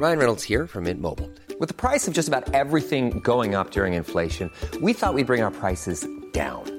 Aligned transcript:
From 0.00 1.04
what 1.62 1.72
prices 1.80 2.08
about 2.28 2.48
everything 2.88 3.18
going 3.28 3.54
up and 3.54 3.94
inflation 3.94 4.46
down 6.34 6.78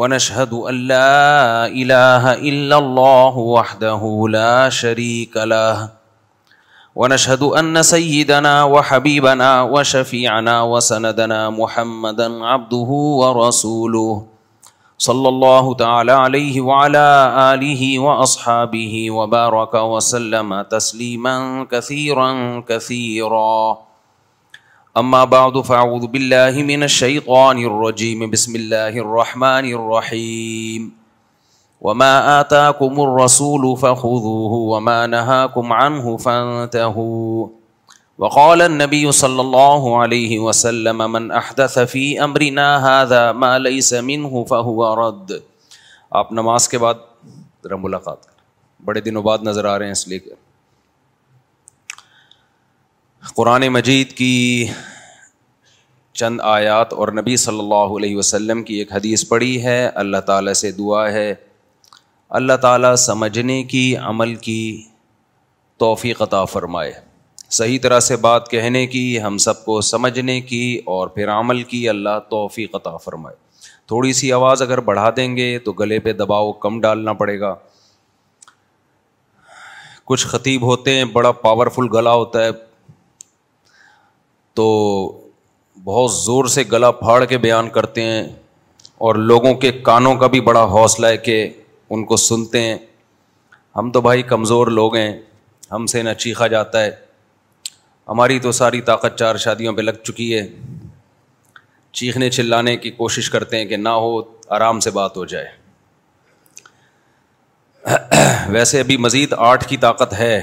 ونشهد 0.00 0.52
ونشهد 0.52 0.62
أن 0.68 0.74
أن 0.74 0.78
لا 0.88 0.94
لا 0.94 1.66
إله 1.74 2.24
إلا 2.48 2.76
الله 2.78 3.28
الله 3.28 3.38
وحده 3.38 4.02
شريك 4.70 5.34
له 5.36 5.76
سيدنا 7.82 8.54
وحبيبنا 8.64 9.50
وشفيعنا 9.62 10.56
وسندنا 10.62 11.50
محمدا 11.50 12.28
عبده 12.46 12.88
ورسوله 13.20 14.26
صلى 14.98 15.44
تعالى 15.78 16.12
عليه 16.12 16.56
وعلى 16.60 17.06
آله 17.54 17.82
وأصحابه 17.98 18.94
وبارك 19.10 19.74
وسلم 19.74 20.48
صحل 20.78 21.66
كثيرا 21.72 22.30
كثيرا 22.68 23.87
اما 24.96 25.24
بعد 25.24 25.56
فاعوذ 25.66 26.02
من 26.12 26.30
نبی 26.30 27.18
اللہ 39.24 39.84
عليه 39.94 40.38
وسلم 40.44 41.04
من 41.12 41.30
احدث 41.42 41.78
في 41.90 42.02
امرنا 42.24 42.66
هذا 42.88 43.20
ما 43.44 43.52
ليس 43.68 43.92
منه 44.08 44.44
فهو 44.48 44.92
رد 45.08 45.32
آپ 46.22 46.32
نماز 46.40 46.68
کے 46.72 46.78
بعد 46.88 47.04
ذرا 47.64 47.76
ملاقات 47.84 48.26
کریں 48.26 48.86
بڑے 48.90 49.00
دنوں 49.10 49.22
بعد 49.30 49.48
نظر 49.52 49.74
آ 49.76 49.78
رہے 49.78 49.86
ہیں 49.86 49.92
اس 50.00 50.06
لیے 50.08 50.18
کر 50.24 50.44
قرآن 53.36 53.66
مجید 53.68 54.12
کی 54.16 54.30
چند 56.18 56.40
آیات 56.42 56.92
اور 56.92 57.08
نبی 57.16 57.36
صلی 57.36 57.58
اللہ 57.58 57.96
علیہ 57.96 58.16
وسلم 58.16 58.62
کی 58.64 58.74
ایک 58.78 58.92
حدیث 58.92 59.26
پڑھی 59.28 59.62
ہے 59.64 59.84
اللہ 60.02 60.20
تعالیٰ 60.26 60.52
سے 60.60 60.70
دعا 60.72 61.04
ہے 61.12 61.34
اللہ 62.38 62.56
تعالیٰ 62.62 62.94
سمجھنے 63.06 63.62
کی 63.72 63.84
عمل 63.96 64.34
کی 64.46 64.58
توفیق 65.78 66.22
عطا 66.22 66.44
فرمائے 66.44 66.92
صحیح 67.58 67.78
طرح 67.82 68.00
سے 68.06 68.16
بات 68.26 68.50
کہنے 68.50 68.86
کی 68.86 69.04
ہم 69.22 69.36
سب 69.46 69.64
کو 69.64 69.80
سمجھنے 69.90 70.40
کی 70.50 70.62
اور 70.94 71.08
پھر 71.14 71.28
عمل 71.32 71.62
کی 71.72 71.88
اللہ 71.88 72.18
توفیق 72.30 72.74
عطا 72.76 72.96
فرمائے 73.04 73.36
تھوڑی 73.88 74.12
سی 74.12 74.32
آواز 74.32 74.62
اگر 74.62 74.80
بڑھا 74.88 75.08
دیں 75.16 75.34
گے 75.36 75.58
تو 75.64 75.72
گلے 75.72 75.98
پہ 76.06 76.12
دباؤ 76.12 76.52
کم 76.64 76.80
ڈالنا 76.80 77.12
پڑے 77.22 77.38
گا 77.40 77.54
کچھ 80.06 80.26
خطیب 80.26 80.62
ہوتے 80.66 80.94
ہیں 80.96 81.04
بڑا 81.12 81.30
پاورفل 81.46 81.86
گلا 81.94 82.12
ہوتا 82.14 82.44
ہے 82.44 82.50
تو 84.58 84.66
بہت 85.84 86.10
زور 86.12 86.44
سے 86.54 86.62
گلا 86.70 86.90
پھاڑ 87.02 87.24
کے 87.32 87.38
بیان 87.38 87.68
کرتے 87.76 88.02
ہیں 88.04 88.22
اور 89.06 89.14
لوگوں 89.30 89.52
کے 89.64 89.70
کانوں 89.88 90.14
کا 90.22 90.26
بھی 90.32 90.40
بڑا 90.48 90.62
حوصلہ 90.72 91.06
ہے 91.06 91.16
کہ 91.26 91.36
ان 91.96 92.04
کو 92.04 92.16
سنتے 92.22 92.60
ہیں 92.62 92.76
ہم 93.76 93.90
تو 93.96 94.00
بھائی 94.08 94.22
کمزور 94.34 94.66
لوگ 94.80 94.96
ہیں 94.96 95.12
ہم 95.72 95.86
سے 95.92 96.02
نہ 96.02 96.12
چیخا 96.24 96.46
جاتا 96.54 96.84
ہے 96.84 96.90
ہماری 98.08 98.38
تو 98.48 98.52
ساری 98.60 98.80
طاقت 98.90 99.16
چار 99.18 99.36
شادیوں 99.46 99.72
پہ 99.76 99.82
لگ 99.82 100.02
چکی 100.04 100.32
ہے 100.34 100.46
چیخنے 102.00 102.30
چلانے 102.38 102.76
کی 102.84 102.90
کوشش 103.00 103.30
کرتے 103.30 103.58
ہیں 103.58 103.64
کہ 103.72 103.76
نہ 103.86 103.96
ہو 104.02 104.20
آرام 104.58 104.80
سے 104.86 104.90
بات 105.02 105.16
ہو 105.16 105.24
جائے 105.34 105.54
ویسے 108.56 108.80
ابھی 108.80 108.96
مزید 109.06 109.32
آٹھ 109.52 109.66
کی 109.68 109.76
طاقت 109.86 110.12
ہے 110.18 110.36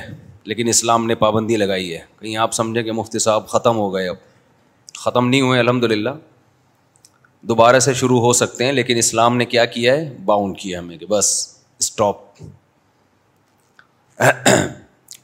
لیکن 0.48 0.68
اسلام 0.70 1.06
نے 1.08 1.16
پابندی 1.16 1.56
لگائی 1.58 1.94
ہے 1.94 2.00
کہیں 2.20 2.36
آپ 2.38 2.52
سمجھیں 2.54 2.84
کہ 2.84 2.92
مفتی 2.92 3.20
صاحب 3.20 3.48
ختم 3.50 3.76
ہو 3.78 3.94
گئے 3.94 4.08
اب 4.08 4.16
ختم 5.04 5.28
نہیں 5.30 5.42
ہوئے 5.42 5.60
الحمد 5.60 5.84
للہ 5.92 6.10
دوبارہ 7.50 7.80
سے 7.86 7.94
شروع 7.94 8.20
ہو 8.22 8.32
سکتے 8.40 8.66
ہیں 8.66 8.72
لیکن 8.74 8.98
اسلام 8.98 9.38
نے 9.38 9.46
کیا 9.46 9.64
کیا 9.76 9.94
ہے 9.96 10.08
باؤنڈ 10.26 10.58
کیا 10.58 10.80
ہمیں 10.80 10.98
کہ 10.98 11.06
بس 11.10 11.30
اسٹاپ 11.80 12.42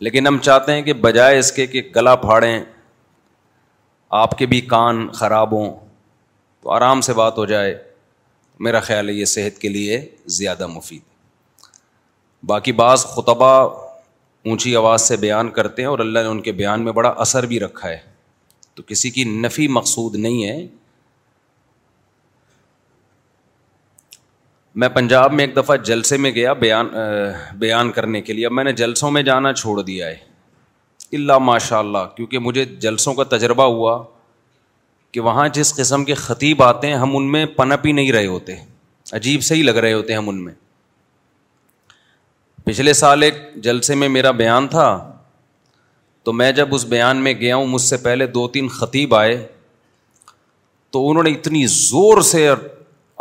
لیکن 0.05 0.27
ہم 0.27 0.37
چاہتے 0.43 0.73
ہیں 0.73 0.81
کہ 0.81 0.93
بجائے 1.05 1.37
اس 1.39 1.51
کے 1.51 1.67
کہ 1.67 1.81
گلا 1.95 2.15
پھاڑیں 2.25 2.59
آپ 4.23 4.37
کے 4.37 4.45
بھی 4.53 4.61
کان 4.75 5.07
خراب 5.19 5.51
ہوں 5.57 5.69
تو 6.63 6.71
آرام 6.71 7.01
سے 7.09 7.13
بات 7.21 7.37
ہو 7.37 7.45
جائے 7.53 7.77
میرا 8.67 8.79
خیال 8.89 9.09
ہے 9.09 9.13
یہ 9.13 9.25
صحت 9.35 9.59
کے 9.61 9.69
لیے 9.69 10.01
زیادہ 10.39 10.67
مفید 10.67 11.01
باقی 12.47 12.71
بعض 12.81 13.05
خطبہ 13.15 13.51
اونچی 14.49 14.75
آواز 14.75 15.01
سے 15.07 15.15
بیان 15.17 15.49
کرتے 15.55 15.81
ہیں 15.81 15.89
اور 15.89 15.99
اللہ 15.99 16.19
نے 16.19 16.27
ان 16.27 16.39
کے 16.41 16.51
بیان 16.59 16.83
میں 16.85 16.91
بڑا 16.99 17.09
اثر 17.25 17.45
بھی 17.45 17.59
رکھا 17.59 17.89
ہے 17.89 17.97
تو 18.75 18.83
کسی 18.87 19.09
کی 19.17 19.23
نفی 19.41 19.67
مقصود 19.77 20.15
نہیں 20.15 20.43
ہے 20.47 20.65
میں 24.81 24.87
پنجاب 24.95 25.33
میں 25.33 25.45
ایک 25.45 25.55
دفعہ 25.55 25.75
جلسے 25.85 26.17
میں 26.23 26.31
گیا 26.35 26.53
بیان 26.63 26.87
بیان 27.59 27.91
کرنے 27.91 28.21
کے 28.21 28.33
لیے 28.33 28.45
اب 28.45 28.51
میں 28.51 28.63
نے 28.63 28.71
جلسوں 28.81 29.11
میں 29.11 29.21
جانا 29.29 29.53
چھوڑ 29.53 29.81
دیا 29.81 30.07
ہے 30.07 30.15
اللہ 31.15 31.37
ماشاء 31.41 31.77
اللہ 31.77 32.07
کیونکہ 32.15 32.39
مجھے 32.39 32.63
جلسوں 32.85 33.13
کا 33.13 33.23
تجربہ 33.35 33.63
ہوا 33.75 34.01
کہ 35.11 35.19
وہاں 35.21 35.47
جس 35.53 35.73
قسم 35.75 36.05
کے 36.05 36.13
خطیب 36.15 36.63
آتے 36.63 36.87
ہیں 36.87 36.95
ہم 36.97 37.15
ان 37.17 37.31
میں 37.31 37.45
پنپ 37.55 37.87
ہی 37.87 37.91
نہیں 37.91 38.11
رہے 38.11 38.27
ہوتے 38.27 38.55
عجیب 39.13 39.43
سے 39.43 39.55
ہی 39.55 39.63
لگ 39.63 39.75
رہے 39.85 39.93
ہوتے 39.93 40.13
ہیں 40.13 40.17
ہم 40.19 40.29
ان 40.29 40.43
میں 40.43 40.53
پچھلے 42.63 42.93
سال 42.93 43.23
ایک 43.23 43.35
جلسے 43.63 43.95
میں 43.95 44.07
میرا 44.09 44.31
بیان 44.41 44.67
تھا 44.73 44.85
تو 46.23 46.33
میں 46.33 46.51
جب 46.57 46.73
اس 46.75 46.85
بیان 46.85 47.23
میں 47.23 47.33
گیا 47.39 47.55
ہوں 47.55 47.67
مجھ 47.67 47.81
سے 47.81 47.97
پہلے 47.97 48.25
دو 48.33 48.47
تین 48.57 48.67
خطیب 48.79 49.15
آئے 49.15 49.35
تو 50.93 51.09
انہوں 51.09 51.23
نے 51.23 51.29
اتنی 51.33 51.65
زور 51.75 52.21
سے 52.31 52.47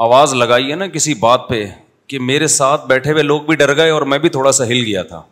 آواز 0.08 0.34
لگائی 0.34 0.70
ہے 0.70 0.74
نا 0.76 0.86
کسی 0.88 1.14
بات 1.20 1.48
پہ 1.48 1.64
کہ 2.08 2.18
میرے 2.18 2.46
ساتھ 2.58 2.86
بیٹھے 2.86 3.12
ہوئے 3.12 3.22
لوگ 3.22 3.40
بھی 3.48 3.56
ڈر 3.56 3.74
گئے 3.76 3.90
اور 3.90 4.02
میں 4.12 4.18
بھی 4.18 4.28
تھوڑا 4.36 4.52
سا 4.52 4.64
ہل 4.68 4.82
گیا 4.86 5.02
تھا 5.12 5.22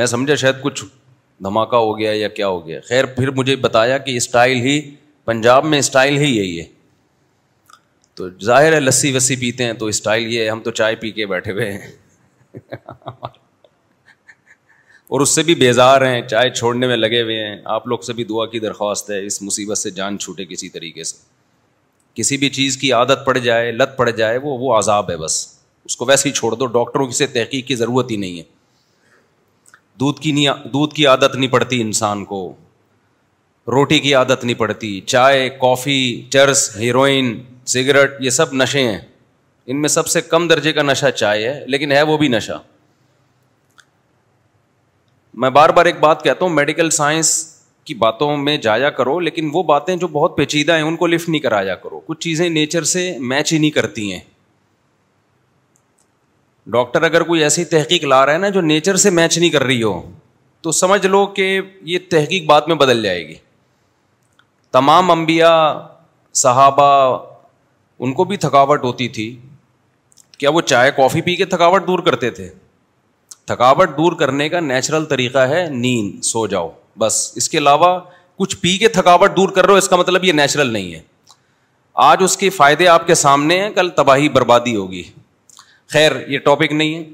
میں 0.00 0.06
سمجھا 0.14 0.34
شاید 0.34 0.60
کچھ 0.62 0.84
دھماکہ 1.44 1.76
ہو 1.76 1.98
گیا 1.98 2.12
یا 2.14 2.28
کیا 2.38 2.48
ہو 2.48 2.66
گیا 2.66 2.80
خیر 2.88 3.06
پھر 3.16 3.30
مجھے 3.36 3.56
بتایا 3.66 3.98
کہ 4.06 4.16
اسٹائل 4.16 4.60
ہی 4.66 4.80
پنجاب 5.24 5.64
میں 5.72 5.78
اسٹائل 5.78 6.16
ہی 6.18 6.36
یہی 6.36 6.58
ہے 6.58 6.64
تو 8.14 8.28
ظاہر 8.44 8.72
ہے 8.72 8.80
لسی 8.80 9.12
وسی 9.16 9.36
پیتے 9.40 9.64
ہیں 9.64 9.72
تو 9.82 9.86
اسٹائل 9.94 10.32
یہ 10.34 10.42
ہے 10.42 10.48
ہم 10.48 10.60
تو 10.62 10.70
چائے 10.80 10.94
پی 11.00 11.10
کے 11.20 11.26
بیٹھے 11.26 11.52
ہوئے 11.52 11.72
ہیں 11.72 11.90
اور 15.06 15.20
اس 15.20 15.34
سے 15.34 15.42
بھی 15.42 15.54
بیزار 15.54 16.02
ہیں 16.06 16.20
چائے 16.28 16.50
چھوڑنے 16.50 16.86
میں 16.86 16.96
لگے 16.96 17.20
ہوئے 17.22 17.46
ہیں 17.48 17.56
آپ 17.74 17.86
لوگ 17.88 17.98
سے 18.06 18.12
بھی 18.18 18.24
دعا 18.24 18.46
کی 18.54 18.60
درخواست 18.60 19.10
ہے 19.10 19.24
اس 19.26 19.40
مصیبت 19.42 19.78
سے 19.78 19.90
جان 19.98 20.18
چھوٹے 20.18 20.44
کسی 20.46 20.68
طریقے 20.76 21.04
سے 21.04 21.16
کسی 22.14 22.36
بھی 22.36 22.48
چیز 22.50 22.76
کی 22.76 22.92
عادت 22.92 23.24
پڑ 23.26 23.36
جائے 23.38 23.70
لت 23.72 23.96
پڑ 23.96 24.08
جائے 24.10 24.38
وہ 24.42 24.58
وہ 24.58 24.76
عذاب 24.78 25.10
ہے 25.10 25.16
بس 25.16 25.36
اس 25.84 25.96
کو 25.96 26.04
ویسے 26.08 26.28
ہی 26.28 26.34
چھوڑ 26.34 26.54
دو 26.54 26.66
ڈاکٹروں 26.78 27.06
کی 27.06 27.12
سے 27.16 27.26
تحقیق 27.36 27.66
کی 27.66 27.74
ضرورت 27.74 28.10
ہی 28.10 28.16
نہیں 28.24 28.38
ہے 28.38 28.42
دودھ 30.00 30.20
کی 30.20 30.32
نہیں 30.32 30.68
دودھ 30.72 30.94
کی 30.94 31.06
عادت 31.06 31.34
نہیں 31.36 31.50
پڑتی 31.50 31.80
انسان 31.80 32.24
کو 32.24 32.40
روٹی 33.72 33.98
کی 34.04 34.14
عادت 34.14 34.44
نہیں 34.44 34.58
پڑتی 34.58 35.00
چائے 35.14 35.48
کافی 35.60 35.98
چرس 36.32 36.70
ہیروئن 36.78 37.34
سگریٹ 37.74 38.14
یہ 38.20 38.30
سب 38.40 38.54
نشے 38.62 38.82
ہیں 38.88 38.98
ان 39.70 39.80
میں 39.80 39.88
سب 39.88 40.06
سے 40.08 40.20
کم 40.20 40.46
درجے 40.48 40.72
کا 40.72 40.82
نشہ 40.82 41.10
چائے 41.16 41.48
ہے 41.48 41.64
لیکن 41.68 41.92
ہے 41.92 42.02
وہ 42.02 42.16
بھی 42.18 42.28
نشہ 42.28 42.52
میں 45.42 45.50
بار 45.50 45.68
بار 45.76 45.86
ایک 45.86 45.98
بات 46.00 46.22
کہتا 46.24 46.44
ہوں 46.44 46.52
میڈیکل 46.52 46.90
سائنس 46.90 47.28
کی 47.84 47.94
باتوں 48.02 48.36
میں 48.36 48.56
جایا 48.66 48.90
کرو 48.96 49.18
لیکن 49.20 49.50
وہ 49.52 49.62
باتیں 49.70 49.94
جو 49.96 50.08
بہت 50.08 50.36
پیچیدہ 50.36 50.72
ہیں 50.76 50.82
ان 50.82 50.96
کو 50.96 51.06
لفٹ 51.06 51.28
نہیں 51.28 51.40
کرایا 51.40 51.74
کرو 51.76 52.00
کچھ 52.06 52.18
چیزیں 52.20 52.48
نیچر 52.48 52.84
سے 52.94 53.10
میچ 53.20 53.52
ہی 53.52 53.58
نہیں 53.58 53.70
کرتی 53.76 54.12
ہیں 54.12 54.20
ڈاکٹر 56.74 57.02
اگر 57.02 57.22
کوئی 57.30 57.42
ایسی 57.42 57.64
تحقیق 57.70 58.04
لا 58.04 58.24
رہا 58.26 58.32
ہے 58.32 58.38
نا 58.38 58.48
جو 58.56 58.60
نیچر 58.60 58.96
سے 59.04 59.10
میچ 59.10 59.38
نہیں 59.38 59.50
کر 59.50 59.62
رہی 59.62 59.82
ہو 59.82 60.00
تو 60.62 60.72
سمجھ 60.80 61.06
لو 61.06 61.24
کہ 61.36 61.60
یہ 61.92 61.98
تحقیق 62.10 62.44
بعد 62.48 62.68
میں 62.68 62.74
بدل 62.82 63.02
جائے 63.02 63.26
گی 63.28 63.34
تمام 64.72 65.10
انبیاء 65.10 65.58
صحابہ 66.42 66.90
ان 68.04 68.12
کو 68.20 68.24
بھی 68.24 68.36
تھکاوٹ 68.44 68.84
ہوتی 68.84 69.08
تھی 69.16 69.30
کیا 70.42 70.50
وہ 70.50 70.60
چائے 70.70 70.90
کافی 70.96 71.20
پی 71.22 71.34
کے 71.36 71.44
تھکاوٹ 71.46 71.86
دور 71.86 71.98
کرتے 72.04 72.28
تھے 72.36 72.48
تھکاوٹ 73.46 73.90
دور 73.96 74.12
کرنے 74.18 74.48
کا 74.48 74.60
نیچرل 74.60 75.04
طریقہ 75.10 75.38
ہے 75.48 75.64
نیند 75.70 76.24
سو 76.24 76.46
جاؤ 76.54 76.68
بس 76.98 77.14
اس 77.40 77.48
کے 77.48 77.58
علاوہ 77.58 77.90
کچھ 78.38 78.56
پی 78.60 78.76
کے 78.78 78.88
تھکاوٹ 78.96 79.36
دور 79.36 79.48
کر 79.56 79.66
رہے 79.66 79.72
ہو 79.72 79.78
اس 79.78 79.88
کا 79.88 79.96
مطلب 79.96 80.24
یہ 80.24 80.32
نیچرل 80.40 80.72
نہیں 80.72 80.92
ہے 80.94 81.00
آج 82.08 82.22
اس 82.24 82.36
کے 82.36 82.50
فائدے 82.56 82.88
آپ 82.88 83.06
کے 83.06 83.14
سامنے 83.22 83.60
ہیں 83.62 83.70
کل 83.74 83.90
تباہی 84.00 84.28
بربادی 84.38 84.74
ہوگی 84.76 85.02
خیر 85.92 86.12
یہ 86.28 86.38
ٹاپک 86.48 86.72
نہیں 86.82 86.94
ہے 86.94 87.04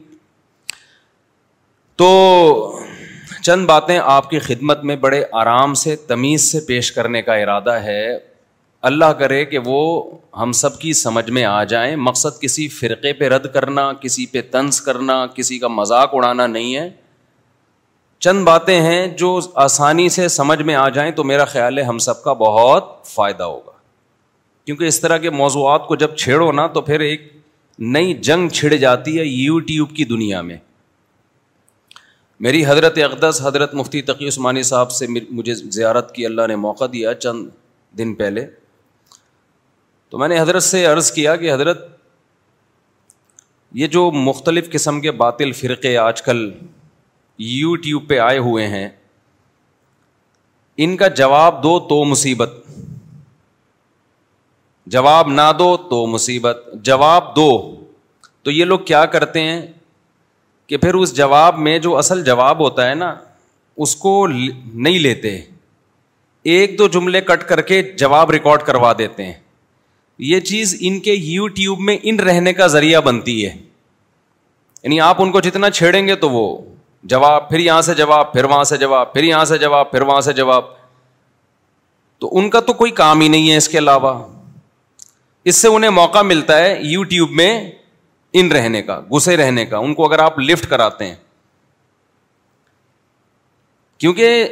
تو 2.02 2.08
چند 3.42 3.66
باتیں 3.66 3.98
آپ 4.16 4.30
کی 4.30 4.38
خدمت 4.48 4.84
میں 4.92 4.96
بڑے 5.04 5.22
آرام 5.42 5.74
سے 5.84 5.96
تمیز 6.08 6.50
سے 6.52 6.60
پیش 6.70 6.92
کرنے 6.92 7.22
کا 7.22 7.34
ارادہ 7.44 7.74
ہے 7.90 8.02
اللہ 8.86 9.12
کرے 9.18 9.44
کہ 9.44 9.58
وہ 9.64 9.78
ہم 10.40 10.52
سب 10.54 10.78
کی 10.80 10.92
سمجھ 10.92 11.30
میں 11.30 11.44
آ 11.44 11.62
جائیں 11.72 11.94
مقصد 12.06 12.40
کسی 12.40 12.66
فرقے 12.74 13.12
پہ 13.12 13.28
رد 13.28 13.46
کرنا 13.54 13.92
کسی 14.00 14.26
پہ 14.32 14.40
طنز 14.50 14.80
کرنا 14.80 15.24
کسی 15.34 15.58
کا 15.58 15.68
مذاق 15.68 16.14
اڑانا 16.14 16.46
نہیں 16.46 16.74
ہے 16.76 16.88
چند 18.26 18.44
باتیں 18.44 18.80
ہیں 18.82 19.06
جو 19.16 19.38
آسانی 19.64 20.08
سے 20.18 20.28
سمجھ 20.36 20.60
میں 20.62 20.74
آ 20.74 20.88
جائیں 20.94 21.10
تو 21.16 21.24
میرا 21.24 21.44
خیال 21.44 21.78
ہے 21.78 21.82
ہم 21.84 21.98
سب 22.06 22.22
کا 22.22 22.32
بہت 22.42 22.84
فائدہ 23.14 23.42
ہوگا 23.42 23.72
کیونکہ 24.66 24.84
اس 24.84 25.00
طرح 25.00 25.18
کے 25.18 25.30
موضوعات 25.30 25.86
کو 25.88 25.96
جب 25.96 26.14
چھیڑو 26.16 26.50
نا 26.52 26.66
تو 26.74 26.80
پھر 26.90 27.00
ایک 27.00 27.32
نئی 27.96 28.14
جنگ 28.28 28.48
چھڑ 28.48 28.74
جاتی 28.74 29.18
ہے 29.18 29.24
یو 29.26 29.58
ٹیوب 29.66 29.94
کی 29.96 30.04
دنیا 30.04 30.40
میں 30.42 30.56
میری 32.46 32.64
حضرت 32.66 32.98
اقدس 33.04 33.40
حضرت 33.44 33.74
مفتی 33.74 34.02
تقی 34.12 34.28
عثمانی 34.28 34.62
صاحب 34.72 34.90
سے 34.92 35.06
مجھے 35.30 35.54
زیارت 35.54 36.14
کی 36.14 36.26
اللہ 36.26 36.46
نے 36.48 36.56
موقع 36.56 36.84
دیا 36.92 37.14
چند 37.20 37.46
دن 37.98 38.14
پہلے 38.14 38.46
تو 40.10 40.18
میں 40.18 40.28
نے 40.28 40.38
حضرت 40.40 40.62
سے 40.62 40.84
عرض 40.86 41.10
کیا 41.12 41.34
کہ 41.36 41.52
حضرت 41.52 41.86
یہ 43.80 43.86
جو 43.96 44.10
مختلف 44.14 44.70
قسم 44.72 45.00
کے 45.00 45.10
باطل 45.22 45.52
فرقے 45.52 45.96
آج 46.04 46.22
کل 46.22 46.50
یوٹیوب 47.46 48.08
پہ 48.08 48.18
آئے 48.28 48.38
ہوئے 48.46 48.66
ہیں 48.68 48.88
ان 50.84 50.96
کا 50.96 51.08
جواب 51.22 51.62
دو 51.62 51.78
تو 51.88 52.04
مصیبت 52.10 52.52
جواب 54.94 55.28
نہ 55.28 55.50
دو 55.58 55.76
تو 55.90 56.06
مصیبت 56.06 56.68
جواب 56.88 57.34
دو 57.36 57.50
تو 58.42 58.50
یہ 58.50 58.64
لوگ 58.64 58.78
کیا 58.90 59.04
کرتے 59.16 59.40
ہیں 59.48 59.60
کہ 60.66 60.76
پھر 60.76 60.94
اس 60.94 61.14
جواب 61.16 61.58
میں 61.66 61.78
جو 61.88 61.96
اصل 61.96 62.24
جواب 62.24 62.58
ہوتا 62.60 62.88
ہے 62.88 62.94
نا 62.94 63.14
اس 63.86 63.94
کو 63.96 64.16
نہیں 64.32 64.98
لیتے 64.98 65.36
ایک 66.54 66.78
دو 66.78 66.88
جملے 66.96 67.20
کٹ 67.30 67.44
کر 67.48 67.60
کے 67.70 67.82
جواب 68.02 68.30
ریکارڈ 68.30 68.62
کروا 68.66 68.92
دیتے 68.98 69.24
ہیں 69.26 69.32
یہ 70.26 70.40
چیز 70.50 70.74
ان 70.80 70.98
کے 71.00 71.12
یو 71.12 71.46
ٹیوب 71.58 71.80
میں 71.88 71.96
ان 72.10 72.18
رہنے 72.20 72.52
کا 72.52 72.66
ذریعہ 72.66 73.00
بنتی 73.00 73.44
ہے 73.44 73.48
یعنی 74.82 75.00
آپ 75.00 75.20
ان 75.22 75.30
کو 75.32 75.40
جتنا 75.40 75.70
چھیڑیں 75.70 76.06
گے 76.06 76.14
تو 76.24 76.30
وہ 76.30 76.42
جواب 77.12 77.48
پھر 77.48 77.58
یہاں 77.58 77.82
سے 77.82 77.94
جواب 77.94 78.32
پھر 78.32 78.44
وہاں 78.44 78.64
سے 78.70 78.76
جواب 78.76 79.12
پھر 79.12 79.22
یہاں 79.24 79.44
سے 79.50 79.58
جواب 79.58 79.90
پھر 79.90 80.02
وہاں 80.10 80.20
سے 80.20 80.32
جواب 80.40 80.64
تو 82.20 82.30
ان 82.38 82.50
کا 82.50 82.60
تو 82.66 82.72
کوئی 82.82 82.90
کام 83.00 83.20
ہی 83.20 83.28
نہیں 83.28 83.50
ہے 83.50 83.56
اس 83.56 83.68
کے 83.68 83.78
علاوہ 83.78 84.12
اس 85.50 85.56
سے 85.56 85.68
انہیں 85.68 85.90
موقع 86.00 86.22
ملتا 86.22 86.58
ہے 86.58 86.76
یو 86.82 87.02
ٹیوب 87.10 87.30
میں 87.40 87.50
ان 88.40 88.50
رہنے 88.52 88.82
کا 88.82 89.00
گسے 89.12 89.36
رہنے 89.36 89.64
کا 89.66 89.78
ان 89.78 89.94
کو 89.94 90.06
اگر 90.06 90.18
آپ 90.22 90.38
لفٹ 90.38 90.68
کراتے 90.70 91.06
ہیں 91.06 91.14
کیونکہ 93.98 94.44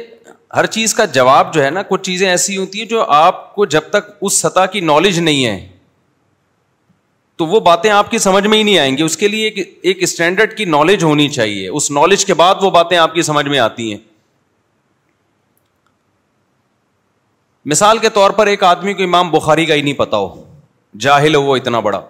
ہر 0.55 0.65
چیز 0.73 0.93
کا 0.95 1.05
جواب 1.15 1.53
جو 1.53 1.63
ہے 1.63 1.69
نا 1.69 1.81
کچھ 1.87 2.01
چیزیں 2.01 2.29
ایسی 2.29 2.55
ہوتی 2.57 2.79
ہیں 2.79 2.85
جو 2.87 3.03
آپ 3.11 3.53
کو 3.55 3.65
جب 3.75 3.89
تک 3.89 4.09
اس 4.21 4.37
سطح 4.41 4.65
کی 4.71 4.79
نالج 4.79 5.19
نہیں 5.19 5.45
ہے 5.45 5.59
تو 7.37 7.45
وہ 7.45 7.59
باتیں 7.65 7.89
آپ 7.91 8.11
کی 8.11 8.17
سمجھ 8.17 8.45
میں 8.47 8.57
ہی 8.57 8.63
نہیں 8.63 8.77
آئیں 8.79 8.97
گی 8.97 9.03
اس 9.03 9.17
کے 9.17 9.27
لیے 9.27 9.47
ایک 9.71 9.97
اسٹینڈرڈ 10.03 10.55
کی 10.57 10.65
نالج 10.75 11.03
ہونی 11.03 11.27
چاہیے 11.29 11.67
اس 11.67 11.89
نالج 11.97 12.25
کے 12.25 12.33
بعد 12.43 12.55
وہ 12.61 12.69
باتیں 12.77 12.97
آپ 12.97 13.13
کی 13.13 13.21
سمجھ 13.29 13.47
میں 13.47 13.59
آتی 13.59 13.91
ہیں 13.91 13.99
مثال 17.73 17.97
کے 17.97 18.09
طور 18.17 18.31
پر 18.31 18.47
ایک 18.47 18.63
آدمی 18.63 18.93
کو 18.93 19.03
امام 19.03 19.31
بخاری 19.31 19.65
کا 19.65 19.73
ہی 19.73 19.81
نہیں 19.81 19.93
پتا 19.93 20.17
ہو 20.17 20.43
جاہل 21.05 21.35
ہو 21.35 21.41
وہ 21.43 21.55
اتنا 21.55 21.79
بڑا 21.89 22.01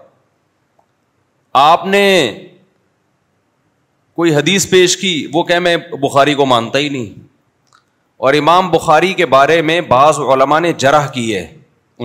آپ 1.62 1.86
نے 1.86 2.04
کوئی 4.16 4.36
حدیث 4.36 4.70
پیش 4.70 4.98
کی 4.98 5.12
وہ 5.34 5.44
کہ 5.44 5.60
میں 5.68 5.76
بخاری 6.02 6.34
کو 6.36 6.46
مانتا 6.46 6.80
ہی 6.80 6.90
نہیں 6.90 7.27
اور 8.26 8.34
امام 8.34 8.70
بخاری 8.72 9.14
کے 9.14 9.26
بارے 9.36 9.62
میں 9.62 9.80
بعض 9.90 10.20
علماء 10.34 10.60
نے 10.60 10.72
جرح 10.84 11.08
کی 11.14 11.34
ہے 11.36 11.46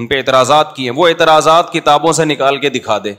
ان 0.01 0.07
پہ 0.07 0.17
اعتراضات 0.19 0.75
کیے 0.77 0.91
وہ 0.97 1.07
اعتراضات 1.09 1.73
کتابوں 1.73 2.13
سے 2.19 2.25
نکال 2.25 2.59
کے 2.61 2.69
دکھا 2.71 2.97
دے 3.05 3.13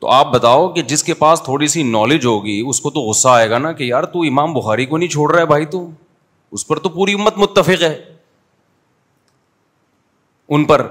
تو 0.00 0.08
آپ 0.12 0.32
بتاؤ 0.32 0.68
کہ 0.72 0.82
جس 0.92 1.04
کے 1.04 1.14
پاس 1.22 1.42
تھوڑی 1.42 1.66
سی 1.74 1.82
نالج 1.90 2.26
ہوگی 2.26 2.60
اس 2.68 2.80
کو 2.80 2.90
تو 2.96 3.00
غصہ 3.08 3.28
آئے 3.28 3.48
گا 3.50 3.58
نا 3.58 3.72
کہ 3.72 3.84
یار 3.84 4.02
تو 4.16 4.20
امام 4.30 4.52
بخاری 4.54 4.86
کو 4.86 4.96
نہیں 4.98 5.08
چھوڑ 5.08 5.30
رہا 5.32 5.40
ہے 5.40 5.46
بھائی 5.54 5.64
تو 5.76 5.86
اس 6.56 6.66
پر 6.66 6.78
تو 6.78 6.88
پوری 6.98 7.12
امت 7.18 7.38
متفق 7.38 7.82
ہے 7.82 7.94
ان 10.54 10.64
پر 10.64 10.86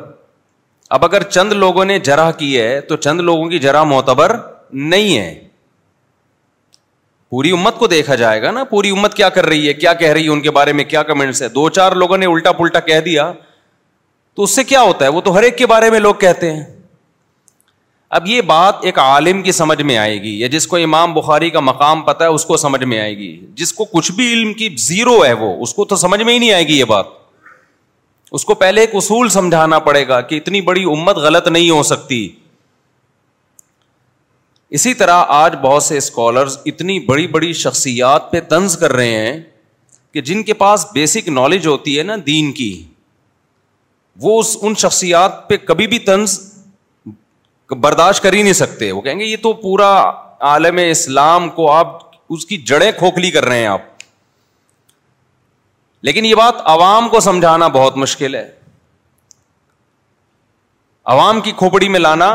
اب 0.97 1.05
اگر 1.05 1.23
چند 1.29 1.53
لوگوں 1.53 1.85
نے 1.85 1.99
جرح 2.09 2.31
کی 2.39 2.59
ہے 2.59 2.79
تو 2.87 2.95
چند 3.05 3.21
لوگوں 3.29 3.49
کی 3.49 3.59
جرح 3.59 3.83
معتبر 3.91 4.35
نہیں 4.95 5.17
ہے 5.17 5.33
پوری 7.33 7.51
امت 7.51 7.77
کو 7.79 7.87
دیکھا 7.87 8.15
جائے 8.15 8.41
گا 8.41 8.49
نا 8.51 8.63
پوری 8.71 8.89
امت 8.91 9.13
کیا 9.15 9.27
کر 9.35 9.45
رہی 9.45 9.67
ہے 9.67 9.73
کیا 9.73 9.93
کہہ 9.99 10.09
رہی 10.13 10.23
ہے 10.23 10.29
ان 10.29 10.41
کے 10.41 10.51
بارے 10.57 10.73
میں 10.79 10.83
کیا 10.89 11.01
کمنٹس 11.03 11.41
ہے 11.41 11.47
دو 11.53 11.67
چار 11.77 11.91
لوگوں 12.01 12.17
نے 12.17 12.25
الٹا 12.25 12.51
پلٹا 12.57 12.79
کہہ 12.89 12.99
دیا 13.05 13.31
تو 14.35 14.43
اس 14.43 14.55
سے 14.55 14.63
کیا 14.71 14.81
ہوتا 14.81 15.05
ہے 15.05 15.09
وہ 15.15 15.21
تو 15.27 15.33
ہر 15.37 15.43
ایک 15.43 15.57
کے 15.57 15.65
بارے 15.71 15.89
میں 15.89 15.99
لوگ 15.99 16.13
کہتے 16.23 16.51
ہیں 16.51 16.63
اب 18.17 18.27
یہ 18.27 18.41
بات 18.51 18.85
ایک 18.89 18.99
عالم 18.99 19.41
کی 19.43 19.51
سمجھ 19.61 19.81
میں 19.81 19.97
آئے 19.97 20.21
گی 20.23 20.37
یا 20.39 20.47
جس 20.55 20.67
کو 20.73 20.77
امام 20.77 21.13
بخاری 21.13 21.49
کا 21.55 21.59
مقام 21.71 22.01
پتا 22.11 22.25
ہے 22.25 22.29
اس 22.33 22.45
کو 22.45 22.57
سمجھ 22.65 22.83
میں 22.83 22.99
آئے 22.99 23.17
گی 23.17 23.31
جس 23.63 23.73
کو 23.73 23.85
کچھ 23.93 24.11
بھی 24.19 24.31
علم 24.33 24.53
کی 24.61 24.69
زیرو 24.87 25.17
ہے 25.25 25.33
وہ 25.41 25.49
اس 25.63 25.73
کو 25.73 25.85
تو 25.85 25.95
سمجھ 26.03 26.21
میں 26.21 26.33
ہی 26.33 26.37
نہیں 26.39 26.51
آئے 26.59 26.67
گی 26.67 26.77
یہ 26.79 26.83
بات 26.93 27.05
اس 28.39 28.45
کو 28.45 28.53
پہلے 28.65 28.81
ایک 28.81 28.95
اصول 29.03 29.29
سمجھانا 29.39 29.79
پڑے 29.89 30.07
گا 30.07 30.21
کہ 30.29 30.35
اتنی 30.43 30.61
بڑی 30.69 30.83
امت 30.93 31.17
غلط 31.27 31.47
نہیں 31.57 31.69
ہو 31.69 31.81
سکتی 31.93 32.27
اسی 34.77 34.93
طرح 34.99 35.23
آج 35.29 35.55
بہت 35.61 35.83
سے 35.83 35.97
اسکالرز 35.97 36.57
اتنی 36.65 36.99
بڑی 37.07 37.25
بڑی 37.33 37.51
شخصیات 37.57 38.31
پہ 38.31 38.39
طنز 38.49 38.77
کر 38.83 38.93
رہے 38.93 39.09
ہیں 39.25 39.33
کہ 40.13 40.21
جن 40.29 40.41
کے 40.43 40.53
پاس 40.61 40.85
بیسک 40.93 41.27
نالج 41.29 41.67
ہوتی 41.67 41.97
ہے 41.97 42.03
نا 42.03 42.15
دین 42.25 42.51
کی 42.61 42.71
وہ 44.21 44.39
اس 44.39 44.55
ان 44.61 44.75
شخصیات 44.85 45.47
پہ 45.49 45.57
کبھی 45.67 45.87
بھی 45.91 45.99
طنز 46.09 46.39
برداشت 47.81 48.23
کر 48.23 48.33
ہی 48.33 48.41
نہیں 48.41 48.53
سکتے 48.61 48.91
وہ 48.91 49.01
کہیں 49.01 49.19
گے 49.19 49.25
یہ 49.25 49.37
تو 49.43 49.53
پورا 49.61 49.91
عالم 50.53 50.79
اسلام 50.89 51.49
کو 51.59 51.71
آپ 51.71 51.95
اس 52.35 52.45
کی 52.45 52.57
جڑیں 52.71 52.91
کھوکھلی 52.97 53.31
کر 53.37 53.45
رہے 53.45 53.59
ہیں 53.59 53.67
آپ 53.67 53.81
لیکن 56.09 56.25
یہ 56.25 56.35
بات 56.35 56.61
عوام 56.75 57.09
کو 57.09 57.19
سمجھانا 57.29 57.67
بہت 57.79 57.97
مشکل 58.07 58.35
ہے 58.35 58.45
عوام 61.11 61.39
کی 61.41 61.51
کھوپڑی 61.57 61.87
میں 61.89 61.99
لانا 61.99 62.27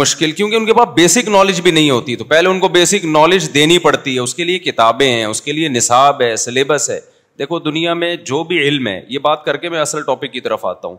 مشکل 0.00 0.30
کیونکہ 0.32 0.54
ان 0.56 0.66
کے 0.66 0.74
پاس 0.74 0.88
بیسک 0.94 1.28
نالج 1.28 1.60
بھی 1.60 1.70
نہیں 1.70 1.90
ہوتی 1.90 2.14
تو 2.16 2.24
پہلے 2.24 2.48
ان 2.48 2.60
کو 2.60 2.68
بیسک 2.76 3.04
نالج 3.04 3.48
دینی 3.54 3.78
پڑتی 3.78 4.14
ہے 4.14 4.20
اس 4.20 4.34
کے 4.34 4.44
لیے 4.44 4.58
کتابیں 4.58 5.08
ہیں 5.10 5.24
اس 5.24 5.42
کے 5.42 5.52
لیے 5.52 5.68
نصاب 5.68 6.22
ہے 6.22 6.34
سلیبس 6.44 6.88
ہے 6.90 6.98
دیکھو 7.38 7.58
دنیا 7.58 7.94
میں 7.94 8.14
جو 8.30 8.42
بھی 8.52 8.58
علم 8.68 8.86
ہے 8.86 9.00
یہ 9.08 9.18
بات 9.28 9.44
کر 9.44 9.56
کے 9.64 9.68
میں 9.70 9.80
اصل 9.80 10.02
ٹاپک 10.06 10.32
کی 10.32 10.40
طرف 10.40 10.64
آتا 10.66 10.88
ہوں 10.88 10.96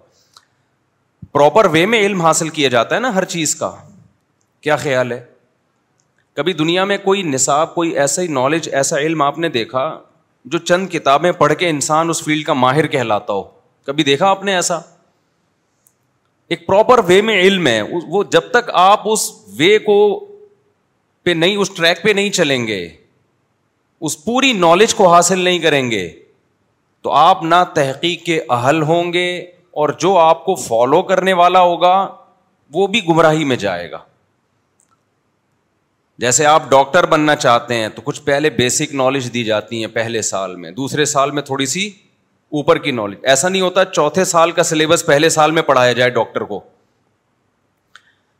پراپر 1.34 1.65
وے 1.72 1.86
میں 1.94 2.00
علم 2.05 2.22
حاصل 2.22 2.50
کیا 2.60 2.70
جاتا 2.70 2.96
ہے 2.96 3.00
نا 3.01 3.13
ہر 3.15 3.25
چیز 3.36 3.55
کا 3.55 3.72
کیا 4.63 4.75
خیال 4.86 5.12
ہے 5.12 5.20
کبھی 6.36 6.53
دنیا 6.62 6.84
میں 6.86 6.98
کوئی 7.03 7.22
نصاب 7.24 7.74
کوئی 7.75 7.98
ایسا 8.00 8.22
ہی 8.22 8.27
نالج 8.38 8.70
ایسا 8.72 8.98
علم 9.00 9.22
آپ 9.22 9.38
نے 9.39 9.50
دیکھا 9.50 9.89
جو 10.53 10.58
چند 10.58 10.88
کتابیں 10.91 11.32
پڑھ 11.44 11.53
کے 11.60 11.70
انسان 11.70 12.10
اس 12.10 12.24
فیلڈ 12.24 12.46
کا 12.46 12.53
ماہر 12.65 12.88
کہلاتا 12.96 13.34
ہو 13.34 13.44
کبھی 13.86 14.03
دیکھا 14.03 14.29
آپ 14.29 14.44
نے 14.44 14.55
ایسا 14.55 14.79
ایک 16.50 16.66
پراپر 16.68 17.00
وے 17.08 17.22
میں 17.28 17.40
علم 17.42 17.68
ہے 17.68 17.82
وہ 18.10 18.24
جب 18.32 18.50
تک 18.54 18.70
آپ 18.82 19.08
اس 19.12 19.22
وے 19.60 19.78
کو 19.86 19.96
پہ 21.24 21.32
نہیں 21.36 21.56
اس 21.58 21.70
ٹریک 21.75 22.04
پہ 22.04 22.10
نہیں 22.16 22.30
چلیں 22.40 22.66
گے 22.68 22.88
اس 24.08 24.24
پوری 24.25 24.52
نالج 24.54 24.94
کو 24.96 25.08
حاصل 25.14 25.40
نہیں 25.40 25.60
کریں 25.60 25.90
گے 25.92 26.08
تو 27.04 27.12
آپ 27.12 27.44
نہ 27.44 27.64
تحقیق 27.75 28.24
کے 28.25 28.40
اہل 28.50 28.82
ہوں 28.90 29.12
گے 29.14 29.28
اور 29.82 29.90
جو 30.00 30.18
آپ 30.18 30.44
کو 30.46 30.56
فالو 30.56 31.02
کرنے 31.12 31.34
والا 31.42 31.62
ہوگا 31.62 31.96
وہ 32.74 32.88
بھی 32.94 33.02
گمراہی 33.08 33.44
میں 33.46 33.56
جائے 33.64 33.90
گا 33.92 33.98
جیسے 36.20 36.46
آپ 36.46 36.70
ڈاکٹر 36.70 37.06
بننا 37.10 37.36
چاہتے 37.36 37.75
ہیں 37.75 37.88
تو 37.96 38.02
کچھ 38.02 38.22
پہلے 38.25 38.50
بیسک 38.58 38.94
نالج 38.96 39.34
دی 39.34 39.44
جاتی 39.44 39.80
ہیں 39.80 39.88
پہلے 39.94 40.22
سال 40.32 40.56
میں 40.56 40.72
دوسرے 40.72 41.06
سال 41.16 41.32
میں 41.32 41.42
تھوڑی 41.50 41.66
سی 41.72 41.90
اوپر 42.54 42.78
کی 42.78 42.92
نالج 42.92 43.18
ایسا 43.28 43.50
نہیں 43.50 43.62
ہوتا 43.62 43.86
چوتھے 43.86 44.24
سال 44.25 44.52
کا 44.60 44.64
سلیبس 44.64 45.06
پہلے 45.06 45.30
سال 45.30 45.52
میں 45.52 45.62
پڑھایا 45.70 45.94
جائے 45.94 46.10
ڈاکٹر 46.10 46.42
کو 46.52 46.60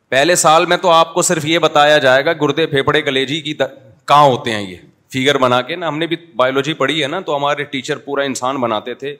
پہلے 0.08 0.34
سال 0.36 0.66
میں 0.66 0.76
تو 0.82 0.90
آپ 0.90 1.14
کو 1.14 1.22
صرف 1.22 1.44
یہ 1.44 1.58
بتایا 1.58 1.96
جائے 1.98 2.24
گا 2.24 2.32
گردے 2.40 2.66
پھیپڑے 2.66 3.00
کلیجی 3.02 3.40
کی 3.40 3.54
کہاں 3.68 4.22
ہوتے 4.24 4.54
ہیں 4.54 4.60
یہ 4.70 4.76
فیگر 5.12 5.38
بنا 5.38 5.60
کے 5.62 5.76
نا 5.76 5.88
ہم 5.88 5.98
نے 5.98 6.06
بھی 6.06 6.16
بایولوجی 6.36 6.72
پڑھی 6.74 7.02
ہے 7.02 7.06
نا 7.08 7.18
تو 7.26 7.36
ہمارے 7.36 7.64
ٹیچر 7.72 7.98
پورا 8.04 8.22
انسان 8.24 8.56
بناتے 8.60 8.94
تھے 8.94 9.14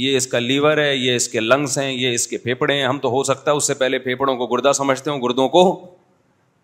یہ 0.00 0.16
اس 0.16 0.26
کا 0.26 0.38
لیور 0.38 0.78
ہے 0.78 0.94
یہ 0.96 1.14
اس 1.16 1.28
کے 1.28 1.40
لنگس 1.40 1.78
ہیں 1.78 1.90
یہ 1.92 2.14
اس 2.14 2.26
کے 2.28 2.38
پھیپڑے 2.38 2.74
ہیں 2.74 2.84
ہم 2.86 2.98
تو 2.98 3.08
ہو 3.10 3.22
سکتا 3.24 3.50
ہے 3.50 3.56
اس 3.56 3.66
سے 3.66 3.74
پہلے 3.74 3.98
پھیپڑوں 3.98 4.36
کو 4.36 4.46
گردا 4.46 4.72
سمجھتے 4.72 5.10
ہوں 5.10 5.20
گردوں 5.22 5.48
کو 5.48 5.64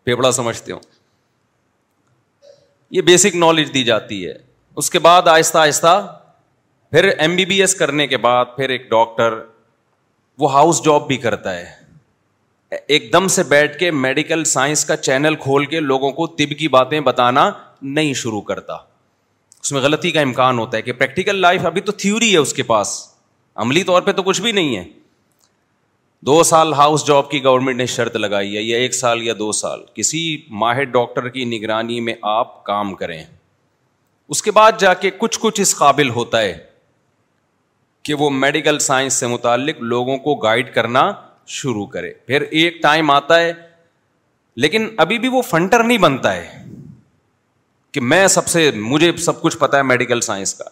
پھیپڑا 0.05 0.33
سمجھتے 0.33 0.73
ہوں 0.73 0.81
یہ 2.97 3.02
بیسک 3.02 3.37
نالج 3.37 3.73
دی 3.75 3.85
جاتی 3.85 4.25
ہے 4.26 4.35
اس 4.83 4.90
کے 4.90 4.99
بعد 5.09 5.28
آہستہ 5.28 5.59
آہستہ 5.59 5.97
پھر 6.92 7.04
ایم 7.04 7.35
بی 7.37 7.45
بی 7.47 7.61
ایس 7.61 7.75
کرنے 7.75 8.07
کے 8.07 8.16
بعد 8.16 8.45
پھر 8.57 8.68
ایک 8.75 8.88
ڈاکٹر 8.90 9.35
وہ 10.38 10.52
ہاؤس 10.52 10.83
جاب 10.85 11.07
بھی 11.07 11.16
کرتا 11.25 11.54
ہے 11.57 12.76
ایک 12.95 13.12
دم 13.12 13.26
سے 13.35 13.42
بیٹھ 13.49 13.76
کے 13.78 13.90
میڈیکل 13.90 14.45
سائنس 14.52 14.85
کا 14.85 14.97
چینل 14.97 15.35
کھول 15.42 15.66
کے 15.75 15.80
لوگوں 15.80 16.11
کو 16.21 16.26
طب 16.37 16.52
کی 16.59 16.68
باتیں 16.76 16.99
بتانا 17.09 17.50
نہیں 17.97 18.14
شروع 18.23 18.40
کرتا 18.50 18.75
اس 19.62 19.73
میں 19.73 19.80
غلطی 19.83 20.11
کا 20.11 20.21
امکان 20.21 20.59
ہوتا 20.59 20.76
ہے 20.76 20.83
کہ 20.83 20.92
پریکٹیکل 20.92 21.40
لائف 21.40 21.66
ابھی 21.66 21.80
تو 21.80 21.92
تھیوری 22.04 22.33
ہے 22.33 22.38
اس 22.38 22.52
کے 22.54 22.62
پاس 22.71 22.95
عملی 23.64 23.83
طور 23.85 24.02
پہ 24.02 24.12
تو 24.12 24.23
کچھ 24.23 24.40
بھی 24.42 24.52
نہیں 24.52 24.76
ہے 24.76 24.85
دو 26.26 26.42
سال 26.42 26.73
ہاؤس 26.75 27.07
جاب 27.07 27.30
کی 27.30 27.42
گورنمنٹ 27.45 27.76
نے 27.76 27.87
شرط 27.97 28.16
لگائی 28.16 28.57
ہے 28.57 28.62
یا 28.62 28.76
ایک 28.78 28.95
سال 28.95 29.23
یا 29.23 29.35
دو 29.38 29.50
سال 29.61 29.80
کسی 29.95 30.23
ماہر 30.62 30.85
ڈاکٹر 30.97 31.28
کی 31.37 31.45
نگرانی 31.57 32.00
میں 32.09 32.14
آپ 32.38 32.62
کام 32.64 32.95
کریں 33.02 33.23
اس 33.23 34.42
کے 34.42 34.50
بعد 34.61 34.80
جا 34.80 34.95
کے 35.04 35.11
کچھ 35.18 35.38
کچھ 35.42 35.61
اس 35.61 35.75
قابل 35.76 36.11
ہوتا 36.21 36.40
ہے 36.40 36.57
کہ 38.09 38.15
وہ 38.19 38.29
میڈیکل 38.43 38.79
سائنس 38.81 39.15
سے 39.21 39.27
متعلق 39.27 39.81
لوگوں 39.93 40.17
کو 40.27 40.35
گائڈ 40.43 40.73
کرنا 40.75 41.00
شروع 41.57 41.85
کرے 41.87 42.12
پھر 42.27 42.41
ایک 42.61 42.81
ٹائم 42.83 43.11
آتا 43.11 43.38
ہے 43.41 43.53
لیکن 44.65 44.87
ابھی 45.05 45.19
بھی 45.25 45.29
وہ 45.33 45.43
فنٹر 45.49 45.83
نہیں 45.83 45.99
بنتا 46.05 46.33
ہے 46.37 46.62
کہ 47.93 48.00
میں 48.12 48.27
سب 48.37 48.47
سے 48.49 48.71
مجھے 48.93 49.11
سب 49.25 49.41
کچھ 49.41 49.59
پتا 49.65 49.79
ہے 49.79 49.83
میڈیکل 49.91 50.21
سائنس 50.29 50.55
کا 50.55 50.65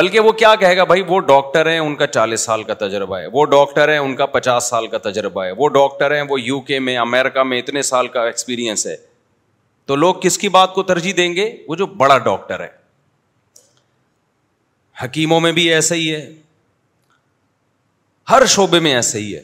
بلکہ 0.00 0.20
وہ 0.20 0.32
کیا 0.42 0.54
کہے 0.60 0.76
گا 0.76 0.84
بھائی 0.92 1.02
وہ 1.08 1.20
ڈاکٹر 1.32 1.70
ہیں 1.70 1.78
ان 1.78 1.94
کا 1.96 2.06
چالیس 2.14 2.44
سال 2.44 2.62
کا 2.70 2.74
تجربہ 2.86 3.18
ہے 3.18 3.26
وہ 3.32 3.44
ڈاکٹر 3.56 3.92
ہیں 3.92 3.98
ان 3.98 4.16
کا 4.16 4.26
پچاس 4.38 4.70
سال 4.70 4.86
کا 4.94 4.98
تجربہ 5.10 5.44
ہے 5.44 5.50
وہ 5.58 5.68
ڈاکٹر 5.78 6.14
ہیں 6.16 6.22
وہ 6.28 6.40
یو 6.40 6.60
کے 6.70 6.78
میں 6.88 6.96
امیرکا 7.04 7.42
میں 7.52 7.58
اتنے 7.62 7.82
سال 7.92 8.08
کا 8.16 8.24
ایکسپیرئنس 8.26 8.86
ہے 8.86 8.96
تو 9.86 9.96
لوگ 9.96 10.14
کس 10.22 10.38
کی 10.38 10.48
بات 10.58 10.74
کو 10.74 10.82
ترجیح 10.94 11.12
دیں 11.16 11.32
گے 11.36 11.50
وہ 11.68 11.74
جو 11.76 11.86
بڑا 12.04 12.18
ڈاکٹر 12.30 12.60
ہے 12.60 12.68
حکیموں 15.02 15.40
میں 15.40 15.50
بھی 15.52 15.68
ایسا 15.74 15.94
ہی 15.94 16.14
ہے 16.14 16.26
ہر 18.30 18.44
شعبے 18.54 18.78
میں 18.80 18.94
ایسے 18.94 19.18
ہی 19.20 19.34
ہے 19.34 19.42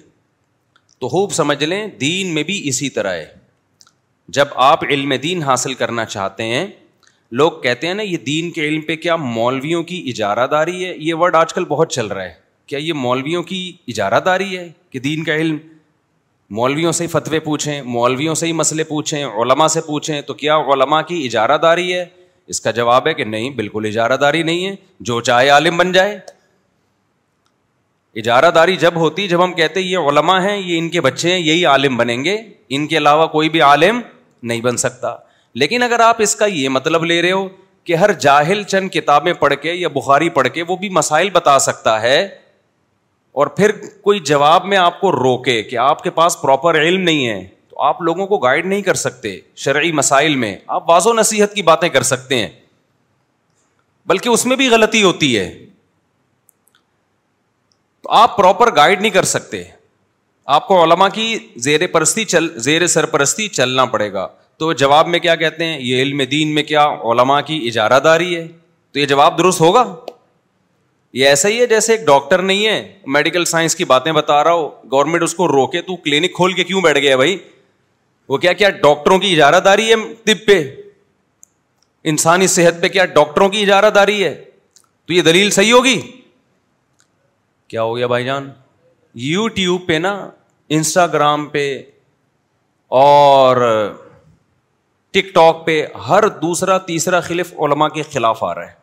تو 1.00 1.08
خوب 1.08 1.32
سمجھ 1.32 1.62
لیں 1.64 1.86
دین 2.00 2.34
میں 2.34 2.42
بھی 2.50 2.60
اسی 2.68 2.88
طرح 2.90 3.14
ہے 3.14 3.26
جب 4.38 4.48
آپ 4.64 4.84
علم 4.88 5.12
دین 5.22 5.42
حاصل 5.42 5.74
کرنا 5.74 6.04
چاہتے 6.04 6.44
ہیں 6.54 6.66
لوگ 7.40 7.60
کہتے 7.62 7.86
ہیں 7.86 7.94
نا 7.94 8.02
یہ 8.02 8.16
دین 8.26 8.50
کے 8.52 8.62
علم 8.68 8.80
پہ 8.86 8.96
کیا 9.02 9.16
مولویوں 9.16 9.82
کی 9.90 10.02
اجارہ 10.10 10.46
داری 10.50 10.84
ہے 10.84 10.94
یہ 10.98 11.14
ورڈ 11.20 11.34
آج 11.36 11.52
کل 11.54 11.64
بہت 11.68 11.92
چل 11.92 12.06
رہا 12.06 12.24
ہے 12.24 12.34
کیا 12.68 12.78
یہ 12.78 12.92
مولویوں 13.04 13.42
کی 13.42 13.60
اجارہ 13.88 14.20
داری 14.24 14.56
ہے 14.56 14.68
کہ 14.90 14.98
دین 15.06 15.24
کا 15.24 15.34
علم 15.34 15.56
مولویوں 16.56 16.92
سے 16.92 17.04
ہی 17.04 17.08
فتوے 17.08 17.38
پوچھیں 17.40 17.80
مولویوں 17.82 18.34
سے 18.34 18.46
ہی 18.46 18.52
مسئلے 18.62 18.84
پوچھیں 18.84 19.24
علماء 19.24 19.66
سے 19.74 19.80
پوچھیں 19.86 20.20
تو 20.26 20.34
کیا 20.44 20.56
علماء 20.74 21.00
کی 21.08 21.24
اجارہ 21.26 21.56
داری 21.62 21.92
ہے 21.94 22.04
اس 22.50 22.60
کا 22.60 22.70
جواب 22.78 23.06
ہے 23.08 23.14
کہ 23.14 23.24
نہیں 23.24 23.50
بالکل 23.56 23.84
اجارہ 23.88 24.16
داری 24.20 24.42
نہیں 24.42 24.66
ہے 24.66 24.74
جو 25.08 25.20
چاہے 25.26 25.48
عالم 25.48 25.76
بن 25.78 25.92
جائے 25.92 26.18
اجارہ 28.20 28.50
داری 28.54 28.76
جب 28.76 28.96
ہوتی 29.00 29.26
جب 29.28 29.42
ہم 29.44 29.52
کہتے 29.54 29.80
یہ 29.80 30.08
علماء 30.10 30.38
ہیں 30.48 30.56
یہ 30.56 30.78
ان 30.78 30.88
کے 30.96 31.00
بچے 31.00 31.32
ہیں 31.32 31.38
یہی 31.40 31.64
عالم 31.66 31.96
بنیں 31.96 32.24
گے 32.24 32.36
ان 32.76 32.86
کے 32.88 32.96
علاوہ 32.98 33.26
کوئی 33.36 33.48
بھی 33.48 33.60
عالم 33.70 34.00
نہیں 34.50 34.60
بن 34.60 34.76
سکتا 34.76 35.14
لیکن 35.62 35.82
اگر 35.82 36.00
آپ 36.00 36.20
اس 36.22 36.34
کا 36.36 36.46
یہ 36.46 36.68
مطلب 36.76 37.04
لے 37.04 37.20
رہے 37.22 37.32
ہو 37.32 37.46
کہ 37.84 37.94
ہر 37.96 38.12
جاہل 38.24 38.62
چند 38.62 38.88
کتابیں 38.92 39.32
پڑھ 39.38 39.54
کے 39.62 39.72
یا 39.74 39.88
بخاری 39.94 40.28
پڑھ 40.36 40.48
کے 40.54 40.62
وہ 40.68 40.76
بھی 40.82 40.88
مسائل 40.98 41.30
بتا 41.32 41.58
سکتا 41.58 42.00
ہے 42.02 42.20
اور 43.40 43.46
پھر 43.58 43.70
کوئی 44.04 44.18
جواب 44.30 44.64
میں 44.72 44.76
آپ 44.76 45.00
کو 45.00 45.12
روکے 45.12 45.62
کہ 45.70 45.76
آپ 45.88 46.02
کے 46.02 46.10
پاس 46.18 46.40
پراپر 46.40 46.80
علم 46.80 47.02
نہیں 47.02 47.26
ہے 47.28 47.44
آپ 47.88 48.00
لوگوں 48.06 48.26
کو 48.30 48.36
گائڈ 48.42 48.66
نہیں 48.66 48.82
کر 48.88 48.94
سکتے 49.02 49.38
شرعی 49.62 49.90
مسائل 50.00 50.34
میں 50.42 50.56
آپ 50.74 50.88
واضح 50.90 51.12
نصیحت 51.18 51.54
کی 51.54 51.62
باتیں 51.68 51.88
کر 51.94 52.02
سکتے 52.10 52.36
ہیں 52.38 52.48
بلکہ 54.12 54.28
اس 54.28 54.44
میں 54.50 54.56
بھی 54.56 54.68
غلطی 54.74 55.02
ہوتی 55.02 55.30
ہے 55.38 55.46
تو 58.02 58.10
آپ 58.18 58.36
پراپر 58.36 58.74
گائڈ 58.76 59.00
نہیں 59.00 59.10
کر 59.16 59.24
سکتے 59.30 59.62
آپ 60.58 60.66
کو 60.68 60.82
علما 60.84 61.08
کی 61.18 61.26
زیر 61.64 61.86
پرستی 61.96 62.24
چل 62.34 62.48
زیر 62.68 62.86
سرپرستی 62.94 63.48
چلنا 63.60 63.84
پڑے 63.96 64.12
گا 64.12 64.26
تو 64.62 64.72
جواب 64.82 65.08
میں 65.14 65.18
کیا 65.26 65.34
کہتے 65.42 65.64
ہیں 65.66 65.78
یہ 65.80 66.02
علم 66.02 66.22
دین 66.30 66.54
میں 66.54 66.62
کیا 66.70 66.84
علما 67.12 67.40
کی 67.50 67.56
اجارہ 67.68 67.98
داری 68.04 68.34
ہے 68.34 68.46
تو 68.92 68.98
یہ 68.98 69.06
جواب 69.14 69.38
درست 69.38 69.60
ہوگا 69.60 69.84
یہ 71.20 71.26
ایسا 71.28 71.48
ہی 71.48 71.60
ہے 71.60 71.66
جیسے 71.76 71.94
ایک 71.94 72.06
ڈاکٹر 72.06 72.42
نہیں 72.52 72.66
ہے 72.66 72.76
میڈیکل 73.18 73.44
سائنس 73.54 73.76
کی 73.76 73.84
باتیں 73.94 74.12
بتا 74.22 74.42
رہا 74.44 74.52
ہو 74.62 74.68
گورنمنٹ 74.92 75.22
اس 75.22 75.34
کو 75.40 75.48
روکے 75.52 75.82
تو 75.90 75.96
کلینک 76.06 76.34
کھول 76.36 76.52
کے 76.60 76.64
کیوں 76.72 76.80
بیٹھ 76.88 76.98
گیا 77.06 77.16
بھائی 77.22 77.36
وہ 78.28 78.38
کیا 78.38 78.52
کیا 78.58 78.70
ڈاکٹروں 78.82 79.18
کی 79.18 79.32
اجارہ 79.34 79.60
داری 79.64 79.88
ہے 79.90 79.96
طب 80.24 80.46
پہ 80.46 80.58
انسانی 82.10 82.46
صحت 82.56 82.80
پہ 82.82 82.88
کیا 82.88 83.04
ڈاکٹروں 83.14 83.48
کی 83.48 83.62
اجارہ 83.62 83.90
داری 83.94 84.22
ہے 84.24 84.34
تو 85.06 85.12
یہ 85.12 85.22
دلیل 85.22 85.50
صحیح 85.58 85.72
ہوگی 85.72 86.00
کیا 87.68 87.82
ہو 87.82 87.96
گیا 87.96 88.06
بھائی 88.06 88.24
جان 88.24 88.50
یو 89.28 89.46
ٹیوب 89.54 89.86
پہ 89.86 89.98
نا 90.02 90.12
انسٹاگرام 90.76 91.46
پہ 91.56 91.64
اور 93.00 93.56
ٹک 95.12 95.34
ٹاک 95.34 95.64
پہ 95.66 95.84
ہر 96.08 96.26
دوسرا 96.42 96.76
تیسرا 96.86 97.20
خلف 97.28 97.52
علما 97.64 97.88
کے 97.96 98.02
خلاف 98.12 98.44
آ 98.44 98.54
رہا 98.54 98.66
ہے 98.70 98.80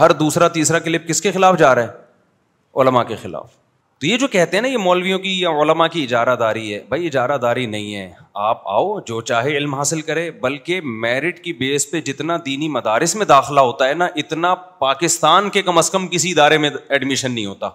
ہر 0.00 0.12
دوسرا 0.18 0.48
تیسرا 0.58 0.78
کلپ 0.78 1.08
کس 1.08 1.20
کے 1.22 1.32
خلاف 1.32 1.58
جا 1.58 1.74
رہا 1.74 1.82
ہے 1.92 2.78
علما 2.82 3.02
کے 3.04 3.16
خلاف 3.22 3.59
تو 4.02 4.06
یہ 4.06 4.16
جو 4.18 4.26
کہتے 4.32 4.56
ہیں 4.56 4.60
نا 4.62 4.68
یہ 4.68 4.76
مولویوں 4.78 5.18
کی 5.18 5.30
یا 5.40 5.48
علماء 5.62 5.86
کی 5.92 6.02
اجارہ 6.02 6.34
داری 6.40 6.72
ہے 6.74 6.78
بھائی 6.88 7.06
اجارہ 7.06 7.36
داری 7.38 7.64
نہیں 7.72 7.94
ہے 7.94 8.08
آپ 8.48 8.60
آؤ 8.76 8.98
جو 9.06 9.20
چاہے 9.30 9.56
علم 9.56 9.74
حاصل 9.74 10.00
کرے 10.02 10.30
بلکہ 10.42 10.80
میرٹ 11.00 11.40
کی 11.44 11.52
بیس 11.52 11.90
پہ 11.90 12.00
جتنا 12.06 12.36
دینی 12.46 12.68
مدارس 12.76 13.14
میں 13.16 13.26
داخلہ 13.26 13.60
ہوتا 13.60 13.88
ہے 13.88 13.94
نا 13.94 14.06
اتنا 14.22 14.54
پاکستان 14.84 15.50
کے 15.56 15.62
کم 15.62 15.78
از 15.78 15.90
کم 15.90 16.06
کسی 16.14 16.30
ادارے 16.32 16.58
میں 16.58 16.70
ایڈمیشن 16.88 17.32
نہیں 17.32 17.46
ہوتا 17.46 17.68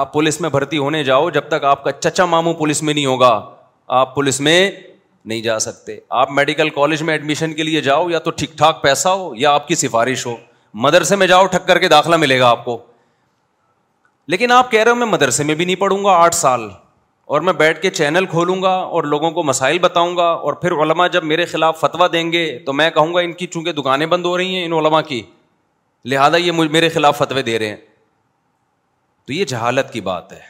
آپ 0.00 0.12
پولیس 0.12 0.40
میں 0.40 0.50
بھرتی 0.50 0.78
ہونے 0.78 1.02
جاؤ 1.10 1.28
جب 1.38 1.48
تک 1.48 1.64
آپ 1.74 1.84
کا 1.84 1.92
چچا 1.98 2.24
ماموں 2.34 2.54
پولیس 2.64 2.82
میں 2.82 2.94
نہیں 2.94 3.06
ہوگا 3.06 3.30
آپ 4.00 4.14
پولیس 4.14 4.40
میں 4.48 4.58
نہیں 5.24 5.42
جا 5.42 5.58
سکتے 5.68 5.96
آپ 6.24 6.30
میڈیکل 6.38 6.70
کالج 6.80 7.02
میں 7.02 7.14
ایڈمیشن 7.14 7.54
کے 7.54 7.62
لیے 7.70 7.80
جاؤ 7.90 8.10
یا 8.10 8.18
تو 8.24 8.30
ٹھیک 8.42 8.56
ٹھاک 8.58 8.82
پیسہ 8.82 9.08
ہو 9.08 9.30
یا 9.46 9.52
آپ 9.54 9.68
کی 9.68 9.74
سفارش 9.86 10.26
ہو 10.26 10.36
مدرسے 10.86 11.16
میں 11.16 11.26
جاؤ 11.26 11.46
ٹھک 11.56 11.66
کر 11.68 11.78
کے 11.78 11.88
داخلہ 11.88 12.16
ملے 12.26 12.38
گا 12.40 12.48
آپ 12.50 12.64
کو 12.64 12.78
لیکن 14.32 14.52
آپ 14.52 14.70
کہہ 14.70 14.82
رہے 14.82 14.90
ہو 14.90 14.94
میں 14.96 15.06
مدرسے 15.06 15.44
میں 15.44 15.54
بھی 15.54 15.64
نہیں 15.64 15.76
پڑھوں 15.76 16.04
گا 16.04 16.12
آٹھ 16.18 16.34
سال 16.34 16.68
اور 17.34 17.40
میں 17.40 17.52
بیٹھ 17.52 17.80
کے 17.80 17.90
چینل 17.90 18.26
کھولوں 18.30 18.60
گا 18.62 18.70
اور 18.96 19.04
لوگوں 19.14 19.30
کو 19.30 19.42
مسائل 19.42 19.78
بتاؤں 19.78 20.16
گا 20.16 20.26
اور 20.48 20.52
پھر 20.62 20.72
علماء 20.82 21.06
جب 21.12 21.24
میرے 21.24 21.44
خلاف 21.46 21.78
فتویٰ 21.80 22.08
دیں 22.12 22.30
گے 22.32 22.44
تو 22.66 22.72
میں 22.72 22.88
کہوں 22.94 23.14
گا 23.14 23.20
ان 23.20 23.32
کی 23.42 23.46
چونکہ 23.52 23.72
دکانیں 23.80 24.06
بند 24.06 24.24
ہو 24.26 24.36
رہی 24.38 24.54
ہیں 24.56 24.64
ان 24.64 24.72
علماء 24.78 25.00
کی 25.08 25.22
لہٰذا 26.12 26.36
یہ 26.36 26.52
میرے 26.72 26.88
خلاف 26.94 27.18
فتوے 27.18 27.42
دے 27.42 27.58
رہے 27.58 27.68
ہیں 27.68 27.76
تو 29.26 29.32
یہ 29.32 29.44
جہالت 29.48 29.92
کی 29.92 30.00
بات 30.08 30.32
ہے 30.32 30.40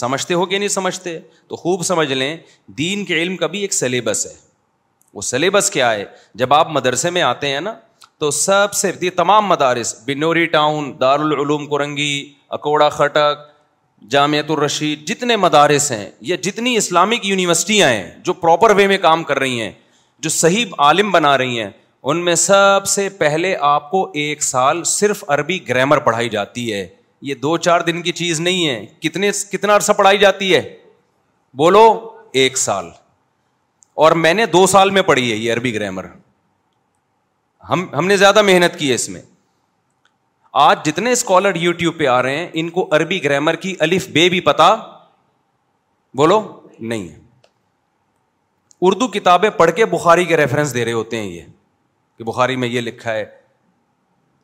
سمجھتے 0.00 0.34
ہو 0.34 0.44
کہ 0.46 0.58
نہیں 0.58 0.68
سمجھتے 0.74 1.18
تو 1.48 1.56
خوب 1.62 1.82
سمجھ 1.84 2.12
لیں 2.12 2.36
دین 2.78 3.04
کے 3.04 3.22
علم 3.22 3.36
کا 3.36 3.46
بھی 3.54 3.60
ایک 3.60 3.72
سلیبس 3.74 4.26
ہے 4.26 4.34
وہ 5.14 5.20
سلیبس 5.30 5.70
کیا 5.70 5.92
ہے 5.92 6.04
جب 6.42 6.54
آپ 6.54 6.70
مدرسے 6.72 7.10
میں 7.16 7.22
آتے 7.22 7.48
ہیں 7.52 7.60
نا 7.60 7.74
تو 8.22 8.30
سب 8.30 8.72
سے 8.80 8.90
یہ 9.00 9.10
تمام 9.16 9.46
مدارس 9.48 9.92
بنوری 10.06 10.44
ٹاؤن 10.50 10.90
دارالعلوم 11.00 11.64
کرنگی 11.68 12.12
اکوڑا 12.56 12.88
خٹک 12.96 13.38
جامعۃ 14.10 14.50
الرشید 14.54 14.98
جتنے 15.08 15.36
مدارس 15.44 15.90
ہیں 15.92 16.06
یا 16.28 16.36
جتنی 16.42 16.76
اسلامک 16.76 17.26
یونیورسٹیاں 17.26 17.88
ہیں 17.90 18.06
جو 18.24 18.32
پراپر 18.44 18.74
وے 18.76 18.86
میں 18.92 18.98
کام 19.08 19.24
کر 19.30 19.38
رہی 19.38 19.60
ہیں 19.60 19.70
جو 20.26 20.30
صحیح 20.36 20.74
عالم 20.86 21.10
بنا 21.12 21.36
رہی 21.38 21.58
ہیں 21.60 21.68
ان 22.02 22.24
میں 22.24 22.34
سب 22.44 22.86
سے 22.94 23.08
پہلے 23.24 23.54
آپ 23.74 23.90
کو 23.90 24.04
ایک 24.24 24.42
سال 24.52 24.84
صرف 24.94 25.24
عربی 25.38 25.58
گرامر 25.68 25.98
پڑھائی 26.06 26.28
جاتی 26.38 26.72
ہے 26.72 26.86
یہ 27.30 27.34
دو 27.42 27.56
چار 27.68 27.80
دن 27.90 28.02
کی 28.02 28.12
چیز 28.22 28.40
نہیں 28.40 28.66
ہے 28.68 28.84
کتنے 29.08 29.30
کتنا 29.52 29.76
عرصہ 29.76 29.92
پڑھائی 30.02 30.18
جاتی 30.28 30.54
ہے 30.54 30.62
بولو 31.64 31.86
ایک 32.44 32.58
سال 32.68 32.90
اور 34.04 34.12
میں 34.24 34.34
نے 34.34 34.46
دو 34.58 34.66
سال 34.78 34.90
میں 34.98 35.02
پڑھی 35.12 35.30
ہے 35.30 35.36
یہ 35.36 35.52
عربی 35.52 35.74
گرامر 35.74 36.06
ہم 37.68 37.84
ہم 37.98 38.06
نے 38.06 38.16
زیادہ 38.16 38.42
محنت 38.42 38.78
کی 38.78 38.88
ہے 38.88 38.94
اس 38.94 39.08
میں 39.08 39.20
آج 40.62 40.84
جتنے 40.84 41.10
اسکالر 41.12 41.54
یو 41.56 41.72
ٹیوب 41.82 41.98
پہ 41.98 42.06
آ 42.14 42.20
رہے 42.22 42.36
ہیں 42.38 42.48
ان 42.62 42.68
کو 42.70 42.88
عربی 42.96 43.22
گرامر 43.24 43.56
کی 43.64 43.74
الف 43.86 44.08
بے 44.16 44.28
بھی 44.28 44.40
پتا 44.48 44.74
بولو 46.20 46.40
نہیں 46.78 47.08
ہے 47.08 47.20
اردو 48.88 49.08
کتابیں 49.08 49.48
پڑھ 49.58 49.70
کے 49.76 49.84
بخاری 49.94 50.24
کے 50.30 50.36
ریفرنس 50.36 50.74
دے 50.74 50.84
رہے 50.84 50.92
ہوتے 50.92 51.16
ہیں 51.20 51.26
یہ 51.30 51.44
کہ 52.18 52.24
بخاری 52.24 52.56
میں 52.62 52.68
یہ 52.68 52.80
لکھا 52.80 53.12
ہے 53.14 53.24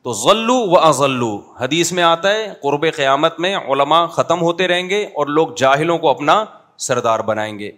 تو 0.03 0.13
ذلو 0.23 0.55
و 0.71 0.77
ازلو 0.79 1.35
حدیث 1.59 1.91
میں 1.93 2.03
آتا 2.03 2.31
ہے 2.35 2.47
قرب 2.61 2.85
قیامت 2.95 3.39
میں 3.45 3.55
علماء 3.57 4.05
ختم 4.17 4.41
ہوتے 4.41 4.67
رہیں 4.67 4.89
گے 4.89 5.03
اور 5.15 5.27
لوگ 5.39 5.47
جاہلوں 5.63 5.97
کو 6.05 6.09
اپنا 6.09 6.43
سردار 6.87 7.19
بنائیں 7.31 7.57
گے 7.59 7.71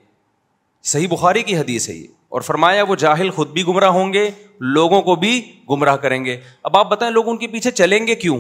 صحیح 0.91 1.07
بخاری 1.12 1.43
کی 1.43 1.57
حدیث 1.57 1.89
ہے 1.89 1.93
یہ 1.93 2.07
اور 2.33 2.41
فرمایا 2.47 2.83
وہ 2.89 2.95
جاہل 3.03 3.29
خود 3.35 3.50
بھی 3.53 3.63
گمراہ 3.67 3.89
ہوں 4.00 4.11
گے 4.13 4.29
لوگوں 4.75 5.01
کو 5.07 5.15
بھی 5.23 5.31
گمراہ 5.69 5.95
کریں 6.03 6.23
گے 6.25 6.39
اب 6.69 6.75
آپ 6.77 6.89
بتائیں 6.89 7.11
لوگ 7.13 7.29
ان 7.29 7.38
کے 7.38 7.47
پیچھے 7.55 7.71
چلیں 7.79 8.05
گے 8.07 8.13
کیوں 8.23 8.38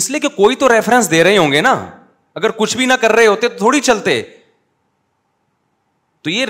اس 0.00 0.10
لیے 0.10 0.20
کہ 0.20 0.28
کوئی 0.36 0.56
تو 0.62 0.68
ریفرنس 0.72 1.10
دے 1.10 1.22
رہے 1.24 1.36
ہوں 1.38 1.52
گے 1.52 1.60
نا 1.66 1.74
اگر 2.40 2.50
کچھ 2.58 2.76
بھی 2.76 2.86
نہ 2.86 2.92
کر 3.00 3.12
رہے 3.18 3.26
ہوتے 3.26 3.48
تو 3.48 3.56
تھوڑی 3.58 3.80
چلتے 3.90 4.20
تو 6.24 6.30
یہ 6.30 6.46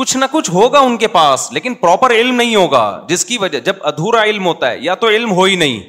کچھ 0.00 0.16
نہ 0.16 0.24
کچھ 0.32 0.50
ہوگا 0.50 0.78
ان 0.88 0.96
کے 0.96 1.06
پاس 1.16 1.48
لیکن 1.52 1.74
پراپر 1.86 2.12
علم 2.14 2.34
نہیں 2.42 2.54
ہوگا 2.56 2.82
جس 3.08 3.24
کی 3.30 3.38
وجہ 3.44 3.58
جب 3.70 3.82
ادھورا 3.92 4.22
علم 4.32 4.46
ہوتا 4.46 4.70
ہے 4.70 4.78
یا 4.88 4.94
تو 5.04 5.08
علم 5.16 5.32
ہو 5.40 5.44
ہی 5.44 5.56
نہیں 5.64 5.80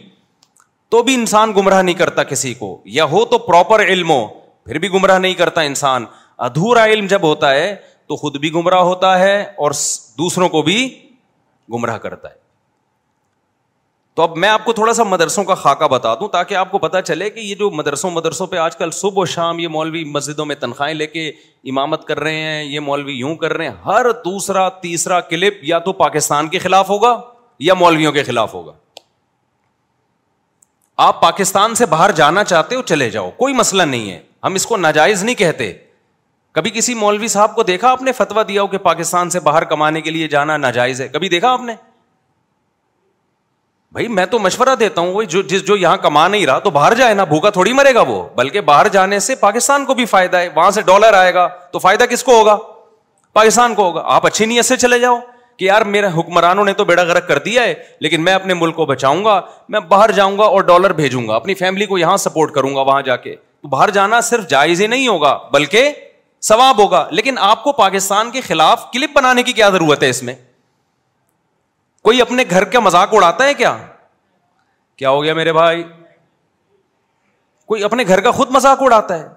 تو 0.94 1.02
بھی 1.10 1.14
انسان 1.16 1.52
گمراہ 1.58 1.82
نہیں 1.82 1.96
کرتا 2.06 2.24
کسی 2.32 2.54
کو 2.64 2.72
یا 2.98 3.04
ہو 3.16 3.24
تو 3.34 3.38
پراپر 3.52 3.84
علم 3.88 4.10
ہو 4.12 4.26
پھر 4.66 4.80
بھی 4.86 4.92
گمراہ 4.94 5.20
نہیں 5.28 5.34
کرتا 5.44 5.62
انسان 5.74 6.06
ادھورا 6.50 6.84
علم 6.96 7.08
جب 7.08 7.24
ہوتا 7.24 7.50
ہے 7.54 7.76
تو 8.10 8.16
خود 8.18 8.38
بھی 8.42 8.52
گمراہ 8.54 8.80
ہوتا 8.90 9.18
ہے 9.20 9.34
اور 9.66 9.72
دوسروں 10.18 10.48
کو 10.50 10.62
بھی 10.68 10.76
گمراہ 11.74 11.98
کرتا 12.06 12.30
ہے 12.30 12.34
تو 14.16 14.22
اب 14.24 14.38
میں 14.44 14.50
آپ 14.50 14.64
کو 14.66 14.74
تھوڑا 14.78 14.94
سا 14.94 15.04
مدرسوں 15.04 15.44
کا 15.50 15.56
خاکہ 15.56 15.88
بتا 15.88 16.14
دوں 16.20 16.28
تاکہ 16.32 16.56
آپ 16.62 16.72
کو 16.72 16.78
پتا 16.86 17.02
چلے 17.02 17.30
کہ 17.30 17.40
یہ 17.40 17.56
جو 17.56 17.70
مدرسوں 17.72 18.10
مدرسوں 18.12 18.48
پہ 18.54 18.58
آج 18.58 18.76
کل 18.78 18.92
صبح 19.02 19.22
و 19.22 19.26
شام 19.34 19.60
یہ 19.60 19.68
مولوی 19.76 20.04
مسجدوں 20.16 20.46
میں 20.46 20.56
تنخواہیں 20.64 20.94
لے 20.96 21.08
کے 21.08 21.28
امامت 21.72 22.06
کر 22.08 22.20
رہے 22.20 22.40
ہیں 22.42 22.64
یہ 22.64 22.80
مولوی 22.88 23.14
یوں 23.18 23.36
کر 23.44 23.54
رہے 23.58 23.68
ہیں 23.70 23.76
ہر 23.86 24.10
دوسرا 24.26 24.68
تیسرا 24.86 25.20
کلپ 25.34 25.60
یا 25.72 25.80
تو 25.90 25.94
پاکستان 26.02 26.48
کے 26.56 26.60
خلاف 26.60 26.90
ہوگا 26.90 27.16
یا 27.70 27.74
مولویوں 27.84 28.12
کے 28.14 28.24
خلاف 28.24 28.54
ہوگا 28.54 28.72
آپ 31.08 31.22
پاکستان 31.22 31.76
سے 31.76 31.86
باہر 31.96 32.12
جانا 32.22 32.44
چاہتے 32.44 32.76
ہو 32.76 32.82
چلے 32.94 33.10
جاؤ 33.10 33.30
کوئی 33.38 33.54
مسئلہ 33.62 33.84
نہیں 33.96 34.10
ہے 34.12 34.20
ہم 34.44 34.56
اس 34.56 34.66
کو 34.66 34.78
ناجائز 34.78 35.24
نہیں 35.24 35.36
کہتے 35.36 35.72
کبھی 36.56 36.70
کسی 36.74 36.94
مولوی 36.96 37.28
صاحب 37.28 37.54
کو 37.56 37.64
دیکھا 37.64 37.90
آپ 37.92 38.02
نے 38.02 38.12
فتوا 38.18 38.44
دیا 38.48 38.62
ہو 38.62 38.68
کہ 38.68 38.78
پاکستان 38.88 39.30
سے 39.30 39.40
باہر 39.48 39.64
کمانے 39.74 40.02
کے 40.02 40.12
لیے 40.12 40.28
جانا 40.28 40.56
ناجائز 40.58 41.02
ہے 41.02 41.08
کبھی 41.08 41.30
دیکھا 41.30 41.52
آپ 41.52 41.62
نے 41.66 41.74
بھائی 43.94 44.08
میں 44.18 44.26
تو 44.32 44.40
مشورہ 44.40 44.76
دیتا 44.80 45.02
ہوں 45.02 45.24
جو 45.30 45.42
جس 45.52 45.64
جو 45.68 45.76
یہاں 45.78 45.98
کما 46.02 46.28
نہیں 46.28 46.46
رہا 46.46 46.60
تو 46.66 46.70
باہر 46.72 46.94
جائے 46.96 47.14
نا 47.14 47.24
بھوکا 47.30 47.50
تھوڑی 47.50 47.74
مرے 47.74 47.94
گا 47.96 48.02
وہ 48.08 48.22
بلکہ 48.36 48.62
باہر 48.72 48.88
جانے 48.94 49.20
سے 49.28 49.36
پاکستان 49.36 49.86
کو 49.86 49.94
بھی 50.00 50.06
فائدہ 50.14 50.38
ہے 50.38 50.50
وہاں 50.56 50.72
سے 50.72 50.82
ڈالر 50.86 51.14
آئے 51.18 51.34
گا 51.34 51.48
تو 51.72 51.80
فائدہ 51.80 52.04
کس 52.10 52.24
کو 52.24 52.38
ہوگا 52.40 52.58
پاکستان 53.34 53.76
کو 53.76 53.84
ہوگا 53.84 54.02
آپ 54.16 54.26
اچھی 54.26 54.46
نیت 54.46 54.66
سے 54.66 54.78
چلے 54.84 55.00
جاؤ 55.00 55.18
کہ 55.58 55.66
یار 55.66 55.82
میرے 55.96 56.08
حکمرانوں 56.18 56.66
نے 56.66 56.74
تو 56.74 56.86
بیڑا 56.86 57.04
گرک 57.04 57.28
کر 57.28 57.38
دیا 57.46 57.64
ہے 57.64 57.74
لیکن 58.02 58.24
میں 58.24 58.34
اپنے 58.34 58.54
ملک 58.54 58.76
کو 58.76 58.86
بچاؤں 58.86 59.24
گا 59.26 59.40
میں 59.70 59.80
باہر 59.88 60.12
جاؤں 60.18 60.38
گا 60.38 60.44
اور 60.44 60.62
ڈالر 60.70 60.94
بھیجوں 61.02 61.28
گا 61.28 61.36
اپنی 61.36 61.54
فیملی 61.64 61.86
کو 61.86 61.98
یہاں 61.98 62.18
سپورٹ 62.26 62.52
کروں 62.56 62.76
گا 62.76 62.82
وہاں 62.82 63.02
جا 63.06 63.16
کے 63.26 63.36
تو 63.62 63.68
باہر 63.70 63.90
جانا 63.98 64.22
صرف 64.30 64.48
جائز 64.50 64.82
ہی 64.82 64.88
نہیں 64.88 65.08
ہوگا 65.08 65.38
بلکہ 65.54 65.94
ثواب 66.48 66.78
ہوگا 66.80 67.08
لیکن 67.12 67.38
آپ 67.46 67.64
کو 67.64 67.72
پاکستان 67.82 68.32
کے 68.32 68.42
خلاف 68.42 68.90
کلپ 68.92 69.14
بنانے 69.16 69.44
کی 69.44 69.54
کیا 69.54 69.70
ضرورت 69.70 70.04
ہے 70.04 70.10
اس 70.10 70.22
میں 70.24 70.34
کوئی 72.04 72.22
اپنے 72.22 72.44
گھر 72.50 72.64
کا 72.76 72.80
مذاق 72.80 73.14
اڑاتا 73.14 73.46
ہے 73.46 73.54
کیا 73.54 73.76
کیا 74.98 75.10
ہو 75.10 75.24
گیا 75.24 75.34
میرے 75.34 75.54
بھائی 75.54 75.84
کوئی 77.68 77.84
اپنے 77.84 78.04
گھر 78.08 78.22
کا 78.22 78.32
خود 78.32 78.52
مذاق 78.52 78.82
اڑاتا 78.82 79.18
ہے 79.20 79.28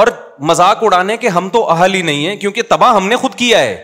اور 0.00 0.06
مذاق 0.48 0.82
اڑانے 0.84 1.16
کے 1.24 1.28
ہم 1.36 1.48
تو 1.52 1.68
اہل 1.70 1.94
ہی 1.94 2.02
نہیں 2.02 2.26
ہے 2.26 2.36
کیونکہ 2.36 2.62
تباہ 2.68 2.94
ہم 2.96 3.08
نے 3.08 3.16
خود 3.24 3.34
کیا 3.38 3.58
ہے 3.58 3.82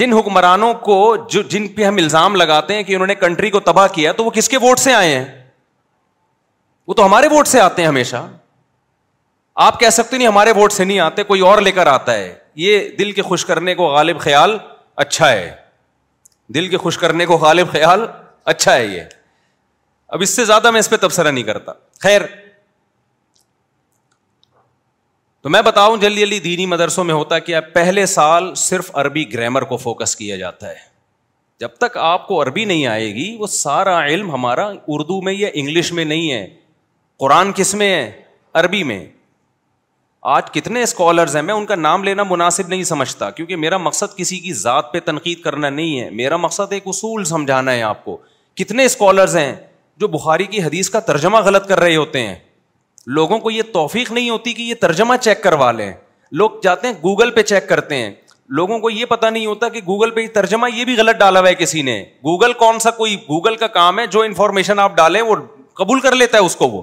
جن 0.00 0.12
حکمرانوں 0.12 0.72
کو 0.84 0.96
جو 1.30 1.42
جن 1.52 1.66
پہ 1.76 1.84
ہم 1.84 1.94
الزام 1.98 2.34
لگاتے 2.36 2.74
ہیں 2.74 2.82
کہ 2.82 2.94
انہوں 2.94 3.06
نے 3.06 3.14
کنٹری 3.14 3.50
کو 3.50 3.60
تباہ 3.68 3.86
کیا 3.94 4.12
تو 4.16 4.24
وہ 4.24 4.30
کس 4.34 4.48
کے 4.48 4.56
ووٹ 4.62 4.78
سے 4.78 4.92
آئے 4.94 5.14
ہیں 5.18 5.24
وہ 6.88 6.94
تو 6.94 7.06
ہمارے 7.06 7.28
ووٹ 7.32 7.46
سے 7.48 7.60
آتے 7.60 7.82
ہیں 7.82 7.88
ہمیشہ 7.88 8.16
آپ 9.66 9.78
کہہ 9.80 9.90
سکتے 9.92 10.16
نہیں 10.16 10.28
ہمارے 10.28 10.52
ووٹ 10.56 10.72
سے 10.72 10.84
نہیں 10.84 10.98
آتے 11.06 11.22
کوئی 11.30 11.40
اور 11.46 11.58
لے 11.62 11.70
کر 11.78 11.86
آتا 11.86 12.12
ہے 12.14 12.28
یہ 12.64 12.86
دل 12.98 13.10
کے 13.16 13.22
خوش 13.22 13.44
کرنے 13.44 13.74
کو 13.80 13.86
غالب 13.94 14.20
خیال 14.20 14.56
اچھا 15.04 15.28
ہے 15.30 15.50
دل 16.54 16.68
کے 16.68 16.76
خوش 16.84 16.98
کرنے 16.98 17.26
کو 17.30 17.36
غالب 17.42 17.72
خیال 17.72 18.06
اچھا 18.52 18.74
ہے 18.76 18.84
یہ 18.86 19.02
اب 20.16 20.22
اس 20.22 20.30
سے 20.36 20.44
زیادہ 20.52 20.70
میں 20.76 20.80
اس 20.80 20.88
پہ 20.90 20.96
تبصرہ 21.02 21.30
نہیں 21.30 21.44
کرتا 21.50 21.72
خیر 22.06 22.20
تو 25.42 25.48
میں 25.50 25.62
بتاؤں 25.68 25.96
جلدی 26.06 26.20
جلدی 26.26 26.38
دینی 26.48 26.66
مدرسوں 26.76 27.04
میں 27.10 27.14
ہوتا 27.14 27.38
کیا 27.52 27.60
پہلے 27.76 28.06
سال 28.16 28.52
صرف 28.64 28.90
عربی 29.04 29.24
گرامر 29.32 29.64
کو 29.68 29.76
فوکس 29.86 30.16
کیا 30.24 30.36
جاتا 30.46 30.68
ہے 30.68 30.88
جب 31.60 31.76
تک 31.84 31.96
آپ 32.08 32.26
کو 32.26 32.42
عربی 32.42 32.64
نہیں 32.74 32.86
آئے 32.96 33.14
گی 33.14 33.28
وہ 33.40 33.46
سارا 33.60 34.04
علم 34.06 34.30
ہمارا 34.34 34.66
اردو 34.98 35.20
میں 35.28 35.32
یا 35.38 35.50
انگلش 35.54 35.92
میں 36.00 36.04
نہیں 36.14 36.30
ہے 36.32 36.44
قرآن 37.28 37.52
کس 37.60 37.74
میں 37.82 37.94
ہے 37.96 38.04
عربی 38.62 38.82
میں 38.92 39.00
آج 40.28 40.50
کتنے 40.52 40.82
اسکالرز 40.82 41.34
ہیں 41.36 41.42
میں 41.42 41.54
ان 41.54 41.64
کا 41.66 41.74
نام 41.74 42.02
لینا 42.04 42.22
مناسب 42.30 42.68
نہیں 42.68 42.82
سمجھتا 42.84 43.30
کیونکہ 43.30 43.56
میرا 43.56 43.76
مقصد 43.78 44.16
کسی 44.16 44.38
کی 44.40 44.52
ذات 44.54 44.92
پہ 44.92 45.00
تنقید 45.04 45.40
کرنا 45.42 45.68
نہیں 45.70 46.00
ہے 46.00 46.08
میرا 46.14 46.36
مقصد 46.36 46.72
ایک 46.72 46.82
اصول 46.86 47.24
سمجھانا 47.24 47.72
ہے 47.72 47.82
آپ 47.82 48.04
کو 48.04 48.16
کتنے 48.56 48.84
اسکالرز 48.84 49.36
ہیں 49.36 49.54
جو 50.00 50.08
بخاری 50.08 50.44
کی 50.50 50.62
حدیث 50.62 50.90
کا 50.90 51.00
ترجمہ 51.08 51.38
غلط 51.44 51.68
کر 51.68 51.80
رہے 51.80 51.96
ہوتے 51.96 52.26
ہیں 52.26 52.34
لوگوں 53.16 53.38
کو 53.46 53.50
یہ 53.50 53.62
توفیق 53.72 54.12
نہیں 54.12 54.28
ہوتی 54.30 54.52
کہ 54.52 54.62
یہ 54.62 54.74
ترجمہ 54.80 55.16
چیک 55.20 55.42
کروا 55.42 55.70
لیں 55.72 55.92
لوگ 56.42 56.60
جاتے 56.62 56.86
ہیں 56.88 56.94
گوگل 57.02 57.30
پہ 57.38 57.42
چیک 57.42 57.68
کرتے 57.68 57.96
ہیں 58.02 58.12
لوگوں 58.58 58.78
کو 58.78 58.90
یہ 58.90 59.04
پتا 59.08 59.30
نہیں 59.30 59.46
ہوتا 59.46 59.68
کہ 59.68 59.80
گوگل 59.86 60.10
پہ 60.10 60.26
ترجمہ 60.34 60.70
یہ 60.74 60.84
بھی 60.84 60.96
غلط 60.98 61.16
ڈالا 61.18 61.40
ہوا 61.40 61.48
ہے 61.48 61.54
کسی 61.64 61.82
نے 61.82 61.98
گوگل 62.24 62.52
کون 62.64 62.78
سا 62.86 62.90
کوئی 63.02 63.16
گوگل 63.28 63.56
کا 63.56 63.66
کام 63.80 63.98
ہے 63.98 64.06
جو 64.16 64.22
انفارمیشن 64.22 64.78
آپ 64.78 64.96
ڈالیں 64.96 65.22
وہ 65.22 65.36
قبول 65.82 66.00
کر 66.00 66.14
لیتا 66.14 66.38
ہے 66.38 66.42
اس 66.44 66.56
کو 66.56 66.68
وہ 66.68 66.82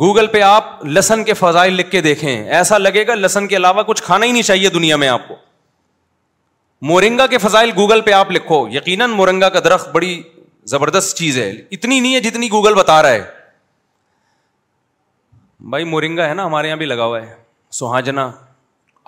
گوگل 0.00 0.26
پہ 0.32 0.40
آپ 0.42 0.64
لسن 0.86 1.22
کے 1.24 1.34
فضائل 1.34 1.72
لکھ 1.74 1.90
کے 1.90 2.00
دیکھیں 2.00 2.48
ایسا 2.56 2.76
لگے 2.78 3.06
گا 3.06 3.14
لسن 3.14 3.46
کے 3.48 3.56
علاوہ 3.56 3.82
کچھ 3.86 4.02
کھانا 4.02 4.26
ہی 4.26 4.32
نہیں 4.32 4.42
چاہیے 4.50 4.68
دنیا 4.74 4.96
میں 5.02 5.08
آپ 5.08 5.26
کو 5.28 5.36
مورنگا 6.88 7.26
کے 7.26 7.38
فضائل 7.44 7.70
گوگل 7.76 8.00
پہ 8.08 8.12
آپ 8.12 8.30
لکھو 8.32 8.66
یقیناً 8.72 9.10
مورنگا 9.10 9.48
کا 9.54 9.60
درخت 9.64 9.88
بڑی 9.92 10.20
زبردست 10.74 11.16
چیز 11.18 11.38
ہے 11.38 11.50
اتنی 11.76 11.98
نہیں 12.00 12.14
ہے 12.14 12.20
جتنی 12.26 12.48
گوگل 12.50 12.74
بتا 12.74 13.00
رہا 13.02 13.10
ہے 13.12 13.22
بھائی 15.70 15.84
مورنگا 15.94 16.28
ہے 16.28 16.34
نا 16.34 16.44
ہمارے 16.46 16.68
یہاں 16.68 16.76
بھی 16.78 16.86
لگا 16.86 17.04
ہوا 17.04 17.20
ہے 17.22 17.34
سہاجنا 17.78 18.30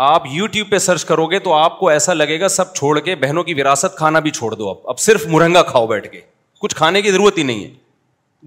آپ 0.07 0.22
یو 0.31 0.46
ٹیوب 0.55 0.70
پہ 0.70 0.79
سرچ 0.88 1.05
کرو 1.05 1.26
گے 1.31 1.38
تو 1.46 1.53
آپ 1.55 1.79
کو 1.79 1.88
ایسا 1.88 2.14
لگے 2.14 2.40
گا 2.40 2.48
سب 2.48 2.74
چھوڑ 2.74 2.98
کے 3.09 3.14
بہنوں 3.26 3.42
کی 3.44 3.55
وراثت 3.61 3.96
کھانا 3.98 4.18
بھی 4.26 4.31
چھوڑ 4.40 4.50
دو 4.55 4.70
آپ 4.70 4.88
اب 4.90 4.98
صرف 5.07 5.26
مورنگا 5.35 5.62
کھاؤ 5.70 5.87
بیٹھ 5.87 6.11
کے 6.12 6.20
کچھ 6.61 6.74
کھانے 6.76 7.03
کی 7.03 7.11
ضرورت 7.12 7.38
ہی 7.38 7.42
نہیں 7.53 7.64
ہے 7.64 7.70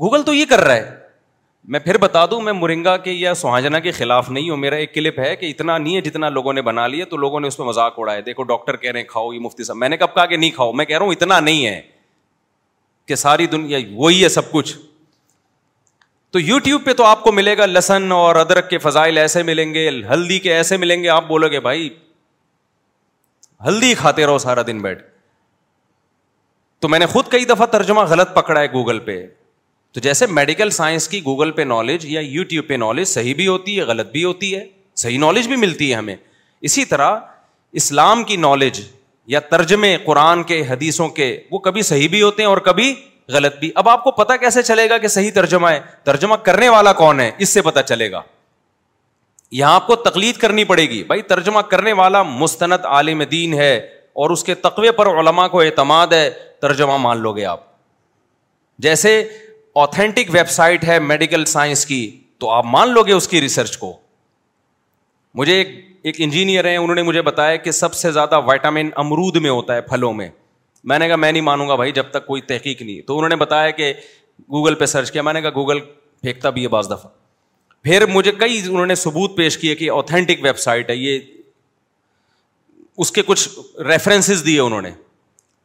گوگل 0.02 0.24
تو 0.26 0.34
یہ 0.34 0.46
کر 0.50 0.64
رہا 0.68 0.76
ہے 0.76 1.02
میں 1.72 1.80
پھر 1.80 1.98
بتا 1.98 2.26
دوں 2.32 2.40
میں 2.42 2.54
مورنگا 2.54 2.96
کے 3.04 3.12
یا 3.12 3.34
سہاجنا 3.42 3.80
کے 3.80 3.92
خلاف 3.98 4.30
نہیں 4.30 4.50
ہوں 4.50 4.58
میرا 4.58 4.76
ایک 4.78 4.94
کلپ 4.94 5.20
ہے 5.20 5.36
کہ 5.36 5.50
اتنا 5.50 5.78
نہیں 5.78 5.96
ہے 5.96 6.00
جتنا 6.02 6.30
لوگوں 6.30 6.54
نے 6.54 6.62
بنا 6.70 6.86
لیا 6.88 7.06
تو 7.10 7.18
لوگوں 7.18 7.40
نے 7.40 7.48
اس 7.48 7.58
میں 7.60 7.68
مذاق 7.68 8.00
اڑایا 8.00 8.22
دیکھو 8.26 8.44
ڈاکٹر 8.44 8.76
کہہ 8.78 8.92
رہے 8.92 9.00
ہیں 9.00 9.08
کھاؤ 9.10 9.32
یہ 9.34 9.40
مفتی 9.40 9.64
صاحب 9.64 9.78
میں 9.78 9.90
نے 9.90 9.98
کب 9.98 10.14
کہا 10.16 10.26
کہ 10.26 10.38
نہیں 10.38 10.50
کھاؤ 10.56 10.72
میں 10.80 10.86
کہہ 10.86 10.98
رہا 10.98 11.06
ہوں 11.06 11.12
اتنا 11.14 11.40
نہیں 11.40 11.66
ہے 11.66 11.82
کہ 13.08 13.16
ساری 13.22 13.46
دنیا 13.54 13.80
وہی 13.92 14.24
ہے 14.24 14.30
سب 14.30 14.52
کچھ 14.52 14.76
تو 16.34 16.40
یو 16.40 16.58
ٹیوب 16.66 16.86
پہ 16.86 16.94
تو 17.00 17.04
آپ 17.06 17.24
کو 17.24 17.32
ملے 17.32 17.56
گا 17.58 17.66
لہسن 17.66 18.12
اور 18.12 18.36
ادرک 18.36 18.70
کے 18.70 18.78
فضائل 18.86 19.18
ایسے 19.18 19.44
ملیں 19.44 19.74
گے 19.74 19.90
ہلدی 20.12 20.40
کے 20.48 20.54
ایسے 20.54 20.78
ملیں 20.78 21.04
گے 21.04 21.10
آپ 21.16 21.28
بولو 21.28 21.48
گے 21.52 21.60
بھائی 21.70 21.88
ہلدی 23.68 23.94
کھاتے 23.98 24.26
رہو 24.26 24.38
سارا 24.48 24.62
دن 24.68 24.82
بیٹھ 24.82 25.04
تو 26.82 26.88
میں 26.90 27.00
نے 27.00 27.06
خود 27.14 27.28
کئی 27.32 27.46
دفعہ 27.46 27.66
ترجمہ 27.76 28.02
غلط 28.10 28.34
پکڑا 28.36 28.60
ہے 28.60 28.66
گوگل 28.74 29.00
پہ 29.08 29.20
تو 29.94 30.00
جیسے 30.02 30.26
میڈیکل 30.28 30.70
سائنس 30.76 31.08
کی 31.08 31.20
گوگل 31.26 31.52
پہ 31.58 31.62
نالج 31.62 32.06
یا 32.12 32.20
یوٹیوب 32.24 32.68
پہ 32.68 32.74
نالج 32.80 33.08
صحیح 33.08 33.34
بھی 33.36 33.48
ہوتی 33.48 33.76
ہے 33.78 33.84
غلط 33.86 34.08
بھی 34.12 34.24
ہوتی 34.24 34.56
ہے 34.56 34.64
صحیح 35.02 35.20
نالج 35.20 35.48
بھی 35.48 35.56
ملتی 35.64 35.90
ہے 35.92 35.96
ہمیں 35.98 36.16
اسی 36.70 36.86
طرح 36.94 37.16
اسلام 37.82 38.24
کی 38.24 38.36
نالج 38.46 38.80
یا 39.34 39.40
ترجمے 39.50 39.96
قرآن 40.06 40.42
کے 40.44 40.62
حدیثوں 40.70 41.08
کے 41.20 41.28
وہ 41.52 41.60
کبھی 41.68 41.82
صحیح 41.92 42.08
بھی 42.10 42.22
ہوتے 42.22 42.42
ہیں 42.42 42.50
اور 42.50 42.58
کبھی 42.70 42.94
غلط 43.34 43.60
بھی 43.60 43.72
اب 43.82 43.90
آپ 43.90 44.04
کو 44.04 44.12
پتا 44.22 44.36
کیسے 44.38 44.62
چلے 44.64 44.90
گا 44.90 44.98
کہ 45.04 45.08
صحیح 45.18 45.32
ترجمہ 45.36 45.68
ہے 45.70 45.80
ترجمہ 46.04 46.36
کرنے 46.50 46.70
والا 46.70 46.94
کون 47.04 47.20
ہے 47.20 47.30
اس 47.38 47.50
سے 47.50 47.62
پتا 47.70 47.84
چلے 47.84 48.12
گا 48.12 48.22
یہاں 49.60 49.76
آپ 49.76 49.88
کو 49.88 49.96
تکلید 50.10 50.38
کرنی 50.38 50.64
پڑے 50.74 50.90
گی 50.90 51.04
بھائی 51.08 51.22
ترجمہ 51.36 51.62
کرنے 51.72 51.94
والا 52.02 52.24
مستند 52.42 52.86
عالم 52.96 53.24
دین 53.32 53.54
ہے 53.62 53.76
اور 54.22 54.30
اس 54.30 54.44
کے 54.44 54.56
تقوے 54.66 54.92
پر 55.02 55.08
علما 55.20 55.48
کو 55.48 55.62
اعتماد 55.62 56.14
ہے 56.14 56.30
ترجمہ 56.62 56.98
مان 57.08 57.18
لو 57.22 57.34
گے 57.36 57.46
آپ 57.46 57.60
جیسے 58.88 59.22
ویب 59.76 60.50
سائٹ 60.50 60.84
ہے 60.88 60.98
میڈیکل 61.00 61.46
سائنس 61.52 61.86
کی 61.86 62.06
تو 62.40 62.50
آپ 62.50 62.66
مان 62.68 62.90
لو 62.94 63.04
گے 63.04 63.14
اس 63.14 63.28
کی 63.28 63.42
ریسرچ 63.42 63.78
کو 63.78 63.98
مجھے 65.36 65.54
ایک 65.58 65.68
ایک 66.06 66.16
انجینئر 66.22 66.66
ہے 66.66 66.76
انہوں 66.78 66.96
نے 66.96 67.02
مجھے 67.04 67.22
بتایا 67.22 67.56
کہ 67.56 67.72
سب 67.72 67.94
سے 67.96 68.12
زیادہ 68.12 68.40
وائٹامن 68.46 68.90
امرود 69.04 69.36
میں 69.42 69.50
ہوتا 69.50 69.76
ہے 69.76 69.82
پھلوں 69.92 70.14
میں 70.14 70.28
میں 70.92 70.98
نے 71.00 71.08
کہا 71.08 71.16
میں 71.16 71.32
نہیں 71.32 71.42
مانوں 71.50 71.68
گا 71.70 71.76
بھائی 71.82 71.92
جب 71.98 72.10
تک 72.12 72.26
کوئی 72.28 72.42
تحقیق 72.52 72.82
نہیں 72.82 73.02
تو 73.08 73.16
انہوں 73.18 73.30
نے 73.30 73.36
بتایا 73.46 73.70
کہ 73.78 73.92
گوگل 74.52 74.76
پہ 74.76 74.86
سرچ 74.94 75.12
کیا 75.12 75.22
میں 75.22 75.34
نے 75.34 75.42
کہا 75.42 75.50
گوگل 75.56 75.80
پھینکتا 76.22 76.50
بھی 76.58 76.64
ہے 76.64 76.68
بعض 76.76 76.90
دفعہ 76.92 77.10
پھر 77.84 78.06
مجھے 78.14 78.32
کئی 78.40 78.62
انہوں 78.66 78.86
نے 78.86 78.96
ثبوت 78.96 79.36
پیش 79.38 79.58
کیے 79.58 79.76
کہ 79.76 79.90
ویب 80.44 80.58
سائٹ 80.66 80.90
ہے 80.90 80.96
یہ 80.96 81.20
اس 83.04 83.12
کے 83.12 83.22
کچھ 83.28 83.48
ریفرنسز 83.88 84.46
دیے 84.46 84.60
انہوں 84.60 84.82
نے 84.82 84.90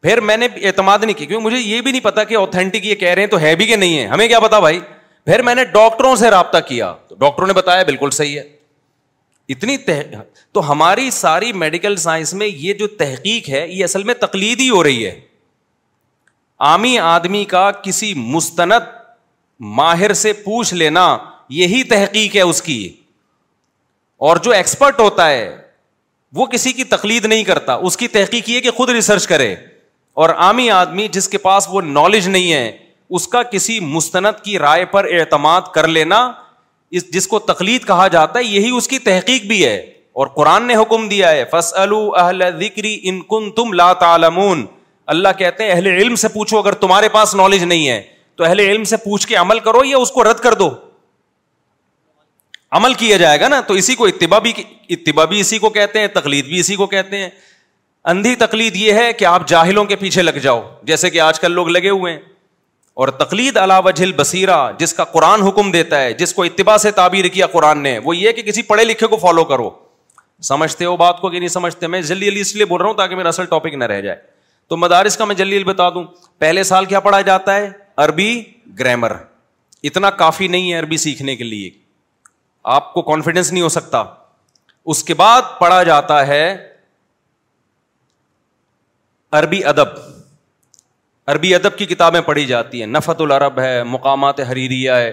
پھر 0.03 0.21
میں 0.27 0.37
نے 0.37 0.47
اعتماد 0.67 0.99
نہیں 1.03 1.17
کی 1.19 1.27
کیونکہ 1.27 1.45
مجھے 1.45 1.59
یہ 1.59 1.81
بھی 1.81 1.91
نہیں 1.93 2.03
پتا 2.03 2.25
کہ 2.25 2.35
اوتھینٹک 2.37 2.85
یہ 2.87 2.95
کہہ 2.95 3.09
رہے 3.13 3.23
ہیں 3.23 3.29
تو 3.31 3.39
ہے 3.41 3.55
بھی 3.57 3.67
کہ 3.67 3.77
نہیں 3.77 3.99
ہے 3.99 4.07
ہمیں 4.07 4.27
کیا 4.29 4.39
پتا 4.41 4.59
بھائی 4.61 4.79
پھر 5.27 5.43
میں 5.43 5.55
نے 5.55 5.65
ڈاکٹروں 5.73 6.15
سے 6.17 6.31
رابطہ 6.31 6.59
کیا 6.69 6.93
تو 7.09 7.15
ڈاکٹروں 7.21 7.47
نے 7.47 7.53
بتایا 7.53 7.83
بالکل 7.87 8.11
صحیح 8.19 8.39
ہے 8.39 8.45
اتنی 9.53 9.77
تح... 9.77 10.03
تو 10.53 10.71
ہماری 10.71 11.11
ساری 11.11 11.53
میڈیکل 11.53 11.97
سائنس 11.97 12.33
میں 12.43 12.47
یہ 12.47 12.75
جو 12.75 12.87
تحقیق 13.03 13.49
ہے 13.51 13.67
یہ 13.69 13.83
اصل 13.85 14.03
میں 14.05 14.15
تقلید 14.21 14.61
ہی 14.61 14.69
ہو 14.71 14.83
رہی 14.85 15.05
ہے 15.07 15.19
عامی 16.71 16.97
آدمی 16.99 17.45
کا 17.49 17.71
کسی 17.83 18.13
مستند 18.17 18.89
ماہر 19.77 20.13
سے 20.15 20.33
پوچھ 20.45 20.73
لینا 20.75 21.07
یہی 21.51 21.83
تحقیق 21.93 22.37
ہے 22.37 22.41
اس 22.41 22.61
کی 22.63 22.79
اور 24.29 24.37
جو 24.43 24.51
ایکسپرٹ 24.53 25.01
ہوتا 25.01 25.29
ہے 25.31 25.57
وہ 26.37 26.47
کسی 26.53 26.73
کی 26.73 26.85
تقلید 26.85 27.25
نہیں 27.25 27.45
کرتا 27.45 27.75
اس 27.91 27.97
کی 27.97 28.09
تحقیق 28.17 28.49
یہ 28.51 28.61
کہ 28.61 28.71
خود 28.77 28.91
ریسرچ 28.91 29.27
کرے 29.27 29.55
اور 30.23 30.29
عامی 30.45 30.69
آدمی 30.75 31.07
جس 31.13 31.29
کے 31.33 31.39
پاس 31.39 31.67
وہ 31.71 31.81
نالج 31.89 32.29
نہیں 32.29 32.53
ہے 32.53 32.63
اس 33.19 33.27
کا 33.35 33.43
کسی 33.51 33.79
مستند 33.91 34.41
کی 34.45 34.59
رائے 34.59 34.85
پر 34.95 35.05
اعتماد 35.19 35.69
کر 35.75 35.87
لینا 35.97 36.19
جس 37.13 37.27
کو 37.29 37.39
تقلید 37.51 37.85
کہا 37.87 38.07
جاتا 38.15 38.39
ہے 38.39 38.45
یہی 38.45 38.71
اس 38.77 38.89
کی 38.89 38.99
تحقیق 39.09 39.45
بھی 39.51 39.65
ہے 39.65 39.77
اور 40.21 40.27
قرآن 40.39 40.65
نے 40.69 40.77
حکم 40.77 41.07
دیا 41.09 41.31
ہے 41.31 41.45
فص 41.53 41.73
ذکری 42.61 42.99
ان 43.11 43.21
کن 43.33 43.51
تم 43.61 43.77
تعلمون 44.01 44.67
اللہ 45.15 45.37
کہتے 45.39 45.65
ہیں 45.65 45.71
اہل 45.73 45.87
علم 45.91 46.17
سے 46.23 46.29
پوچھو 46.39 46.59
اگر 46.59 46.75
تمہارے 46.85 47.09
پاس 47.19 47.35
نالج 47.43 47.63
نہیں 47.65 47.89
ہے 47.89 48.03
تو 48.37 48.45
اہل 48.45 48.61
علم 48.61 48.85
سے 48.93 48.97
پوچھ 49.09 49.27
کے 49.27 49.35
عمل 49.45 49.59
کرو 49.69 49.85
یا 49.91 49.99
اس 50.07 50.11
کو 50.17 50.25
رد 50.31 50.41
کر 50.49 50.55
دو 50.65 50.71
عمل 52.81 52.95
کیا 53.05 53.17
جائے 53.25 53.41
گا 53.41 53.49
نا 53.49 53.61
تو 53.71 53.75
اسی 53.83 53.95
کو 54.03 54.07
اتبا 54.07 54.39
بھی 54.49 54.53
اتبا 54.97 55.25
بھی 55.35 55.41
اسی 55.41 55.59
کو 55.59 55.71
کہتے 55.79 56.01
ہیں 56.01 56.09
تقلید 56.21 56.47
بھی 56.53 56.59
اسی 56.61 56.77
کو 56.83 56.87
کہتے 56.97 57.19
ہیں 57.23 57.29
اندھی 58.11 58.35
تکلید 58.41 58.77
یہ 58.77 58.93
ہے 58.99 59.13
کہ 59.13 59.25
آپ 59.27 59.47
جاہلوں 59.49 59.85
کے 59.85 59.97
پیچھے 60.03 60.23
لگ 60.23 60.37
جاؤ 60.43 60.61
جیسے 60.91 61.09
کہ 61.15 61.21
آج 61.21 61.39
کل 61.41 61.51
لوگ 61.53 61.69
لگے 61.69 61.91
ہوئے 61.91 62.13
ہیں 62.13 62.19
اور 63.03 63.09
تقلید 63.23 63.57
علاوہ 63.63 63.83
وجل 63.87 64.13
بسی 64.21 64.45
جس 64.79 64.95
کا 65.01 65.05
قرآن 65.17 65.43
حکم 65.47 65.71
دیتا 65.71 66.01
ہے 66.03 66.13
جس 66.21 66.33
کو 66.35 66.43
اتباع 66.43 66.77
سے 66.85 66.91
تعبیر 67.01 67.25
کیا 67.35 67.47
قرآن 67.57 67.83
نے 67.87 67.93
وہ 68.05 68.17
یہ 68.17 68.33
کہ 68.39 68.43
کسی 68.43 68.63
پڑھے 68.71 68.85
لکھے 68.85 69.07
کو 69.07 69.17
فالو 69.25 69.45
کرو 69.51 69.69
سمجھتے 70.49 70.85
ہو 70.85 70.97
بات 71.03 71.21
کو 71.21 71.31
کہ 71.31 71.39
نہیں 71.39 71.49
سمجھتے 71.59 71.87
میں 71.95 72.01
جلدی 72.01 72.27
جلدی 72.27 72.41
اس 72.41 72.55
لیے 72.55 72.65
بول 72.73 72.81
رہا 72.81 72.89
ہوں 72.89 72.97
تاکہ 73.03 73.17
میرا 73.17 73.29
اصل 73.29 73.47
ٹاپک 73.53 73.75
نہ 73.83 73.91
رہ 73.93 74.01
جائے 74.07 74.17
تو 74.69 74.77
مدارس 74.85 75.17
کا 75.17 75.25
میں 75.25 75.35
جلدی 75.43 75.59
جلدی 75.59 75.65
بتا 75.73 75.89
دوں 75.95 76.05
پہلے 76.45 76.63
سال 76.71 76.85
کیا 76.95 77.01
پڑھا 77.09 77.21
جاتا 77.31 77.55
ہے 77.57 77.69
عربی 78.07 78.31
گرامر 78.79 79.13
اتنا 79.91 80.11
کافی 80.25 80.49
نہیں 80.57 80.73
ہے 80.73 80.79
عربی 80.79 80.97
سیکھنے 81.05 81.37
کے 81.37 81.45
لیے 81.53 81.71
آپ 82.79 82.93
کو 82.95 83.03
کانفیڈینس 83.13 83.53
نہیں 83.53 83.63
ہو 83.63 83.69
سکتا 83.79 84.03
اس 84.93 85.05
کے 85.05 85.15
بعد 85.25 85.55
پڑھا 85.61 85.83
جاتا 85.93 86.27
ہے 86.27 86.43
عربی 89.37 89.63
ادب 89.71 89.89
عربی 91.29 91.55
ادب 91.55 91.77
کی 91.79 91.87
کتابیں 91.87 92.21
پڑھی 92.27 92.45
جاتی 92.47 92.79
ہیں 92.81 92.87
نفت 92.87 93.21
العرب 93.23 93.59
ہے 93.61 93.83
مقامات 93.89 94.41
حریریہ 94.51 94.93
ہے 94.93 95.11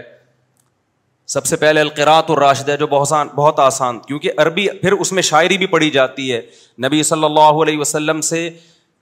سب 1.34 1.46
سے 1.46 1.56
پہلے 1.64 1.82
الراشد 1.82 2.70
ہے 2.70 2.78
جو 2.78 2.88
بہت 2.88 3.08
آسان 3.12 3.28
بہت 3.36 3.60
آسان 3.60 4.00
کیونکہ 4.00 4.32
عربی 4.42 4.68
پھر 4.82 4.92
اس 4.92 5.12
میں 5.18 5.22
شاعری 5.30 5.58
بھی 5.58 5.66
پڑھی 5.68 5.90
جاتی 5.92 6.32
ہے 6.32 6.42
نبی 6.86 7.02
صلی 7.12 7.24
اللہ 7.24 7.62
علیہ 7.64 7.78
وسلم 7.78 8.22
سے 8.30 8.50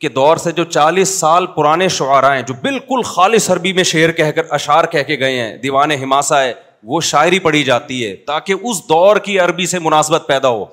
کے 0.01 0.09
دور 0.09 0.37
سے 0.43 0.51
جو 0.51 0.63
چالیس 0.63 1.09
سال 1.19 1.45
پرانے 1.55 1.87
شعرا 1.97 2.35
ہیں 2.35 2.41
جو 2.47 2.53
بالکل 2.61 3.01
خالص 3.11 3.49
عربی 3.51 3.73
میں 3.73 3.83
شعر 3.93 4.11
کہہ 4.21 4.31
کر 4.35 4.51
اشعار 4.59 4.83
کہہ 4.95 5.03
کے 5.07 5.19
گئے 5.19 5.39
ہیں 5.39 5.55
دیوان 5.63 5.91
ہماسا 6.03 6.41
ہے 6.43 6.53
وہ 6.93 7.01
شاعری 7.09 7.39
پڑھی 7.39 7.63
جاتی 7.63 8.05
ہے 8.05 8.15
تاکہ 8.27 8.55
اس 8.69 8.83
دور 8.89 9.17
کی 9.27 9.39
عربی 9.39 9.65
سے 9.75 9.79
مناسبت 9.79 10.25
پیدا 10.27 10.49
ہو 10.59 10.65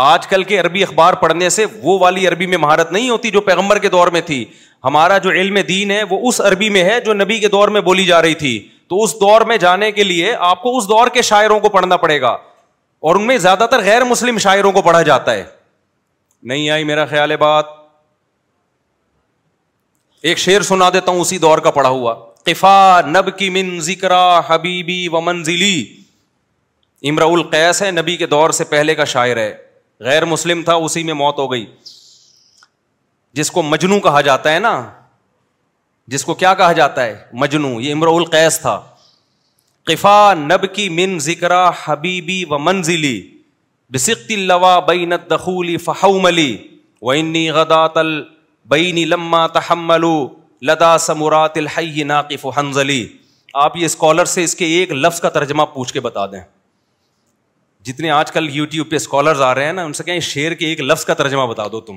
آج 0.00 0.26
کل 0.26 0.42
کے 0.44 0.58
عربی 0.58 0.82
اخبار 0.82 1.12
پڑھنے 1.22 1.48
سے 1.50 1.64
وہ 1.82 1.98
والی 1.98 2.26
عربی 2.28 2.46
میں 2.46 2.58
مہارت 2.58 2.92
نہیں 2.92 3.08
ہوتی 3.10 3.30
جو 3.30 3.40
پیغمبر 3.48 3.78
کے 3.78 3.88
دور 3.90 4.08
میں 4.12 4.20
تھی 4.26 4.44
ہمارا 4.84 5.18
جو 5.24 5.30
علم 5.30 5.58
دین 5.68 5.90
ہے 5.90 6.02
وہ 6.10 6.18
اس 6.28 6.40
عربی 6.40 6.68
میں 6.76 6.84
ہے 6.84 7.00
جو 7.04 7.14
نبی 7.14 7.38
کے 7.38 7.48
دور 7.48 7.68
میں 7.74 7.80
بولی 7.88 8.04
جا 8.04 8.20
رہی 8.22 8.34
تھی 8.34 8.58
تو 8.90 9.02
اس 9.02 9.14
دور 9.20 9.40
میں 9.48 9.56
جانے 9.64 9.90
کے 9.92 10.04
لیے 10.04 10.32
آپ 10.50 10.62
کو 10.62 10.76
اس 10.76 10.88
دور 10.88 11.08
کے 11.14 11.22
شاعروں 11.22 11.58
کو 11.60 11.68
پڑھنا 11.76 11.96
پڑے 12.04 12.20
گا 12.20 12.28
اور 13.08 13.16
ان 13.16 13.26
میں 13.26 13.36
زیادہ 13.38 13.66
تر 13.70 13.82
غیر 13.84 14.04
مسلم 14.04 14.38
شاعروں 14.44 14.72
کو 14.72 14.82
پڑھا 14.82 15.02
جاتا 15.08 15.32
ہے 15.34 15.44
نہیں 16.52 16.68
آئی 16.70 16.84
میرا 16.84 17.04
خیال 17.10 17.30
ہے 17.30 17.36
بات 17.36 17.64
ایک 20.30 20.38
شعر 20.38 20.60
سنا 20.62 20.88
دیتا 20.92 21.10
ہوں 21.12 21.20
اسی 21.20 21.38
دور 21.38 21.58
کا 21.58 21.70
پڑھا 21.76 21.88
ہوا 21.90 22.14
کفا 22.46 23.00
نب 23.06 23.28
کی 23.38 23.48
من 23.50 23.78
ذکر 23.82 24.12
حبیبی 24.48 25.06
و 25.12 25.20
منزلی 25.20 25.74
امرا 27.10 27.24
القیس 27.38 27.82
ہے 27.82 27.90
نبی 27.90 28.16
کے 28.16 28.26
دور 28.34 28.50
سے 28.60 28.64
پہلے 28.74 28.94
کا 28.94 29.04
شاعر 29.14 29.36
ہے 29.36 29.52
غیر 30.04 30.24
مسلم 30.24 30.62
تھا 30.68 30.74
اسی 30.84 31.02
میں 31.08 31.14
موت 31.14 31.38
ہو 31.38 31.50
گئی 31.52 31.64
جس 33.40 33.50
کو 33.56 33.62
مجنو 33.62 33.98
کہا 34.06 34.20
جاتا 34.28 34.52
ہے 34.54 34.58
نا 34.60 34.74
جس 36.14 36.24
کو 36.24 36.34
کیا 36.42 36.54
کہا 36.60 36.72
جاتا 36.78 37.04
ہے 37.04 37.14
مجنو 37.42 37.80
یہ 37.80 37.92
امر 37.94 38.08
القیس 38.12 38.58
تھا 38.60 38.80
قفا 39.90 40.16
نب 40.38 40.64
کی 40.74 40.88
من 40.98 41.18
ذکر 41.26 41.52
حبیبی 41.84 42.42
و 42.50 42.58
منزلی 42.68 43.16
بسقت 43.96 44.30
اللوا 44.36 44.78
بین 44.88 45.12
الدخول 45.12 45.76
فحوملی 45.84 46.50
و 47.02 47.10
انی 47.10 47.48
غدات 47.58 47.96
البین 48.02 48.98
لما 49.08 49.46
تحملو 49.58 50.14
لدا 50.70 50.96
سمرات 51.06 51.56
الحی 51.62 52.02
ناقف 52.12 52.46
حنزلی 52.58 53.06
آپ 53.66 53.76
یہ 53.76 53.84
اسکالر 53.86 54.24
سے 54.34 54.44
اس 54.44 54.54
کے 54.56 54.66
ایک 54.78 54.92
لفظ 55.06 55.20
کا 55.20 55.28
ترجمہ 55.38 55.62
پوچھ 55.76 55.92
کے 55.92 56.00
بتا 56.08 56.26
دیں 56.34 56.40
جتنے 57.86 58.10
آج 58.10 58.30
کل 58.32 58.48
یو 58.52 58.64
ٹیوب 58.70 58.90
پہ 58.90 58.96
اسکالرز 58.96 59.40
آ 59.42 59.54
رہے 59.54 59.64
ہیں 59.66 59.72
نا 59.72 59.84
ان 59.84 59.92
سے 59.92 60.04
کہیں 60.04 60.20
شعر 60.30 60.54
کے 60.58 60.66
ایک 60.66 60.80
لفظ 60.80 61.04
کا 61.04 61.14
ترجمہ 61.20 61.46
بتا 61.50 61.66
دو 61.72 61.80
تم 61.80 61.96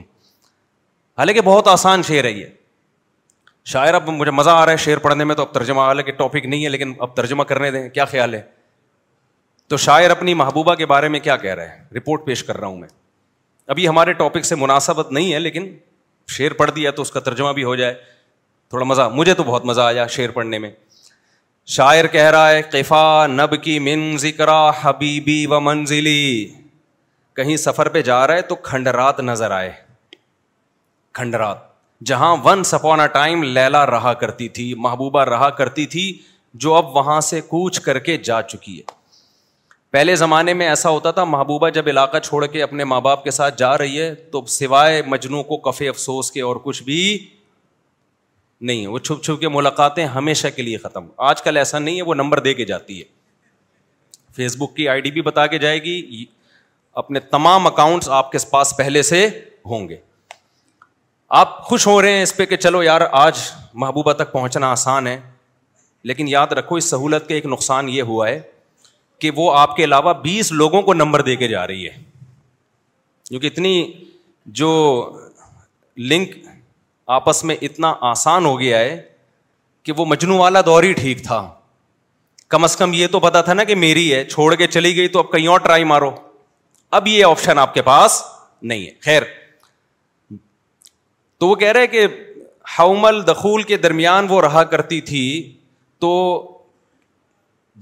حالانکہ 1.17 1.41
بہت 1.45 1.67
آسان 1.67 2.04
شعر 2.08 2.24
ہے 2.26 2.32
یہ 2.32 2.45
شاعر 3.71 3.93
اب 3.93 4.10
مجھے 4.10 4.32
مزہ 4.32 4.50
آ 4.50 4.65
رہا 4.65 4.71
ہے 4.71 4.78
شعر 4.78 4.98
پڑھنے 5.04 5.24
میں 5.24 5.36
تو 5.36 5.41
اب 5.41 5.54
ترجمہ 5.54 5.82
حالانکہ 5.82 6.12
ٹاپک 6.21 6.45
نہیں 6.45 6.63
ہے 6.65 6.69
لیکن 6.69 6.93
اب 7.06 7.15
ترجمہ 7.15 7.43
کرنے 7.52 7.71
دیں 7.71 7.88
کیا 7.89 8.06
خیال 8.15 8.34
ہے 8.34 8.41
تو 9.69 9.78
شاعر 9.86 10.10
اپنی 10.10 10.34
محبوبہ 10.41 10.76
کے 10.82 10.86
بارے 10.86 11.08
میں 11.15 11.19
کیا 11.19 11.38
کہہ 11.45 11.54
رہا 11.56 11.71
ہے 11.74 11.98
رپورٹ 11.98 12.26
پیش 12.26 12.43
کر 12.43 12.58
رہا 12.60 12.67
ہوں 12.67 12.78
میں 12.78 12.88
ابھی 13.76 13.88
ہمارے 13.88 14.13
ٹاپک 14.24 14.45
سے 14.45 14.56
مناسبت 14.56 15.12
نہیں 15.12 15.34
ہے 15.34 15.39
لیکن 15.39 15.71
شعر 16.38 16.54
پڑھ 16.62 16.71
دیا 16.76 16.91
تو 16.98 17.02
اس 17.02 17.12
کا 17.12 17.19
ترجمہ 17.30 17.52
بھی 17.60 17.63
ہو 17.63 17.76
جائے 17.76 17.93
تھوڑا 18.69 18.86
مزہ 18.86 19.10
مجھے 19.13 19.34
تو 19.34 19.43
بہت 19.43 19.65
مزہ 19.65 19.82
آیا 19.82 20.06
شعر 20.17 20.30
پڑھنے 20.38 20.60
میں 20.60 20.69
شاعر 21.73 22.06
کہہ 22.12 22.30
رہا 22.32 22.49
ہے 22.51 22.62
کفا 22.71 23.25
نب 23.28 23.54
کی 23.63 23.78
من 23.86 24.15
حبیبی 24.82 25.45
و 25.49 25.60
منزلی 25.60 26.19
کہیں 27.36 27.56
سفر 27.58 27.89
پہ 27.95 28.01
جا 28.10 28.25
رہا 28.28 28.34
ہے 28.36 28.41
تو 28.49 28.56
کھنڈرات 28.67 29.19
نظر 29.19 29.51
آئے 29.51 29.71
کھنڈرات 31.19 31.63
کھنڈ 32.08 32.45
رات 32.45 32.99
اے 33.01 33.08
ٹائم 33.13 33.43
لیلا 33.43 33.86
رہا 33.86 34.13
کرتی 34.21 34.47
تھی 34.58 34.73
محبوبہ 34.84 35.23
رہا 35.30 35.49
کرتی 35.62 35.86
تھی 35.95 36.12
جو 36.63 36.73
اب 36.75 36.95
وہاں 36.95 37.19
سے 37.30 37.41
کوچ 37.47 37.80
کر 37.86 37.99
کے 38.08 38.17
جا 38.28 38.41
چکی 38.54 38.78
ہے 38.78 38.93
پہلے 39.91 40.15
زمانے 40.15 40.54
میں 40.62 40.67
ایسا 40.67 40.89
ہوتا 40.89 41.12
تھا 41.17 41.23
محبوبہ 41.23 41.69
جب 41.80 41.88
علاقہ 41.89 42.19
چھوڑ 42.28 42.45
کے 42.45 42.62
اپنے 42.63 42.84
ماں 42.93 43.01
باپ 43.01 43.23
کے 43.23 43.32
ساتھ 43.32 43.58
جا 43.58 43.78
رہی 43.78 43.99
ہے 44.01 44.13
تو 44.32 44.45
سوائے 44.60 45.01
مجنو 45.08 45.43
کو 45.54 45.58
کفے 45.71 45.88
افسوس 45.89 46.32
کے 46.32 46.41
اور 46.49 46.56
کچھ 46.63 46.84
بھی 46.84 47.01
نہیں 48.62 48.86
وہ 48.88 49.00
چھپ 49.00 49.24
چھپ 49.24 49.39
کے 49.39 49.50
ملاقاتیں 49.50 50.06
ہمیشہ 50.06 50.48
کے 50.56 50.62
لیے 50.62 50.78
ختم 50.78 51.06
آج 51.30 51.41
کل 51.44 51.58
ایسا 51.58 51.80
نہیں 51.80 51.98
ہے 51.98 52.02
وہ 52.04 52.15
نمبر 52.15 52.39
دے 52.39 52.54
کے 52.54 52.65
جاتی 52.65 53.00
ہے 53.00 53.04
فیس 54.36 54.56
بک 54.58 54.76
کی 54.76 54.88
آئی 54.89 55.02
ڈی 55.02 55.12
بھی 55.12 55.22
بتا 55.22 55.46
کے 55.48 55.58
جائے 55.60 55.82
گی 55.84 56.24
اپنے 57.02 57.20
تمام 57.30 57.68
اکاؤنٹس 57.68 58.10
آپ 58.18 58.32
کے 58.32 58.38
پاس 58.52 58.74
پہلے 58.78 59.02
سے 59.04 59.28
ہوں 59.70 59.88
گے 59.89 59.96
آپ 61.39 61.62
خوش 61.68 61.88
ہو 61.88 62.02
رہے 62.02 62.13
ہیں 62.15 62.24
اس 62.24 62.36
پہ 62.38 62.46
کہ 62.46 62.56
چلو 62.56 62.84
یار 62.84 63.02
آج 63.22 63.39
محبوبہ 63.74 64.13
تک 64.24 64.32
پہنچنا 64.32 64.72
آسان 64.72 65.08
ہے 65.08 65.20
لیکن 66.10 66.28
یاد 66.28 66.52
رکھو 66.58 66.76
اس 66.76 66.89
سہولت 66.89 67.28
کے 67.28 67.34
ایک 67.34 67.46
نقصان 67.52 67.89
یہ 67.89 68.02
ہوا 68.12 68.28
ہے 68.28 68.39
کہ 69.20 69.32
وہ 69.36 69.52
آپ 69.58 69.76
کے 69.76 69.84
علاوہ 69.84 70.13
بیس 70.24 70.52
لوگوں 70.52 70.82
کو 70.82 70.94
نمبر 70.94 71.22
دے 71.30 71.36
کے 71.36 71.48
جا 71.48 71.65
رہی 71.68 71.86
ہے 71.88 71.98
کیونکہ 73.30 73.48
اتنی 73.48 73.91
جو 74.62 74.72
لنک 76.12 76.36
آپس 77.13 77.44
میں 77.44 77.56
اتنا 77.62 77.94
آسان 78.12 78.46
ہو 78.46 78.60
گیا 78.60 78.78
ہے 78.80 78.98
کہ 79.84 79.94
وہ 79.98 80.06
مجنو 80.10 80.38
والا 80.38 80.62
دور 80.65 80.84
ہی 80.84 80.94
ٹھیک 80.94 81.24
تھا 81.24 81.48
کم 82.50 82.63
از 82.63 82.76
کم 82.78 82.94
یہ 82.94 83.08
تو 83.12 83.20
پتا 83.20 83.41
تھا 83.41 83.54
نا 83.54 83.63
کہ 83.63 83.76
میری 83.76 84.13
ہے 84.13 84.24
چھوڑ 84.26 84.54
کے 84.56 84.68
چلی 84.68 84.96
گئی 84.98 85.08
تو 85.15 85.20
اب 85.20 85.32
کہیں 85.32 85.48
اور 85.48 85.60
ٹرائی 85.60 85.84
مارو 85.94 86.10
اب 87.00 87.08
یہ 87.08 87.26
آپشن 87.26 87.58
آپ 87.60 87.74
کے 87.74 87.82
پاس 87.82 88.22
نہیں 88.72 88.86
ہے 88.86 88.91
خیر 89.06 89.24
تو 91.39 91.48
وہ 91.48 91.56
کہہ 91.56 91.72
رہے 91.78 91.88
کہ 91.88 92.06
ہومل 92.78 93.22
دخول 93.28 93.63
کے 93.72 93.78
درمیان 93.78 94.26
وہ 94.30 94.41
رہا 94.41 94.63
کرتی 94.74 95.00
تھی 95.10 95.24
تو 96.02 96.12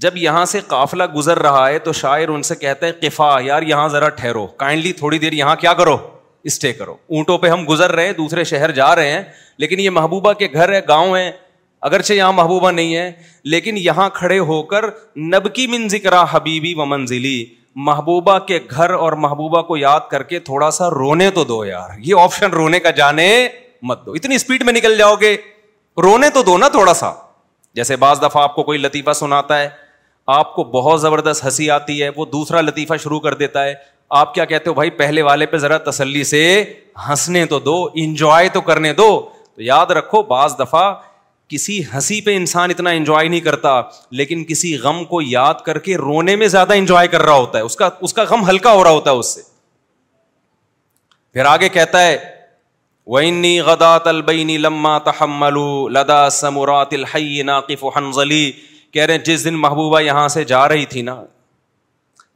جب 0.04 0.16
یہاں 0.16 0.44
سے 0.54 0.60
قافلہ 0.66 1.04
گزر 1.14 1.38
رہا 1.42 1.68
ہے 1.68 1.78
تو 1.78 1.92
شاعر 2.00 2.28
ان 2.28 2.42
سے 2.42 2.54
کہتے 2.64 2.86
ہیں 2.86 2.92
کفا 3.02 3.36
یار 3.44 3.62
یہاں 3.72 3.88
ذرا 3.88 4.08
ٹھہرو 4.20 4.46
کائنڈلی 4.64 4.92
تھوڑی 5.02 5.18
دیر 5.18 5.32
یہاں 5.32 5.54
کیا 5.60 5.74
کرو 5.82 5.96
اسٹے 6.48 6.72
کرو 6.78 6.92
اونٹوں 7.16 7.36
پہ 7.38 7.48
ہم 7.48 7.64
گزر 7.68 7.92
رہے 7.94 8.06
ہیں 8.06 8.12
دوسرے 8.12 8.44
شہر 8.44 8.70
جا 8.78 8.94
رہے 8.96 9.10
ہیں 9.12 9.22
لیکن 9.58 9.80
یہ 9.80 9.90
محبوبہ 9.98 10.32
کے 10.42 10.48
گھر 10.52 10.72
ہے 10.72 10.80
گاؤں 10.88 11.16
ہے 11.16 11.30
اگرچہ 11.88 12.12
یہاں 12.12 12.32
محبوبہ 12.32 12.70
نہیں 12.70 12.94
ہے 12.96 13.10
لیکن 13.54 13.76
یہاں 13.78 14.08
کھڑے 14.14 14.38
ہو 14.50 14.62
کر 14.72 14.84
نب 15.32 15.52
کی 15.54 15.66
من 15.74 15.88
ذکر 15.88 16.14
حبیبی 16.30 16.74
و 16.80 16.84
منزلی 16.86 17.44
محبوبہ 17.88 18.38
کے 18.48 18.58
گھر 18.70 18.90
اور 19.04 19.12
محبوبہ 19.26 19.62
کو 19.70 19.76
یاد 19.76 20.00
کر 20.10 20.22
کے 20.32 20.38
تھوڑا 20.50 20.70
سا 20.70 20.88
رونے 20.90 21.30
تو 21.38 21.44
دو 21.44 21.64
یار 21.64 21.98
یہ 22.04 22.20
آپشن 22.20 22.50
رونے 22.60 22.80
کا 22.80 22.90
جانے 23.00 23.26
مت 23.90 24.04
دو 24.06 24.12
اتنی 24.20 24.34
اسپیڈ 24.34 24.62
میں 24.64 24.72
نکل 24.72 24.96
جاؤ 24.98 25.14
گے 25.20 25.36
رونے 26.02 26.30
تو 26.34 26.42
دو 26.42 26.56
نا 26.58 26.68
تھوڑا 26.76 26.94
سا 26.94 27.12
جیسے 27.74 27.96
بعض 28.06 28.22
دفعہ 28.22 28.42
آپ 28.42 28.54
کو 28.54 28.62
کوئی 28.62 28.78
لطیفہ 28.78 29.12
سناتا 29.22 29.60
ہے 29.60 29.68
آپ 30.34 30.54
کو 30.54 30.64
بہت 30.80 31.00
زبردست 31.00 31.44
ہنسی 31.44 31.70
آتی 31.70 32.02
ہے 32.02 32.08
وہ 32.16 32.24
دوسرا 32.32 32.60
لطیفہ 32.60 32.94
شروع 33.02 33.18
کر 33.20 33.34
دیتا 33.42 33.64
ہے 33.64 33.74
آپ 34.20 34.34
کیا 34.34 34.44
کہتے 34.44 34.68
ہو 34.70 34.74
بھائی 34.74 34.90
پہلے 34.98 35.22
والے 35.22 35.46
پہ 35.46 35.56
ذرا 35.58 35.76
تسلی 35.90 36.24
سے 36.24 36.40
ہنسنے 37.08 37.44
تو 37.46 37.58
دو 37.60 37.76
انجوائے 38.02 38.48
تو 38.54 38.60
کرنے 38.60 38.92
دو 38.94 39.08
تو 39.54 39.62
یاد 39.62 39.90
رکھو 39.98 40.22
بعض 40.28 40.54
دفعہ 40.58 40.92
کسی 41.48 41.80
ہنسی 41.94 42.20
پہ 42.24 42.34
انسان 42.36 42.70
اتنا 42.70 42.90
انجوائے 42.90 43.26
نہیں 43.28 43.40
کرتا 43.40 43.80
لیکن 44.20 44.44
کسی 44.48 44.76
غم 44.82 45.04
کو 45.04 45.20
یاد 45.22 45.54
کر 45.66 45.78
کے 45.78 45.96
رونے 45.96 46.36
میں 46.36 46.46
زیادہ 46.48 46.72
انجوائے 46.76 47.08
کر 47.08 47.22
رہا 47.22 47.34
ہوتا 47.34 47.58
ہے 47.58 47.62
اس 47.64 47.76
کا 47.76 47.88
اس 48.00 48.12
کا 48.14 48.24
غم 48.30 48.48
ہلکا 48.48 48.72
ہو 48.72 48.84
رہا 48.84 48.90
ہوتا 48.90 49.10
ہے 49.10 49.16
اس 49.16 49.34
سے 49.34 49.42
پھر 51.32 51.44
آگے 51.50 51.68
کہتا 51.76 52.06
ہے 52.06 52.16
وینی 53.14 53.58
غدا 53.60 53.96
تلبئی 54.04 54.56
لما 54.58 54.98
تحمل 55.10 55.56
کہہ 58.90 59.02
رہے 59.02 59.14
ہیں 59.14 59.24
جس 59.24 59.44
دن 59.44 59.54
محبوبہ 59.60 60.00
یہاں 60.00 60.26
سے 60.38 60.44
جا 60.52 60.68
رہی 60.68 60.84
تھی 60.90 61.02
نا 61.02 61.14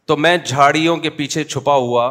تو 0.08 0.16
میں 0.16 0.36
جھاڑیوں 0.36 0.96
کے 0.96 1.10
پیچھے 1.16 1.42
چھپا 1.44 1.74
ہوا 1.86 2.10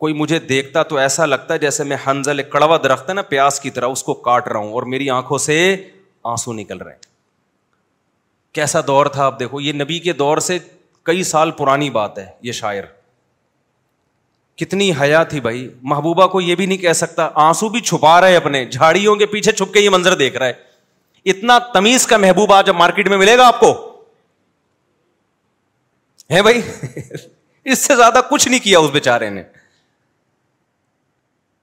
کوئی 0.00 0.12
مجھے 0.14 0.38
دیکھتا 0.48 0.82
تو 0.90 0.96
ایسا 0.98 1.26
لگتا 1.26 1.54
ہے 1.54 1.58
جیسے 1.58 1.84
میں 1.84 1.96
ہنزل 2.06 2.42
کڑوا 2.52 2.76
درخت 2.84 3.08
ہے 3.08 3.14
نا 3.14 3.22
پیاس 3.30 3.60
کی 3.60 3.70
طرح 3.76 3.88
اس 3.96 4.02
کو 4.04 4.14
کاٹ 4.26 4.48
رہا 4.48 4.60
ہوں 4.60 4.72
اور 4.72 4.82
میری 4.94 5.08
آنکھوں 5.10 5.38
سے 5.46 5.56
آنسو 6.32 6.52
نکل 6.52 6.78
رہے 6.82 6.92
ہیں 6.92 6.98
کیسا 8.54 8.80
دور 8.86 9.06
تھا 9.16 9.24
آپ 9.26 9.38
دیکھو 9.40 9.60
یہ 9.60 9.72
نبی 9.82 9.98
کے 10.08 10.12
دور 10.20 10.38
سے 10.50 10.58
کئی 11.10 11.22
سال 11.32 11.50
پرانی 11.58 11.90
بات 11.90 12.18
ہے 12.18 12.26
یہ 12.48 12.52
شاعر 12.60 12.84
کتنی 14.62 14.90
حیا 15.00 15.22
تھی 15.32 15.40
بھائی 15.40 15.68
محبوبہ 15.90 16.26
کو 16.36 16.40
یہ 16.40 16.54
بھی 16.54 16.66
نہیں 16.66 16.78
کہہ 16.78 16.92
سکتا 17.02 17.28
آنسو 17.48 17.68
بھی 17.76 17.80
چھپا 17.80 18.20
رہے 18.20 18.36
اپنے 18.36 18.64
جھاڑیوں 18.64 19.16
کے 19.16 19.26
پیچھے 19.26 19.52
چھپ 19.52 19.72
کے 19.74 19.80
یہ 19.80 19.90
منظر 19.90 20.14
دیکھ 20.24 20.36
رہا 20.36 20.46
ہے 20.46 21.30
اتنا 21.32 21.58
تمیز 21.74 22.06
کا 22.06 22.16
محبوبہ 22.26 22.60
جب 22.66 22.74
مارکیٹ 22.76 23.08
میں 23.08 23.18
ملے 23.18 23.36
گا 23.38 23.46
آپ 23.46 23.60
کو 23.60 23.72
بھائی 26.42 26.60
اس 27.72 27.78
سے 27.78 27.96
زیادہ 27.96 28.20
کچھ 28.30 28.48
نہیں 28.48 28.60
کیا 28.64 28.78
اس 28.78 28.90
بیچارے 28.90 29.30
نے 29.30 29.42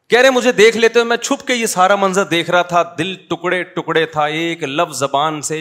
کہہ 0.09 0.19
رہے 0.21 0.29
مجھے 0.29 0.51
دیکھ 0.57 0.77
لیتے 0.77 0.99
ہوئے 0.99 1.07
میں 1.09 1.17
چھپ 1.17 1.45
کے 1.47 1.53
یہ 1.53 1.65
سارا 1.65 1.95
منظر 1.99 2.23
دیکھ 2.25 2.49
رہا 2.51 2.61
تھا 2.73 2.81
دل 2.97 3.13
ٹکڑے 3.29 3.61
ٹکڑے 3.75 4.05
تھا 4.13 4.25
ایک 4.41 4.63
لفظ 4.63 4.99
زبان 4.99 5.41
سے 5.49 5.59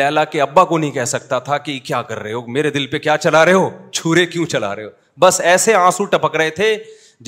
لیلا 0.00 0.24
کے 0.32 0.40
ابا 0.42 0.64
کو 0.72 0.78
نہیں 0.78 0.90
کہہ 0.92 1.04
سکتا 1.12 1.38
تھا 1.48 1.58
کہ 1.58 1.78
کیا 1.84 2.00
کر 2.08 2.18
رہے 2.22 2.32
ہو 2.32 2.46
میرے 2.56 2.70
دل 2.70 2.86
پہ 2.86 2.98
کیا 3.06 3.16
چلا 3.18 3.44
رہے 3.44 3.52
ہو 3.52 3.68
چھورے 3.92 4.26
کیوں 4.34 4.46
چلا 4.54 4.74
رہے 4.76 4.84
ہو 4.84 4.90
بس 5.20 5.40
ایسے 5.52 5.74
آنسو 5.74 6.04
ٹپک 6.16 6.36
رہے 6.36 6.50
تھے 6.60 6.74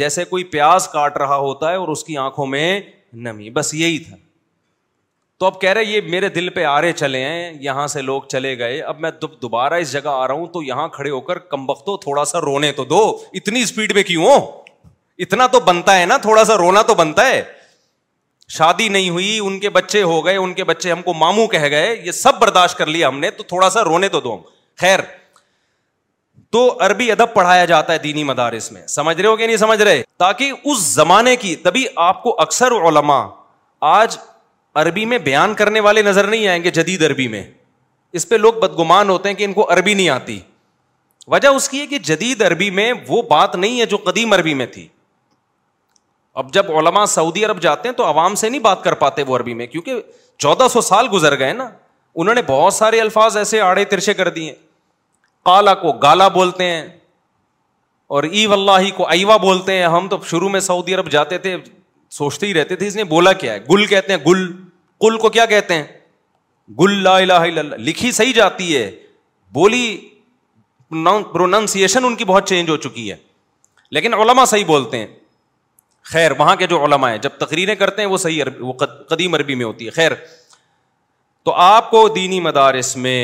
جیسے 0.01 0.25
کوئی 0.25 0.45
پیاز 0.57 0.89
کاٹ 0.89 1.17
رہا 1.19 1.37
ہوتا 1.37 1.71
ہے 1.71 1.77
اور 1.77 1.89
اس 1.89 2.05
کی 2.05 2.17
آنکھوں 2.27 2.47
میں 2.47 2.81
نمی 3.29 3.49
بس 3.51 3.73
یہی 3.75 3.99
تھا 3.99 4.17
تو 5.41 5.47
اب 5.47 5.61
کہہ 5.61 5.71
رہے 5.73 5.83
یہ 5.85 6.01
میرے 6.11 6.29
دل 6.29 6.49
پہ 6.55 6.65
آ 6.71 6.81
رہے 6.81 6.93
چلے 6.93 7.21
یہاں 7.61 7.87
سے 7.93 8.01
لوگ 8.03 8.23
چلے 8.31 8.57
گئے 8.59 8.81
اب 8.91 8.99
میں 9.01 9.11
دوبارہ 9.43 9.75
اس 9.85 9.93
جگہ 9.93 10.09
آ 10.09 10.27
رہا 10.29 10.35
ہوں 10.35 10.47
تو 10.57 10.63
یہاں 10.63 10.87
کھڑے 10.97 11.11
ہو 11.11 11.21
کر 11.29 11.39
کم 11.53 11.65
بختو 11.67 11.97
تھوڑا 12.03 12.25
سا 12.33 12.41
رونے 12.41 12.71
تو 12.81 12.85
دو 12.91 12.99
اتنی 13.41 13.61
اسپیڈ 13.63 13.93
میں 13.95 14.03
کیوں 14.11 14.25
ہو 14.25 14.35
اتنا 15.27 15.47
تو 15.55 15.61
بنتا 15.69 15.99
ہے 15.99 16.05
نا 16.07 16.17
تھوڑا 16.27 16.45
سا 16.51 16.57
رونا 16.59 16.83
تو 16.91 16.95
بنتا 16.95 17.27
ہے 17.29 17.41
شادی 18.57 18.89
نہیں 18.97 19.09
ہوئی 19.11 19.39
ان 19.39 19.59
کے 19.61 19.71
بچے 19.79 20.03
ہو 20.11 20.25
گئے 20.27 20.37
ان 20.37 20.53
کے 20.55 20.65
بچے 20.73 20.91
ہم 20.93 21.03
کو 21.03 21.15
ماموں 21.25 21.47
کہہ 21.55 21.69
گئے 21.77 21.95
یہ 22.07 22.13
سب 22.21 22.39
برداشت 22.41 22.79
کر 22.79 22.87
لیا 22.97 23.09
ہم 23.09 23.19
نے 23.21 23.31
تو 23.31 23.43
تھوڑا 23.55 23.71
سا 23.79 23.85
رونے 23.85 24.09
تو 24.17 24.21
دو 24.21 24.35
ہم 24.35 24.41
خیر 24.81 25.01
تو 26.57 26.63
عربی 26.87 27.11
ادب 27.13 27.33
پڑھایا 27.35 27.65
جاتا 27.73 27.93
ہے 27.93 27.99
دینی 28.09 28.25
مدارس 28.33 28.71
میں 28.73 28.87
سمجھ 29.01 29.21
رہے 29.21 29.29
ہو 29.29 29.37
کہ 29.37 29.47
نہیں 29.47 29.63
سمجھ 29.67 29.81
رہے 29.83 30.03
تاکہ 30.25 30.53
اس 30.71 30.83
زمانے 31.01 31.35
کی 31.47 31.55
تبھی 31.69 31.87
آپ 32.11 32.23
کو 32.23 32.37
اکثر 32.47 32.73
علما 32.89 33.27
آج 33.97 34.17
عربی 34.79 35.05
میں 35.13 35.19
بیان 35.19 35.55
کرنے 35.55 35.81
والے 35.87 36.03
نظر 36.03 36.27
نہیں 36.27 36.47
آئیں 36.49 36.63
گے 36.65 36.71
جدید 36.71 37.03
عربی 37.05 37.27
میں 37.29 37.43
اس 38.19 38.29
پہ 38.29 38.35
لوگ 38.37 38.53
بدگمان 38.63 39.09
ہوتے 39.11 39.29
ہیں 39.29 39.37
کہ 39.37 39.45
ان 39.45 39.53
کو 39.53 39.67
عربی 39.73 39.95
نہیں 39.95 40.09
آتی 40.09 40.39
وجہ 41.29 41.49
اس 41.59 41.69
کی 41.69 41.81
ہے 41.81 41.87
کہ 41.87 41.99
جدید 42.11 42.43
عربی 42.43 42.71
میں 42.79 42.93
وہ 43.09 43.21
بات 43.31 43.55
نہیں 43.57 43.81
ہے 43.81 43.87
جو 43.87 43.97
قدیم 44.05 44.33
عربی 44.33 44.55
میں 44.61 44.67
تھی 44.77 44.87
اب 46.41 46.53
جب 46.55 46.71
علما 46.79 47.05
سعودی 47.13 47.45
عرب 47.45 47.61
جاتے 47.63 47.89
ہیں 47.89 47.95
تو 47.97 48.07
عوام 48.09 48.35
سے 48.43 48.49
نہیں 48.49 48.61
بات 48.63 48.83
کر 48.85 48.95
پاتے 49.03 49.23
وہ 49.29 49.37
عربی 49.37 49.55
میں 49.55 49.67
کیونکہ 49.67 50.01
چودہ 50.39 50.67
سو 50.73 50.81
سال 50.81 51.07
گزر 51.13 51.39
گئے 51.39 51.53
نا 51.53 51.69
انہوں 52.15 52.35
نے 52.35 52.43
بہت 52.47 52.75
سارے 52.75 53.01
الفاظ 53.01 53.37
ایسے 53.37 53.61
آڑے 53.61 53.85
ترچے 53.95 54.15
کر 54.15 54.29
دیے 54.39 54.55
کالا 55.45 55.75
کو 55.83 55.93
گالا 56.03 56.29
بولتے 56.39 56.65
ہیں 56.71 56.87
اور 58.17 58.25
ای 58.31 58.47
و 58.47 58.53
اللہ 58.53 58.89
کو 58.97 59.09
ایوا 59.09 59.37
بولتے 59.47 59.77
ہیں 59.79 59.85
ہم 59.97 60.09
تو 60.11 60.17
شروع 60.31 60.49
میں 60.55 60.61
سعودی 60.61 60.95
عرب 60.95 61.09
جاتے 61.11 61.39
تھے 61.39 61.57
سوچتے 62.19 62.47
ہی 62.47 62.55
رہتے 62.55 62.77
تھے 62.77 62.87
اس 62.87 62.97
نے 62.97 63.05
بولا 63.15 63.33
کیا 63.43 63.53
ہے 63.55 63.59
گل 63.71 63.85
کہتے 63.87 64.13
ہیں 64.13 64.21
گل 64.27 64.47
کل 65.01 65.19
کو 65.19 65.29
کیا 65.35 65.45
کہتے 65.53 65.75
ہیں 65.75 65.85
گل 66.81 67.03
لا 67.03 67.17
الہ 67.19 67.33
الا 67.33 67.61
اللہ 67.61 67.75
لکھی 67.89 68.11
صحیح 68.13 68.33
جاتی 68.37 68.77
ہے 68.77 68.91
بولی 69.55 69.85
پروننسیشن 71.33 72.05
ان 72.05 72.17
کی 72.17 72.25
بہت 72.31 72.49
چینج 72.49 72.71
ہو 72.71 72.77
چکی 72.87 73.11
ہے 73.11 73.17
لیکن 73.97 74.15
علما 74.15 74.45
صحیح 74.45 74.65
بولتے 74.67 74.99
ہیں 74.99 75.07
خیر 76.13 76.31
وہاں 76.39 76.55
کے 76.57 76.67
جو 76.67 76.85
علما 76.85 77.11
ہیں 77.11 77.19
جب 77.27 77.33
تقریریں 77.39 77.75
کرتے 77.83 78.03
ہیں 78.03 78.09
وہ 78.09 78.17
صحیح 78.19 78.43
عربی 78.43 78.63
وہ 78.65 78.73
قدیم 79.11 79.35
عربی 79.35 79.55
میں 79.61 79.65
ہوتی 79.65 79.87
ہے 79.87 79.91
خیر 80.01 80.13
تو 81.45 81.53
آپ 81.65 81.91
کو 81.91 82.07
دینی 82.15 82.41
مدارس 82.47 82.97
میں 83.07 83.17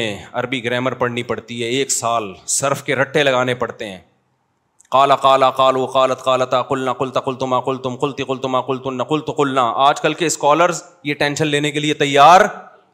عربی 0.42 0.62
گرامر 0.64 0.94
پڑھنی 1.02 1.22
پڑتی 1.30 1.62
ہے 1.62 1.68
ایک 1.78 1.90
سال 1.92 2.32
صرف 2.58 2.82
کے 2.84 2.94
رٹے 2.96 3.22
لگانے 3.22 3.54
پڑتے 3.62 3.88
ہیں 3.90 3.98
کالا 4.92 5.14
کالا 5.22 5.50
کالو 5.50 5.86
کالت 5.92 6.24
کلنا 6.68 6.92
کلتا 6.98 7.20
کلتما 7.20 7.60
تما 7.60 7.60
کل 7.60 7.96
کلتی 8.00 9.04
کل 9.08 9.32
کلنا 9.36 9.62
آج 9.86 10.00
کل 10.00 10.14
کے 10.18 10.26
اسکالرز 10.26 10.82
یہ 11.04 11.14
ٹینشن 11.22 11.46
لینے 11.46 11.70
کے 11.70 11.80
لیے 11.80 11.94
تیار 12.02 12.40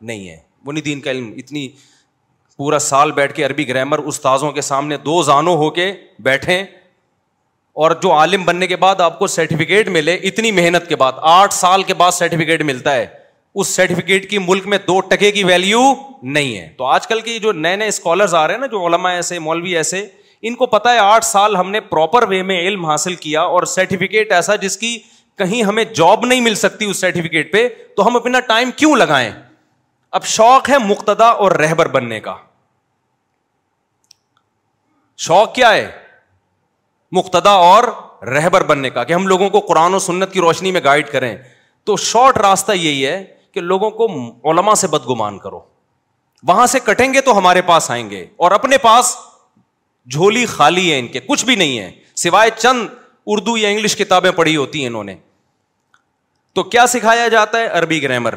نہیں 0.00 0.28
ہے 0.28 0.36
بنی 0.66 0.80
دین 0.80 1.00
کا 1.00 1.10
علم 1.10 1.32
اتنی 1.42 1.68
پورا 2.56 2.78
سال 2.78 3.12
بیٹھ 3.12 3.32
کے 3.34 3.44
عربی 3.46 3.66
گرامر 3.68 3.98
استاذوں 4.12 4.52
کے 4.52 4.60
سامنے 4.60 4.96
دو 5.04 5.22
زانوں 5.22 5.56
ہو 5.56 5.70
کے 5.80 5.92
بیٹھے 6.22 6.60
اور 7.82 7.90
جو 8.02 8.12
عالم 8.12 8.44
بننے 8.44 8.66
کے 8.66 8.76
بعد 8.76 9.00
آپ 9.00 9.18
کو 9.18 9.26
سرٹیفکیٹ 9.34 9.88
ملے 9.88 10.14
اتنی 10.30 10.50
محنت 10.52 10.88
کے 10.88 10.96
بعد 11.02 11.12
آٹھ 11.36 11.54
سال 11.54 11.82
کے 11.90 11.94
بعد 12.02 12.10
سرٹیفکیٹ 12.12 12.62
ملتا 12.72 12.94
ہے 12.94 13.06
اس 13.60 13.68
سرٹیفکیٹ 13.76 14.28
کی 14.30 14.38
ملک 14.46 14.66
میں 14.72 14.78
دو 14.86 15.00
ٹکے 15.08 15.30
کی 15.32 15.44
ویلیو 15.44 15.80
نہیں 16.22 16.56
ہے 16.58 16.68
تو 16.78 16.84
آج 16.96 17.06
کل 17.06 17.20
کے 17.20 17.38
جو 17.38 17.52
نئے 17.52 17.76
نئے 17.76 17.88
اسکالرز 17.88 18.34
آ 18.34 18.46
رہے 18.46 18.54
ہیں 18.54 18.60
نا 18.60 18.66
جو 18.72 18.84
علماء 18.86 19.10
ایسے 19.14 19.38
مولوی 19.46 19.76
ایسے 19.76 20.04
ان 20.48 20.54
کو 20.60 20.66
پتا 20.66 20.92
ہے 20.92 20.98
آٹھ 20.98 21.24
سال 21.24 21.56
ہم 21.56 21.70
نے 21.70 21.80
پراپر 21.88 22.22
وے 22.28 22.42
میں 22.42 22.58
علم 22.68 22.84
حاصل 22.86 23.14
کیا 23.16 23.42
اور 23.56 23.62
سرٹیفکیٹ 23.72 24.32
ایسا 24.32 24.54
جس 24.62 24.76
کی 24.78 24.98
کہیں 25.38 25.62
ہمیں 25.62 25.84
جاب 25.94 26.24
نہیں 26.26 26.40
مل 26.40 26.54
سکتی 26.62 26.84
اس 26.90 27.00
سرٹیفکیٹ 27.00 27.52
پہ 27.52 27.68
تو 27.96 28.06
ہم 28.06 28.16
اپنا 28.16 28.40
ٹائم 28.48 28.70
کیوں 28.76 28.94
لگائیں 28.96 29.30
اب 30.18 30.24
شوق 30.26 30.70
ہے 30.70 30.78
مقتدا 30.88 31.28
اور 31.44 31.52
رہبر 31.62 31.88
بننے 31.98 32.18
کا 32.20 32.34
شوق 35.26 35.54
کیا 35.54 35.72
ہے 35.74 35.90
مقتدا 37.18 37.50
اور 37.70 37.84
رہبر 38.34 38.62
بننے 38.66 38.90
کا 38.90 39.04
کہ 39.04 39.12
ہم 39.12 39.26
لوگوں 39.26 39.48
کو 39.50 39.60
قرآن 39.68 39.94
و 39.94 39.98
سنت 39.98 40.32
کی 40.32 40.40
روشنی 40.40 40.72
میں 40.72 40.80
گائڈ 40.84 41.08
کریں 41.10 41.36
تو 41.86 41.96
شارٹ 42.10 42.38
راستہ 42.38 42.72
یہی 42.72 43.06
ہے 43.06 43.22
کہ 43.54 43.60
لوگوں 43.60 43.90
کو 44.00 44.06
علما 44.50 44.74
سے 44.82 44.86
بدگمان 44.88 45.38
کرو 45.38 45.60
وہاں 46.48 46.66
سے 46.76 46.80
کٹیں 46.84 47.12
گے 47.14 47.20
تو 47.30 47.38
ہمارے 47.38 47.62
پاس 47.72 47.90
آئیں 47.90 48.08
گے 48.10 48.26
اور 48.46 48.50
اپنے 48.50 48.78
پاس 48.86 49.16
جھولی 50.10 50.44
خالی 50.46 50.90
ہے 50.92 50.98
ان 50.98 51.08
کے 51.08 51.20
کچھ 51.28 51.44
بھی 51.44 51.54
نہیں 51.56 51.78
ہے 51.78 51.90
سوائے 52.22 52.50
چند 52.56 52.86
اردو 53.32 53.56
یا 53.56 53.68
انگلش 53.68 53.96
کتابیں 53.96 54.30
پڑھی 54.36 54.56
ہوتی 54.56 54.80
ہیں 54.80 54.86
انہوں 54.86 55.04
نے 55.04 55.14
تو 56.54 56.62
کیا 56.64 56.86
سکھایا 56.94 57.28
جاتا 57.34 57.58
ہے 57.58 57.66
عربی 57.78 58.02
گرامر 58.02 58.34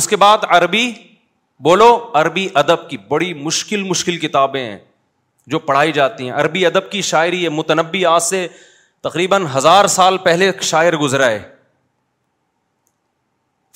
اس 0.00 0.08
کے 0.08 0.16
بعد 0.16 0.44
عربی 0.56 0.90
بولو 1.66 1.88
عربی 2.20 2.48
ادب 2.62 2.88
کی 2.90 2.96
بڑی 3.08 3.32
مشکل 3.44 3.82
مشکل 3.88 4.16
کتابیں 4.18 4.62
ہیں 4.64 4.78
جو 5.52 5.58
پڑھائی 5.68 5.92
جاتی 5.92 6.24
ہیں 6.28 6.32
عربی 6.40 6.64
ادب 6.66 6.90
کی 6.90 7.00
شاعری 7.12 7.42
ہے 7.44 7.48
متنبی 7.58 8.04
آج 8.06 8.22
سے 8.22 8.46
تقریباً 9.04 9.46
ہزار 9.56 9.86
سال 9.96 10.18
پہلے 10.24 10.50
شاعر 10.70 10.96
گزرا 11.02 11.28
ہے 11.30 11.40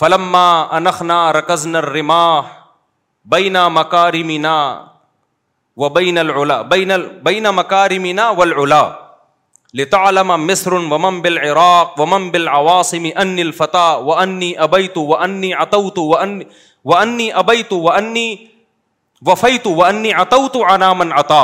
فلما 0.01 0.47
انخنا 0.77 1.23
رکزنر 1.33 1.85
رما 1.93 2.21
بینا 3.31 3.67
مکاری 3.79 4.23
مینا 4.23 4.57
و 5.77 5.89
بین 5.99 6.19
العلا 6.19 6.61
بین 6.75 6.93
بین 7.25 7.47
مکارمینا 7.55 8.29
ولا 8.39 8.81
لتا 9.79 9.99
علامہ 10.09 10.37
مصر 10.45 10.73
و 10.73 10.99
مم 10.99 11.21
بل 11.21 11.39
عراق 11.39 11.99
و 12.01 12.07
مم 12.07 12.29
بل 12.31 12.49
عواصم 12.49 13.07
ان 13.15 13.39
الفتح 13.39 13.93
و 14.01 14.11
انی 14.13 14.53
ابیت 14.69 14.97
و 14.99 15.15
انی 15.19 15.53
اتوت 15.55 15.99
و 15.99 16.93
انی 16.99 17.31
ابیت 17.45 17.73
و 17.73 17.87
انی 17.95 18.25
وفیت 19.27 19.67
و 19.67 19.79
انی 19.87 20.13
اتوت 20.21 20.57
عنامن 20.71 21.13
عطا 21.19 21.43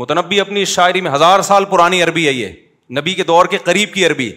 متنبی 0.00 0.40
اپنی 0.40 0.64
شاعری 0.74 1.00
میں 1.00 1.10
ہزار 1.12 1.42
سال 1.50 1.64
پرانی 1.70 2.02
عربی 2.02 2.26
ہے 2.26 2.32
یہ 2.32 2.52
نبی 2.98 3.14
کے 3.14 3.24
دور 3.30 3.46
کے 3.54 3.58
قریب 3.68 3.94
کی 3.94 4.06
عربی 4.06 4.30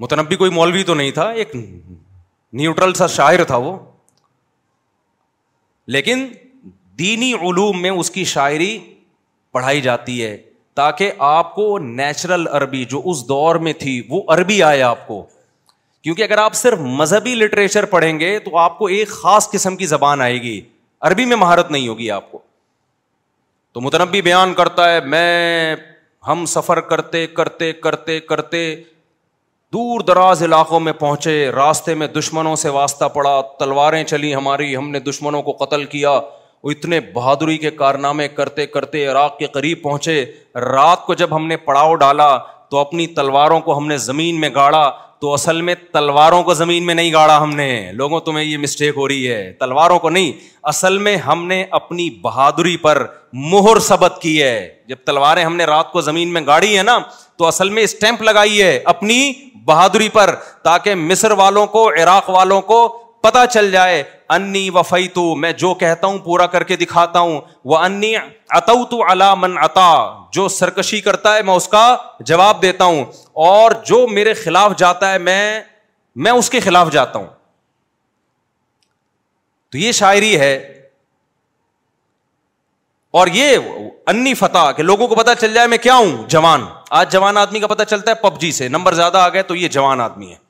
متنبی 0.00 0.36
کوئی 0.36 0.50
مولوی 0.50 0.82
تو 0.90 0.94
نہیں 0.94 1.10
تھا 1.20 1.28
ایک 1.42 1.56
نیوٹرل 2.60 2.94
سا 3.02 3.06
شاعر 3.18 3.44
تھا 3.52 3.56
وہ 3.66 3.76
لیکن 5.96 6.26
دینی 7.02 7.32
علوم 7.46 7.80
میں 7.82 7.90
اس 7.90 8.10
کی 8.16 8.24
شاعری 8.32 8.72
پڑھائی 9.52 9.80
جاتی 9.84 10.22
ہے 10.24 10.36
تاکہ 10.80 11.22
آپ 11.28 11.54
کو 11.54 11.64
نیچرل 12.00 12.46
عربی 12.58 12.84
جو 12.92 13.00
اس 13.10 13.22
دور 13.28 13.56
میں 13.66 13.72
تھی 13.78 13.94
وہ 14.10 14.20
عربی 14.34 14.62
آئے 14.62 14.82
آپ 14.90 15.06
کو 15.06 15.22
کیونکہ 16.04 16.22
اگر 16.22 16.38
آپ 16.42 16.54
صرف 16.60 16.78
مذہبی 17.00 17.34
لٹریچر 17.34 17.84
پڑھیں 17.94 18.18
گے 18.20 18.38
تو 18.44 18.56
آپ 18.58 18.78
کو 18.78 18.86
ایک 18.96 19.08
خاص 19.22 19.50
قسم 19.50 19.76
کی 19.82 19.86
زبان 19.94 20.20
آئے 20.28 20.40
گی 20.42 20.60
عربی 21.08 21.24
میں 21.32 21.36
مہارت 21.42 21.70
نہیں 21.70 21.88
ہوگی 21.88 22.10
آپ 22.20 22.30
کو 22.32 22.38
تو 23.74 23.80
متنبی 23.80 24.22
بیان 24.28 24.54
کرتا 24.54 24.88
ہے 24.92 25.00
میں 25.14 25.76
ہم 26.28 26.44
سفر 26.54 26.80
کرتے 26.92 27.26
کرتے 27.40 27.72
کرتے 27.86 28.18
کرتے 28.32 28.62
دور 29.76 30.00
دراز 30.08 30.42
علاقوں 30.42 30.80
میں 30.86 30.92
پہنچے 31.04 31.34
راستے 31.56 31.94
میں 32.02 32.06
دشمنوں 32.18 32.54
سے 32.64 32.68
واسطہ 32.78 33.04
پڑا 33.14 33.40
تلواریں 33.60 34.02
چلی 34.14 34.34
ہماری 34.34 34.74
ہم 34.76 34.90
نے 34.96 35.00
دشمنوں 35.10 35.42
کو 35.42 35.52
قتل 35.64 35.84
کیا 35.96 36.18
وہ 36.64 36.70
اتنے 36.70 36.98
بہادری 37.14 37.56
کے 37.58 37.70
کارنامے 37.82 38.26
کرتے 38.34 38.66
کرتے 38.74 39.06
عراق 39.06 39.38
کے 39.38 39.46
قریب 39.54 39.82
پہنچے 39.82 40.24
رات 40.74 41.04
کو 41.06 41.14
جب 41.22 41.34
ہم 41.36 41.46
نے 41.46 41.56
پڑاؤ 41.68 41.94
ڈالا 42.02 42.36
تو 42.70 42.78
اپنی 42.78 43.06
تلواروں 43.14 43.60
کو 43.60 43.76
ہم 43.78 43.86
نے 43.86 43.96
زمین 44.08 44.40
میں 44.40 44.48
گاڑا 44.54 44.88
تو 45.20 45.32
اصل 45.34 45.60
میں 45.62 45.74
تلواروں 45.92 46.42
کو 46.42 46.54
زمین 46.54 46.86
میں 46.86 46.94
نہیں 46.94 47.12
گاڑا 47.12 47.36
ہم 47.42 47.50
نے 47.56 47.68
لوگوں 47.96 48.20
تمہیں 48.28 48.44
یہ 48.44 48.56
مسٹیک 48.58 48.96
ہو 48.96 49.06
رہی 49.08 49.28
ہے 49.32 49.52
تلواروں 49.60 49.98
کو 50.04 50.10
نہیں 50.10 50.32
اصل 50.72 50.98
میں 50.98 51.16
ہم 51.26 51.44
نے 51.46 51.62
اپنی 51.80 52.08
بہادری 52.22 52.76
پر 52.86 53.04
مہر 53.50 53.78
سبت 53.88 54.18
کی 54.22 54.40
ہے 54.42 54.54
جب 54.88 55.04
تلواریں 55.06 55.44
ہم 55.44 55.56
نے 55.56 55.64
رات 55.72 55.92
کو 55.92 56.00
زمین 56.08 56.32
میں 56.32 56.42
گاڑی 56.46 56.76
ہے 56.76 56.82
نا 56.90 56.98
تو 57.38 57.46
اصل 57.46 57.68
میں 57.76 57.82
اسٹیمپ 57.82 58.22
لگائی 58.22 58.62
ہے 58.62 58.76
اپنی 58.94 59.22
بہادری 59.66 60.08
پر 60.18 60.34
تاکہ 60.64 60.94
مصر 61.10 61.30
والوں 61.44 61.66
کو 61.76 61.88
عراق 62.02 62.30
والوں 62.30 62.60
کو 62.72 62.82
پتا 63.22 63.46
چل 63.46 63.70
جائے 63.70 64.02
انی 64.36 64.68
وفی 64.74 65.06
تو 65.14 65.24
میں 65.42 65.50
جو 65.62 65.72
کہتا 65.82 66.06
ہوں 66.06 66.18
پورا 66.24 66.46
کر 66.54 66.62
کے 66.70 66.76
دکھاتا 66.76 67.20
ہوں 67.20 67.40
وہ 67.72 67.76
انی 67.78 68.14
تو 68.66 69.02
اللہ 69.10 69.34
من 69.38 69.56
اتا 69.64 69.86
جو 70.38 70.46
سرکشی 70.54 71.00
کرتا 71.00 71.34
ہے 71.34 71.42
میں 71.50 71.54
اس 71.54 71.68
کا 71.74 71.82
جواب 72.30 72.62
دیتا 72.62 72.84
ہوں 72.84 73.04
اور 73.48 73.72
جو 73.86 74.06
میرے 74.16 74.34
خلاف 74.42 74.76
جاتا 74.78 75.12
ہے 75.12 75.18
میں 75.28 75.40
میں 76.24 76.32
اس 76.40 76.50
کے 76.50 76.60
خلاف 76.60 76.90
جاتا 76.92 77.18
ہوں 77.18 77.26
تو 79.72 79.78
یہ 79.78 79.92
شاعری 80.02 80.38
ہے 80.40 80.54
اور 83.20 83.26
یہ 83.36 83.72
انی 84.12 84.34
فتح 84.34 84.70
کہ 84.76 84.82
لوگوں 84.82 85.08
کو 85.08 85.14
پتا 85.14 85.34
چل 85.34 85.54
جائے 85.54 85.66
میں 85.74 85.78
کیا 85.86 85.94
ہوں 85.96 86.16
جوان 86.34 86.64
آج 87.00 87.12
جوان 87.12 87.36
آدمی 87.38 87.60
کا 87.60 87.66
پتا 87.76 87.84
چلتا 87.84 88.10
ہے 88.10 88.14
پب 88.22 88.40
جی 88.40 88.52
سے 88.60 88.68
نمبر 88.68 88.94
زیادہ 89.02 89.18
آ 89.18 89.28
گئے 89.32 89.42
تو 89.42 89.54
یہ 89.56 89.68
جوان 89.78 90.00
آدمی 90.00 90.30
ہے 90.32 90.41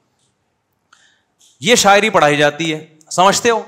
یہ 1.66 1.74
شاعری 1.80 2.08
پڑھائی 2.10 2.36
جاتی 2.36 2.72
ہے 2.72 2.84
سمجھتے 3.16 3.50
ہو 3.50 3.60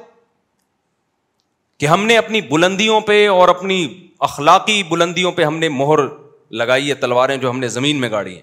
کہ 1.80 1.86
ہم 1.86 2.06
نے 2.06 2.16
اپنی 2.18 2.40
بلندیوں 2.48 3.00
پہ 3.10 3.26
اور 3.28 3.48
اپنی 3.48 3.76
اخلاقی 4.28 4.82
بلندیوں 4.88 5.32
پہ 5.32 5.44
ہم 5.44 5.58
نے 5.58 5.68
مہر 5.80 5.98
لگائی 6.62 6.88
ہے 6.88 6.94
تلواریں 7.04 7.36
جو 7.36 7.50
ہم 7.50 7.58
نے 7.58 7.68
زمین 7.76 8.00
میں 8.00 8.10
گاڑی 8.10 8.34
ہیں 8.34 8.42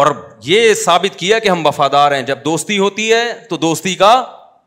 اور 0.00 0.06
یہ 0.46 0.74
ثابت 0.84 1.18
کیا 1.18 1.38
کہ 1.38 1.48
ہم 1.48 1.66
وفادار 1.66 2.12
ہیں 2.12 2.22
جب 2.32 2.44
دوستی 2.44 2.78
ہوتی 2.84 3.12
ہے 3.12 3.24
تو 3.50 3.56
دوستی 3.64 3.94
کا 4.02 4.12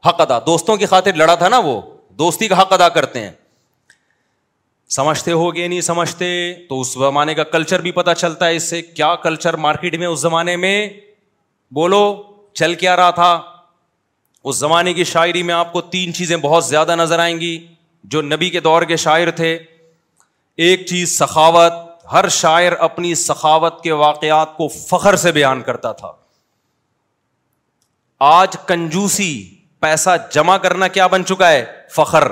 حق 0.07 0.21
ادا 0.27 0.39
دوستوں 0.47 0.75
کی 0.77 0.85
خاطر 0.95 1.15
لڑا 1.23 1.35
تھا 1.43 1.49
نا 1.49 1.57
وہ 1.69 1.79
دوستی 2.25 2.47
کا 2.47 2.61
حق 2.61 2.73
ادا 2.73 2.89
کرتے 2.97 3.19
ہیں 3.27 3.31
سمجھتے 4.99 5.31
ہو 5.41 5.53
گئے 5.55 5.67
نہیں 5.67 5.81
سمجھتے 5.93 6.31
تو 6.69 6.81
اس 6.81 6.93
زمانے 7.07 7.33
کا 7.35 7.43
کلچر 7.55 7.81
بھی 7.81 7.91
پتا 8.01 8.13
چلتا 8.25 8.47
ہے 8.47 8.55
اس 8.55 8.69
سے 8.69 8.81
کیا 8.97 9.15
کلچر 9.23 9.53
مارکیٹ 9.67 9.95
میں 9.99 10.07
اس 10.07 10.19
زمانے 10.21 10.55
میں 10.65 10.75
بولو 11.79 12.01
چل 12.59 12.73
کیا 12.81 12.95
رہا 12.95 13.09
تھا 13.21 13.29
اس 14.51 14.55
زمانے 14.57 14.93
کی 14.93 15.03
شاعری 15.11 15.41
میں 15.49 15.53
آپ 15.53 15.71
کو 15.73 15.81
تین 15.93 16.13
چیزیں 16.13 16.35
بہت 16.41 16.65
زیادہ 16.65 16.95
نظر 16.95 17.19
آئیں 17.19 17.39
گی 17.39 17.53
جو 18.15 18.21
نبی 18.21 18.49
کے 18.55 18.59
دور 18.59 18.81
کے 18.91 18.95
شاعر 19.03 19.31
تھے 19.35 19.57
ایک 20.65 20.85
چیز 20.87 21.17
سخاوت 21.17 21.73
ہر 22.11 22.27
شاعر 22.37 22.71
اپنی 22.89 23.13
سخاوت 23.23 23.81
کے 23.83 23.91
واقعات 24.01 24.55
کو 24.57 24.67
فخر 24.75 25.15
سے 25.23 25.31
بیان 25.39 25.61
کرتا 25.69 25.91
تھا 26.01 26.11
آج 28.29 28.55
کنجوسی 28.67 29.31
پیسہ 29.85 30.09
جمع 30.33 30.57
کرنا 30.67 30.87
کیا 30.97 31.07
بن 31.15 31.25
چکا 31.31 31.49
ہے 31.51 31.63
فخر 31.95 32.27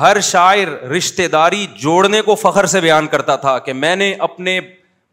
ہر 0.00 0.20
شاعر 0.30 0.68
رشتے 0.96 1.26
داری 1.34 1.66
جوڑنے 1.80 2.20
کو 2.28 2.34
فخر 2.44 2.66
سے 2.74 2.80
بیان 2.80 3.06
کرتا 3.16 3.36
تھا 3.46 3.58
کہ 3.66 3.72
میں 3.84 3.94
نے 4.04 4.12
اپنے 4.28 4.60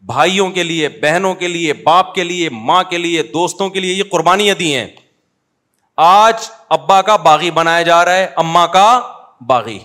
بھائیوں 0.09 0.49
کے 0.51 0.63
لیے 0.63 0.87
بہنوں 1.01 1.33
کے 1.35 1.47
لیے 1.47 1.73
باپ 1.85 2.13
کے 2.13 2.23
لیے 2.23 2.49
ماں 2.69 2.83
کے 2.89 2.97
لیے 2.97 3.23
دوستوں 3.33 3.69
کے 3.69 3.79
لیے 3.79 3.93
یہ 3.93 4.03
قربانیاں 4.11 4.55
دی 4.59 4.73
ہیں 4.75 4.87
آج 6.05 6.49
ابا 6.77 7.01
کا 7.09 7.15
باغی 7.27 7.51
بنایا 7.51 7.81
جا 7.89 8.03
رہا 8.05 8.13
ہے 8.15 8.27
اما 8.43 8.65
کا 8.75 8.85
باغی 9.47 9.77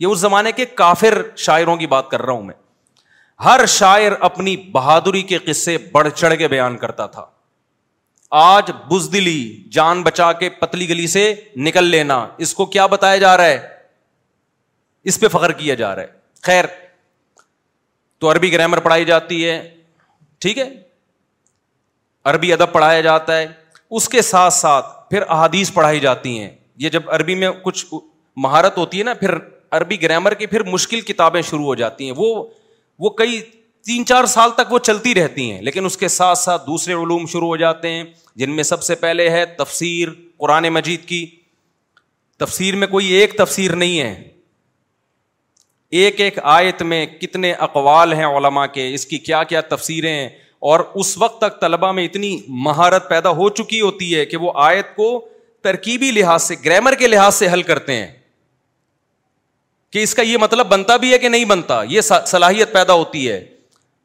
یہ 0.00 0.06
اس 0.06 0.18
زمانے 0.18 0.52
کے 0.52 0.64
کافر 0.82 1.20
شاعروں 1.44 1.76
کی 1.76 1.86
بات 1.86 2.10
کر 2.10 2.22
رہا 2.22 2.32
ہوں 2.32 2.42
میں 2.42 2.54
ہر 3.44 3.64
شاعر 3.76 4.12
اپنی 4.28 4.56
بہادری 4.72 5.22
کے 5.30 5.38
قصے 5.46 5.76
بڑھ 5.92 6.08
چڑھ 6.14 6.34
کے 6.38 6.48
بیان 6.48 6.76
کرتا 6.78 7.06
تھا 7.14 7.24
آج 8.44 8.70
بزدلی 8.90 9.38
جان 9.72 10.02
بچا 10.02 10.32
کے 10.42 10.48
پتلی 10.60 10.88
گلی 10.88 11.06
سے 11.14 11.32
نکل 11.66 11.84
لینا 11.94 12.24
اس 12.46 12.54
کو 12.54 12.66
کیا 12.76 12.86
بتایا 12.96 13.16
جا 13.24 13.36
رہا 13.36 13.44
ہے 13.44 13.58
اس 15.10 15.20
پہ 15.20 15.28
فخر 15.32 15.52
کیا 15.62 15.74
جا 15.74 15.94
رہا 15.94 16.02
ہے 16.02 16.20
خیر 16.46 16.64
تو 18.22 18.30
عربی 18.30 18.50
گرامر 18.52 18.78
پڑھائی 18.80 19.04
جاتی 19.04 19.44
ہے 19.44 19.54
ٹھیک 20.40 20.58
ہے 20.58 20.68
عربی 22.30 22.52
ادب 22.52 22.72
پڑھایا 22.72 23.00
جاتا 23.06 23.38
ہے 23.38 23.46
اس 24.00 24.08
کے 24.08 24.22
ساتھ 24.22 24.54
ساتھ 24.54 24.86
پھر 25.10 25.22
احادیث 25.36 25.72
پڑھائی 25.74 26.00
جاتی 26.00 26.38
ہیں 26.38 26.48
یہ 26.84 26.88
جب 26.96 27.10
عربی 27.16 27.34
میں 27.40 27.48
کچھ 27.62 27.84
مہارت 28.44 28.76
ہوتی 28.78 28.98
ہے 28.98 29.04
نا 29.04 29.14
پھر 29.24 29.34
عربی 29.78 30.00
گرامر 30.02 30.34
کی 30.42 30.46
پھر 30.52 30.62
مشکل 30.76 31.00
کتابیں 31.10 31.40
شروع 31.50 31.64
ہو 31.64 31.74
جاتی 31.82 32.06
ہیں 32.06 32.12
وہ 32.16 32.28
وہ 33.06 33.10
کئی 33.22 33.40
تین 33.86 34.06
چار 34.06 34.26
سال 34.36 34.50
تک 34.56 34.72
وہ 34.72 34.78
چلتی 34.90 35.14
رہتی 35.14 35.50
ہیں 35.50 35.60
لیکن 35.68 35.84
اس 35.84 35.96
کے 35.98 36.08
ساتھ 36.18 36.38
ساتھ 36.38 36.66
دوسرے 36.66 36.94
علوم 37.02 37.26
شروع 37.32 37.48
ہو 37.48 37.56
جاتے 37.64 37.90
ہیں 37.94 38.04
جن 38.42 38.54
میں 38.56 38.64
سب 38.70 38.82
سے 38.90 38.94
پہلے 39.06 39.28
ہے 39.30 39.44
تفسیر 39.58 40.08
قرآن 40.44 40.68
مجید 40.78 41.04
کی 41.08 41.24
تفسیر 42.44 42.76
میں 42.82 42.86
کوئی 42.96 43.12
ایک 43.18 43.36
تفسیر 43.38 43.76
نہیں 43.84 44.00
ہے 44.00 44.14
ایک 46.00 46.20
ایک 46.20 46.38
آیت 46.50 46.80
میں 46.90 47.04
کتنے 47.20 47.50
اقوال 47.64 48.12
ہیں 48.12 48.24
علماء 48.36 48.64
کے 48.74 48.92
اس 48.94 49.04
کی 49.06 49.16
کیا 49.24 49.42
کیا 49.48 49.60
تفسیریں 49.70 50.12
ہیں 50.12 50.28
اور 50.72 50.80
اس 51.02 51.16
وقت 51.18 51.40
تک 51.40 51.60
طلبہ 51.60 51.90
میں 51.92 52.04
اتنی 52.04 52.30
مہارت 52.66 53.08
پیدا 53.08 53.30
ہو 53.40 53.48
چکی 53.60 53.80
ہوتی 53.80 54.14
ہے 54.14 54.24
کہ 54.26 54.36
وہ 54.44 54.52
آیت 54.64 54.94
کو 54.96 55.08
ترکیبی 55.64 56.10
لحاظ 56.10 56.42
سے 56.42 56.54
گرامر 56.64 56.94
کے 56.98 57.06
لحاظ 57.06 57.34
سے 57.34 57.48
حل 57.52 57.62
کرتے 57.72 57.96
ہیں 57.96 58.06
کہ 59.92 60.02
اس 60.02 60.14
کا 60.14 60.22
یہ 60.22 60.36
مطلب 60.40 60.66
بنتا 60.68 60.96
بھی 61.02 61.12
ہے 61.12 61.18
کہ 61.18 61.28
نہیں 61.28 61.44
بنتا 61.52 61.82
یہ 61.88 62.00
صلاحیت 62.00 62.72
پیدا 62.72 62.92
ہوتی 63.02 63.28
ہے 63.28 63.44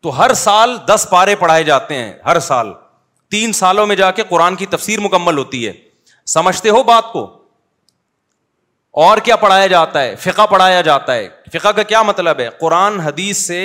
تو 0.04 0.18
ہر 0.18 0.34
سال 0.44 0.76
دس 0.88 1.08
پارے 1.12 1.36
پڑھائے 1.40 1.64
جاتے 1.72 1.96
ہیں 2.02 2.12
ہر 2.26 2.40
سال 2.50 2.74
تین 3.32 3.54
سالوں 3.64 3.86
میں 3.88 3.96
جا 3.96 4.12
کے 4.20 4.24
قرآن 4.30 4.56
کی 4.56 4.66
تفسیر 4.76 5.00
مکمل 5.08 5.38
ہوتی 5.38 5.66
ہے 5.68 5.74
سمجھتے 6.36 6.70
ہو 6.70 6.84
بات 6.92 7.12
کو 7.14 7.26
اور 9.06 9.18
کیا 9.24 9.36
پڑھایا 9.36 9.66
جاتا 9.68 10.02
ہے 10.04 10.16
فقہ 10.20 10.46
پڑھایا 10.52 10.80
جاتا 10.86 11.16
ہے 11.16 11.28
فقہ 11.54 11.68
کا 11.76 11.84
کیا 11.90 12.02
مطلب 12.04 12.40
ہے 12.40 12.48
قرآن 12.60 13.00
حدیث 13.00 13.38
سے 13.48 13.58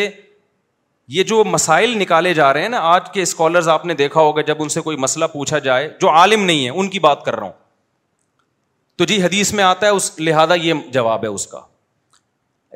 یہ 1.15 1.23
جو 1.29 1.45
مسائل 1.45 1.97
نکالے 1.99 2.33
جا 2.35 2.53
رہے 2.53 2.63
ہیں 2.63 2.69
نا 2.69 2.79
آج 2.89 3.09
کے 3.13 3.23
اسکالرز 3.23 3.69
آپ 3.75 3.85
نے 3.87 3.95
دیکھا 4.01 4.21
ہوگا 4.21 4.41
جب 4.51 4.57
ان 4.63 4.69
سے 4.75 4.81
کوئی 4.89 4.97
مسئلہ 5.07 5.25
پوچھا 5.33 5.59
جائے 5.69 5.89
جو 6.01 6.11
عالم 6.11 6.43
نہیں 6.45 6.65
ہے 6.65 6.71
ان 6.81 6.89
کی 6.91 6.99
بات 7.07 7.25
کر 7.25 7.37
رہا 7.37 7.47
ہوں 7.47 7.53
تو 8.99 9.05
جی 9.13 9.21
حدیث 9.23 9.53
میں 9.61 9.65
آتا 9.65 9.87
ہے 9.87 9.91
اس 10.01 10.11
لہٰذا 10.21 10.55
یہ 10.65 10.75
جواب 10.93 11.23
ہے 11.25 11.29
اس 11.29 11.47
کا 11.55 11.61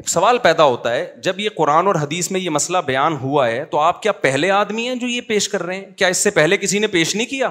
ایک 0.00 0.09
سوال 0.09 0.38
پیدا 0.48 0.64
ہوتا 0.70 0.92
ہے 0.94 1.07
جب 1.28 1.40
یہ 1.40 1.48
قرآن 1.57 1.86
اور 1.86 1.94
حدیث 2.02 2.30
میں 2.30 2.40
یہ 2.40 2.50
مسئلہ 2.59 2.78
بیان 2.86 3.16
ہوا 3.22 3.46
ہے 3.48 3.64
تو 3.70 3.78
آپ 3.80 4.00
کیا 4.02 4.12
پہلے 4.24 4.50
آدمی 4.61 4.86
ہیں 4.88 4.94
جو 4.94 5.07
یہ 5.09 5.20
پیش 5.28 5.48
کر 5.48 5.62
رہے 5.62 5.76
ہیں 5.76 5.84
کیا 5.96 6.09
اس 6.14 6.24
سے 6.24 6.30
پہلے 6.40 6.57
کسی 6.64 6.78
نے 6.78 6.86
پیش 6.96 7.14
نہیں 7.14 7.26
کیا 7.30 7.50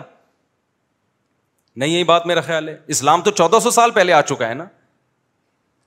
نہیں 1.75 1.89
یہی 1.93 2.03
بات 2.15 2.25
میرا 2.33 2.41
خیال 2.51 2.69
ہے 2.69 2.75
اسلام 2.97 3.21
تو 3.21 3.31
چودہ 3.41 3.59
سو 3.63 3.69
سال 3.79 3.91
پہلے 4.01 4.13
آ 4.13 4.21
چکا 4.33 4.49
ہے 4.49 4.53
نا 4.53 4.65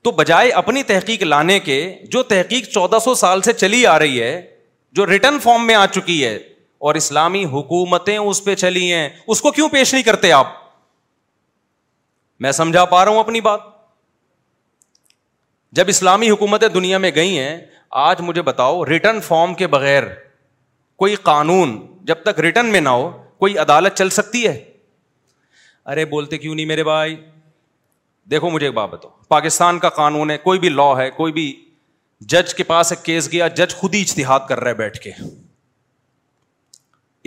تو 0.03 0.11
بجائے 0.19 0.49
اپنی 0.59 0.83
تحقیق 0.89 1.23
لانے 1.23 1.59
کے 1.59 1.77
جو 2.11 2.21
تحقیق 2.33 2.67
چودہ 2.73 2.99
سو 3.03 3.13
سال 3.21 3.41
سے 3.47 3.53
چلی 3.53 3.85
آ 3.87 3.97
رہی 3.99 4.21
ہے 4.21 4.41
جو 4.95 5.05
ریٹرن 5.05 5.39
فارم 5.43 5.65
میں 5.67 5.75
آ 5.75 5.85
چکی 5.95 6.23
ہے 6.25 6.35
اور 6.87 6.95
اسلامی 6.95 7.43
حکومتیں 7.53 8.17
اس 8.17 8.43
پہ 8.43 8.55
چلی 8.55 8.91
ہیں 8.91 9.07
اس 9.33 9.41
کو 9.41 9.51
کیوں 9.51 9.67
پیش 9.69 9.93
نہیں 9.93 10.03
کرتے 10.03 10.31
آپ 10.31 10.53
میں 12.45 12.51
سمجھا 12.61 12.85
پا 12.93 13.03
رہا 13.05 13.11
ہوں 13.11 13.19
اپنی 13.19 13.41
بات 13.49 13.61
جب 15.79 15.85
اسلامی 15.89 16.29
حکومتیں 16.29 16.67
دنیا 16.77 16.97
میں 16.97 17.11
گئی 17.15 17.37
ہیں 17.37 17.57
آج 18.05 18.21
مجھے 18.29 18.41
بتاؤ 18.51 18.83
ریٹرن 18.85 19.19
فارم 19.27 19.53
کے 19.55 19.67
بغیر 19.75 20.03
کوئی 21.03 21.15
قانون 21.29 21.79
جب 22.07 22.21
تک 22.25 22.39
ریٹرن 22.45 22.71
میں 22.71 22.81
نہ 22.81 22.89
ہو 22.89 23.09
کوئی 23.39 23.57
عدالت 23.57 23.95
چل 23.97 24.09
سکتی 24.21 24.47
ہے 24.47 24.57
ارے 25.91 26.05
بولتے 26.15 26.37
کیوں 26.37 26.55
نہیں 26.55 26.65
میرے 26.71 26.83
بھائی 26.83 27.15
دیکھو 28.31 28.49
مجھے 28.49 28.65
ایک 28.67 28.75
بات 28.75 28.89
بتاؤ 28.89 29.17
پاکستان 29.29 29.79
کا 29.79 29.89
قانون 29.95 30.31
ہے 30.31 30.37
کوئی 30.43 30.59
بھی 30.59 30.69
لا 30.69 30.89
ہے 30.97 31.09
کوئی 31.15 31.33
بھی 31.33 31.45
جج 32.31 32.53
کے 32.55 32.63
پاس 32.69 32.91
ایک 32.91 33.03
کیس 33.05 33.31
گیا 33.31 33.47
جج 33.57 33.73
خود 33.79 33.95
ہی 33.95 34.01
اشتہاد 34.01 34.39
کر 34.47 34.59
رہا 34.59 34.69
ہے 34.69 34.75
بیٹھ 34.75 34.99
کے 34.99 35.11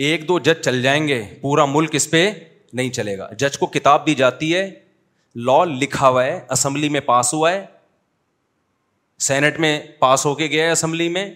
ایک 0.07 0.27
دو 0.27 0.37
جج 0.47 0.63
چل 0.63 0.81
جائیں 0.83 1.07
گے 1.07 1.21
پورا 1.41 1.65
ملک 1.65 1.95
اس 1.95 2.09
پہ 2.11 2.29
نہیں 2.79 2.89
چلے 2.89 3.17
گا 3.17 3.29
جج 3.39 3.57
کو 3.59 3.67
کتاب 3.75 4.05
دی 4.07 4.15
جاتی 4.21 4.55
ہے 4.55 4.69
لا 5.49 5.63
لکھا 5.65 6.07
ہوا 6.07 6.25
ہے 6.25 6.39
اسمبلی 6.55 6.89
میں 6.95 6.99
پاس 7.05 7.33
ہوا 7.33 7.51
ہے 7.51 7.65
سینٹ 9.27 9.59
میں 9.59 9.77
پاس 9.99 10.25
ہو 10.25 10.33
کے 10.35 10.47
گیا 10.55 10.65
ہے 10.65 10.71
اسمبلی 10.71 11.07
میں 11.15 11.29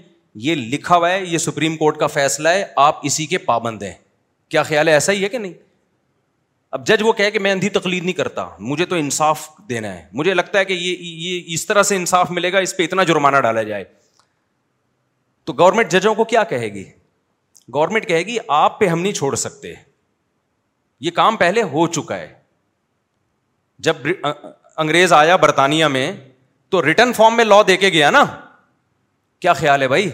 یہ 0.47 0.55
لکھا 0.73 0.95
ہوا 0.97 1.11
ہے 1.11 1.23
یہ 1.25 1.37
سپریم 1.47 1.77
کورٹ 1.77 1.97
کا 1.99 2.07
فیصلہ 2.17 2.49
ہے 2.57 2.65
آپ 2.87 2.99
اسی 3.09 3.25
کے 3.25 3.37
پابند 3.51 3.83
ہیں 3.83 3.93
کیا 4.51 4.63
خیال 4.63 4.87
ہے 4.87 4.93
ایسا 4.93 5.11
ہی 5.13 5.23
ہے 5.23 5.29
کہ 5.29 5.37
نہیں 5.37 5.53
اب 6.77 6.85
جج 6.87 7.01
وہ 7.05 7.11
کہ 7.19 7.29
میں 7.41 7.51
اندھی 7.51 7.69
تقلید 7.75 8.03
نہیں 8.03 8.15
کرتا 8.15 8.45
مجھے 8.71 8.85
تو 8.91 8.95
انصاف 8.95 9.47
دینا 9.69 9.93
ہے 9.93 10.05
مجھے 10.19 10.33
لگتا 10.33 10.59
ہے 10.59 10.65
کہ 10.65 10.73
یہ 10.79 11.43
اس 11.53 11.65
طرح 11.65 11.83
سے 11.89 11.95
انصاف 11.95 12.31
ملے 12.31 12.51
گا 12.53 12.59
اس 12.65 12.75
پہ 12.77 12.83
اتنا 12.83 13.03
جرمانہ 13.11 13.37
ڈالا 13.45 13.63
جائے 13.69 13.83
تو 15.45 15.53
گورنمنٹ 15.61 15.91
ججوں 15.91 16.13
کو 16.15 16.23
کیا 16.33 16.43
کہے 16.51 16.67
گی 16.73 16.83
گورنمنٹ 17.73 18.07
کہے 18.07 18.21
گی 18.25 18.37
آپ 18.57 18.79
پہ 18.79 18.87
ہم 18.87 19.01
نہیں 19.01 19.13
چھوڑ 19.21 19.33
سکتے 19.45 19.73
یہ 21.05 21.11
کام 21.21 21.37
پہلے 21.37 21.63
ہو 21.73 21.87
چکا 21.97 22.17
ہے 22.19 22.33
جب 23.87 24.07
انگریز 24.83 25.13
آیا 25.13 25.35
برطانیہ 25.45 25.85
میں 25.97 26.11
تو 26.71 26.85
ریٹرن 26.85 27.13
فارم 27.21 27.35
میں 27.37 27.45
لا 27.45 27.61
دے 27.67 27.77
کے 27.85 27.89
گیا 27.97 28.09
نا 28.19 28.23
کیا 29.41 29.53
خیال 29.63 29.81
ہے 29.81 29.87
بھائی 29.95 30.09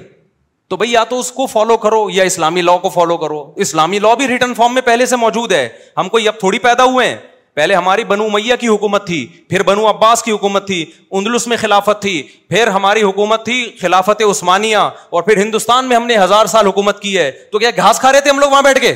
تو 0.69 0.77
بھائی 0.77 0.91
یا 0.91 1.03
تو 1.09 1.19
اس 1.19 1.31
کو 1.31 1.45
فالو 1.51 1.77
کرو 1.77 2.05
یا 2.13 2.23
اسلامی 2.23 2.61
لا 2.61 2.77
کو 2.85 2.89
فالو 2.89 3.17
کرو 3.23 3.43
اسلامی 3.65 3.99
لا 3.99 4.13
بھی 4.21 4.27
ریٹرن 4.27 4.53
فارم 4.53 4.73
میں 4.73 4.81
پہلے 4.81 5.05
سے 5.05 5.15
موجود 5.23 5.51
ہے 5.51 5.67
ہم 5.97 6.09
کو 6.09 6.17
اب 6.27 6.39
تھوڑی 6.39 6.59
پیدا 6.67 6.83
ہوئے 6.93 7.07
ہیں 7.09 7.17
پہلے 7.55 7.75
ہماری 7.75 8.03
بنو 8.11 8.27
میاں 8.33 8.55
کی 8.57 8.67
حکومت 8.67 9.05
تھی 9.07 9.17
پھر 9.49 9.63
بنو 9.63 9.89
عباس 9.89 10.23
کی 10.23 10.31
حکومت 10.31 10.65
تھی 10.67 10.83
اندلس 11.19 11.45
میں 11.47 11.57
خلافت 11.61 12.01
تھی 12.01 12.13
پھر 12.49 12.67
ہماری 12.77 13.01
حکومت 13.03 13.43
تھی 13.45 13.57
خلافت 13.81 14.21
عثمانیہ 14.29 14.77
اور 14.77 15.23
پھر 15.23 15.37
ہندوستان 15.41 15.89
میں 15.89 15.95
ہم 15.95 16.05
نے 16.07 16.17
ہزار 16.21 16.45
سال 16.55 16.67
حکومت 16.67 17.01
کی 17.01 17.17
ہے 17.17 17.29
تو 17.51 17.59
کیا 17.59 17.69
گھاس 17.77 17.99
کھا 17.99 18.11
رہے 18.11 18.21
تھے 18.21 18.29
ہم 18.29 18.39
لوگ 18.39 18.51
وہاں 18.51 18.61
بیٹھ 18.69 18.79
کے 18.81 18.93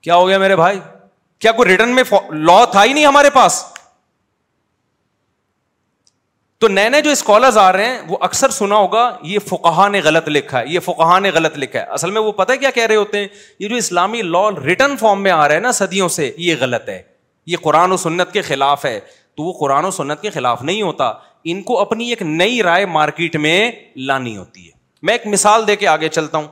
کیا 0.00 0.14
ہو 0.14 0.26
گیا 0.28 0.38
میرے 0.38 0.56
بھائی 0.56 0.78
کیا 1.40 1.52
کوئی 1.52 1.68
ریٹرن 1.68 1.94
میں 1.94 2.02
لا 2.30 2.64
تھا 2.72 2.84
ہی 2.84 2.92
نہیں 2.92 3.06
ہمارے 3.06 3.30
پاس 3.34 3.62
تو 6.62 6.68
نئے 6.68 6.88
نئے 6.88 7.00
جو 7.02 7.10
اسکالرز 7.10 7.56
آ 7.58 7.70
رہے 7.72 7.84
ہیں 7.86 7.98
وہ 8.08 8.16
اکثر 8.22 8.50
سنا 8.56 8.74
ہوگا 8.76 9.00
یہ 9.28 9.38
فقہ 9.46 9.88
نے 9.92 10.00
غلط 10.04 10.28
لکھا 10.28 10.58
ہے 10.58 10.64
یہ 10.72 10.80
فقہ 10.84 11.18
نے 11.22 11.30
غلط 11.34 11.56
لکھا 11.58 11.78
ہے 11.78 11.84
اصل 11.96 12.10
میں 12.16 12.20
وہ 12.22 12.32
پتہ 12.32 12.52
کیا 12.60 12.70
کہہ 12.74 12.86
رہے 12.86 12.96
ہوتے 12.96 13.18
ہیں 13.18 13.26
یہ 13.58 13.68
جو 13.68 13.76
اسلامی 13.76 14.20
لا 14.22 14.40
ریٹرن 14.64 14.94
فارم 14.96 15.22
میں 15.22 15.30
آ 15.30 15.48
رہا 15.48 15.54
ہے 15.54 15.60
نا 15.60 15.72
صدیوں 15.78 16.08
سے 16.18 16.30
یہ 16.44 16.54
غلط 16.60 16.88
ہے 16.88 17.00
یہ 17.52 17.56
قرآن 17.62 17.92
و 17.92 17.96
سنت 18.02 18.32
کے 18.32 18.42
خلاف 18.50 18.84
ہے 18.86 18.98
تو 19.36 19.42
وہ 19.44 19.52
قرآن 19.60 19.84
و 19.84 19.90
سنت 19.98 20.22
کے 20.22 20.30
خلاف 20.34 20.62
نہیں 20.68 20.82
ہوتا 20.82 21.10
ان 21.52 21.62
کو 21.72 21.80
اپنی 21.80 22.08
ایک 22.10 22.22
نئی 22.22 22.62
رائے 22.62 22.84
مارکیٹ 22.98 23.36
میں 23.46 23.70
لانی 24.10 24.36
ہوتی 24.36 24.66
ہے 24.66 24.70
میں 25.06 25.14
ایک 25.14 25.26
مثال 25.34 25.66
دے 25.66 25.76
کے 25.76 25.88
آگے 25.96 26.08
چلتا 26.18 26.38
ہوں 26.38 26.46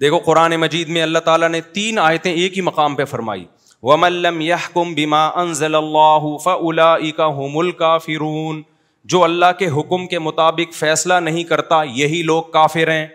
دیکھو 0.00 0.18
قرآن 0.26 0.56
مجید 0.66 0.88
میں 0.96 1.02
اللہ 1.02 1.18
تعالیٰ 1.30 1.48
نے 1.50 1.60
تین 1.78 1.98
آیتیں 2.08 2.32
ایک 2.32 2.56
ہی 2.56 2.62
مقام 2.70 2.94
پہ 2.96 3.04
فرمائی 3.14 3.44
يحكم 3.82 4.94
بما 4.94 5.24
انزل 5.42 5.74
الله 5.74 6.38
فاولئك 6.44 7.18
هم 7.20 7.58
الکافرون 7.60 8.62
جو 9.06 9.22
اللہ 9.24 9.56
کے 9.58 9.68
حکم 9.76 10.06
کے 10.06 10.18
مطابق 10.18 10.74
فیصلہ 10.74 11.14
نہیں 11.26 11.44
کرتا 11.50 11.82
یہی 11.96 12.22
لوگ 12.22 12.50
کافر 12.56 12.90
ہیں 12.90 13.06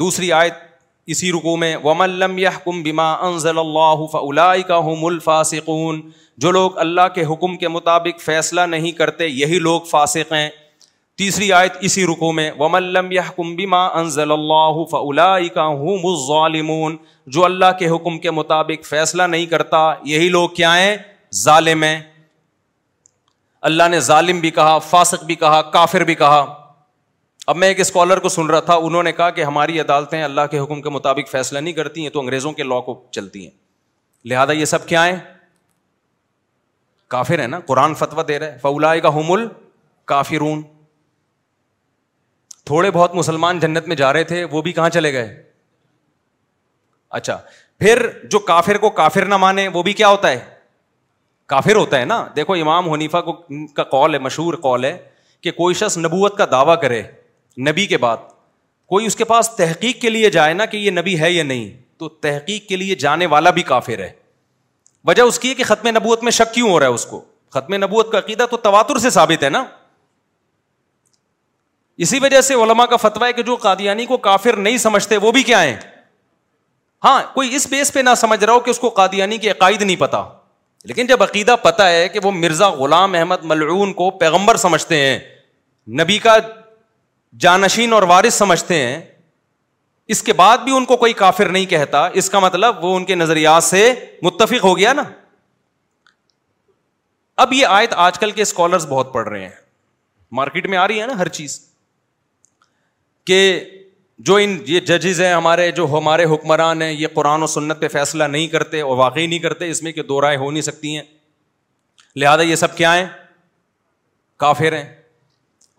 دوسری 0.00 0.32
آیت 0.38 0.54
اسی 1.14 1.30
رکو 1.32 1.56
میں 1.56 1.76
ومن 1.84 2.10
لم 2.22 2.36
يحكم 2.38 2.82
بما 2.88 3.06
انزل 3.28 3.58
اللہ 3.62 4.02
فاولئك 4.12 4.70
هم 4.90 5.04
الفاسقون 5.12 6.00
جو 6.44 6.50
لوگ 6.58 6.78
اللہ 6.86 7.08
کے 7.14 7.24
حکم 7.32 7.56
کے 7.56 7.68
مطابق 7.78 8.20
فیصلہ 8.24 8.60
نہیں 8.74 8.92
کرتے 9.02 9.26
یہی 9.40 9.58
لوگ 9.68 9.80
فاسق 9.90 10.32
ہیں 10.32 10.48
تیسری 11.18 11.52
آیت 11.56 11.76
اسی 11.88 12.04
رکو 12.06 12.30
میں 12.38 12.50
وم 12.58 12.74
اللہ 12.74 13.10
یا 13.10 13.90
فلائی 14.90 15.48
کا 15.54 15.66
جو 17.36 17.44
اللہ 17.44 17.72
کے 17.78 17.88
حکم 17.88 18.18
کے 18.26 18.30
مطابق 18.30 18.84
فیصلہ 18.86 19.22
نہیں 19.34 19.46
کرتا 19.52 19.78
یہی 20.06 20.28
لوگ 20.28 20.48
کیا 20.56 20.76
ہیں 20.78 20.96
ظالم 21.44 21.82
ہیں 21.82 22.00
اللہ 23.70 23.88
نے 23.90 24.00
ظالم 24.10 24.40
بھی 24.40 24.50
کہا 24.58 24.76
فاسق 24.90 25.24
بھی 25.24 25.34
کہا 25.34 25.62
کافر 25.78 26.04
بھی 26.10 26.14
کہا 26.14 26.44
اب 27.52 27.56
میں 27.56 27.68
ایک 27.68 27.80
اسکالر 27.80 28.18
کو 28.20 28.28
سن 28.36 28.46
رہا 28.50 28.60
تھا 28.68 28.74
انہوں 28.88 29.02
نے 29.02 29.12
کہا 29.12 29.30
کہ 29.38 29.44
ہماری 29.44 29.80
عدالتیں 29.80 30.22
اللہ 30.22 30.46
کے 30.50 30.58
حکم 30.58 30.82
کے 30.82 30.90
مطابق 30.90 31.30
فیصلہ 31.30 31.58
نہیں 31.58 31.74
کرتی 31.74 32.02
ہیں 32.02 32.10
تو 32.10 32.20
انگریزوں 32.20 32.52
کے 32.52 32.62
لا 32.62 32.80
کو 32.86 33.00
چلتی 33.18 33.42
ہیں 33.44 33.50
لہٰذا 34.30 34.52
یہ 34.52 34.64
سب 34.74 34.86
کیا 34.88 35.04
ہے 35.06 35.18
کافر 37.14 37.38
ہے 37.38 37.46
نا 37.46 37.60
قرآن 37.66 37.94
فتویٰ 38.04 38.26
دے 38.28 38.38
رہے 38.38 38.58
فولا 38.62 38.96
کا 39.02 39.14
حمل 39.18 39.46
کافرون 40.12 40.62
تھوڑے 42.66 42.90
بہت 42.90 43.14
مسلمان 43.14 43.58
جنت 43.60 43.88
میں 43.88 43.96
جا 43.96 44.12
رہے 44.12 44.24
تھے 44.30 44.42
وہ 44.50 44.60
بھی 44.62 44.72
کہاں 44.78 44.88
چلے 44.96 45.12
گئے 45.12 45.42
اچھا 47.18 47.36
پھر 47.80 48.06
جو 48.30 48.38
کافر 48.48 48.78
کو 48.84 48.90
کافر 49.00 49.24
نہ 49.30 49.36
مانے 49.42 49.66
وہ 49.74 49.82
بھی 49.88 49.92
کیا 50.00 50.08
ہوتا 50.08 50.30
ہے 50.30 50.38
کافر 51.52 51.76
ہوتا 51.76 51.98
ہے 52.00 52.04
نا 52.12 52.24
دیکھو 52.36 52.54
امام 52.60 52.90
حنیفا 52.92 53.20
کو 53.28 53.32
کا 53.74 53.84
کال 53.90 54.14
ہے 54.14 54.18
مشہور 54.26 54.54
کال 54.66 54.84
ہے 54.84 54.96
کہ 55.44 55.50
کوئی 55.60 55.74
شخص 55.82 55.98
نبوت 55.98 56.36
کا 56.38 56.44
دعویٰ 56.52 56.80
کرے 56.82 57.02
نبی 57.68 57.86
کے 57.92 57.96
بعد 58.04 58.24
کوئی 58.94 59.06
اس 59.06 59.16
کے 59.16 59.24
پاس 59.34 59.50
تحقیق 59.56 60.00
کے 60.00 60.10
لیے 60.10 60.30
جائے 60.38 60.54
نا 60.54 60.66
کہ 60.72 60.76
یہ 60.86 60.90
نبی 60.98 61.18
ہے 61.20 61.30
یا 61.32 61.44
نہیں 61.52 61.68
تو 61.98 62.08
تحقیق 62.26 62.66
کے 62.68 62.76
لیے 62.76 62.94
جانے 63.06 63.26
والا 63.36 63.50
بھی 63.58 63.62
کافر 63.72 63.98
ہے 64.06 64.10
وجہ 65.12 65.22
اس 65.30 65.38
کی 65.38 65.48
ہے 65.50 65.54
کہ 65.54 65.64
ختم 65.64 65.88
نبوت 65.96 66.22
میں 66.28 66.32
شک 66.40 66.52
کیوں 66.54 66.70
ہو 66.70 66.78
رہا 66.80 66.86
ہے 66.86 66.92
اس 67.00 67.06
کو 67.12 67.24
ختم 67.58 67.74
نبوت 67.84 68.12
کا 68.12 68.18
عقیدہ 68.18 68.46
تو 68.50 68.56
تواتر 68.68 68.98
سے 69.04 69.10
ثابت 69.18 69.42
ہے 69.44 69.48
نا 69.58 69.64
اسی 72.04 72.18
وجہ 72.22 72.40
سے 72.46 72.54
علما 72.62 72.86
کا 72.86 72.96
فتویٰ 73.02 73.26
ہے 73.28 73.32
کہ 73.32 73.42
جو 73.42 73.54
قادیانی 73.60 74.06
کو 74.06 74.16
کافر 74.26 74.56
نہیں 74.56 74.76
سمجھتے 74.78 75.16
وہ 75.22 75.30
بھی 75.32 75.42
کیا 75.42 75.62
ہیں 75.62 75.76
ہاں 77.04 77.20
کوئی 77.34 77.54
اس 77.54 77.66
بیس 77.70 77.92
پہ 77.92 78.00
نہ 78.04 78.14
سمجھ 78.16 78.42
رہا 78.44 78.52
ہو 78.52 78.60
کہ 78.66 78.70
اس 78.70 78.78
کو 78.78 78.88
قادیانی 78.98 79.38
کے 79.38 79.50
عقائد 79.50 79.82
نہیں 79.82 79.96
پتا 80.00 80.22
لیکن 80.84 81.06
جب 81.06 81.22
عقیدہ 81.22 81.54
پتہ 81.62 81.82
ہے 81.82 82.08
کہ 82.08 82.20
وہ 82.22 82.30
مرزا 82.32 82.68
غلام 82.80 83.14
احمد 83.14 83.44
ملعون 83.52 83.92
کو 84.00 84.10
پیغمبر 84.18 84.56
سمجھتے 84.64 84.96
ہیں 85.06 85.18
نبی 86.00 86.18
کا 86.24 86.36
جانشین 87.40 87.92
اور 87.92 88.02
وارث 88.10 88.34
سمجھتے 88.34 88.82
ہیں 88.86 89.00
اس 90.14 90.22
کے 90.22 90.32
بعد 90.40 90.58
بھی 90.64 90.72
ان 90.76 90.84
کو 90.84 90.96
کوئی 90.96 91.12
کافر 91.22 91.48
نہیں 91.52 91.66
کہتا 91.66 92.06
اس 92.20 92.28
کا 92.30 92.38
مطلب 92.38 92.84
وہ 92.84 92.94
ان 92.96 93.04
کے 93.04 93.14
نظریات 93.14 93.64
سے 93.64 93.92
متفق 94.22 94.64
ہو 94.64 94.76
گیا 94.78 94.92
نا 94.92 95.02
اب 97.44 97.52
یہ 97.52 97.66
آیت 97.78 97.94
آج 98.08 98.18
کل 98.18 98.30
کے 98.32 98.42
اسکالرس 98.42 98.86
بہت 98.88 99.12
پڑھ 99.12 99.28
رہے 99.28 99.40
ہیں 99.42 99.50
مارکیٹ 100.38 100.66
میں 100.74 100.78
آ 100.78 100.86
رہی 100.88 101.00
ہے 101.00 101.06
نا 101.06 101.18
ہر 101.18 101.28
چیز 101.38 101.60
کہ 103.26 103.38
جو 104.28 104.34
ان 104.42 104.56
یہ 104.66 104.80
ججز 104.90 105.20
ہیں 105.20 105.32
ہمارے 105.32 105.70
جو 105.78 105.86
ہمارے 105.96 106.24
حکمران 106.32 106.82
ہیں 106.82 106.90
یہ 106.92 107.06
قرآن 107.14 107.42
و 107.42 107.46
سنت 107.54 107.80
پہ 107.80 107.88
فیصلہ 107.94 108.24
نہیں 108.34 108.46
کرتے 108.48 108.80
اور 108.80 108.96
واقعی 108.96 109.26
نہیں 109.26 109.38
کرتے 109.38 109.70
اس 109.70 109.82
میں 109.82 109.92
کہ 109.92 110.02
دو 110.12 110.20
رائے 110.20 110.36
ہو 110.42 110.50
نہیں 110.50 110.62
سکتی 110.68 110.94
ہیں 110.96 111.02
لہٰذا 112.22 112.42
یہ 112.42 112.54
سب 112.56 112.76
کیا 112.76 112.94
ہیں 112.96 113.06
کافر 114.44 114.72
ہیں 114.76 114.84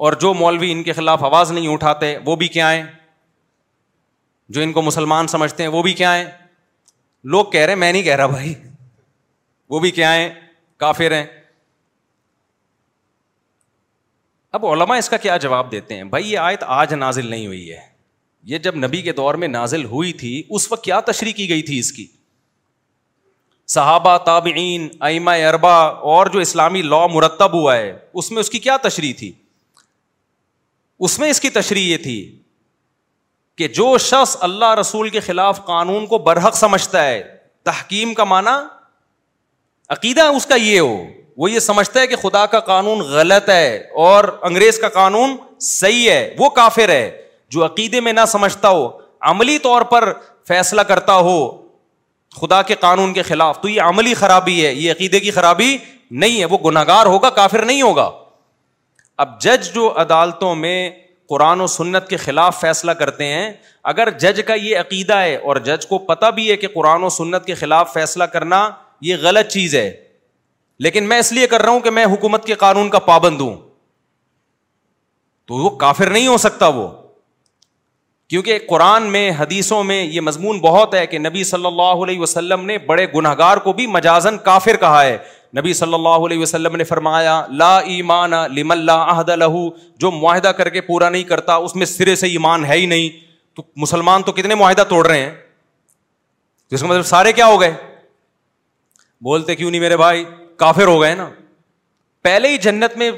اور 0.05 0.13
جو 0.21 0.33
مولوی 0.39 0.71
ان 0.71 0.83
کے 0.83 0.93
خلاف 0.93 1.23
آواز 1.23 1.51
نہیں 1.51 1.67
اٹھاتے 1.73 2.15
وہ 2.25 2.35
بھی 2.41 2.47
کیا 2.57 2.71
ہیں 2.73 2.83
جو 4.55 4.61
ان 4.61 4.73
کو 4.73 4.81
مسلمان 4.81 5.27
سمجھتے 5.27 5.63
ہیں 5.63 5.69
وہ 5.69 5.81
بھی 5.83 5.93
کیا 6.01 6.15
ہیں 6.17 6.25
لوگ 7.35 7.45
کہہ 7.51 7.65
رہے 7.65 7.73
ہیں 7.73 7.79
میں 7.79 7.91
نہیں 7.91 8.03
کہہ 8.03 8.15
رہا 8.15 8.27
بھائی 8.35 8.53
وہ 9.69 9.79
بھی 9.85 9.91
کیا 9.91 10.13
ہیں 10.15 10.29
کافر 10.83 11.11
ہیں 11.11 11.25
اب 14.58 14.66
علما 14.66 14.95
اس 14.97 15.08
کا 15.10 15.18
کیا 15.24 15.36
جواب 15.45 15.72
دیتے 15.72 15.95
ہیں 15.95 16.03
بھائی 16.14 16.32
یہ 16.32 16.38
آیت 16.39 16.64
آج 16.76 16.93
نازل 17.03 17.26
نہیں 17.30 17.47
ہوئی 17.47 17.70
ہے 17.72 17.80
یہ 18.51 18.58
جب 18.68 18.76
نبی 18.86 19.01
کے 19.08 19.12
دور 19.18 19.36
میں 19.43 19.47
نازل 19.47 19.84
ہوئی 19.93 20.14
تھی 20.22 20.32
اس 20.58 20.72
وقت 20.72 20.84
کیا 20.84 20.99
تشریح 21.10 21.34
کی 21.39 21.47
گئی 21.49 21.62
تھی 21.70 21.78
اس 21.80 21.91
کی 21.93 22.05
صحابہ 23.74 24.16
تابعین 24.30 24.88
ائمہ 25.10 25.32
اربا 25.49 25.74
اور 26.14 26.28
جو 26.34 26.39
اسلامی 26.39 26.82
لا 26.93 27.05
مرتب 27.16 27.53
ہوا 27.53 27.76
ہے 27.78 27.91
اس 28.22 28.32
میں 28.32 28.39
اس 28.41 28.49
کی 28.49 28.60
کیا 28.68 28.78
تشریح 28.88 29.14
تھی 29.20 29.32
اس 31.08 31.18
میں 31.20 31.30
اس 31.30 31.39
کی 31.41 31.49
تشریح 31.60 31.91
یہ 31.91 31.97
تھی 32.08 32.18
کہ 33.58 33.68
جو 33.82 33.97
شخص 34.08 34.36
اللہ 34.49 34.74
رسول 34.80 35.10
کے 35.18 35.20
خلاف 35.28 35.64
قانون 35.66 36.05
کو 36.08 36.18
برحق 36.30 36.55
سمجھتا 36.66 37.03
ہے 37.08 37.22
تحکیم 37.72 38.14
کا 38.20 38.24
معنی 38.34 38.58
عقیدہ 39.97 40.22
اس 40.39 40.45
کا 40.45 40.55
یہ 40.64 40.80
ہو 40.80 40.95
وہ 41.41 41.49
یہ 41.51 41.59
سمجھتا 41.59 41.99
ہے 42.01 42.07
کہ 42.07 42.15
خدا 42.21 42.45
کا 42.51 42.59
قانون 42.69 42.99
غلط 43.09 43.49
ہے 43.49 43.75
اور 44.03 44.23
انگریز 44.49 44.77
کا 44.79 44.88
قانون 44.93 45.35
صحیح 45.65 46.09
ہے 46.09 46.33
وہ 46.38 46.49
کافر 46.59 46.89
ہے 46.89 47.09
جو 47.55 47.65
عقیدے 47.65 47.99
میں 48.07 48.13
نہ 48.13 48.19
سمجھتا 48.27 48.69
ہو 48.77 48.88
عملی 49.31 49.57
طور 49.63 49.81
پر 49.91 50.11
فیصلہ 50.47 50.81
کرتا 50.91 51.15
ہو 51.27 51.35
خدا 52.41 52.61
کے 52.71 52.75
قانون 52.79 53.13
کے 53.13 53.21
خلاف 53.27 53.59
تو 53.61 53.69
یہ 53.69 53.81
عملی 53.81 54.13
خرابی 54.13 54.65
ہے 54.65 54.73
یہ 54.73 54.91
عقیدے 54.91 55.19
کی 55.19 55.31
خرابی 55.31 55.77
نہیں 56.23 56.39
ہے 56.39 56.45
وہ 56.49 56.57
گناہ 56.65 56.83
گار 56.88 57.05
ہوگا 57.05 57.29
کافر 57.41 57.65
نہیں 57.65 57.81
ہوگا 57.81 58.09
اب 59.23 59.39
جج 59.41 59.73
جو 59.75 59.91
عدالتوں 60.01 60.53
میں 60.55 60.89
قرآن 61.29 61.61
و 61.61 61.67
سنت 61.67 62.07
کے 62.09 62.17
خلاف 62.25 62.59
فیصلہ 62.61 62.91
کرتے 63.03 63.25
ہیں 63.33 63.51
اگر 63.93 64.09
جج 64.25 64.41
کا 64.47 64.53
یہ 64.63 64.77
عقیدہ 64.79 65.15
ہے 65.19 65.35
اور 65.35 65.55
جج 65.69 65.85
کو 65.88 65.97
پتہ 66.11 66.25
بھی 66.35 66.49
ہے 66.51 66.55
کہ 66.57 66.67
قرآن 66.73 67.03
و 67.03 67.09
سنت 67.19 67.45
کے 67.45 67.53
خلاف 67.63 67.93
فیصلہ 67.93 68.23
کرنا 68.33 68.69
یہ 69.11 69.15
غلط 69.21 69.51
چیز 69.51 69.75
ہے 69.75 69.89
لیکن 70.86 71.07
میں 71.09 71.17
اس 71.19 71.32
لیے 71.34 71.47
کر 71.47 71.61
رہا 71.61 71.71
ہوں 71.71 71.80
کہ 71.86 71.89
میں 71.91 72.05
حکومت 72.13 72.45
کے 72.45 72.53
قانون 72.63 72.89
کا 72.89 72.99
پابند 73.09 73.41
ہوں 73.41 73.55
تو 75.47 75.55
وہ 75.55 75.69
کافر 75.84 76.09
نہیں 76.09 76.28
ہو 76.28 76.38
سکتا 76.45 76.67
وہ 76.78 76.88
کیونکہ 78.30 78.59
قرآن 78.69 79.03
میں 79.11 79.30
حدیثوں 79.38 79.84
میں 79.89 80.03
یہ 80.03 80.21
مضمون 80.21 80.59
بہت 80.61 80.93
ہے 80.95 81.05
کہ 81.07 81.19
نبی 81.19 81.43
صلی 81.51 81.65
اللہ 81.65 82.03
علیہ 82.05 82.19
وسلم 82.19 82.65
نے 82.65 82.78
بڑے 82.88 83.05
گناہ 83.15 83.36
گار 83.38 83.57
کو 83.67 83.73
بھی 83.73 83.86
مجازن 83.97 84.38
کافر 84.45 84.78
کہا 84.80 85.03
ہے 85.03 85.17
نبی 85.57 85.73
صلی 85.73 85.93
اللہ 85.93 86.25
علیہ 86.25 86.39
وسلم 86.39 86.75
نے 86.75 86.84
فرمایا 86.84 87.36
لا 87.61 87.78
ایمان 87.93 88.34
اللہ 88.39 89.05
عہد 89.13 89.30
لہ 89.43 89.47
جو 89.99 90.11
معاہدہ 90.11 90.47
کر 90.57 90.69
کے 90.69 90.82
پورا 90.88 91.09
نہیں 91.09 91.23
کرتا 91.30 91.55
اس 91.67 91.75
میں 91.75 91.86
سرے 91.86 92.15
سے 92.23 92.28
ایمان 92.28 92.65
ہے 92.65 92.78
ہی 92.78 92.86
نہیں 92.93 93.09
تو 93.55 93.63
مسلمان 93.86 94.23
تو 94.23 94.32
کتنے 94.39 94.55
معاہدہ 94.55 94.84
توڑ 94.89 95.05
رہے 95.07 95.19
ہیں 95.19 95.32
جس 96.71 96.82
کا 96.82 96.88
مطلب 96.88 97.05
سارے 97.13 97.34
کیا 97.34 97.47
ہو 97.47 97.59
گئے 97.61 97.71
بولتے 99.30 99.55
کیوں 99.55 99.71
نہیں 99.71 99.82
میرے 99.82 99.97
بھائی 99.97 100.23
کافر 100.64 100.88
ہو 100.88 101.01
گئے 101.01 101.14
نا 101.16 101.30
پہلے 102.24 102.47
ہی 102.51 102.58
جنت 102.68 102.97
میں 102.97 103.10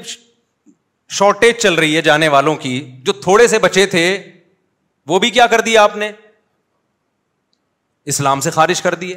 شارٹیج 1.18 1.56
چل 1.62 1.74
رہی 1.82 1.96
ہے 1.96 2.00
جانے 2.08 2.28
والوں 2.34 2.56
کی 2.64 2.72
جو 3.06 3.12
تھوڑے 3.26 3.46
سے 3.52 3.58
بچے 3.68 3.86
تھے 3.94 4.04
وہ 5.12 5.18
بھی 5.18 5.30
کیا 5.36 5.46
کر 5.54 5.60
دیا 5.68 5.82
آپ 5.82 5.96
نے 6.02 6.10
اسلام 8.12 8.40
سے 8.40 8.50
خارج 8.50 8.82
کر 8.82 8.94
دیے 9.00 9.16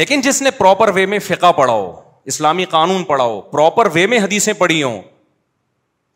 لیکن 0.00 0.20
جس 0.26 0.40
نے 0.42 0.50
پراپر 0.58 0.88
وے 0.94 1.06
میں 1.12 1.18
فقہ 1.28 1.52
پڑھا 1.56 1.72
ہو 1.72 1.88
اسلامی 2.32 2.64
قانون 2.74 3.04
پڑھا 3.04 3.24
ہو 3.24 3.40
پراپر 3.54 3.88
وے 3.94 4.06
میں 4.12 4.18
حدیثیں 4.24 4.52
پڑھی 4.58 4.82
ہوں 4.82 5.00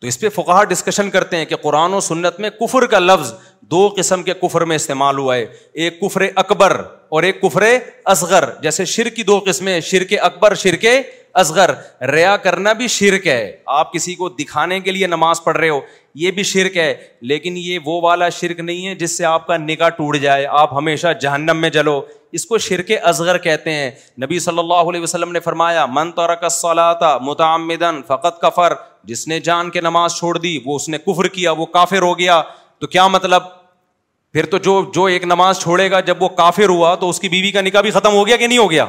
تو 0.00 0.06
اس 0.06 0.20
پہ 0.20 0.28
فقہ 0.36 0.62
ڈسکشن 0.70 1.10
کرتے 1.10 1.36
ہیں 1.36 1.44
کہ 1.52 1.56
قرآن 1.62 1.94
و 1.94 2.00
سنت 2.08 2.40
میں 2.40 2.50
کفر 2.60 2.86
کا 2.94 2.98
لفظ 2.98 3.32
دو 3.70 3.88
قسم 3.96 4.22
کے 4.22 4.32
کفر 4.42 4.64
میں 4.70 4.76
استعمال 4.76 5.18
ہوا 5.18 5.36
ہے 5.36 5.44
ایک 5.84 6.00
کفر 6.00 6.22
اکبر 6.44 6.76
اور 7.16 7.22
ایک 7.22 7.40
کفر 7.42 7.64
اصغر 8.14 8.44
جیسے 8.62 8.84
شر 8.94 9.08
کی 9.16 9.22
دو 9.22 9.38
قسمیں 9.46 9.78
شرک 9.90 10.12
اکبر 10.22 10.54
شرک 10.62 10.84
اصغر 11.42 11.70
ریا 12.12 12.36
کرنا 12.42 12.72
بھی 12.80 12.86
شرک 12.94 13.26
ہے 13.26 13.56
آپ 13.76 13.92
کسی 13.92 14.14
کو 14.14 14.28
دکھانے 14.38 14.78
کے 14.80 14.90
لیے 14.90 15.06
نماز 15.06 15.42
پڑھ 15.44 15.56
رہے 15.56 15.68
ہو 15.68 15.78
یہ 16.24 16.30
بھی 16.30 16.42
شرک 16.50 16.76
ہے 16.76 16.92
لیکن 17.30 17.54
یہ 17.56 17.78
وہ 17.84 18.00
والا 18.02 18.28
شرک 18.40 18.60
نہیں 18.60 18.86
ہے 18.86 18.94
جس 18.94 19.16
سے 19.16 19.24
آپ 19.24 19.46
کا 19.46 19.56
نگاہ 19.56 19.88
ٹوٹ 19.96 20.16
جائے 20.22 20.46
آپ 20.60 20.74
ہمیشہ 20.78 21.12
جہنم 21.20 21.60
میں 21.60 21.70
جلو 21.78 22.00
اس 22.38 22.44
کو 22.46 22.58
شرک 22.66 22.90
اصغر 23.02 23.38
کہتے 23.46 23.72
ہیں 23.72 23.90
نبی 24.22 24.38
صلی 24.46 24.58
اللہ 24.58 24.88
علیہ 24.90 25.00
وسلم 25.02 25.32
نے 25.32 25.40
فرمایا 25.40 25.86
من 25.94 26.10
ترک 26.12 26.44
کا 27.00 27.16
متعمدن 27.22 28.00
فقط 28.06 28.40
کفر 28.42 28.72
جس 29.06 29.26
نے 29.28 29.38
جان 29.50 29.70
کے 29.70 29.80
نماز 29.80 30.14
چھوڑ 30.18 30.36
دی 30.38 30.58
وہ 30.64 30.76
اس 30.76 30.88
نے 30.88 30.98
کفر 31.06 31.28
کیا 31.38 31.50
وہ 31.62 31.66
کافر 31.78 32.02
ہو 32.02 32.18
گیا 32.18 32.40
تو 32.80 32.86
کیا 32.86 33.06
مطلب 33.08 33.42
پھر 34.32 34.46
تو 34.50 34.58
جو 34.58 34.80
جو 34.94 35.04
ایک 35.14 35.24
نماز 35.24 35.58
چھوڑے 35.62 35.90
گا 35.90 36.00
جب 36.10 36.22
وہ 36.22 36.28
کافر 36.38 36.68
ہوا 36.68 36.94
تو 37.00 37.08
اس 37.10 37.20
کی 37.20 37.28
بیوی 37.28 37.50
کا 37.52 37.60
نکاح 37.60 37.80
بھی 37.80 37.90
ختم 37.90 38.14
ہو 38.14 38.26
گیا 38.26 38.36
کہ 38.36 38.46
نہیں 38.46 38.58
ہو 38.58 38.70
گیا 38.70 38.86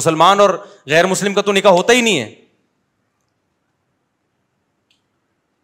مسلمان 0.00 0.40
اور 0.40 0.50
غیر 0.90 1.06
مسلم 1.06 1.34
کا 1.34 1.40
تو 1.48 1.52
نکاح 1.52 1.72
ہوتا 1.80 1.92
ہی 1.92 2.00
نہیں 2.00 2.20
ہے 2.20 2.34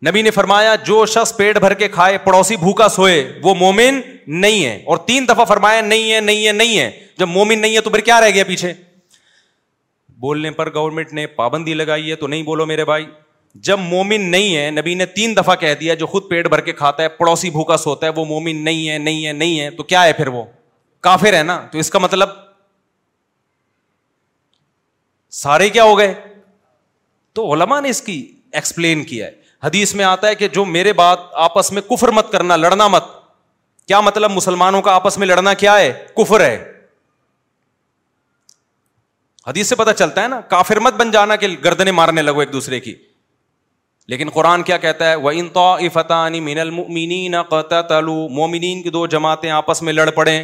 نبی 0.08 0.22
نے 0.22 0.30
فرمایا 0.36 0.74
جو 0.86 1.04
شخص 1.06 1.34
پیٹ 1.36 1.58
بھر 1.60 1.74
کے 1.80 1.88
کھائے 1.88 2.16
پڑوسی 2.24 2.56
بھوکا 2.56 2.88
سوئے 2.88 3.18
وہ 3.42 3.54
مومن 3.54 4.00
نہیں 4.40 4.64
ہے 4.64 4.82
اور 4.86 4.96
تین 5.06 5.26
دفعہ 5.28 5.44
فرمایا 5.48 5.80
نہیں 5.80 6.12
ہے 6.12 6.20
نہیں 6.20 6.46
ہے 6.46 6.52
نہیں 6.52 6.78
ہے 6.78 6.90
جب 7.18 7.28
مومن 7.28 7.58
نہیں 7.62 7.76
ہے 7.76 7.80
تو 7.80 7.90
پھر 7.90 8.00
کیا 8.08 8.20
رہ 8.20 8.30
گیا 8.34 8.44
پیچھے 8.46 8.72
بولنے 10.22 10.50
پر 10.58 10.72
گورنمنٹ 10.74 11.12
نے 11.12 11.26
پابندی 11.36 11.74
لگائی 11.74 12.10
ہے 12.10 12.16
تو 12.16 12.26
نہیں 12.26 12.42
بولو 12.42 12.66
میرے 12.66 12.84
بھائی 12.84 13.06
جب 13.56 13.78
مومن 13.78 14.30
نہیں 14.30 14.56
ہے 14.56 14.70
نبی 14.70 14.94
نے 14.94 15.06
تین 15.14 15.36
دفعہ 15.36 15.54
کہہ 15.60 15.74
دیا 15.80 15.94
جو 16.02 16.06
خود 16.06 16.28
پیٹ 16.28 16.48
بھر 16.50 16.60
کے 16.64 16.72
کھاتا 16.72 17.02
ہے 17.02 17.08
پڑوسی 17.16 17.50
بھوکا 17.50 17.76
سوتا 17.76 18.06
ہے 18.06 18.12
وہ 18.16 18.24
مومن 18.24 18.64
نہیں 18.64 18.88
ہے 18.88 18.96
نہیں 18.98 19.26
ہے 19.26 19.32
نہیں 19.32 19.60
ہے 19.60 19.70
تو 19.76 19.82
کیا 19.82 20.04
ہے 20.04 20.12
پھر 20.12 20.26
وہ 20.36 20.44
کافر 21.08 21.34
ہے 21.36 21.42
نا 21.42 21.60
تو 21.72 21.78
اس 21.78 21.90
کا 21.90 21.98
مطلب 21.98 22.28
سارے 25.42 25.68
کیا 25.70 25.84
ہو 25.84 25.98
گئے 25.98 26.12
تو 27.34 27.52
علما 27.52 27.80
نے 27.80 27.88
اس 27.90 28.00
کی 28.02 28.18
ایکسپلین 28.52 29.04
کیا 29.04 29.26
ہے 29.26 29.40
حدیث 29.64 29.94
میں 29.94 30.04
آتا 30.04 30.28
ہے 30.28 30.34
کہ 30.34 30.48
جو 30.54 30.64
میرے 30.64 30.92
بات 30.92 31.18
آپس 31.48 31.70
میں 31.72 31.82
کفر 31.90 32.08
مت 32.12 32.32
کرنا 32.32 32.56
لڑنا 32.56 32.88
مت 32.88 33.04
کیا 33.88 34.00
مطلب 34.00 34.30
مسلمانوں 34.30 34.82
کا 34.82 34.94
آپس 34.94 35.18
میں 35.18 35.26
لڑنا 35.26 35.54
کیا 35.62 35.78
ہے 35.78 35.92
کفر 36.16 36.40
ہے 36.40 36.56
حدیث 39.46 39.68
سے 39.68 39.74
پتا 39.76 39.92
چلتا 39.94 40.22
ہے 40.22 40.28
نا 40.28 40.40
کافر 40.48 40.80
مت 40.80 40.94
بن 40.94 41.10
جانا 41.10 41.36
کہ 41.36 41.48
گردنے 41.64 41.90
مارنے 41.92 42.22
لگو 42.22 42.40
ایک 42.40 42.52
دوسرے 42.52 42.80
کی 42.80 42.94
لیکن 44.08 44.28
قرآن 44.34 44.62
کیا 44.66 44.76
کہتا 44.76 45.08
ہے 45.10 45.14
وہ 45.24 45.30
ان 45.36 45.48
تو 45.52 45.70
انطانی 45.88 46.38
مومنین 46.48 48.82
کی 48.82 48.90
دو 48.90 49.06
جماعتیں 49.06 49.50
آپس 49.50 49.82
میں 49.82 49.92
لڑ 49.92 50.08
پڑیں 50.14 50.42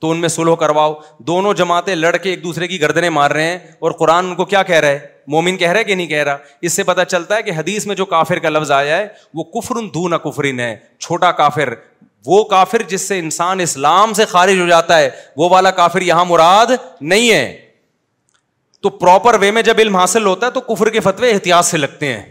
تو 0.00 0.10
ان 0.10 0.16
میں 0.20 0.28
سلو 0.28 0.54
کرواؤ 0.60 0.94
دونوں 1.26 1.52
جماعتیں 1.54 1.94
لڑ 1.94 2.16
کے 2.22 2.30
ایک 2.30 2.42
دوسرے 2.44 2.66
کی 2.68 2.80
گردنے 2.80 3.10
مار 3.18 3.30
رہے 3.30 3.46
ہیں 3.50 3.58
اور 3.80 3.90
قرآن 3.98 4.26
ان 4.28 4.34
کو 4.36 4.44
کیا 4.44 4.62
کہہ 4.70 4.80
رہا 4.80 4.88
ہے 4.90 5.00
مومن 5.34 5.56
کہہ 5.56 5.70
رہا 5.70 5.78
ہے 5.80 5.84
کہ 5.84 5.94
نہیں 5.94 6.06
کہہ 6.06 6.22
رہا 6.24 6.36
اس 6.68 6.72
سے 6.76 6.82
پتہ 6.84 7.00
چلتا 7.08 7.34
ہے 7.36 7.42
کہ 7.42 7.50
حدیث 7.56 7.86
میں 7.86 7.94
جو 7.96 8.04
کافر 8.14 8.38
کا 8.38 8.48
لفظ 8.48 8.70
آیا 8.78 8.94
ہے 8.96 9.06
وہ 9.34 9.44
کفر 9.60 9.74
کفرن 9.80 10.16
کفرین 10.24 10.58
ہے 10.60 10.74
چھوٹا 10.98 11.30
کافر 11.42 11.68
وہ 12.26 12.42
کافر 12.50 12.82
جس 12.88 13.08
سے 13.08 13.14
انسان 13.18 13.60
اسلام 13.60 14.12
سے 14.14 14.24
خارج 14.32 14.60
ہو 14.60 14.66
جاتا 14.66 14.98
ہے 14.98 15.08
وہ 15.36 15.48
والا 15.50 15.70
کافر 15.80 16.02
یہاں 16.10 16.24
مراد 16.24 16.70
نہیں 17.00 17.28
ہے 17.30 17.46
تو 18.82 18.88
پراپر 18.98 19.34
وے 19.40 19.50
میں 19.56 19.62
جب 19.70 19.76
علم 19.80 19.96
حاصل 19.96 20.26
ہوتا 20.26 20.46
ہے 20.46 20.50
تو 20.50 20.60
کفر 20.74 20.90
کے 20.90 21.00
فتوے 21.00 21.30
احتیاط 21.32 21.64
سے 21.64 21.76
لگتے 21.76 22.06
ہیں 22.12 22.22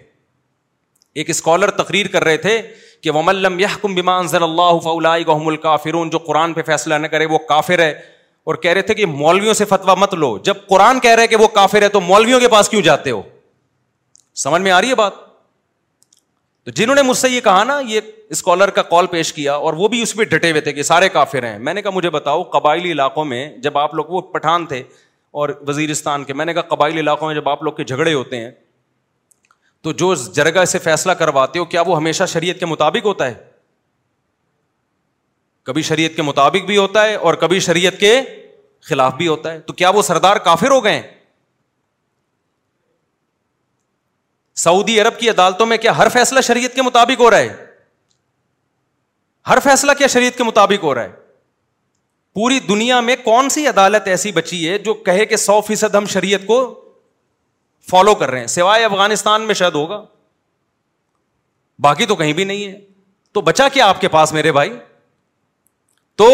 ایک 1.19 1.29
اسکالر 1.29 1.69
تقریر 1.81 2.07
کر 2.11 2.23
رہے 2.23 2.37
تھے 2.43 2.61
کہ 3.03 3.09
اللہ 3.25 4.77
فلاحم 4.83 5.47
الکافرون 5.47 6.09
جو 6.09 6.17
قرآن 6.27 6.53
پہ 6.53 6.61
فیصلہ 6.65 6.93
نہ 6.93 7.07
کرے 7.07 7.25
وہ 7.29 7.37
کافر 7.47 7.79
ہے 7.79 7.89
اور 8.49 8.55
کہہ 8.61 8.71
رہے 8.73 8.81
تھے 8.81 8.93
کہ 8.93 9.05
مولویوں 9.05 9.53
سے 9.53 9.65
فتوا 9.65 9.93
مت 9.97 10.13
لو 10.13 10.37
جب 10.43 10.57
قرآن 10.69 10.99
کہہ 10.99 11.15
رہے 11.15 11.27
کہ 11.27 11.35
وہ 11.39 11.47
کافر 11.55 11.81
ہے 11.81 11.89
تو 11.95 11.99
مولویوں 12.01 12.39
کے 12.39 12.47
پاس 12.49 12.69
کیوں 12.69 12.81
جاتے 12.81 13.11
ہو 13.11 13.21
سمجھ 14.43 14.61
میں 14.61 14.71
آ 14.71 14.79
رہی 14.81 14.89
ہے 14.89 14.95
بات 14.95 15.15
تو 16.65 16.71
جنہوں 16.75 16.95
نے 16.95 17.01
مجھ 17.01 17.17
سے 17.17 17.29
یہ 17.29 17.41
کہا 17.41 17.63
نا 17.63 17.79
یہ 17.87 18.01
اسکالر 18.29 18.69
کا 18.69 18.81
کال 18.89 19.07
پیش 19.11 19.31
کیا 19.33 19.53
اور 19.67 19.73
وہ 19.77 19.87
بھی 19.93 20.01
اس 20.01 20.15
پہ 20.15 20.23
ڈٹے 20.33 20.49
ہوئے 20.49 20.61
تھے 20.61 20.73
کہ 20.73 20.83
سارے 20.83 21.07
کافر 21.13 21.43
ہیں 21.43 21.57
میں 21.59 21.73
نے 21.73 21.81
کہا 21.81 21.91
مجھے 21.93 22.09
بتاؤ 22.09 22.43
قبائلی 22.57 22.91
علاقوں 22.91 23.25
میں 23.25 23.47
جب 23.63 23.77
آپ 23.77 23.93
لوگ 23.95 24.05
وہ 24.09 24.21
پٹھان 24.35 24.65
تھے 24.65 24.81
اور 25.41 25.49
وزیرستان 25.67 26.23
کے 26.23 26.33
میں 26.33 26.45
نے 26.45 26.53
کہا 26.53 26.61
قبائلی 26.75 26.99
علاقوں 26.99 27.27
میں 27.27 27.35
جب 27.35 27.49
آپ 27.49 27.63
لوگ 27.63 27.73
کے 27.73 27.83
جھگڑے 27.83 28.13
ہوتے 28.13 28.39
ہیں 28.43 28.51
تو 29.83 29.91
جو 30.01 30.13
جرگا 30.35 30.65
سے 30.71 30.79
فیصلہ 30.79 31.11
کرواتے 31.21 31.59
ہو 31.59 31.65
کیا 31.65 31.81
وہ 31.85 31.95
ہمیشہ 31.97 32.23
شریعت 32.29 32.59
کے 32.59 32.65
مطابق 32.65 33.05
ہوتا 33.05 33.25
ہے 33.27 33.33
کبھی 35.65 35.81
شریعت 35.89 36.15
کے 36.15 36.21
مطابق 36.21 36.65
بھی 36.65 36.77
ہوتا 36.77 37.05
ہے 37.05 37.15
اور 37.29 37.33
کبھی 37.43 37.59
شریعت 37.67 37.99
کے 37.99 38.19
خلاف 38.89 39.13
بھی 39.15 39.27
ہوتا 39.27 39.51
ہے 39.53 39.59
تو 39.65 39.73
کیا 39.81 39.89
وہ 39.95 40.01
سردار 40.01 40.35
کافر 40.45 40.71
ہو 40.71 40.83
گئے 40.83 41.01
سعودی 44.61 44.99
عرب 45.01 45.19
کی 45.19 45.29
عدالتوں 45.29 45.65
میں 45.65 45.77
کیا 45.85 45.97
ہر 45.97 46.09
فیصلہ 46.13 46.41
شریعت 46.47 46.75
کے 46.75 46.81
مطابق 46.81 47.19
ہو 47.21 47.29
رہا 47.31 47.37
ہے 47.39 47.65
ہر 49.49 49.59
فیصلہ 49.63 49.91
کیا 49.97 50.07
شریعت 50.15 50.37
کے 50.37 50.43
مطابق 50.43 50.83
ہو 50.83 50.93
رہا 50.95 51.03
ہے 51.03 51.19
پوری 52.35 52.59
دنیا 52.67 52.99
میں 53.05 53.15
کون 53.23 53.49
سی 53.49 53.67
عدالت 53.67 54.07
ایسی 54.07 54.31
بچی 54.31 54.67
ہے 54.69 54.77
جو 54.83 54.93
کہے 55.07 55.25
کہ 55.31 55.35
سو 55.45 55.59
فیصد 55.67 55.95
ہم 55.95 56.05
شریعت 56.09 56.45
کو 56.47 56.59
فالو 57.89 58.13
کر 58.15 58.29
رہے 58.31 58.39
ہیں 58.39 58.47
سوائے 58.47 58.83
افغانستان 58.85 59.41
میں 59.47 59.53
شاید 59.61 59.73
ہوگا 59.75 60.01
باقی 61.83 62.05
تو 62.05 62.15
کہیں 62.15 62.33
بھی 62.33 62.43
نہیں 62.43 62.67
ہے 62.71 62.79
تو 63.33 63.41
بچا 63.41 63.67
کیا 63.73 63.87
آپ 63.89 64.01
کے 64.01 64.07
پاس 64.15 64.33
میرے 64.33 64.51
بھائی 64.51 64.73
تو 66.21 66.27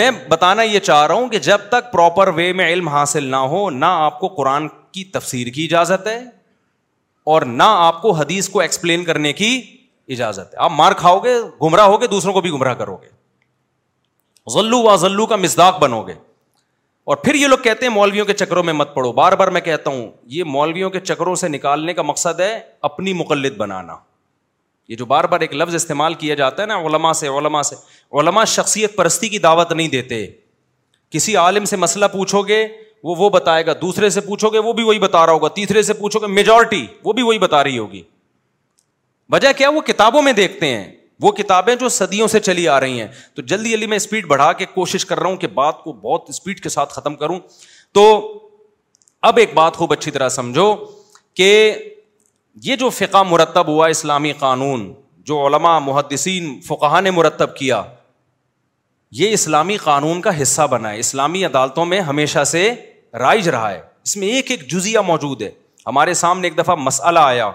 میں 0.00 0.10
بتانا 0.28 0.62
یہ 0.62 0.78
چاہ 0.80 1.06
رہا 1.06 1.14
ہوں 1.14 1.28
کہ 1.28 1.38
جب 1.48 1.60
تک 1.70 1.90
پراپر 1.92 2.28
وے 2.34 2.52
میں 2.60 2.68
علم 2.72 2.88
حاصل 2.88 3.24
نہ 3.30 3.36
ہو 3.54 3.68
نہ 3.70 3.90
آپ 4.06 4.18
کو 4.20 4.28
قرآن 4.36 4.68
کی 4.92 5.04
تفسیر 5.16 5.48
کی 5.54 5.64
اجازت 5.64 6.06
ہے 6.06 6.18
اور 7.32 7.42
نہ 7.58 7.62
آپ 7.82 8.00
کو 8.02 8.10
حدیث 8.12 8.48
کو 8.54 8.60
ایکسپلین 8.60 9.04
کرنے 9.04 9.32
کی 9.32 9.50
اجازت 10.16 10.52
ہے 10.54 10.58
آپ 10.64 10.70
مار 10.76 10.92
کھاؤ 10.98 11.18
گے 11.24 11.34
گمراہ 11.62 11.86
ہوگے 11.92 12.06
دوسروں 12.14 12.32
کو 12.32 12.40
بھی 12.46 12.50
گمراہ 12.52 12.74
کرو 12.80 12.96
گے 13.02 14.52
ذلو 14.58 14.78
و 14.88 14.96
ذلو 15.02 15.26
کا 15.26 15.36
مزداق 15.44 15.78
بنو 15.80 16.02
گے 16.06 16.14
اور 17.06 17.16
پھر 17.24 17.34
یہ 17.34 17.46
لوگ 17.46 17.58
کہتے 17.64 17.86
ہیں 17.86 17.92
مولویوں 17.92 18.24
کے 18.26 18.32
چکروں 18.34 18.62
میں 18.62 18.72
مت 18.72 18.94
پڑو 18.94 19.10
بار 19.12 19.32
بار 19.38 19.48
میں 19.56 19.60
کہتا 19.60 19.90
ہوں 19.90 20.06
یہ 20.34 20.44
مولویوں 20.52 20.88
کے 20.90 21.00
چکروں 21.00 21.34
سے 21.40 21.48
نکالنے 21.48 21.94
کا 21.94 22.02
مقصد 22.02 22.40
ہے 22.40 22.58
اپنی 22.88 23.12
مقلد 23.20 23.56
بنانا 23.56 23.96
یہ 24.88 24.96
جو 24.96 25.04
بار 25.06 25.24
بار 25.32 25.40
ایک 25.40 25.54
لفظ 25.54 25.74
استعمال 25.74 26.14
کیا 26.22 26.34
جاتا 26.34 26.62
ہے 26.62 26.66
نا 26.66 26.78
علما 26.86 27.12
سے 27.20 27.28
علما 27.38 27.62
سے 27.62 27.76
علما 28.20 28.44
شخصیت 28.54 28.96
پرستی 28.96 29.28
کی 29.28 29.38
دعوت 29.48 29.72
نہیں 29.72 29.88
دیتے 29.88 30.24
کسی 31.10 31.36
عالم 31.36 31.64
سے 31.64 31.76
مسئلہ 31.76 32.04
پوچھو 32.12 32.42
گے 32.48 32.66
وہ 33.04 33.14
وہ 33.18 33.28
بتائے 33.30 33.66
گا 33.66 33.72
دوسرے 33.80 34.08
سے 34.10 34.20
پوچھو 34.20 34.48
گے 34.52 34.58
وہ 34.58 34.72
بھی 34.72 34.82
وہی 34.84 34.98
بتا 34.98 35.24
رہا 35.26 35.32
ہوگا 35.32 35.48
تیسرے 35.60 35.82
سے 35.82 35.92
پوچھو 35.94 36.20
گے 36.20 36.26
میجورٹی 36.32 36.84
وہ 37.04 37.12
بھی 37.12 37.22
وہی 37.22 37.38
بتا 37.38 37.62
رہی 37.64 37.78
ہوگی 37.78 38.02
وجہ 39.32 39.48
کیا 39.56 39.68
وہ 39.74 39.80
کتابوں 39.86 40.22
میں 40.22 40.32
دیکھتے 40.32 40.76
ہیں 40.76 40.88
وہ 41.20 41.32
کتابیں 41.32 41.74
جو 41.80 41.88
صدیوں 41.96 42.26
سے 42.28 42.40
چلی 42.40 42.66
آ 42.68 42.78
رہی 42.80 43.00
ہیں 43.00 43.06
تو 43.34 43.42
جلدی 43.42 43.70
جلدی 43.70 43.86
میں 43.86 43.96
اسپیڈ 43.96 44.26
بڑھا 44.28 44.52
کے 44.60 44.66
کوشش 44.74 45.04
کر 45.06 45.20
رہا 45.20 45.28
ہوں 45.28 45.36
کہ 45.36 45.46
بات 45.54 45.82
کو 45.82 45.92
بہت 46.02 46.24
اسپیڈ 46.28 46.60
کے 46.62 46.68
ساتھ 46.68 46.92
ختم 46.94 47.16
کروں 47.16 47.38
تو 47.94 48.06
اب 49.28 49.36
ایک 49.38 49.54
بات 49.54 49.76
خوب 49.76 49.92
اچھی 49.92 50.10
طرح 50.10 50.28
سمجھو 50.28 50.74
کہ 51.36 51.48
یہ 52.64 52.76
جو 52.76 52.88
فقہ 52.96 53.22
مرتب 53.28 53.68
ہوا 53.68 53.86
اسلامی 53.88 54.32
قانون 54.38 54.92
جو 55.26 55.46
علماء 55.46 55.78
محدثین 55.84 56.58
فقہ 56.66 57.00
نے 57.00 57.10
مرتب 57.10 57.54
کیا 57.56 57.82
یہ 59.18 59.32
اسلامی 59.32 59.76
قانون 59.82 60.20
کا 60.22 60.40
حصہ 60.42 60.62
بنا 60.70 60.90
ہے 60.92 60.98
اسلامی 60.98 61.44
عدالتوں 61.44 61.84
میں 61.86 62.00
ہمیشہ 62.10 62.44
سے 62.52 62.68
رائج 63.18 63.48
رہا 63.48 63.70
ہے 63.72 63.80
اس 64.04 64.16
میں 64.16 64.28
ایک 64.28 64.50
ایک 64.50 64.68
جزیہ 64.70 64.98
موجود 65.06 65.42
ہے 65.42 65.50
ہمارے 65.86 66.14
سامنے 66.14 66.48
ایک 66.48 66.58
دفعہ 66.58 66.74
مسئلہ 66.78 67.18
آیا 67.18 67.50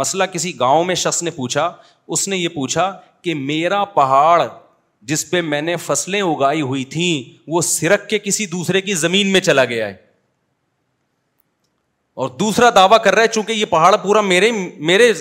مسئلہ 0.00 0.24
کسی 0.32 0.58
گاؤں 0.60 0.84
میں 0.84 0.94
شخص 0.94 1.22
نے 1.22 1.30
پوچھا 1.30 1.72
اس 2.16 2.26
نے 2.28 2.36
یہ 2.36 2.48
پوچھا 2.54 2.90
کہ 3.22 3.34
میرا 3.34 3.84
پہاڑ 3.98 4.42
جس 5.10 5.28
پہ 5.30 5.40
میں 5.42 5.60
نے 5.62 5.76
فصلیں 5.86 6.20
اگائی 6.20 6.60
ہوئی 6.70 6.84
تھیں 6.94 7.32
وہ 7.50 7.60
سرک 7.68 8.08
کے 8.08 8.18
کسی 8.18 8.46
دوسرے 8.46 8.80
کی 8.80 8.94
زمین 8.94 9.32
میں 9.32 9.40
چلا 9.40 9.64
گیا 9.72 9.86
ہے 9.88 9.94
اور 12.22 12.28
دوسرا 12.40 12.68
دعویٰ 12.76 13.02
کر 13.04 13.14
رہا 13.14 13.22
ہے 13.22 13.28
چونکہ 13.34 13.52
یہ 13.52 13.64
پہاڑ 13.70 13.96
پورا 14.02 14.20
میرے 14.20 14.50
میرے 14.90 15.12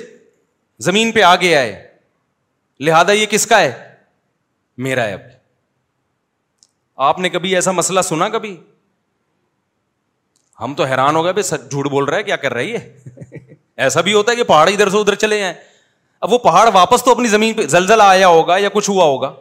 زمین 0.88 1.12
پہ 1.12 1.22
آ 1.24 1.36
گیا 1.42 1.60
ہے 1.62 1.88
لہذا 2.86 3.12
یہ 3.12 3.26
کس 3.30 3.46
کا 3.48 3.60
ہے 3.62 3.72
میرا 4.86 5.04
ہے 5.08 5.14
اب 5.14 5.22
آپ 7.10 7.20
نے 7.20 7.30
کبھی 7.30 7.54
ایسا 7.56 7.72
مسئلہ 7.72 8.02
سنا 8.10 8.30
کبھی 8.30 8.56
ہم 10.62 10.74
تو 10.78 10.84
حیران 10.86 11.16
ہو 11.16 11.24
گئے 11.26 11.44
سچ 11.44 11.70
جھوٹ 11.72 11.88
بول 11.92 12.04
رہا 12.06 12.18
ہے 12.18 12.24
کیا 12.24 12.36
کر 12.46 12.54
رہی 12.54 12.76
ہے 12.76 13.40
ایسا 13.84 14.02
بھی 14.02 14.14
ہوتا 14.14 14.32
ہے 14.32 14.36
کہ 14.38 14.44
پہاڑ 14.44 14.68
ادھر 14.70 14.90
سے 14.90 14.98
ادھر 14.98 15.16
چلے 15.16 15.40
جائیں 15.40 15.54
اب 16.22 16.34
وہ 16.34 16.38
پہاڑ 16.40 16.68
واپس 16.74 17.04
تو 17.04 17.12
اپنی 17.12 17.28
زمین 17.28 17.54
پہ 17.54 17.66
زلزلہ 17.68 18.04
آیا 18.04 18.28
ہوگا 18.28 18.58
یا 18.58 18.70
کچھ 18.74 18.90
ہوا 18.90 19.06
ہوگا 19.06 19.32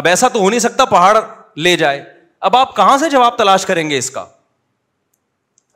اب 0.00 0.06
ایسا 0.08 0.28
تو 0.28 0.40
ہو 0.40 0.48
نہیں 0.50 0.60
سکتا 0.60 0.84
پہاڑ 0.92 1.18
لے 1.62 1.76
جائے 1.76 2.02
اب 2.48 2.56
آپ 2.56 2.74
کہاں 2.76 2.96
سے 2.98 3.10
جواب 3.10 3.36
تلاش 3.38 3.66
کریں 3.66 3.88
گے 3.90 3.98
اس 3.98 4.10
کا 4.10 4.24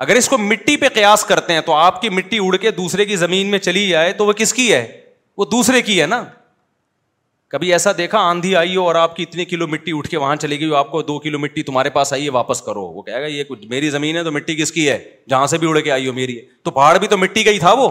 اگر 0.04 0.16
اس 0.16 0.28
کو 0.28 0.38
مٹی 0.38 0.76
پہ 0.76 0.88
قیاس 0.94 1.24
کرتے 1.24 1.52
ہیں 1.52 1.61
تو 1.66 1.74
آپ 1.74 2.00
کی 2.00 2.09
مٹی 2.09 2.38
اڑ 2.46 2.56
کے 2.61 2.70
دوسرے 2.70 3.04
کی 3.04 3.16
زمین 3.16 3.46
میں 3.50 3.59
چلی 3.59 3.88
جائے 3.88 4.12
تو 4.20 4.26
وہ 4.26 4.32
کس 4.40 4.52
کی 4.54 4.72
ہے 4.72 4.86
وہ 5.38 5.44
دوسرے 5.52 5.82
کی 5.82 6.00
ہے 6.00 6.06
نا 6.06 6.22
کبھی 7.53 7.72
ایسا 7.72 7.90
دیکھا 7.99 8.18
آندھی 8.28 8.55
آئی 8.57 8.74
ہو 8.76 8.84
اور 8.86 8.94
آپ 8.94 9.14
کی 9.16 9.22
اتنی 9.28 9.44
کلو 9.51 9.66
مٹی 9.66 9.92
اٹھ 9.99 10.09
کے 10.11 10.16
وہاں 10.16 10.34
چلی 10.36 10.59
گئی 10.61 10.68
ہو 10.70 10.74
آپ 10.76 10.90
کو 10.90 11.01
دو 11.03 11.18
کلو 11.18 11.38
مٹی 11.38 11.62
تمہارے 11.68 11.90
پاس 11.90 12.12
آئی 12.12 12.24
ہے 12.24 12.30
واپس 12.30 12.61
کرو 12.62 12.80
وہ 12.86 13.03
کہے 13.03 13.20
گا 13.20 13.26
یہ 13.26 13.44
کچھ 13.49 13.64
میری 13.66 13.90
زمین 13.90 14.16
ہے 14.16 14.24
تو 14.24 14.32
مٹی 14.32 14.57
کس 14.57 14.72
کی 14.72 14.88
ہے 14.88 14.99
جہاں 15.30 15.46
سے 15.53 15.59
بھی 15.59 15.68
اڑ 15.68 15.78
کے 15.78 15.90
آئی 15.92 16.07
ہو 16.09 16.12
میری 16.12 16.36
ہے 16.38 16.42
تو 16.64 16.70
پہاڑ 16.70 16.96
بھی 16.99 17.09
تو 17.09 17.16
مٹی 17.18 17.44
کا 17.44 17.51
ہی 17.51 17.59
تھا 17.59 17.72
وہ 17.78 17.88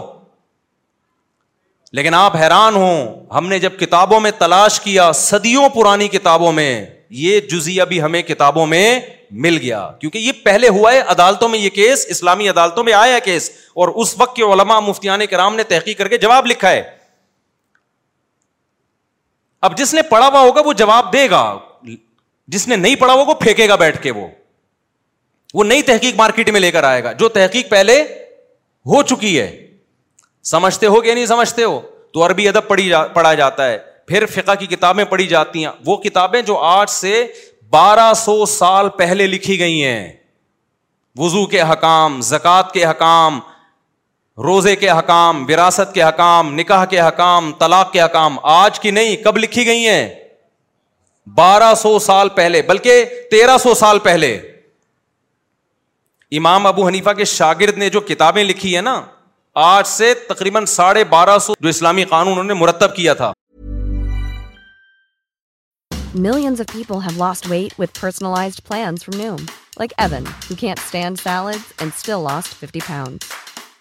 لیکن 1.98 2.14
آپ 2.14 2.36
حیران 2.36 2.74
ہو 2.76 2.90
ہم 3.36 3.48
نے 3.48 3.58
جب 3.58 3.78
کتابوں 3.78 4.20
میں 4.20 4.30
تلاش 4.38 4.80
کیا 4.80 5.10
صدیوں 5.22 5.68
پرانی 5.74 6.08
کتابوں 6.08 6.52
میں 6.52 6.70
یہ 7.22 7.40
جزیا 7.50 7.84
بھی 7.92 8.00
ہمیں 8.02 8.20
کتابوں 8.22 8.66
میں 8.66 8.98
مل 9.44 9.58
گیا 9.62 9.88
کیونکہ 10.00 10.18
یہ 10.18 10.32
پہلے 10.44 10.68
ہوا 10.78 10.92
ہے 10.92 11.00
عدالتوں 11.14 11.48
میں 11.48 11.58
یہ 11.58 11.70
کیس 11.74 12.06
اسلامی 12.10 12.48
عدالتوں 12.48 12.84
میں 12.84 12.92
آیا 12.92 13.14
ہے 13.14 13.20
کیس 13.24 13.50
اور 13.80 13.88
اس 14.02 14.14
وقت 14.20 14.36
کے 14.36 14.42
علما 14.52 14.78
مفتیان 14.80 15.26
کرام 15.30 15.56
نے 15.56 15.62
تحقیق 15.74 15.98
کر 15.98 16.08
کے 16.08 16.18
جواب 16.18 16.46
لکھا 16.46 16.70
ہے 16.70 16.82
اب 19.66 19.76
جس 19.78 19.94
نے 19.94 20.02
پڑھا 20.10 20.26
ہوا 20.26 20.40
ہوگا 20.40 20.60
وہ 20.64 20.72
جواب 20.82 21.12
دے 21.12 21.28
گا 21.30 21.42
جس 22.54 22.66
نے 22.68 22.76
نہیں 22.76 22.94
پڑھا 22.96 23.12
ہوگا 23.14 23.28
وہ 23.28 23.34
پھینکے 23.40 23.68
گا 23.68 23.74
بیٹھ 23.76 24.02
کے 24.02 24.10
وہ 24.18 24.26
وہ 25.54 25.64
نئی 25.64 25.82
تحقیق 25.82 26.14
مارکیٹ 26.16 26.50
میں 26.50 26.60
لے 26.60 26.70
کر 26.70 26.84
آئے 26.84 27.02
گا 27.04 27.12
جو 27.22 27.28
تحقیق 27.38 27.68
پہلے 27.70 28.00
ہو 28.92 29.02
چکی 29.10 29.38
ہے 29.40 29.50
سمجھتے 30.50 30.86
ہو 30.94 31.00
کہ 31.00 31.14
نہیں 31.14 31.26
سمجھتے 31.26 31.64
ہو 31.64 31.80
تو 32.14 32.24
عربی 32.26 32.48
ادب 32.48 32.68
پڑھی 32.68 32.88
جا, 32.88 33.04
پڑھا 33.06 33.32
جاتا 33.40 33.68
ہے 33.68 33.78
پھر 34.06 34.26
فقہ 34.34 34.54
کی 34.58 34.66
کتابیں 34.66 35.04
پڑھی 35.04 35.26
جاتی 35.26 35.64
ہیں 35.64 35.72
وہ 35.86 35.96
کتابیں 36.02 36.40
جو 36.42 36.56
آج 36.66 36.90
سے 36.90 37.24
بارہ 37.70 38.12
سو 38.16 38.44
سال 38.46 38.88
پہلے 38.98 39.26
لکھی 39.26 39.58
گئی 39.60 39.84
ہیں 39.84 40.06
وضو 41.18 41.44
کے 41.54 41.62
حکام 41.70 42.20
زکوٰۃ 42.30 42.70
کے 42.72 42.84
حکام 42.86 43.38
روزے 44.44 44.74
کے 44.76 44.90
حکام 44.90 45.42
وراثت 45.48 45.92
کے 45.94 46.02
حکام 46.02 46.52
نکاح 46.54 46.84
کے 46.90 47.00
حکام 47.00 47.50
طلاق 47.58 47.90
کے 47.92 48.00
حکام 48.02 48.36
آج 48.50 48.78
کی 48.80 48.90
نہیں 48.90 49.16
کب 49.24 49.38
لکھی 49.38 49.64
گئی 49.66 49.88
ہیں 49.88 50.08
بارہ 51.36 51.72
سو 51.80 51.98
سال 51.98 52.28
پہلے 52.36 52.60
بلکہ 52.68 53.04
تیرہ 53.30 53.56
سو 53.62 53.74
سال 53.80 53.98
پہلے 54.04 54.32
امام 56.38 56.66
ابو 56.66 56.86
حنیفا 56.86 57.12
کے 57.12 57.24
شاگرد 57.32 57.78
نے 57.78 57.88
جو 57.96 58.00
کتابیں 58.12 58.42
لکھی 58.44 58.76
ہے 58.76 58.80
نا 58.80 59.00
آج 59.64 59.86
سے 59.86 60.12
تقریباً 60.28 60.66
ساڑھے 60.76 61.04
بارہ 61.16 61.38
سو 61.46 61.54
جو 61.60 61.68
اسلامی 61.68 62.04
قانون 62.14 62.46
نے 62.46 62.54
مرتب 62.54 62.94
کیا 62.96 63.14
تھا 63.20 63.32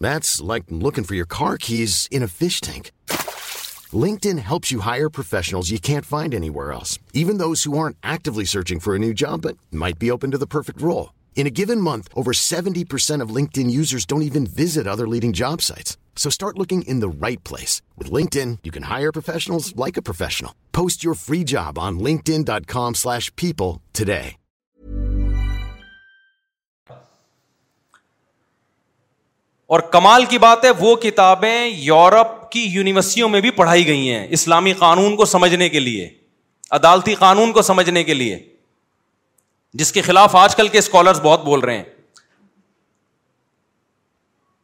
That's 0.00 0.40
like 0.40 0.64
looking 0.68 1.04
for 1.04 1.14
your 1.14 1.26
car 1.26 1.56
keys 1.56 2.08
in 2.10 2.22
a 2.22 2.28
fish 2.28 2.60
tank. 2.60 2.90
LinkedIn 3.92 4.40
helps 4.40 4.72
you 4.72 4.80
hire 4.80 5.08
professionals 5.08 5.70
you 5.70 5.78
can't 5.78 6.04
find 6.04 6.34
anywhere 6.34 6.72
else, 6.72 6.98
even 7.12 7.38
those 7.38 7.62
who 7.62 7.78
aren't 7.78 7.96
actively 8.02 8.44
searching 8.44 8.80
for 8.80 8.94
a 8.94 8.98
new 8.98 9.14
job 9.14 9.42
but 9.42 9.56
might 9.70 9.98
be 9.98 10.10
open 10.10 10.32
to 10.32 10.38
the 10.38 10.46
perfect 10.46 10.82
role. 10.82 11.14
In 11.36 11.46
a 11.46 11.50
given 11.50 11.80
month, 11.80 12.08
over 12.14 12.32
70% 12.32 13.20
of 13.20 13.28
LinkedIn 13.28 13.70
users 13.70 14.06
don't 14.06 14.28
even 14.30 14.46
visit 14.46 14.86
other 14.86 15.06
leading 15.06 15.32
job 15.32 15.62
sites. 15.62 15.96
So 16.16 16.30
start 16.30 16.58
looking 16.58 16.82
in 16.82 17.00
the 17.00 17.08
right 17.08 17.42
place. 17.44 17.82
With 17.96 18.10
LinkedIn, 18.10 18.58
you 18.64 18.72
can 18.72 18.84
hire 18.84 19.12
professionals 19.12 19.76
like 19.76 19.98
a 19.98 20.02
professional. 20.02 20.54
Post 20.72 21.04
your 21.04 21.14
free 21.14 21.44
job 21.44 21.78
on 21.78 22.00
linkedin.com/people 22.00 23.82
today. 23.92 24.34
اور 29.68 29.80
کمال 29.94 30.24
کی 30.32 30.38
بات 30.38 30.64
ہے 30.64 30.70
وہ 30.78 30.94
کتابیں 31.02 31.66
Europe 31.66 32.50
کی 32.50 32.60
یونیورسٹیوں 32.72 33.28
میں 33.28 33.40
بھی 33.40 33.50
پڑھائی 33.54 33.86
گئی 33.86 34.10
ہیں 34.12 34.26
اسلامی 34.36 34.72
قانون 34.78 35.16
کو 35.16 35.24
سمجھنے 35.24 35.68
کے 35.68 35.80
لیے 35.80 36.08
عدالتی 36.78 37.14
قانون 37.14 37.52
کو 37.52 37.62
سمجھنے 37.62 38.04
کے 38.04 38.14
لیے 38.14 38.38
جس 39.80 39.92
کے 39.92 40.02
خلاف 40.02 40.36
آج 40.36 40.54
کل 40.56 40.68
کے 40.68 40.78
اسکالرس 40.78 41.20
بہت 41.22 41.44
بول 41.44 41.60
رہے 41.60 41.76
ہیں 41.76 41.84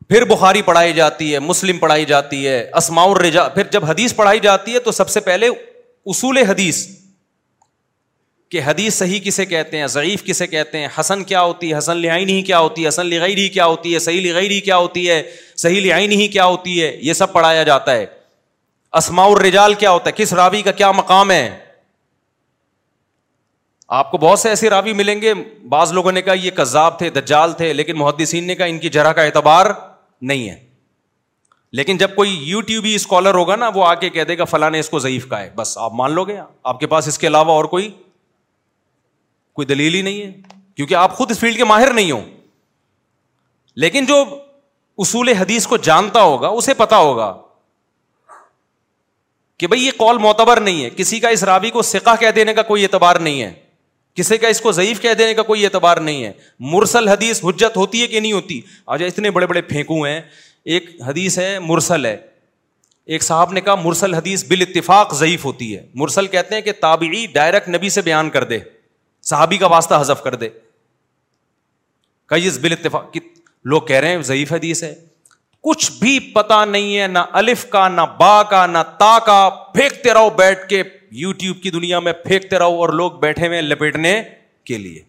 پھر 0.09 0.25
بخاری 0.35 0.63
پڑھائی 0.63 0.93
جاتی 0.93 1.33
ہے 1.33 1.39
مسلم 1.49 1.79
پڑھائی 1.79 2.05
جاتی 2.05 2.47
ہے 2.47 2.59
اسماع 2.77 3.05
الرجا 3.09 3.49
پھر 3.49 3.63
جب 3.73 3.85
حدیث 3.85 4.15
پڑھائی 4.17 4.41
جاتی 4.43 4.75
ہے 4.75 4.79
تو 4.89 4.93
سب 4.93 5.09
سے 5.11 5.21
پہلے 5.29 5.49
اصول 6.15 6.37
حدیث 6.49 6.87
کہ 8.53 8.61
حدیث 8.65 8.95
صحیح 8.95 9.21
کسے 9.25 9.45
کہتے 9.51 9.79
ہیں 9.79 9.87
ضعیف 9.93 10.23
کسے 10.25 10.47
کہتے 10.47 10.79
ہیں 10.79 10.89
حسن 10.99 11.23
کیا 11.29 11.43
ہوتی 11.43 11.69
ہے 11.73 11.77
حسن 11.77 12.05
حسن 12.05 12.27
کیا 12.29 12.41
کیا 12.47 12.59
ہوتی 12.59 12.85
ہوتی 13.59 13.91
ہے 13.91 13.95
ہے 13.95 14.01
صحیح 14.01 14.21
لغیر 14.27 14.51
کیا 14.65 14.77
ہوتی 14.77 15.09
ہے 15.09 15.23
صحیح 15.63 16.27
کیا 16.33 16.47
ہوتی 16.47 16.81
ہے 16.83 16.91
یہ 17.03 17.13
سب 17.23 17.33
پڑھایا 17.33 17.63
جاتا 17.69 17.93
ہے 17.95 18.05
اسماع 19.01 19.25
الرجال 19.29 19.75
کیا 19.85 19.91
ہوتا 19.91 20.11
ہے 20.11 20.23
کس 20.23 20.33
راوی 20.41 20.61
کا 20.63 20.71
کیا 20.81 20.91
مقام 21.01 21.31
ہے 21.31 21.49
آپ 24.01 24.11
کو 24.11 24.19
بہت 24.27 24.39
سے 24.39 24.49
ایسے 24.49 24.71
راوی 24.77 24.93
ملیں 25.01 25.21
گے 25.23 25.33
بعض 25.77 25.93
لوگوں 25.93 26.13
نے 26.13 26.23
کہا 26.29 26.35
یہ 26.43 26.51
کذاب 26.61 26.99
تھے 26.99 27.11
دجال 27.21 27.53
تھے 27.63 27.73
لیکن 27.81 27.99
محدثین 28.05 28.47
نے 28.47 28.55
کہا 28.61 28.67
ان 28.75 28.79
کی 28.85 28.89
جرح 28.99 29.13
کا 29.13 29.23
اعتبار 29.23 29.71
نہیں 30.31 30.49
ہے 30.49 30.59
لیکن 31.81 31.97
جب 31.97 32.15
کوئی 32.15 32.37
یو 32.51 32.59
اسکالر 32.95 33.35
ہوگا 33.35 33.57
نا 33.57 33.71
وہ 33.75 33.87
آ 33.87 33.95
کے 34.05 34.09
کہہ 34.17 34.25
دے 34.33 34.39
گا 34.39 34.45
فلاں 34.55 34.71
اس 34.85 34.89
کو 34.91 34.99
ضعیف 35.09 35.29
کا 35.29 35.41
ہے 35.43 35.51
بس 35.57 35.77
آپ 35.89 35.93
مان 36.05 36.13
لو 36.15 36.25
گے 36.33 36.39
آپ 36.73 36.81
کے 36.81 36.87
پاس 36.95 37.09
اس 37.09 37.19
کے 37.19 37.27
علاوہ 37.27 37.53
اور 37.53 37.65
کوئی 37.77 37.91
کوئی 39.55 39.67
دلیل 39.67 39.95
ہی 39.95 40.03
نہیں 40.03 40.23
ہے 40.23 40.31
کیونکہ 40.77 40.95
آپ 40.95 41.17
خود 41.17 41.31
اس 41.31 41.39
فیلڈ 41.39 41.57
کے 41.57 41.65
ماہر 41.65 41.93
نہیں 41.95 42.11
ہو 42.11 42.21
لیکن 43.85 44.05
جو 44.07 44.23
اصول 45.05 45.29
حدیث 45.39 45.67
کو 45.67 45.77
جانتا 45.89 46.23
ہوگا 46.23 46.49
اسے 46.61 46.75
پتا 46.75 46.97
ہوگا 46.99 47.33
کہ 49.59 49.67
بھائی 49.67 49.85
یہ 49.87 49.91
کال 49.99 50.19
معتبر 50.19 50.61
نہیں 50.61 50.85
ہے 50.85 50.89
کسی 50.97 51.21
کا 51.21 51.29
اس 51.35 51.43
رابی 51.51 51.71
کو 51.71 51.83
سکا 51.89 52.15
کہہ 52.21 52.31
دینے 52.37 52.55
کا 52.55 52.63
کوئی 52.71 52.83
اعتبار 52.85 53.17
نہیں 53.27 53.43
ہے 53.43 53.53
کسی 54.15 54.37
کا 54.39 54.49
اس 54.49 54.61
کو 54.61 54.73
ضعیف 54.73 55.01
کہہ 55.01 55.15
دینے 55.19 55.35
کا 55.35 55.43
کوئی 55.51 55.65
اعتبار 55.65 55.97
نہیں 56.09 56.25
ہے 56.25 56.33
مرسل 56.73 57.09
حدیث 57.09 57.45
حجت 57.45 57.77
ہوتی 57.77 58.03
ہے 58.03 58.07
کہ 58.07 58.21
نہیں 58.21 58.33
ہوتی 58.33 58.61
آج 58.95 59.03
اتنے 59.05 59.31
بڑے 59.37 59.47
بڑے 59.47 59.61
پھینکو 59.71 60.03
ہیں 60.05 60.21
ایک 60.75 60.91
حدیث 61.07 61.39
ہے 61.39 61.59
مرسل 61.59 62.05
ہے 62.07 62.17
ایک 63.15 63.23
صاحب 63.23 63.53
نے 63.53 63.61
کہا 63.61 63.75
مرسل 63.85 64.15
حدیث 64.15 64.45
بال 64.51 64.63
اتفاق 64.69 65.15
ضعیف 65.19 65.45
ہوتی 65.45 65.77
ہے 65.77 65.87
مرسل 66.03 66.27
کہتے 66.35 66.55
ہیں 66.55 66.63
کہ 66.63 66.73
تابعی 66.81 67.25
ڈائریکٹ 67.35 67.69
نبی 67.75 67.89
سے 67.99 68.03
بیان 68.11 68.31
کر 68.31 68.45
دے 68.53 68.59
صحابی 69.31 69.59
کا 69.59 69.67
واسطہ 69.73 69.95
حذف 70.01 70.23
کر 70.23 70.35
دے 70.35 70.49
کئی 72.33 72.47
اس 72.49 72.59
بل 72.63 72.73
اتفاق 72.73 73.17
لوگ 73.73 73.83
کہہ 73.89 73.97
رہے 74.01 74.15
ہیں 74.15 74.23
ضعیف 74.29 74.53
حدیث 74.53 74.83
ہے 74.85 74.95
کچھ 75.69 75.91
بھی 75.99 76.19
پتا 76.35 76.65
نہیں 76.65 76.99
ہے 76.99 77.07
نہ 77.09 77.19
الف 77.41 77.69
کا 77.71 77.87
نہ 77.89 78.01
با 78.21 78.43
کا 78.51 78.65
نہ 78.67 78.79
تا 78.99 79.19
کا 79.27 79.37
پھینکتے 79.75 80.15
رہو 80.15 80.31
بیٹھ 80.39 80.69
کے 80.69 80.83
یو 81.25 81.33
ٹیوب 81.43 81.63
کی 81.63 81.71
دنیا 81.71 81.99
میں 82.07 82.13
پھینکتے 82.25 82.59
رہو 82.59 82.81
اور 82.83 82.89
لوگ 83.01 83.11
بیٹھے 83.21 83.47
ہوئے 83.47 83.61
لپیٹنے 83.63 84.21
کے 84.71 84.79
لیے 84.79 85.01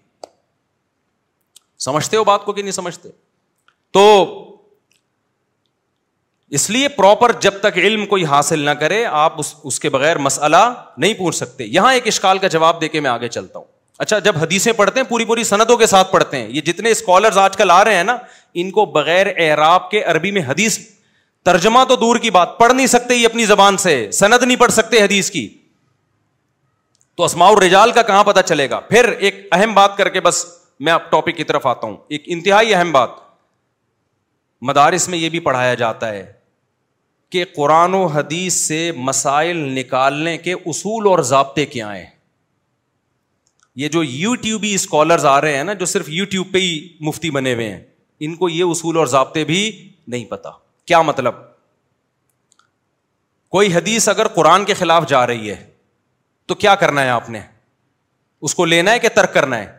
سمجھتے 1.85 2.17
ہو 2.17 2.23
بات 2.23 2.45
کو 2.45 2.53
کہ 2.53 2.61
نہیں 2.61 2.71
سمجھتے 2.71 3.09
تو 3.93 4.05
اس 6.57 6.69
لیے 6.69 6.87
پراپر 6.97 7.31
جب 7.41 7.53
تک 7.61 7.77
علم 7.83 8.05
کوئی 8.05 8.25
حاصل 8.33 8.59
نہ 8.65 8.69
کرے 8.79 9.03
آپ 9.25 9.39
اس 9.71 9.79
کے 9.85 9.89
بغیر 9.95 10.17
مسئلہ 10.27 10.63
نہیں 10.97 11.13
پوچھ 11.19 11.35
سکتے 11.35 11.63
یہاں 11.77 11.93
ایک 11.93 12.07
اشکال 12.07 12.37
کا 12.39 12.47
جواب 12.57 12.81
دے 12.81 12.87
کے 12.87 12.99
میں 12.99 13.09
آگے 13.09 13.27
چلتا 13.37 13.59
ہوں 13.59 13.71
اچھا 13.97 14.17
جب 14.19 14.37
حدیثیں 14.41 14.71
پڑھتے 14.73 14.99
ہیں 14.99 15.07
پوری 15.07 15.25
پوری 15.25 15.43
صنعتوں 15.43 15.77
کے 15.77 15.85
ساتھ 15.85 16.11
پڑھتے 16.11 16.37
ہیں 16.37 16.47
یہ 16.49 16.61
جتنے 16.65 16.91
اسکالرز 16.91 17.37
آج 17.37 17.57
کل 17.57 17.71
آ 17.71 17.83
رہے 17.85 17.95
ہیں 17.95 18.03
نا 18.03 18.17
ان 18.61 18.71
کو 18.71 18.85
بغیر 18.95 19.27
اعراب 19.37 19.89
کے 19.91 20.01
عربی 20.11 20.31
میں 20.31 20.41
حدیث 20.47 20.77
ترجمہ 21.45 21.83
تو 21.87 21.95
دور 22.05 22.15
کی 22.23 22.29
بات 22.31 22.57
پڑھ 22.59 22.73
نہیں 22.73 22.87
سکتے 22.87 23.15
یہ 23.15 23.25
اپنی 23.25 23.45
زبان 23.45 23.77
سے 23.83 23.93
سند 24.19 24.43
نہیں 24.45 24.57
پڑھ 24.57 24.71
سکتے 24.71 25.01
حدیث 25.03 25.29
کی 25.31 25.47
تو 27.17 27.23
اسماع 27.23 27.47
الرجال 27.49 27.91
کا 27.95 28.01
کہاں 28.01 28.23
پتا 28.23 28.41
چلے 28.43 28.69
گا 28.69 28.79
پھر 28.89 29.09
ایک 29.17 29.47
اہم 29.57 29.73
بات 29.73 29.97
کر 29.97 30.09
کے 30.09 30.21
بس 30.27 30.45
میں 30.85 30.93
آپ 30.93 31.09
ٹاپک 31.11 31.35
کی 31.37 31.43
طرف 31.43 31.65
آتا 31.67 31.87
ہوں 31.87 31.95
ایک 32.15 32.23
انتہائی 32.35 32.73
اہم 32.75 32.91
بات 32.91 33.09
مدارس 34.69 35.07
میں 35.09 35.17
یہ 35.17 35.29
بھی 35.29 35.39
پڑھایا 35.49 35.73
جاتا 35.83 36.09
ہے 36.11 36.25
کہ 37.31 37.43
قرآن 37.55 37.93
و 37.93 38.05
حدیث 38.15 38.53
سے 38.67 38.91
مسائل 38.95 39.57
نکالنے 39.77 40.37
کے 40.47 40.53
اصول 40.53 41.07
اور 41.07 41.19
ضابطے 41.33 41.65
کیا 41.65 41.95
ہیں 41.95 42.05
یہ 43.81 43.87
جو 43.89 44.03
یو 44.03 44.33
ٹیوبی 44.41 44.73
اسکالرز 44.73 45.25
آ 45.25 45.39
رہے 45.41 45.55
ہیں 45.57 45.63
نا 45.63 45.73
جو 45.73 45.85
صرف 45.91 46.09
یو 46.09 46.25
ٹیوب 46.31 46.51
پہ 46.53 46.57
ہی 46.59 46.77
مفتی 47.07 47.29
بنے 47.37 47.53
ہوئے 47.53 47.69
ہیں 47.69 47.81
ان 48.25 48.35
کو 48.35 48.49
یہ 48.49 48.63
اصول 48.71 48.97
اور 48.97 49.05
ضابطے 49.13 49.43
بھی 49.45 49.61
نہیں 50.07 50.25
پتا 50.29 50.49
کیا 50.87 51.01
مطلب 51.01 51.35
کوئی 53.51 53.73
حدیث 53.75 54.07
اگر 54.09 54.27
قرآن 54.35 54.65
کے 54.65 54.73
خلاف 54.73 55.07
جا 55.09 55.25
رہی 55.27 55.49
ہے 55.49 55.55
تو 56.47 56.55
کیا 56.63 56.75
کرنا 56.75 57.03
ہے 57.03 57.09
آپ 57.09 57.29
نے 57.29 57.41
اس 58.47 58.55
کو 58.55 58.65
لینا 58.65 58.91
ہے 58.91 58.99
کہ 58.99 59.09
ترک 59.15 59.33
کرنا 59.33 59.57
ہے 59.59 59.71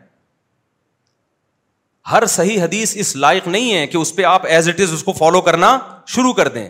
ہر 2.11 2.27
صحیح 2.35 2.63
حدیث 2.63 2.97
اس 3.05 3.15
لائق 3.17 3.47
نہیں 3.49 3.75
ہے 3.75 3.87
کہ 3.87 3.97
اس 3.97 4.15
پہ 4.17 4.23
آپ 4.31 4.47
ایز 4.55 4.69
اٹ 4.69 4.81
از 4.81 4.93
اس 4.95 5.03
کو 5.05 5.13
فالو 5.19 5.41
کرنا 5.41 5.79
شروع 6.15 6.33
کر 6.41 6.49
دیں 6.57 6.69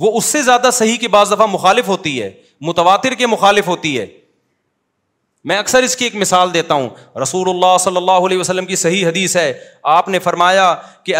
وہ 0.00 0.16
اس 0.18 0.24
سے 0.34 0.42
زیادہ 0.42 0.70
صحیح 0.72 0.96
کی 1.00 1.08
بعض 1.08 1.32
دفعہ 1.32 1.46
مخالف 1.50 1.88
ہوتی 1.88 2.20
ہے 2.22 2.30
متواتر 2.68 3.14
کے 3.18 3.26
مخالف 3.36 3.68
ہوتی 3.68 3.98
ہے 3.98 4.06
میں 5.48 5.56
اکثر 5.58 5.82
اس 5.82 5.94
کی 5.96 6.04
ایک 6.04 6.14
مثال 6.16 6.52
دیتا 6.54 6.74
ہوں 6.74 6.88
رسول 7.22 7.48
اللہ 7.48 7.76
صلی 7.80 7.96
اللہ 7.96 8.26
علیہ 8.26 8.38
وسلم 8.38 8.66
کی 8.66 8.76
صحیح 8.82 9.06
حدیث 9.06 9.36
ہے 9.36 9.52
آپ 9.94 10.08
نے 10.08 10.18
فرمایا 10.26 10.74
کہ 11.04 11.14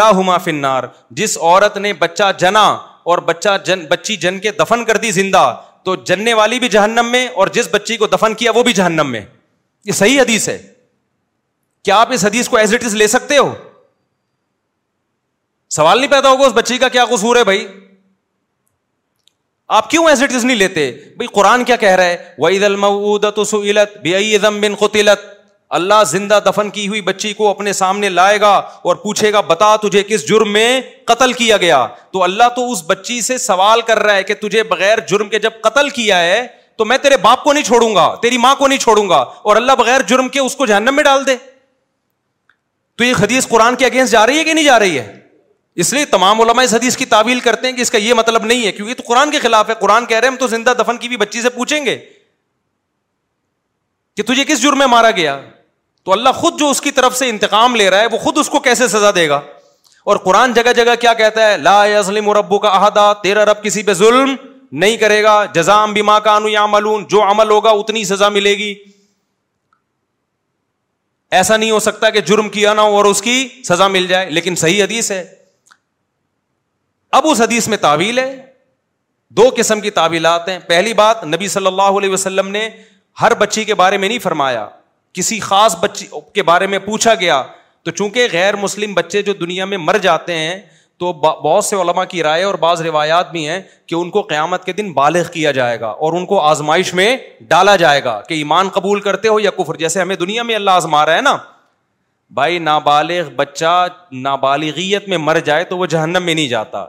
ہما 0.00 0.36
فنار 0.44 0.84
جس 1.20 1.36
عورت 1.38 1.76
نے 1.84 1.92
بچہ 2.04 2.30
جنا 2.38 2.64
اور 3.12 3.18
بچہ 3.26 3.56
جن 3.64 3.84
بچی 3.90 4.16
جن 4.24 4.38
کے 4.46 4.50
دفن 4.60 4.84
کر 4.84 4.96
دی 5.02 5.10
زندہ 5.18 5.42
تو 5.84 5.94
جننے 6.10 6.34
والی 6.34 6.58
بھی 6.58 6.68
جہنم 6.68 7.10
میں 7.10 7.26
اور 7.40 7.46
جس 7.58 7.68
بچی 7.72 7.96
کو 7.96 8.06
دفن 8.12 8.34
کیا 8.40 8.50
وہ 8.54 8.62
بھی 8.68 8.72
جہنم 8.80 9.10
میں 9.10 9.20
یہ 9.86 9.92
صحیح 10.00 10.20
حدیث 10.20 10.48
ہے 10.48 10.58
کیا 11.84 12.00
آپ 12.00 12.12
اس 12.12 12.24
حدیث 12.24 12.48
کو 12.48 12.56
ایز 12.56 12.74
اٹ 12.74 12.84
از 12.84 12.94
لے 13.02 13.06
سکتے 13.18 13.36
ہو 13.38 13.54
سوال 15.76 15.98
نہیں 16.00 16.10
پیدا 16.10 16.28
ہوگا 16.30 16.46
اس 16.46 16.52
بچی 16.54 16.78
کا 16.78 16.88
کیا 16.88 17.04
قصور 17.10 17.36
ہے 17.36 17.44
بھائی 17.44 17.66
آپ 19.74 19.88
کیوں 19.90 20.04
ایز 20.08 20.22
اٹ 20.22 20.34
از 20.34 20.44
نہیں 20.44 20.56
لیتے 20.56 20.82
بھائی 21.16 21.26
قرآن 21.34 21.62
کیا 21.64 21.76
کہہ 21.76 21.94
رہا 21.96 22.04
ہے 22.04 22.34
سلت 23.50 23.96
بے 24.02 24.38
بن 24.60 24.74
قطلت 24.80 25.20
اللہ 25.78 26.02
زندہ 26.06 26.38
دفن 26.46 26.68
کی 26.70 26.86
ہوئی 26.88 27.00
بچی 27.06 27.32
کو 27.36 27.48
اپنے 27.50 27.72
سامنے 27.78 28.08
لائے 28.08 28.40
گا 28.40 28.52
اور 28.82 28.96
پوچھے 28.96 29.32
گا 29.32 29.40
بتا 29.48 29.74
تجھے 29.82 30.02
کس 30.08 30.28
جرم 30.28 30.52
میں 30.52 30.80
قتل 31.06 31.32
کیا 31.40 31.56
گیا 31.60 31.86
تو 32.12 32.22
اللہ 32.22 32.48
تو 32.56 32.70
اس 32.72 32.82
بچی 32.88 33.20
سے 33.30 33.38
سوال 33.46 33.80
کر 33.86 33.98
رہا 34.02 34.14
ہے 34.16 34.22
کہ 34.24 34.34
تجھے 34.42 34.62
بغیر 34.74 34.98
جرم 35.08 35.28
کے 35.28 35.38
جب 35.48 35.60
قتل 35.62 35.88
کیا 35.98 36.20
ہے 36.22 36.46
تو 36.78 36.84
میں 36.84 36.98
تیرے 37.02 37.16
باپ 37.22 37.42
کو 37.44 37.52
نہیں 37.52 37.64
چھوڑوں 37.64 37.94
گا 37.94 38.08
تیری 38.22 38.38
ماں 38.38 38.54
کو 38.58 38.68
نہیں 38.68 38.78
چھوڑوں 38.78 39.08
گا 39.08 39.16
اور 39.16 39.56
اللہ 39.56 39.72
بغیر 39.78 40.02
جرم 40.08 40.28
کے 40.28 40.40
اس 40.40 40.56
کو 40.56 40.66
جہنم 40.66 40.94
میں 40.96 41.04
ڈال 41.04 41.26
دے 41.26 41.36
تو 42.98 43.04
یہ 43.04 43.12
خدیث 43.14 43.48
قرآن 43.48 43.76
کے 43.76 43.86
اگینسٹ 43.86 44.12
جا 44.12 44.26
رہی 44.26 44.38
ہے 44.38 44.44
کہ 44.44 44.52
نہیں 44.54 44.64
جا 44.64 44.78
رہی 44.78 44.98
ہے 44.98 45.12
اس 45.82 45.92
لیے 45.92 46.04
تمام 46.10 46.40
علماء 46.40 46.62
اس 46.64 46.72
حدیث 46.74 46.96
کی 46.96 47.04
تعویل 47.06 47.40
کرتے 47.46 47.66
ہیں 47.68 47.74
کہ 47.76 47.82
اس 47.82 47.90
کا 47.90 47.98
یہ 47.98 48.14
مطلب 48.18 48.44
نہیں 48.44 48.64
ہے 48.66 48.70
کیونکہ 48.72 48.94
تو 48.94 49.02
قرآن 49.06 49.30
کے 49.30 49.38
خلاف 49.38 49.68
ہے 49.68 49.74
قرآن 49.80 50.06
کہہ 50.06 50.16
رہے 50.16 50.26
ہیں 50.28 50.32
ہم 50.32 50.38
تو 50.40 50.46
زندہ 50.52 50.72
دفن 50.78 50.96
کی 50.98 51.08
بھی 51.08 51.16
بچی 51.22 51.42
سے 51.42 51.50
پوچھیں 51.56 51.84
گے 51.86 51.96
کہ 54.16 54.22
تجھے 54.28 54.44
کس 54.48 54.62
جرم 54.62 54.78
میں 54.78 54.86
مارا 54.92 55.10
گیا 55.20 55.38
تو 56.04 56.12
اللہ 56.12 56.38
خود 56.40 56.58
جو 56.60 56.70
اس 56.70 56.80
کی 56.80 56.90
طرف 57.00 57.16
سے 57.18 57.28
انتقام 57.28 57.74
لے 57.76 57.88
رہا 57.90 58.00
ہے 58.00 58.06
وہ 58.12 58.18
خود 58.24 58.38
اس 58.38 58.48
کو 58.50 58.60
کیسے 58.68 58.88
سزا 58.88 59.10
دے 59.14 59.28
گا 59.28 59.40
اور 60.12 60.16
قرآن 60.26 60.52
جگہ 60.54 60.72
جگہ 60.76 60.94
کیا 61.00 61.12
کہتا 61.20 61.50
ہے 61.50 61.56
لا 61.58 61.82
اسلم 61.98 62.28
اور 62.28 62.36
ابو 62.36 62.58
کا 62.64 62.68
احدہ 62.80 63.12
تیرا 63.22 63.44
رب 63.44 63.62
کسی 63.62 63.82
پہ 63.82 63.92
ظلم 64.00 64.34
نہیں 64.82 64.96
کرے 64.96 65.22
گا 65.22 65.34
جزام 65.54 65.92
بیما 65.92 66.18
کا 66.20 66.38
نو 66.38 66.48
یا 66.48 66.66
ملون 66.66 67.04
جو 67.08 67.22
عمل 67.30 67.50
ہوگا 67.50 67.70
اتنی 67.80 68.04
سزا 68.04 68.28
ملے 68.38 68.54
گی 68.58 68.74
ایسا 71.40 71.56
نہیں 71.56 71.70
ہو 71.70 71.78
سکتا 71.90 72.10
کہ 72.16 72.20
جرم 72.30 72.48
کیا 72.56 72.72
نہ 72.74 72.80
ہو 72.80 72.96
اور 72.96 73.04
اس 73.04 73.22
کی 73.22 73.36
سزا 73.68 73.88
مل 73.96 74.06
جائے 74.06 74.30
لیکن 74.30 74.54
صحیح 74.64 74.82
حدیث 74.84 75.10
ہے 75.12 75.24
اب 77.16 77.26
اس 77.30 77.40
حدیث 77.40 77.66
میں 77.68 77.76
تعویل 77.82 78.18
ہے 78.18 78.30
دو 79.36 79.42
قسم 79.56 79.80
کی 79.80 79.90
تعویلات 79.98 80.48
ہیں 80.48 80.58
پہلی 80.68 80.92
بات 80.94 81.22
نبی 81.24 81.46
صلی 81.48 81.66
اللہ 81.66 81.96
علیہ 81.98 82.10
وسلم 82.12 82.48
نے 82.56 82.68
ہر 83.20 83.34
بچی 83.42 83.62
کے 83.64 83.74
بارے 83.82 83.98
میں 83.98 84.08
نہیں 84.08 84.18
فرمایا 84.24 84.66
کسی 85.18 85.38
خاص 85.46 85.76
بچی 85.82 86.06
کے 86.34 86.42
بارے 86.48 86.66
میں 86.72 86.78
پوچھا 86.86 87.14
گیا 87.22 87.42
تو 87.84 87.90
چونکہ 88.00 88.26
غیر 88.32 88.56
مسلم 88.66 88.94
بچے 88.94 89.22
جو 89.28 89.32
دنیا 89.44 89.64
میں 89.72 89.78
مر 89.84 89.96
جاتے 90.06 90.34
ہیں 90.38 90.58
تو 91.02 91.12
بہت 91.22 91.64
سے 91.64 91.76
علماء 91.76 92.04
کی 92.10 92.22
رائے 92.22 92.42
اور 92.44 92.54
بعض 92.66 92.82
روایات 92.86 93.30
بھی 93.30 93.46
ہیں 93.48 93.60
کہ 93.86 93.94
ان 93.94 94.10
کو 94.16 94.22
قیامت 94.32 94.64
کے 94.64 94.72
دن 94.80 94.92
بالغ 94.98 95.30
کیا 95.32 95.50
جائے 95.60 95.80
گا 95.80 95.88
اور 96.06 96.12
ان 96.20 96.26
کو 96.32 96.40
آزمائش 96.48 96.92
میں 97.00 97.08
ڈالا 97.48 97.76
جائے 97.84 98.02
گا 98.04 98.20
کہ 98.28 98.34
ایمان 98.34 98.68
قبول 98.74 99.00
کرتے 99.08 99.28
ہو 99.28 99.38
یا 99.40 99.50
کفر 99.62 99.76
جیسے 99.84 100.00
ہمیں 100.00 100.14
دنیا 100.24 100.42
میں 100.50 100.54
اللہ 100.54 100.80
آزما 100.82 101.04
رہا 101.06 101.16
ہے 101.16 101.20
نا 101.30 101.36
بھائی 102.40 102.58
نابالغ 102.70 103.30
بچہ 103.36 103.74
نابالغیت 104.28 105.08
میں 105.08 105.18
مر 105.28 105.40
جائے 105.50 105.64
تو 105.72 105.78
وہ 105.78 105.86
جہنم 105.96 106.22
میں 106.26 106.34
نہیں 106.34 106.48
جاتا 106.56 106.84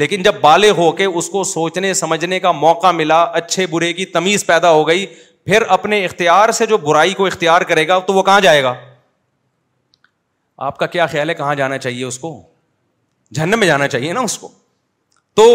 لیکن 0.00 0.22
جب 0.22 0.34
بالے 0.40 0.70
ہو 0.76 0.90
کے 0.96 1.04
اس 1.18 1.28
کو 1.34 1.42
سوچنے 1.50 1.92
سمجھنے 1.98 2.38
کا 2.40 2.50
موقع 2.52 2.90
ملا 2.92 3.22
اچھے 3.38 3.66
برے 3.70 3.92
کی 4.00 4.04
تمیز 4.16 4.44
پیدا 4.46 4.70
ہو 4.70 4.86
گئی 4.88 5.06
پھر 5.46 5.62
اپنے 5.76 6.04
اختیار 6.04 6.50
سے 6.58 6.66
جو 6.72 6.76
برائی 6.78 7.14
کو 7.20 7.26
اختیار 7.26 7.62
کرے 7.70 7.86
گا 7.88 7.98
تو 8.08 8.12
وہ 8.14 8.22
کہاں 8.22 8.40
جائے 8.46 8.62
گا 8.62 8.74
آپ 10.66 10.78
کا 10.78 10.86
کیا 10.96 11.06
خیال 11.14 11.28
ہے 11.30 11.34
کہاں 11.34 11.54
جانا 11.62 11.78
چاہیے 11.84 12.04
اس 12.04 12.18
کو 12.18 12.32
جھن 13.34 13.58
میں 13.58 13.66
جانا 13.66 13.88
چاہیے 13.94 14.12
نا 14.12 14.20
اس 14.28 14.36
کو 14.38 14.50
تو 15.40 15.46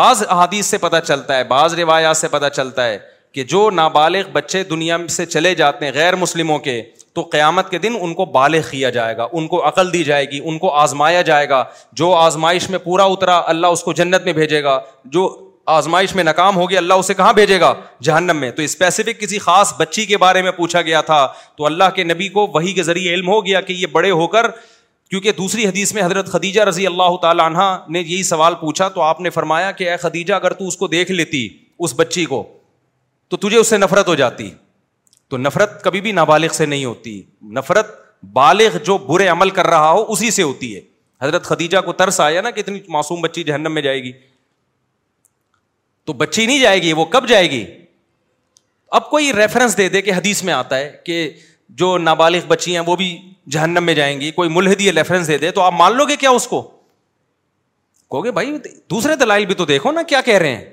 بعض 0.00 0.22
احادیث 0.28 0.66
سے 0.74 0.78
پتا 0.86 1.00
چلتا 1.00 1.36
ہے 1.36 1.44
بعض 1.56 1.74
روایات 1.84 2.16
سے 2.16 2.28
پتا 2.36 2.50
چلتا 2.58 2.86
ہے 2.88 2.98
کہ 3.34 3.44
جو 3.54 3.68
نابالغ 3.80 4.30
بچے 4.32 4.62
دنیا 4.74 4.98
سے 5.18 5.26
چلے 5.36 5.54
جاتے 5.62 5.84
ہیں 5.84 5.92
غیر 5.94 6.16
مسلموں 6.26 6.58
کے 6.66 6.80
تو 7.18 7.22
قیامت 7.30 7.70
کے 7.70 7.78
دن 7.84 7.92
ان 8.00 8.12
کو 8.14 8.24
بالغ 8.34 8.68
کیا 8.70 8.88
جائے 8.96 9.16
گا 9.16 9.26
ان 9.38 9.46
کو 9.52 9.66
عقل 9.68 9.92
دی 9.92 10.02
جائے 10.04 10.24
گی 10.30 10.38
ان 10.48 10.58
کو 10.64 10.70
آزمایا 10.80 11.22
جائے 11.28 11.48
گا 11.48 11.62
جو 12.00 12.12
آزمائش 12.14 12.68
میں 12.70 12.78
پورا 12.84 13.04
اترا 13.12 13.40
اللہ 13.52 13.66
اس 13.76 13.82
کو 13.82 13.92
جنت 14.00 14.24
میں 14.24 14.32
بھیجے 14.32 14.62
گا 14.62 14.78
جو 15.16 15.22
آزمائش 15.76 16.14
میں 16.14 16.24
ناکام 16.24 16.56
ہوگی 16.56 16.76
اللہ 16.76 17.00
اسے 17.02 17.14
کہاں 17.20 17.32
بھیجے 17.38 17.58
گا 17.60 17.72
جہنم 18.08 18.36
میں 18.40 18.50
تو 18.58 18.62
اسپیسیفک 18.62 19.18
کسی 19.20 19.38
خاص 19.46 19.72
بچی 19.78 20.04
کے 20.12 20.16
بارے 20.26 20.42
میں 20.42 20.50
پوچھا 20.60 20.82
گیا 20.90 21.00
تھا 21.10 21.16
تو 21.56 21.66
اللہ 21.66 21.90
کے 21.96 22.04
نبی 22.12 22.28
کو 22.36 22.46
وہی 22.54 22.72
کے 22.74 22.82
ذریعے 22.90 23.14
علم 23.14 23.28
ہو 23.28 23.44
گیا 23.46 23.60
کہ 23.60 23.72
یہ 23.78 23.86
بڑے 23.92 24.10
ہو 24.20 24.26
کر 24.36 24.50
کیونکہ 25.10 25.32
دوسری 25.38 25.66
حدیث 25.66 25.92
میں 25.94 26.02
حضرت 26.02 26.30
خدیجہ 26.32 26.62
رضی 26.70 26.86
اللہ 26.92 27.16
تعالیٰ 27.22 27.46
عنہ 27.52 27.64
نے 27.88 28.00
یہی 28.06 28.22
سوال 28.30 28.54
پوچھا 28.60 28.88
تو 28.98 29.02
آپ 29.10 29.20
نے 29.26 29.30
فرمایا 29.40 29.70
کہ 29.80 29.90
اے 29.90 29.96
خدیجہ 30.06 30.34
اگر 30.34 30.52
تو 30.60 30.66
اس 30.68 30.76
کو 30.76 30.86
دیکھ 30.96 31.12
لیتی 31.12 31.46
اس 31.86 31.94
بچی 32.00 32.24
کو 32.34 32.42
تو 33.30 33.36
تجھے 33.46 33.58
اس 33.58 33.68
سے 33.70 33.76
نفرت 33.78 34.08
ہو 34.08 34.14
جاتی 34.24 34.50
تو 35.30 35.36
نفرت 35.36 35.82
کبھی 35.84 36.00
بھی 36.00 36.12
نابالغ 36.12 36.52
سے 36.54 36.66
نہیں 36.66 36.84
ہوتی 36.84 37.22
نفرت 37.56 37.96
بالغ 38.32 38.76
جو 38.84 38.96
برے 39.08 39.26
عمل 39.28 39.50
کر 39.58 39.66
رہا 39.66 39.90
ہو 39.90 40.04
اسی 40.12 40.30
سے 40.36 40.42
ہوتی 40.42 40.74
ہے 40.74 40.80
حضرت 41.22 41.44
خدیجہ 41.44 41.78
کو 41.88 41.92
ترس 42.00 42.20
آیا 42.20 42.40
نا 42.40 42.50
کہ 42.50 42.60
اتنی 42.60 42.80
معصوم 42.94 43.20
بچی 43.20 43.42
جہنم 43.44 43.72
میں 43.74 43.82
جائے 43.82 44.02
گی 44.02 44.12
تو 46.06 46.12
بچی 46.22 46.46
نہیں 46.46 46.58
جائے 46.60 46.80
گی 46.82 46.92
وہ 47.00 47.04
کب 47.16 47.28
جائے 47.28 47.50
گی 47.50 47.64
اب 48.98 49.10
کوئی 49.10 49.32
ریفرنس 49.36 49.76
دے 49.76 49.88
دے 49.94 50.02
کہ 50.02 50.12
حدیث 50.12 50.42
میں 50.44 50.52
آتا 50.52 50.78
ہے 50.78 50.90
کہ 51.04 51.30
جو 51.80 51.96
نابالغ 51.98 52.46
بچی 52.48 52.72
ہیں 52.74 52.82
وہ 52.86 52.96
بھی 52.96 53.16
جہنم 53.56 53.84
میں 53.84 53.94
جائیں 53.94 54.20
گی 54.20 54.30
کوئی 54.40 54.48
ملحدی 54.50 54.92
ریفرنس 54.92 55.28
دے 55.28 55.38
دے 55.38 55.50
تو 55.50 55.60
آپ 55.62 55.72
مان 55.78 55.96
لو 55.96 56.04
گے 56.08 56.16
کیا 56.24 56.30
اس 56.40 56.46
کو 56.48 56.60
کہو 58.10 58.24
گے 58.24 58.30
بھائی 58.38 58.54
دوسرے 58.90 59.16
دلائل 59.20 59.44
بھی 59.46 59.54
تو 59.54 59.64
دیکھو 59.74 59.92
نا 59.92 60.02
کیا 60.12 60.20
کہہ 60.24 60.38
رہے 60.44 60.54
ہیں 60.56 60.64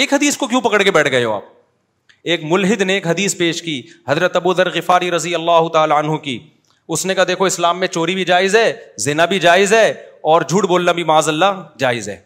ایک 0.00 0.12
حدیث 0.14 0.36
کو 0.36 0.46
کیوں 0.48 0.60
پکڑ 0.60 0.82
کے 0.82 0.90
بیٹھ 0.90 1.10
گئے 1.10 1.24
ہو 1.24 1.32
آپ 1.32 1.44
ایک 2.30 2.40
ملحد 2.50 2.80
نے 2.82 2.92
ایک 2.94 3.06
حدیث 3.06 3.36
پیش 3.38 3.62
کی 3.62 3.80
حضرت 4.08 4.36
ابو 4.36 4.52
ذر 4.54 4.68
غفاری 4.74 5.10
رضی 5.10 5.34
اللہ 5.34 5.68
تعالیٰ 5.72 5.96
عنہ 6.04 6.16
کی 6.24 6.38
اس 6.94 7.04
نے 7.06 7.14
کہا 7.14 7.24
دیکھو 7.28 7.44
اسلام 7.44 7.78
میں 7.80 7.88
چوری 7.88 8.14
بھی 8.14 8.24
جائز 8.24 8.54
ہے 8.56 8.72
زنا 9.04 9.24
بھی 9.32 9.38
جائز 9.40 9.72
ہے 9.72 9.88
اور 10.32 10.42
جھوٹ 10.48 10.64
بولنا 10.68 10.92
بھی 10.92 11.04
معاذ 11.04 11.28
اللہ 11.28 11.62
جائز 11.78 12.08
ہے 12.08 12.16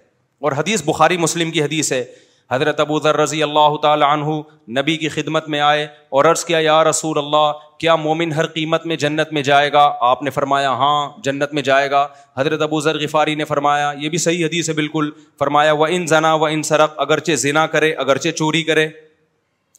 اور 0.45 0.53
حدیث 0.57 0.83
بخاری 0.87 1.17
مسلم 1.19 1.51
کی 1.51 1.63
حدیث 1.63 1.93
ہے 1.93 2.05
حضرت 2.51 2.81
ابو 2.81 2.99
ذر 3.03 3.17
رضی 3.17 3.43
اللہ 3.43 3.77
تعالیٰ 3.83 4.09
عنہ 4.17 4.35
نبی 4.81 4.97
کی 4.97 5.09
خدمت 5.09 5.49
میں 5.55 5.61
آئے 5.61 5.87
اور 6.19 6.25
عرض 6.31 6.45
کیا 6.45 6.59
یا 6.63 6.83
رسول 6.85 7.19
اللہ 7.19 7.51
کیا 7.81 7.95
مومن 7.97 8.33
ہر 8.33 8.47
قیمت 8.57 8.87
میں 8.87 8.97
جنت 9.05 9.33
میں 9.33 9.43
جائے 9.49 9.73
گا 9.73 9.91
آپ 10.11 10.23
نے 10.23 10.31
فرمایا 10.31 10.71
ہاں 10.83 10.95
جنت 11.25 11.53
میں 11.55 11.63
جائے 11.71 11.91
گا 11.91 12.07
حضرت 12.37 12.63
ابو 12.63 12.81
ذر 12.81 12.99
غفاری 13.01 13.35
نے 13.35 13.45
فرمایا 13.45 13.91
یہ 14.01 14.09
بھی 14.09 14.19
صحیح 14.27 14.45
حدیث 14.45 14.69
ہے 14.69 14.75
بالکل 14.75 15.11
فرمایا 15.39 15.73
وہ 15.83 15.87
ان 15.91 16.07
زنا 16.15 16.33
و 16.35 16.45
ان 16.45 16.63
سرق 16.73 16.99
اگرچہ 17.07 17.35
زنا 17.47 17.67
کرے 17.75 17.93
اگرچہ 18.07 18.29
چوری 18.39 18.63
کرے 18.71 18.89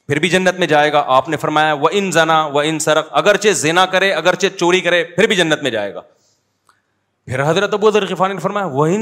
پھر 0.07 0.19
بھی 0.23 0.29
جنت 0.29 0.59
میں 0.59 0.67
جائے 0.67 0.91
گا 0.93 1.03
آپ 1.15 1.27
نے 1.29 1.37
فرمایا 1.37 1.71
وہ 1.79 1.87
ان 1.91 2.09
ان 2.63 2.77
زنا 2.79 3.01
اگرچہ 3.21 3.85
کرے 3.91 4.11
اگرچہ 4.13 4.47
چوری 4.59 4.79
کرے 4.81 5.03
پھر 5.15 5.27
بھی 5.27 5.35
جنت 5.35 5.63
میں 5.63 5.71
جائے 5.71 5.93
گا 5.93 6.01
پھر 7.31 7.43
حضرت 7.49 7.73
ابو 7.73 7.89
نے 8.27 8.37
فرمایا 8.41 8.65
وہ 8.73 8.85
ان 8.87 8.93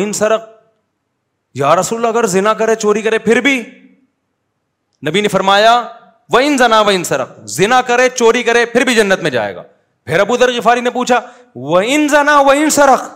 ان 0.00 0.12
زنا 0.14 0.36
یا 1.60 1.74
رسول 1.80 2.04
اگر 2.06 2.26
زینا 2.34 2.52
کرے 2.60 2.74
چوری 2.84 3.02
کرے 3.02 3.18
پھر 3.28 3.40
بھی 3.46 3.58
نبی 5.08 5.20
نے 5.20 5.28
فرمایا 5.36 5.72
وہ 6.32 6.40
ان 6.44 6.56
زنا 6.58 6.80
و 6.80 6.88
ان 6.88 7.04
سرق 7.04 7.34
زینا 7.56 7.80
کرے 7.86 8.08
چوری 8.16 8.42
کرے 8.42 8.64
پھر 8.74 8.84
بھی 8.88 8.94
جنت 8.94 9.20
میں 9.22 9.30
جائے 9.30 9.54
گا 9.56 9.62
پھر 10.06 10.20
ابو 10.20 10.36
ذر 10.38 10.52
غفاری 10.58 10.80
نے 10.80 10.90
پوچھا 10.90 11.20
وہ 11.70 11.80
ان 11.94 12.06
زنا 12.08 12.36
ان 12.54 12.70
سرق 12.78 13.10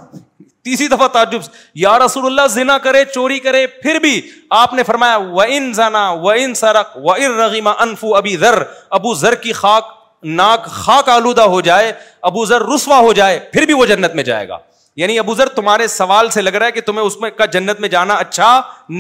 تیسری 0.71 0.87
دفعہ 0.89 1.07
تعجب 1.12 1.43
یا 1.83 1.99
رسول 1.99 2.25
اللہ 2.27 2.47
زنا 2.53 2.77
کرے 2.87 3.05
چوری 3.14 3.39
کرے 3.41 3.66
پھر 3.83 3.99
بھی 4.03 4.21
آپ 4.61 4.73
نے 4.75 4.83
فرمایا 4.87 5.16
و 5.16 5.41
ان 5.41 5.73
زنا 5.75 6.09
و 6.11 6.31
ان 6.31 6.55
سرق 6.61 6.97
و 7.05 7.12
ان 7.12 7.39
رغیما 7.41 7.71
انفو 7.85 8.14
ابی 8.16 8.37
ذر 8.45 8.62
ابو 9.01 9.14
ذر 9.23 9.35
کی 9.47 9.53
خاک 9.61 9.93
ناک 10.41 10.64
خاک 10.73 11.09
آلودہ 11.09 11.43
ہو 11.55 11.61
جائے 11.71 11.93
ابو 12.31 12.45
ذر 12.53 12.62
رسوا 12.75 12.99
ہو 13.09 13.12
جائے 13.19 13.39
پھر 13.53 13.64
بھی 13.66 13.75
وہ 13.75 13.87
جنت 13.93 14.14
میں 14.14 14.25
جائے 14.31 14.49
گا 14.49 14.59
یعنی 15.03 15.19
ابو 15.19 15.35
ذر 15.39 15.49
تمہارے 15.59 15.87
سوال 15.93 16.29
سے 16.37 16.43
لگ 16.43 16.55
رہا 16.59 16.66
ہے 16.66 16.73
کہ 16.73 16.81
تمہیں 16.89 17.05
اس 17.07 17.16
میں 17.21 17.31
کا 17.39 17.47
جنت 17.57 17.81
میں 17.81 17.89
جانا 17.95 18.14
اچھا 18.25 18.49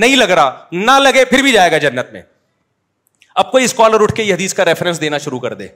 نہیں 0.04 0.16
لگ 0.16 0.30
رہا 0.40 0.58
نہ 0.86 0.98
لگے 1.02 1.24
پھر 1.32 1.42
بھی 1.42 1.52
جائے 1.52 1.72
گا 1.72 1.78
جنت 1.86 2.12
میں 2.12 2.22
اب 3.42 3.50
کوئی 3.50 3.64
اسکالر 3.64 4.00
اٹھ 4.02 4.14
کے 4.14 4.22
یہ 4.22 4.32
حدیث 4.34 4.54
کا 4.54 4.64
ریفرنس 4.64 5.00
دینا 5.00 5.18
شروع 5.26 5.38
کر 5.44 5.54
دے 5.62 5.66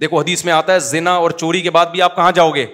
دیکھو 0.00 0.20
حدیث 0.20 0.44
میں 0.44 0.52
آتا 0.52 0.72
ہے 0.72 0.78
زنا 0.90 1.14
اور 1.24 1.30
چوری 1.44 1.60
کے 1.60 1.70
بعد 1.78 1.86
بھی 1.96 2.02
آپ 2.02 2.16
کہاں 2.16 2.32
جاؤ 2.40 2.50
گے 2.58 2.66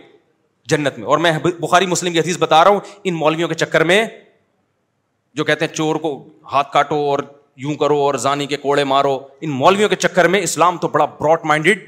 جنت 0.70 0.98
میں 0.98 1.06
اور 1.06 1.18
میں 1.24 1.32
بخاری 1.60 1.86
مسلم 1.86 2.12
کی 2.12 2.20
حدیث 2.20 2.36
بتا 2.38 2.62
رہا 2.64 2.70
ہوں 2.70 2.80
ان 3.08 3.14
مولویوں 3.14 3.48
کے 3.48 3.54
چکر 3.54 3.84
میں 3.90 4.04
جو 5.40 5.44
کہتے 5.44 5.64
ہیں 5.64 5.72
چور 5.74 5.96
کو 6.06 6.10
ہاتھ 6.52 6.72
کاٹو 6.72 6.96
اور 7.10 7.18
یوں 7.64 7.74
کرو 7.82 7.98
اور 8.02 8.14
زانی 8.24 8.46
کے 8.46 8.56
کوڑے 8.62 8.84
مارو 8.92 9.18
ان 9.40 9.50
مولویوں 9.60 9.88
کے 9.88 9.96
چکر 9.96 10.28
میں 10.34 10.40
اسلام 10.42 10.78
تو 10.78 10.88
بڑا 10.96 11.04
براڈ 11.20 11.44
مائنڈیڈ 11.50 11.84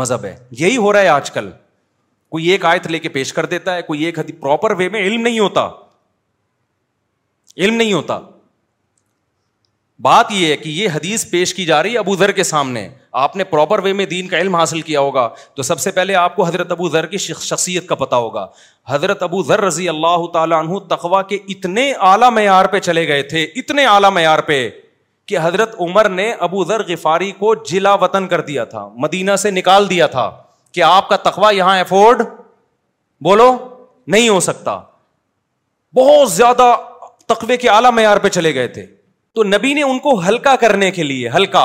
مذہب 0.00 0.24
ہے 0.24 0.36
یہی 0.62 0.76
ہو 0.76 0.92
رہا 0.92 1.00
ہے 1.00 1.08
آج 1.08 1.30
کل 1.30 1.50
کوئی 2.34 2.48
ایک 2.50 2.64
آیت 2.72 2.86
لے 2.86 2.98
کے 3.04 3.08
پیش 3.18 3.32
کر 3.32 3.46
دیتا 3.54 3.74
ہے 3.76 3.82
کوئی 3.82 4.04
ایک 4.06 4.18
پراپر 4.40 4.74
وے 4.78 4.88
میں 4.88 5.00
علم 5.04 5.20
نہیں 5.20 5.38
ہوتا 5.38 5.68
علم 7.56 7.74
نہیں 7.74 7.92
ہوتا 7.92 8.18
بات 10.02 10.26
یہ 10.32 10.46
ہے 10.50 10.56
کہ 10.56 10.68
یہ 10.68 10.88
حدیث 10.94 11.28
پیش 11.30 11.54
کی 11.54 11.64
جا 11.66 11.82
رہی 11.82 11.96
ابو 11.98 12.14
ذر 12.16 12.30
کے 12.32 12.42
سامنے 12.50 12.86
آپ 13.22 13.34
نے 13.36 13.44
پراپر 13.44 13.78
وے 13.84 13.92
میں 13.92 14.04
دین 14.10 14.28
کا 14.28 14.38
علم 14.38 14.54
حاصل 14.56 14.80
کیا 14.82 15.00
ہوگا 15.00 15.28
تو 15.56 15.62
سب 15.68 15.80
سے 15.80 15.90
پہلے 15.96 16.14
آپ 16.16 16.36
کو 16.36 16.44
حضرت 16.46 16.70
ابو 16.72 16.88
ذر 16.90 17.06
کی 17.06 17.18
شخصیت 17.24 17.86
کا 17.88 17.94
پتا 18.02 18.16
ہوگا 18.16 18.46
حضرت 18.88 19.22
ابو 19.22 19.42
ذر 19.48 19.60
رضی 19.62 19.88
اللہ 19.88 20.26
تعالیٰ 20.32 20.58
عنہ 20.64 20.78
تخوا 20.94 21.20
کے 21.32 21.38
اتنے 21.54 21.90
اعلیٰ 22.10 22.30
معیار 22.32 22.66
پہ 22.74 22.78
چلے 22.86 23.06
گئے 23.08 23.22
تھے 23.32 23.42
اتنے 23.62 23.84
اعلیٰ 23.86 24.10
معیار 24.12 24.38
پہ 24.46 24.58
کہ 25.28 25.38
حضرت 25.42 25.74
عمر 25.88 26.08
نے 26.08 26.30
ابو 26.48 26.64
ذر 26.68 26.82
غفاری 26.88 27.30
کو 27.38 27.54
جلا 27.70 27.92
وطن 28.06 28.28
کر 28.28 28.40
دیا 28.46 28.64
تھا 28.72 28.86
مدینہ 29.04 29.34
سے 29.42 29.50
نکال 29.56 29.88
دیا 29.90 30.06
تھا 30.16 30.30
کہ 30.74 30.82
آپ 30.86 31.08
کا 31.08 31.16
تقوا 31.28 31.50
یہاں 31.54 31.78
افورڈ 31.80 32.22
بولو 33.28 33.50
نہیں 34.16 34.28
ہو 34.28 34.38
سکتا 34.48 34.78
بہت 35.96 36.30
زیادہ 36.32 36.74
تقوے 37.34 37.56
کے 37.56 37.68
اعلیٰ 37.70 37.92
معیار 37.92 38.16
پہ 38.22 38.28
چلے 38.38 38.54
گئے 38.54 38.68
تھے 38.78 38.86
تو 39.34 39.42
نبی 39.44 39.72
نے 39.74 39.82
ان 39.82 39.98
کو 40.04 40.18
ہلکا 40.26 40.54
کرنے 40.60 40.90
کے 40.90 41.02
لیے 41.02 41.28
ہلکا 41.34 41.64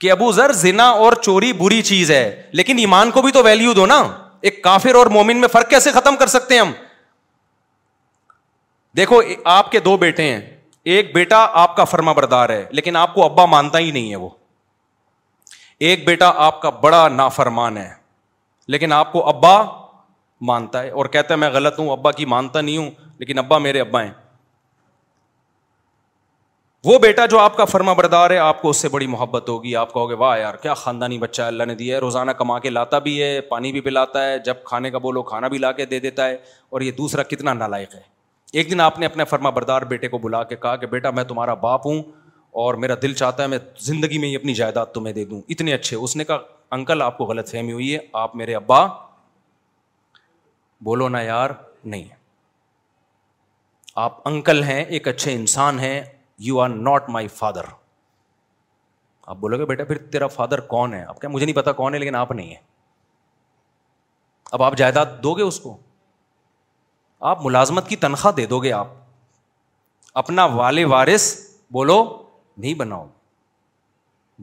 کہ 0.00 0.10
ابو 0.12 0.30
ذر 0.32 0.52
زنا 0.60 0.88
اور 1.04 1.12
چوری 1.22 1.52
بری 1.60 1.80
چیز 1.90 2.10
ہے 2.10 2.24
لیکن 2.60 2.78
ایمان 2.78 3.10
کو 3.10 3.22
بھی 3.22 3.32
تو 3.32 3.42
ویلو 3.44 3.72
دو 3.74 3.86
نا 3.86 4.00
ایک 4.48 4.62
کافر 4.64 4.94
اور 4.94 5.06
مومن 5.16 5.40
میں 5.40 5.48
فرق 5.52 5.68
کیسے 5.70 5.90
ختم 5.92 6.16
کر 6.18 6.26
سکتے 6.36 6.54
ہیں 6.54 6.60
ہم 6.60 6.72
دیکھو 8.96 9.20
آپ 9.58 9.70
کے 9.70 9.78
دو 9.86 9.96
بیٹے 9.96 10.30
ہیں 10.32 10.40
ایک 10.94 11.14
بیٹا 11.14 11.46
آپ 11.62 11.76
کا 11.76 11.84
فرما 11.92 12.12
بردار 12.12 12.48
ہے 12.50 12.64
لیکن 12.78 12.96
آپ 12.96 13.14
کو 13.14 13.24
ابا 13.24 13.44
مانتا 13.56 13.78
ہی 13.78 13.90
نہیں 13.90 14.10
ہے 14.10 14.16
وہ 14.16 14.28
ایک 15.88 16.06
بیٹا 16.06 16.30
آپ 16.46 16.60
کا 16.62 16.70
بڑا 16.82 17.06
نافرمان 17.14 17.76
ہے 17.76 17.88
لیکن 18.74 18.92
آپ 18.92 19.12
کو 19.12 19.26
ابا 19.28 19.56
مانتا 20.50 20.82
ہے 20.82 20.90
اور 21.00 21.06
کہتا 21.16 21.34
ہے 21.34 21.38
میں 21.38 21.48
غلط 21.52 21.78
ہوں 21.78 21.90
ابا 21.90 22.10
کی 22.20 22.24
مانتا 22.34 22.60
نہیں 22.60 22.76
ہوں 22.76 22.90
لیکن 23.18 23.38
ابا 23.38 23.58
میرے 23.68 23.80
ابا 23.80 24.02
ہیں 24.02 24.10
وہ 26.84 26.98
بیٹا 27.02 27.24
جو 27.30 27.38
آپ 27.38 27.56
کا 27.56 27.64
فرما 27.64 27.92
بردار 27.98 28.30
ہے 28.30 28.36
آپ 28.38 28.60
کو 28.62 28.70
اس 28.70 28.76
سے 28.82 28.88
بڑی 28.94 29.06
محبت 29.06 29.48
ہوگی 29.48 29.74
آپ 29.82 29.92
کہو 29.92 30.08
گے 30.08 30.14
واہ 30.22 30.38
یار 30.38 30.54
کیا 30.62 30.72
خاندانی 30.74 31.18
بچہ 31.18 31.42
اللہ 31.42 31.64
نے 31.68 31.74
دیا 31.74 31.94
ہے 31.94 32.00
روزانہ 32.00 32.30
کما 32.38 32.58
کے 32.64 32.70
لاتا 32.70 32.98
بھی 33.06 33.14
ہے 33.22 33.40
پانی 33.52 33.70
بھی 33.72 33.80
پلاتا 33.86 34.24
ہے 34.26 34.38
جب 34.46 34.56
کھانے 34.64 34.90
کا 34.90 34.98
بولو 35.06 35.22
کھانا 35.30 35.48
بھی 35.54 35.58
لا 35.58 35.70
کے 35.78 35.84
دے 35.92 36.00
دیتا 36.06 36.26
ہے 36.28 36.34
اور 36.68 36.80
یہ 36.80 36.90
دوسرا 36.98 37.22
کتنا 37.30 37.52
نالائق 37.54 37.94
ہے 37.94 38.00
ایک 38.60 38.70
دن 38.70 38.80
آپ 38.80 38.98
نے 38.98 39.06
اپنے 39.06 39.24
فرما 39.30 39.50
بردار 39.58 39.82
بیٹے 39.94 40.08
کو 40.08 40.18
بلا 40.26 40.42
کے 40.50 40.56
کہا 40.62 40.74
کہ 40.82 40.86
بیٹا 40.86 41.10
میں 41.20 41.24
تمہارا 41.32 41.54
باپ 41.64 41.86
ہوں 41.86 42.02
اور 42.64 42.74
میرا 42.84 42.94
دل 43.02 43.14
چاہتا 43.22 43.42
ہے 43.42 43.48
میں 43.48 43.58
زندگی 43.84 44.18
میں 44.18 44.28
ہی 44.28 44.36
اپنی 44.36 44.54
جائیداد 44.54 44.92
تمہیں 44.94 45.14
دے 45.14 45.24
دوں 45.30 45.40
اتنے 45.54 45.74
اچھے 45.74 45.96
اس 45.96 46.16
نے 46.16 46.24
کہا 46.24 46.38
انکل 46.74 47.02
آپ 47.02 47.18
کو 47.18 47.24
غلط 47.32 47.50
فہمی 47.50 47.72
ہوئی 47.72 47.92
ہے 47.94 47.98
آپ 48.24 48.36
میرے 48.42 48.54
ابا 48.54 48.86
بولو 50.90 51.08
نا 51.16 51.20
یار 51.22 51.50
نہیں 51.84 52.04
آپ 54.06 54.20
انکل 54.28 54.62
ہیں 54.72 54.82
ایک 54.84 55.08
اچھے 55.08 55.32
انسان 55.34 55.78
ہیں 55.80 56.02
you 56.46 56.60
are 56.60 56.68
not 56.68 57.08
my 57.10 57.28
father 57.28 57.64
آپ 59.26 59.36
بولو 59.40 59.58
گے 59.58 59.64
بیٹا 59.66 59.84
پھر 59.84 59.98
تیرا 60.12 60.26
فادر 60.26 60.60
کون 60.74 60.94
ہے 60.94 61.04
کیا 61.20 61.30
مجھے 61.30 61.46
نہیں 61.46 61.56
پتا 61.56 61.72
کون 61.72 61.94
ہے 61.94 61.98
لیکن 61.98 62.14
آپ 62.16 62.32
نہیں 62.32 62.50
ہے 62.50 62.60
اب 64.52 64.62
آپ 64.62 64.76
جائیداد 64.76 65.22
دو 65.22 65.32
گے 65.34 65.42
اس 65.42 65.60
کو 65.60 65.76
آپ 67.30 67.44
ملازمت 67.44 67.88
کی 67.88 67.96
تنخواہ 67.96 68.32
دے 68.36 68.46
دو 68.46 68.58
گے 68.62 68.72
آپ 68.72 68.88
اپنا 70.22 70.44
والے 70.54 70.84
وارث 70.84 71.32
بولو 71.72 72.02
نہیں 72.56 72.74
بناؤ 72.80 73.06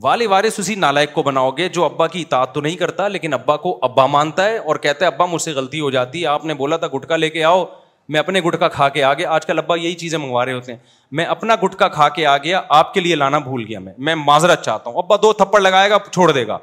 والے 0.02 0.28
وارث 0.28 0.60
اسی 0.60 0.76
نالائک 0.76 1.14
کو 1.14 1.24
بناؤ 1.24 1.50
گے 1.58 1.68
جو 1.70 1.84
ابا 1.86 2.08
کی 2.08 2.22
اطاعت 2.22 2.54
تو 2.54 2.62
نہیں 2.62 2.76
کرتا 2.78 3.08
لیکن 3.08 3.34
ابا 3.34 3.56
کو 3.66 3.78
ابا 3.84 4.06
مانتا 4.08 4.46
ہے 4.46 4.58
اور 4.58 4.76
کہتا 4.86 5.06
ہے 5.06 5.12
ابا 5.12 5.26
مجھ 5.32 5.42
سے 5.42 5.52
غلطی 5.54 5.80
ہو 5.80 5.90
جاتی 5.92 6.22
ہے 6.22 6.28
آپ 6.28 6.46
نے 6.46 6.54
بولا 6.64 6.78
تھا 6.78 6.88
گٹکا 6.96 7.16
لے 7.18 7.30
کے 7.30 7.44
آؤ 7.44 7.64
میں 8.10 8.20
اپنے 8.20 8.40
گٹکا 8.46 8.68
کھا 8.68 8.88
کے 8.90 9.04
آ 9.04 9.14
گیا 9.14 9.30
آج 9.34 9.46
کل 9.46 9.60
ابا 9.60 9.76
یہی 9.78 9.94
چیزیں 9.96 10.18
منگوا 10.18 10.46
رہے 10.46 10.54
ہوتے 10.54 10.72
ہیں 10.74 10.80
میں 11.18 11.26
اپنا 11.26 11.56
گٹکا 11.64 11.88
کھا 11.98 12.08
کے 12.16 12.26
آ 12.28 12.38
گیا 12.44 12.62
آپ 12.78 12.94
کے 12.94 13.00
لیے 13.00 13.16
لانا 13.16 13.38
بھول 13.50 13.66
گیا 13.68 13.80
میں 13.80 13.94
میں 14.08 14.16
معذرت 14.26 14.64
چاہتا 14.66 14.90
ہوں 14.90 14.98
ابا 15.02 15.16
دو 15.22 15.32
تھپڑ 15.42 15.60
لگائے 15.62 15.90
گا 15.90 15.98
چھوڑ 16.12 16.32
دے 16.32 16.48
گا 16.48 16.58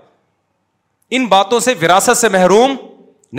ان 1.19 1.27
باتوں 1.27 1.61
سے 1.67 1.75
وراثت 1.83 2.17
سے 2.17 2.29
محروم 2.29 2.77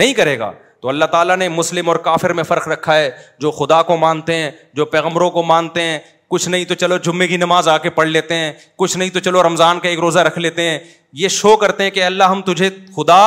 نہیں 0.02 0.14
کرے 0.14 0.38
گا 0.38 0.50
تو 0.82 0.88
اللہ 0.88 1.04
تعالیٰ 1.12 1.36
نے 1.36 1.48
مسلم 1.48 1.88
اور 1.88 1.96
کافر 2.04 2.32
میں 2.32 2.42
فرق 2.44 2.68
رکھا 2.68 2.94
ہے 2.96 3.10
جو 3.40 3.50
خدا 3.52 3.82
کو 3.88 3.96
مانتے 3.96 4.34
ہیں 4.36 4.50
جو 4.74 4.84
پیغمبروں 4.94 5.30
کو 5.30 5.42
مانتے 5.42 5.82
ہیں 5.82 5.98
کچھ 6.30 6.48
نہیں 6.48 6.64
تو 6.64 6.74
چلو 6.80 6.96
جمعے 7.04 7.26
کی 7.28 7.36
نماز 7.36 7.68
آ 7.68 7.76
کے 7.84 7.90
پڑھ 7.90 8.08
لیتے 8.08 8.34
ہیں 8.36 8.50
کچھ 8.78 8.96
نہیں 8.96 9.10
تو 9.10 9.20
چلو 9.20 9.42
رمضان 9.42 9.78
کا 9.80 9.88
ایک 9.88 9.98
روزہ 10.00 10.18
رکھ 10.26 10.38
لیتے 10.38 10.62
ہیں 10.68 10.78
یہ 11.20 11.28
شو 11.36 11.54
کرتے 11.62 11.82
ہیں 11.84 11.90
کہ 11.90 12.02
اللہ 12.04 12.24
ہم 12.30 12.42
تجھے 12.46 12.68
خدا 12.96 13.18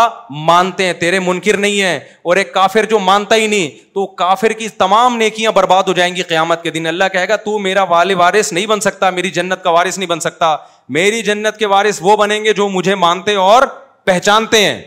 مانتے 0.49 0.85
ہیں 0.85 0.93
تیرے 0.99 1.19
منکر 1.19 1.57
نہیں 1.65 1.81
ہیں 1.81 1.97
اور 2.29 2.37
ایک 2.37 2.53
کافر 2.53 2.85
جو 2.89 2.99
مانتا 3.07 3.35
ہی 3.35 3.47
نہیں 3.47 3.69
تو 3.95 4.05
کافر 4.21 4.51
کی 4.59 4.69
تمام 4.77 5.17
نیکیاں 5.17 5.51
برباد 5.55 5.83
ہو 5.87 5.93
جائیں 5.93 6.15
گی 6.15 6.21
قیامت 6.29 6.63
کے 6.63 6.71
دن 6.77 6.87
اللہ 6.87 7.09
کہے 7.13 7.27
گا 7.29 7.35
تو 7.45 7.57
میرا 7.65 7.83
وارث 8.15 8.53
نہیں 8.53 8.65
بن 8.65 8.79
سکتا 8.87 9.09
میری 9.17 9.29
جنت 9.39 9.63
کا 9.63 9.69
وارث 9.77 9.97
نہیں 9.97 10.09
بن 10.09 10.19
سکتا 10.27 10.55
میری 10.99 11.21
جنت 11.31 11.57
کے 11.57 11.65
وارث 11.75 11.97
وہ 12.01 12.15
بنیں 12.17 12.43
گے 12.43 12.53
جو 12.53 12.69
مجھے 12.69 12.95
مانتے 13.03 13.35
اور 13.47 13.63
پہچانتے 14.05 14.61
ہیں 14.65 14.81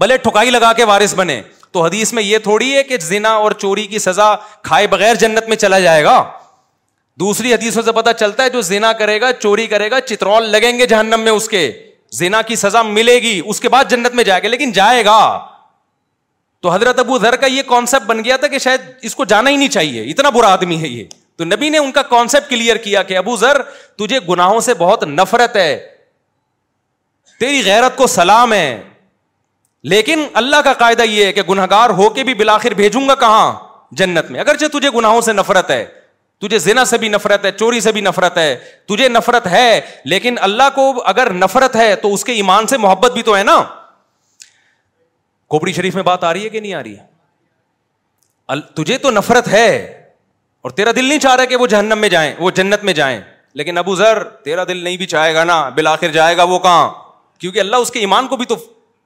بھلے 0.00 0.16
ٹھکائی 0.24 0.50
لگا 0.50 0.72
کے 0.76 0.84
وارث 0.94 1.14
بنے 1.18 1.40
تو 1.72 1.82
حدیث 1.84 2.12
میں 2.12 2.22
یہ 2.22 2.38
تھوڑی 2.42 2.74
ہے 2.74 2.82
کہ 2.82 2.96
زنا 3.02 3.30
اور 3.46 3.52
چوری 3.58 3.86
کی 3.86 3.98
سزا 4.08 4.34
کھائے 4.68 4.86
بغیر 4.96 5.14
جنت 5.24 5.48
میں 5.48 5.56
چلا 5.56 5.78
جائے 5.80 6.04
گا 6.04 6.20
دوسری 7.20 7.52
حدیثوں 7.54 7.82
سے 7.82 7.92
پتا 7.92 8.12
چلتا 8.14 8.44
ہے 8.44 8.50
جو 8.50 8.60
زینا 8.62 8.92
کرے 8.98 9.20
گا 9.20 9.32
چوری 9.40 9.66
کرے 9.66 9.90
گا 9.90 10.00
چترول 10.00 10.48
لگیں 10.50 10.78
گے 10.78 10.86
جہنم 10.86 11.20
میں 11.20 11.32
اس 11.32 11.48
کے 11.48 11.70
زینا 12.18 12.42
کی 12.42 12.56
سزا 12.56 12.82
ملے 12.82 13.16
گی 13.22 13.40
اس 13.44 13.60
کے 13.60 13.68
بعد 13.68 13.90
جنت 13.90 14.14
میں 14.14 14.24
جائے 14.24 14.42
گا 14.42 14.48
لیکن 14.48 14.72
جائے 14.72 15.04
گا 15.04 15.18
تو 16.62 16.72
حضرت 16.72 16.98
ابو 16.98 17.18
ذر 17.18 17.36
کا 17.40 17.46
یہ 17.46 17.62
کانسیپٹ 17.66 18.06
بن 18.06 18.22
گیا 18.24 18.36
تھا 18.36 18.46
کہ 18.48 18.58
شاید 18.58 18.80
اس 19.10 19.14
کو 19.16 19.24
جانا 19.24 19.50
ہی 19.50 19.56
نہیں 19.56 19.68
چاہیے 19.76 20.02
اتنا 20.10 20.30
برا 20.30 20.52
آدمی 20.52 20.80
ہے 20.80 20.88
یہ 20.88 21.04
تو 21.36 21.44
نبی 21.44 21.68
نے 21.70 21.78
ان 21.78 21.92
کا 21.92 22.02
کانسیپٹ 22.08 22.48
کلیئر 22.50 22.76
کیا 22.86 23.02
کہ 23.08 23.16
ابو 23.18 23.36
ذر 23.40 23.60
تجھے 23.98 24.18
گناہوں 24.28 24.60
سے 24.66 24.74
بہت 24.78 25.04
نفرت 25.08 25.56
ہے 25.56 25.76
تیری 27.40 27.62
غیرت 27.66 27.96
کو 27.96 28.06
سلام 28.14 28.52
ہے 28.52 28.82
لیکن 29.92 30.24
اللہ 30.42 30.60
کا 30.64 30.72
قاعدہ 30.82 31.02
یہ 31.08 31.24
ہے 31.24 31.32
کہ 31.32 31.42
گناہ 31.50 31.66
گار 31.70 31.90
ہو 32.00 32.08
کے 32.14 32.24
بھی 32.24 32.34
بلاخر 32.40 32.74
بھیجوں 32.80 33.06
گا 33.08 33.14
کہاں 33.20 33.50
جنت 34.00 34.30
میں 34.30 34.40
اگرچہ 34.40 34.66
تجھے 34.76 34.90
گناہوں 34.94 35.20
سے 35.28 35.32
نفرت 35.32 35.70
ہے 35.70 35.84
تجھے 36.40 36.58
زنا 36.58 36.84
سے 36.84 36.98
بھی 36.98 37.08
نفرت 37.08 37.44
ہے 37.44 37.50
چوری 37.52 37.80
سے 37.80 37.92
بھی 37.92 38.00
نفرت 38.00 38.36
ہے 38.38 38.54
تجھے 38.88 39.08
نفرت 39.08 39.46
ہے 39.46 39.80
لیکن 40.12 40.36
اللہ 40.42 40.68
کو 40.74 40.90
اگر 41.06 41.32
نفرت 41.34 41.76
ہے 41.76 41.94
تو 42.02 42.12
اس 42.14 42.24
کے 42.24 42.32
ایمان 42.32 42.66
سے 42.66 42.76
محبت 42.84 43.12
بھی 43.12 43.22
تو 43.22 43.36
ہے 43.36 43.42
نا 43.44 43.62
کوپڑی 45.54 45.72
شریف 45.72 45.94
میں 45.94 46.02
بات 46.02 46.24
آ 46.24 46.32
رہی 46.32 46.44
ہے 46.44 46.48
کہ 46.48 46.60
نہیں 46.60 46.74
آ 46.74 46.82
رہی 46.82 46.98
ہے 46.98 47.08
تجھے 48.74 48.96
تو 48.98 49.10
نفرت 49.10 49.48
ہے 49.48 49.66
اور 50.62 50.70
تیرا 50.78 50.90
دل 50.96 51.04
نہیں 51.08 51.18
چاہ 51.18 51.34
رہا 51.36 51.44
کہ 51.50 51.56
وہ 51.56 51.66
جہنم 51.72 51.98
میں 52.00 52.08
جائیں 52.08 52.32
وہ 52.38 52.50
جنت 52.54 52.84
میں 52.84 52.92
جائیں 52.94 53.20
لیکن 53.60 53.78
ابو 53.78 53.94
ذر 53.96 54.22
تیرا 54.44 54.64
دل 54.68 54.82
نہیں 54.84 54.96
بھی 54.96 55.06
چاہے 55.12 55.34
گا 55.34 55.44
نا 55.44 55.58
بالآخر 55.76 56.10
جائے 56.16 56.36
گا 56.36 56.42
وہ 56.52 56.58
کہاں 56.66 56.88
کیونکہ 57.40 57.60
اللہ 57.60 57.84
اس 57.86 57.90
کے 57.90 57.98
ایمان 58.00 58.26
کو 58.28 58.36
بھی 58.36 58.46
تو 58.46 58.56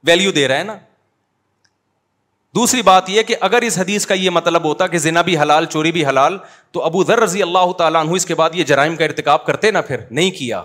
ویلیو 0.06 0.30
دے 0.40 0.46
رہا 0.48 0.58
ہے 0.58 0.62
نا 0.64 0.76
دوسری 2.54 2.80
بات 2.86 3.08
یہ 3.10 3.22
کہ 3.26 3.34
اگر 3.46 3.62
اس 3.66 3.78
حدیث 3.78 4.06
کا 4.06 4.14
یہ 4.14 4.30
مطلب 4.30 4.64
ہوتا 4.64 4.86
کہ 4.86 4.98
زنا 5.06 5.22
بھی 5.28 5.36
حلال 5.38 5.64
چوری 5.70 5.92
بھی 5.92 6.04
حلال 6.06 6.36
تو 6.72 6.82
ابو 6.84 7.02
ذر 7.04 7.20
رضی 7.20 7.42
اللہ 7.42 7.72
تعالیٰ 7.78 8.00
عنہ 8.06 8.14
اس 8.16 8.26
کے 8.26 8.34
بعد 8.40 8.54
یہ 8.54 8.64
جرائم 8.64 8.96
کا 8.96 9.04
ارتکاب 9.04 9.44
کرتے 9.46 9.70
نہ 9.70 9.78
پھر 9.86 10.00
نہیں 10.10 10.30
کیا 10.38 10.62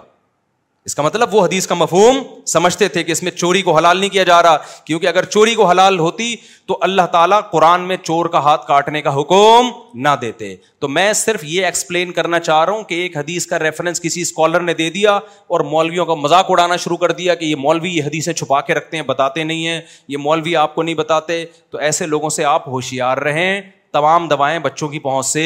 اس 0.90 0.96
کا 0.96 1.04
مطلب 1.04 1.34
وہ 1.36 1.44
حدیث 1.46 1.66
کا 1.68 1.76
مفہوم 1.76 2.18
سمجھتے 2.50 2.88
تھے 2.94 3.02
کہ 3.04 3.12
اس 3.12 3.22
میں 3.24 3.32
چوری 3.32 3.62
کو 3.62 3.76
حلال 3.78 3.98
نہیں 3.98 4.10
کیا 4.10 4.24
جا 4.30 4.42
رہا 4.44 4.58
کیونکہ 4.86 5.08
اگر 5.08 5.26
چوری 5.36 5.54
کو 5.56 5.66
حلال 5.70 6.00
ہوتی 6.00 6.36
تو 6.68 6.78
اللہ 6.88 7.06
تعالیٰ 7.12 7.40
قرآن 7.52 7.82
میں 7.88 7.98
چور 8.04 8.26
کا 8.36 8.40
ہاتھ 8.44 8.66
کاٹنے 8.68 9.02
کا 9.02 9.14
حکم 9.20 9.70
نہ 10.08 10.14
دیتے 10.22 10.54
تو 10.82 10.88
میں 10.96 11.12
صرف 11.22 11.44
یہ 11.48 11.66
ایکسپلین 11.66 12.12
کرنا 12.20 12.40
چاہ 12.50 12.64
رہا 12.66 12.74
ہوں 12.74 12.84
کہ 12.92 12.96
ایک 13.02 13.18
حدیث 13.18 13.46
کا 13.48 13.60
ریفرنس 13.68 14.02
کسی 14.02 14.22
اسکالر 14.22 14.62
نے 14.62 14.74
دے 14.82 14.90
دیا 14.98 15.14
اور 15.54 15.60
مولویوں 15.76 16.06
کا 16.06 16.14
مذاق 16.26 16.52
اڑانا 16.52 16.76
شروع 16.86 16.98
کر 17.06 17.12
دیا 17.22 17.36
کہ 17.42 17.46
یہ 17.46 17.56
مولوی 17.66 17.96
یہ 17.98 18.04
حدیثیں 18.08 18.34
چھپا 18.34 18.62
کے 18.62 18.74
رکھتے 18.82 18.98
ہیں 18.98 19.04
بتاتے 19.14 19.44
نہیں 19.52 19.68
ہیں 19.68 19.80
یہ 20.08 20.18
مولوی 20.28 20.56
آپ 20.66 20.76
کو 20.76 20.84
نہیں 20.90 20.96
بتاتے 21.06 21.44
تو 21.72 21.78
ایسے 21.90 22.06
لوگوں 22.14 22.30
سے 22.40 22.46
آپ 22.58 22.68
ہوشیار 22.78 23.18
رہیں 23.30 23.62
تمام 23.92 24.28
دوائیں 24.28 24.58
بچوں 24.64 24.88
کی 24.90 25.00
پہنچ 25.00 25.26
سے 25.26 25.44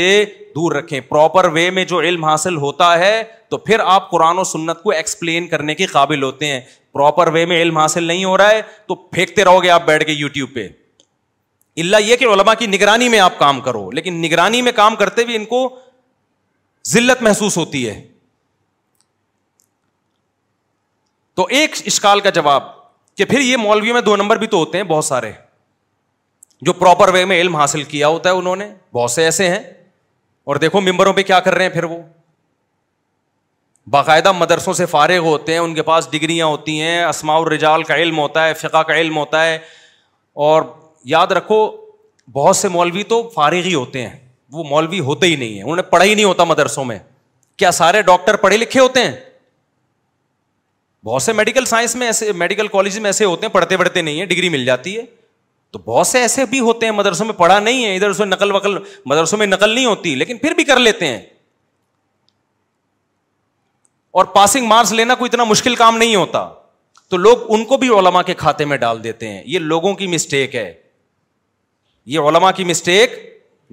دور 0.55 0.71
رکھیں 0.75 0.99
پراپر 1.09 1.45
وے 1.53 1.69
میں 1.71 1.83
جو 1.91 1.99
علم 2.01 2.23
حاصل 2.25 2.55
ہوتا 2.63 2.97
ہے 2.99 3.21
تو 3.49 3.57
پھر 3.57 3.79
آپ 3.85 4.09
قرآن 4.11 4.37
و 4.39 4.43
سنت 4.43 4.81
کو 4.83 4.91
ایکسپلین 4.91 5.47
کرنے 5.47 5.75
کے 5.75 5.85
قابل 5.91 6.23
ہوتے 6.23 6.47
ہیں 6.51 6.59
پراپر 6.93 7.27
وے 7.33 7.45
میں 7.51 7.61
علم 7.61 7.77
حاصل 7.77 8.03
نہیں 8.03 8.25
ہو 8.25 8.37
رہا 8.37 8.49
ہے 8.49 8.61
تو 8.87 8.95
پھینکتے 8.95 9.43
رہو 9.43 9.63
گے 9.63 9.69
آپ 9.75 9.85
بیٹھ 9.85 10.03
کے 10.05 10.11
یو 10.11 10.27
ٹیوب 10.33 10.53
پہ 10.55 10.67
اللہ 11.83 12.01
یہ 12.05 12.15
کہ 12.15 12.25
علما 12.33 12.53
کی 12.53 12.65
نگرانی 12.67 13.07
میں 13.09 13.19
آپ 13.19 13.37
کام 13.39 13.61
کرو 13.67 13.89
لیکن 13.91 14.21
نگرانی 14.25 14.61
میں 14.61 14.71
کام 14.75 14.95
کرتے 14.95 15.23
ہوئے 15.23 15.35
ان 15.35 15.45
کو 15.53 15.63
ذلت 16.91 17.21
محسوس 17.23 17.57
ہوتی 17.57 17.87
ہے 17.89 18.01
تو 21.35 21.45
ایک 21.59 21.75
اشکال 21.93 22.19
کا 22.19 22.29
جواب 22.29 22.63
کہ 23.17 23.25
پھر 23.25 23.39
یہ 23.39 23.57
مولویوں 23.57 23.93
میں 23.93 24.01
دو 24.01 24.15
نمبر 24.15 24.37
بھی 24.37 24.47
تو 24.47 24.57
ہوتے 24.57 24.77
ہیں 24.77 24.85
بہت 24.89 25.05
سارے 25.05 25.31
جو 26.65 26.73
پراپر 26.73 27.09
وے 27.13 27.23
میں 27.29 27.39
علم 27.41 27.55
حاصل 27.55 27.81
کیا 27.93 28.07
ہوتا 28.07 28.29
ہے 28.29 28.33
انہوں 28.35 28.55
نے 28.55 28.65
بہت 28.93 29.11
سے 29.11 29.23
ایسے 29.29 29.47
ہیں 29.49 29.59
اور 30.51 30.55
دیکھو 30.63 30.81
ممبروں 30.81 31.13
پہ 31.13 31.23
کیا 31.29 31.39
کر 31.47 31.55
رہے 31.55 31.65
ہیں 31.67 31.71
پھر 31.73 31.83
وہ 31.83 31.95
باقاعدہ 33.95 34.31
مدرسوں 34.31 34.73
سے 34.79 34.85
فارغ 34.91 35.25
ہوتے 35.29 35.51
ہیں 35.51 35.59
ان 35.59 35.73
کے 35.75 35.81
پاس 35.89 36.07
ڈگریاں 36.11 36.45
ہوتی 36.45 36.79
ہیں 36.81 37.03
اسماع 37.05 37.35
الرجال 37.39 37.83
کا 37.89 37.95
علم 38.03 38.17
ہوتا 38.19 38.45
ہے 38.47 38.53
فقہ 38.61 38.81
کا 38.87 38.95
علم 38.99 39.17
ہوتا 39.17 39.43
ہے 39.45 39.57
اور 40.45 40.61
یاد 41.13 41.31
رکھو 41.39 41.57
بہت 42.33 42.55
سے 42.57 42.67
مولوی 42.77 43.03
تو 43.13 43.17
فارغ 43.33 43.65
ہی 43.67 43.73
ہوتے 43.73 44.01
ہیں 44.07 44.15
وہ 44.57 44.63
مولوی 44.69 44.99
ہوتے 45.09 45.27
ہی 45.27 45.35
نہیں 45.35 45.53
ہیں 45.55 45.61
انہوں 45.63 45.75
نے 45.75 45.81
پڑھا 45.89 46.05
ہی 46.05 46.13
نہیں 46.13 46.25
ہوتا 46.25 46.43
مدرسوں 46.53 46.85
میں 46.91 46.97
کیا 47.63 47.71
سارے 47.81 48.01
ڈاکٹر 48.11 48.35
پڑھے 48.45 48.57
لکھے 48.57 48.79
ہوتے 48.79 49.03
ہیں 49.03 49.11
بہت 51.05 51.21
سے 51.21 51.33
میڈیکل 51.41 51.65
سائنس 51.75 51.95
میں 52.01 52.07
ایسے 52.07 52.31
میڈیکل 52.45 52.67
کالج 52.77 52.97
میں 52.99 53.09
ایسے 53.09 53.25
ہوتے 53.25 53.45
ہیں 53.45 53.53
پڑھتے 53.53 53.77
پڑھتے 53.77 54.01
نہیں 54.01 54.19
ہیں 54.19 54.25
ڈگری 54.25 54.49
مل 54.49 54.65
جاتی 54.65 54.97
ہے 54.97 55.03
تو 55.73 55.79
بہت 55.85 56.07
سے 56.07 56.19
ایسے 56.21 56.43
بھی 56.45 56.59
ہوتے 56.59 56.85
ہیں 56.85 56.93
مدرسوں 56.93 57.25
میں 57.25 57.33
پڑھا 57.33 57.59
نہیں 57.59 57.83
ہے 57.83 57.95
ادھر 57.95 58.25
نقل 58.25 58.51
وقل 58.55 58.77
مدرسوں 59.11 59.37
میں 59.39 59.45
نقل 59.47 59.69
نہیں 59.69 59.85
ہوتی 59.85 60.13
لیکن 60.15 60.37
پھر 60.37 60.53
بھی 60.55 60.63
کر 60.63 60.79
لیتے 60.79 61.07
ہیں 61.07 61.21
اور 64.19 64.25
پاسنگ 64.35 64.65
مارکس 64.67 64.91
لینا 64.99 65.15
کوئی 65.21 65.29
اتنا 65.31 65.43
مشکل 65.51 65.75
کام 65.75 65.97
نہیں 65.97 66.15
ہوتا 66.15 66.47
تو 67.09 67.17
لوگ 67.17 67.49
ان 67.55 67.63
کو 67.71 67.77
بھی 67.77 67.89
علما 67.99 68.21
کے 68.27 68.33
کھاتے 68.43 68.65
میں 68.65 68.77
ڈال 68.83 69.03
دیتے 69.03 69.29
ہیں 69.29 69.41
یہ 69.53 69.59
لوگوں 69.71 69.93
کی 70.01 70.07
مسٹیک 70.07 70.55
ہے 70.55 70.71
یہ 72.13 72.19
علما 72.29 72.51
کی 72.59 72.63
مسٹیک 72.71 73.17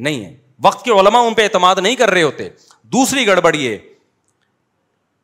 نہیں 0.09 0.25
ہے 0.25 0.35
وقت 0.65 0.85
کے 0.85 0.91
علما 1.01 1.21
ان 1.27 1.35
پہ 1.35 1.43
اعتماد 1.45 1.77
نہیں 1.83 1.97
کر 1.97 2.11
رہے 2.11 2.23
ہوتے 2.23 2.49
دوسری 2.97 3.27
گڑبڑ 3.27 3.55
یہ 3.57 3.77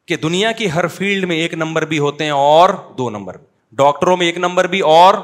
کہ 0.09 0.17
دنیا 0.27 0.53
کی 0.61 0.71
ہر 0.73 0.87
فیلڈ 0.99 1.25
میں 1.29 1.37
ایک 1.37 1.55
نمبر 1.65 1.85
بھی 1.95 1.99
ہوتے 2.09 2.25
ہیں 2.25 2.31
اور 2.43 2.71
دو 2.99 3.11
نمبر 3.19 3.37
ڈاکٹروں 3.83 4.17
میں 4.17 4.27
ایک 4.27 4.37
نمبر 4.49 4.67
بھی 4.77 4.81
اور 4.97 5.15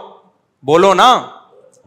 بولو 0.71 0.93
نا 0.95 1.13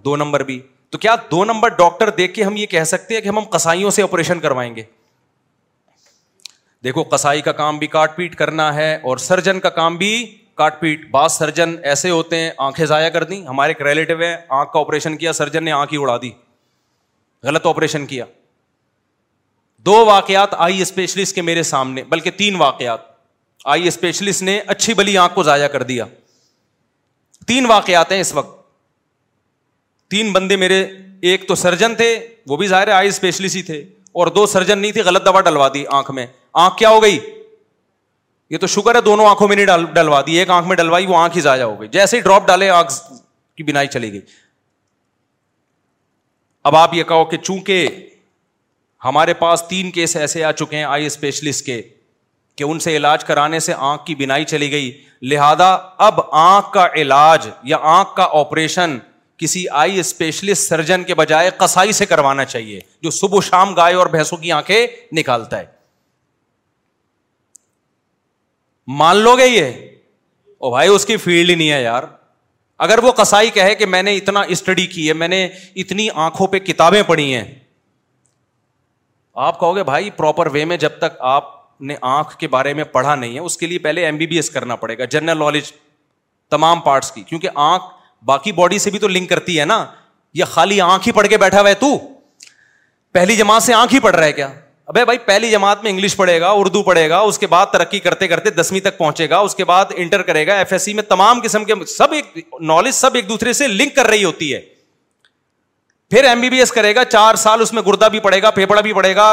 دو 0.05 0.15
نمبر 0.15 0.43
بھی 0.49 0.59
تو 0.91 0.97
کیا 1.03 1.15
دو 1.31 1.43
نمبر 1.45 1.69
ڈاکٹر 1.77 2.09
دیکھ 2.17 2.33
کے 2.33 2.43
ہم 2.43 2.55
یہ 2.57 2.65
کہہ 2.73 2.83
سکتے 2.93 3.13
ہیں 3.13 3.21
کہ 3.21 3.27
ہم 3.29 3.45
کسائیوں 3.51 3.91
سے 3.91 4.03
آپریشن 4.03 4.39
کروائیں 4.39 4.75
گے 4.75 4.83
دیکھو 6.83 7.03
کسائی 7.13 7.41
کا 7.41 7.51
کام 7.61 7.77
بھی 7.77 7.87
کاٹ 7.95 8.15
پیٹ 8.15 8.35
کرنا 8.41 8.73
ہے 8.75 8.93
اور 9.11 9.17
سرجن 9.27 9.59
کا 9.59 9.69
کام 9.77 9.95
بھی 9.97 10.11
کاٹ 10.61 10.79
پیٹ 10.79 11.09
بعض 11.11 11.37
سرجن 11.37 11.75
ایسے 11.91 12.09
ہوتے 12.09 12.37
ہیں 12.39 12.51
آنکھیں 12.65 12.85
ضائع 12.91 13.07
کر 13.15 13.23
دیں 13.31 13.41
ہمارے 13.47 13.71
ایک 13.73 13.81
ریلیٹو 13.87 14.19
ہے 14.19 14.33
آنکھ 14.57 14.71
کا 14.73 14.79
آپریشن 14.79 15.15
کیا 15.23 15.33
سرجن 15.39 15.63
نے 15.63 15.71
آنکھ 15.77 15.93
ہی 15.93 15.99
اڑا 16.01 16.17
دی 16.21 16.29
غلط 17.49 17.65
آپریشن 17.67 18.05
کیا 18.11 18.25
دو 19.89 19.95
واقعات 20.05 20.53
آئی 20.67 20.81
اسپیشلسٹ 20.81 21.35
کے 21.35 21.41
میرے 21.49 21.63
سامنے 21.71 22.03
بلکہ 22.13 22.31
تین 22.43 22.55
واقعات 22.61 22.99
آئی 23.73 23.87
اسپیشلسٹ 23.87 24.41
نے 24.51 24.59
اچھی 24.75 24.93
بلی 25.01 25.17
آنکھ 25.23 25.35
کو 25.35 25.43
ضائع 25.49 25.67
کر 25.77 25.83
دیا 25.93 26.05
تین 27.47 27.65
واقعات 27.69 28.11
ہیں 28.11 28.19
اس 28.19 28.33
وقت 28.33 28.63
تین 30.13 30.31
بندے 30.33 30.55
میرے 30.63 30.85
ایک 31.29 31.47
تو 31.47 31.55
سرجن 31.55 31.95
تھے 31.95 32.09
وہ 32.47 32.57
بھی 32.57 32.67
ظاہر 32.67 32.87
آئی 32.97 33.09
اسپیشلسٹ 33.09 33.55
ہی 33.55 33.61
تھے 33.69 33.77
اور 34.21 34.27
دو 34.35 34.45
سرجن 34.47 34.79
نہیں 34.79 34.91
تھے 34.97 35.01
غلط 35.03 35.25
دوا 35.25 35.41
ڈلوا 35.45 35.67
دی 35.73 35.83
آنکھ 35.99 36.11
میں 36.17 36.25
آنکھ 36.63 36.75
کیا 36.77 36.89
ہو 36.89 37.01
گئی 37.03 37.17
یہ 38.49 38.57
تو 38.57 38.67
شوگر 38.73 38.95
ہے 38.95 39.01
دونوں 39.05 39.25
آنکھوں 39.27 39.47
میں 39.47 39.55
نہیں 39.55 39.93
ڈلوا 39.93 40.21
دی 40.27 40.33
ایک 40.39 40.49
آنکھ 40.57 40.67
میں 40.67 40.75
ڈلوائی 40.77 41.05
وہ 41.05 41.15
آنکھ 41.19 41.35
ہی 41.35 41.41
ضائع 41.41 41.63
ہو 41.63 41.79
گئی 41.79 41.87
جیسے 41.91 42.17
ہی 42.17 42.21
ڈراپ 42.21 42.47
ڈالے 42.47 42.69
آنکھ 42.69 42.91
کی 43.57 43.63
بینائی 43.63 43.87
چلی 43.87 44.11
گئی 44.13 44.21
اب 46.69 46.75
آپ 46.75 46.93
یہ 46.93 47.03
کہو 47.13 47.25
کہ 47.31 47.37
چونکہ 47.37 47.87
ہمارے 49.05 49.33
پاس 49.41 49.63
تین 49.69 49.91
کیس 49.91 50.15
ایسے 50.15 50.43
آ 50.43 50.51
چکے 50.59 50.77
ہیں 50.77 50.83
آئی 50.83 51.05
اسپیشلسٹ 51.05 51.65
کے 51.65 51.81
کہ 52.57 52.63
ان 52.63 52.79
سے 52.79 52.95
علاج 52.97 53.25
کرانے 53.25 53.59
سے 53.59 53.73
آنکھ 53.91 54.05
کی 54.05 54.15
بینائی 54.15 54.45
چلی 54.51 54.71
گئی 54.71 54.91
لہذا 55.31 55.73
اب 56.07 56.19
آنکھ 56.45 56.71
کا 56.73 56.87
علاج 57.01 57.49
یا 57.73 57.77
آنکھ 57.95 58.15
کا 58.15 58.27
آپریشن 58.39 58.97
کسی 59.37 59.67
آئی 59.81 59.99
اسپیشلسٹ 59.99 60.67
سرجن 60.69 61.03
کے 61.03 61.15
بجائے 61.15 61.49
کسائی 61.59 61.91
سے 61.93 62.05
کروانا 62.05 62.45
چاہیے 62.45 62.79
جو 63.03 63.09
صبح 63.11 63.39
شام 63.43 63.73
گائے 63.75 63.95
اور 63.95 64.07
بھینسوں 64.15 64.37
کی 64.37 64.51
آنکھیں 64.51 64.85
نکالتا 65.17 65.59
ہے 65.59 65.65
مان 68.97 69.17
لو 69.17 69.35
گے 69.37 69.47
یہ 69.47 69.71
او 70.63 70.69
بھائی 70.71 70.89
اس 70.89 71.05
کی 71.05 71.17
فیلڈ 71.17 71.49
ہی 71.49 71.55
نہیں 71.55 71.71
ہے 71.71 71.81
یار 71.83 72.03
اگر 72.85 72.99
وہ 73.03 73.11
کسائی 73.17 73.49
کہے 73.53 73.75
کہ 73.75 73.85
میں 73.85 74.01
نے 74.03 74.15
اتنا 74.15 74.41
اسٹڈی 74.55 74.85
کی 74.93 75.07
ہے 75.07 75.13
میں 75.21 75.27
نے 75.27 75.45
اتنی 75.83 76.07
آنکھوں 76.25 76.47
پہ 76.53 76.59
کتابیں 76.59 77.01
پڑھی 77.07 77.33
ہیں 77.33 77.43
آپ 79.47 79.59
کہو 79.59 79.75
گے 79.75 79.83
بھائی 79.83 80.09
پراپر 80.17 80.47
وے 80.51 80.63
میں 80.65 80.77
جب 80.77 80.97
تک 80.99 81.17
آپ 81.33 81.53
نے 81.89 81.95
آنکھ 82.09 82.35
کے 82.39 82.47
بارے 82.47 82.73
میں 82.73 82.83
پڑھا 82.91 83.15
نہیں 83.15 83.33
ہے 83.35 83.39
اس 83.39 83.57
کے 83.57 83.67
لیے 83.67 83.79
پہلے 83.85 84.05
ایم 84.05 84.17
بی 84.17 84.27
بی 84.27 84.35
ایس 84.35 84.49
کرنا 84.49 84.75
پڑے 84.83 84.97
گا 84.97 85.05
جنرل 85.15 85.37
نالج 85.39 85.71
تمام 86.49 86.79
پارٹس 86.81 87.11
کی 87.11 87.21
کیونکہ 87.27 87.49
آنکھ 87.63 87.83
باقی 88.25 88.51
باڈی 88.51 88.79
سے 88.79 88.89
بھی 88.89 88.99
تو 88.99 89.07
لنک 89.07 89.29
کرتی 89.29 89.59
ہے 89.59 89.65
نا 89.65 89.85
یہ 90.33 90.43
خالی 90.51 90.79
آنکھ 90.81 91.07
ہی 91.07 91.13
پڑھ 91.13 91.27
کے 91.27 91.37
بیٹھا 91.37 91.59
ہوا 91.61 91.69
ہے 91.69 91.73
تو 91.79 91.97
پہلی 93.13 93.35
جماعت 93.35 93.63
سے 93.63 93.73
آنکھ 93.73 93.93
ہی 93.93 93.99
پڑھ 93.99 94.15
رہا 94.15 94.25
ہے 94.25 94.33
کیا 94.33 94.47
ابھی 94.87 95.03
بھائی 95.05 95.17
پہلی 95.25 95.49
جماعت 95.51 95.83
میں 95.83 95.91
انگلش 95.91 96.15
پڑھے 96.15 96.39
گا 96.41 96.49
اردو 96.55 96.81
پڑھے 96.83 97.09
گا 97.09 97.17
اس 97.19 97.39
کے 97.39 97.47
بعد 97.47 97.65
ترقی 97.73 97.99
کرتے 97.99 98.27
کرتے 98.27 98.49
دسویں 98.59 98.79
تک 98.83 98.97
پہنچے 98.97 99.29
گا 99.29 99.37
اس 99.47 99.55
کے 99.55 99.65
بعد 99.65 99.91
انٹر 99.95 100.21
کرے 100.23 100.45
گا 100.47 100.55
ایف 100.57 100.71
ایس 100.73 100.81
سی 100.85 100.93
میں 100.93 101.03
تمام 101.09 101.39
قسم 101.43 101.63
کے 101.65 101.73
سب 101.95 102.11
ایک 102.13 102.37
نالج 102.71 102.93
سب 102.95 103.15
ایک 103.15 103.29
دوسرے 103.29 103.53
سے 103.61 103.67
لنک 103.67 103.95
کر 103.95 104.07
رہی 104.07 104.23
ہوتی 104.23 104.53
ہے 104.53 104.59
پھر 106.09 106.23
ایم 106.29 106.41
بی 106.41 106.49
بی 106.49 106.59
ایس 106.59 106.71
کرے 106.71 106.93
گا 106.95 107.03
چار 107.05 107.35
سال 107.43 107.61
اس 107.61 107.73
میں 107.73 107.81
گردا 107.87 108.07
بھی 108.07 108.19
پڑے 108.23 108.41
گا 108.41 108.49
پھیپڑا 108.57 108.81
بھی 108.81 108.93
پڑے 108.93 109.15
گا 109.15 109.23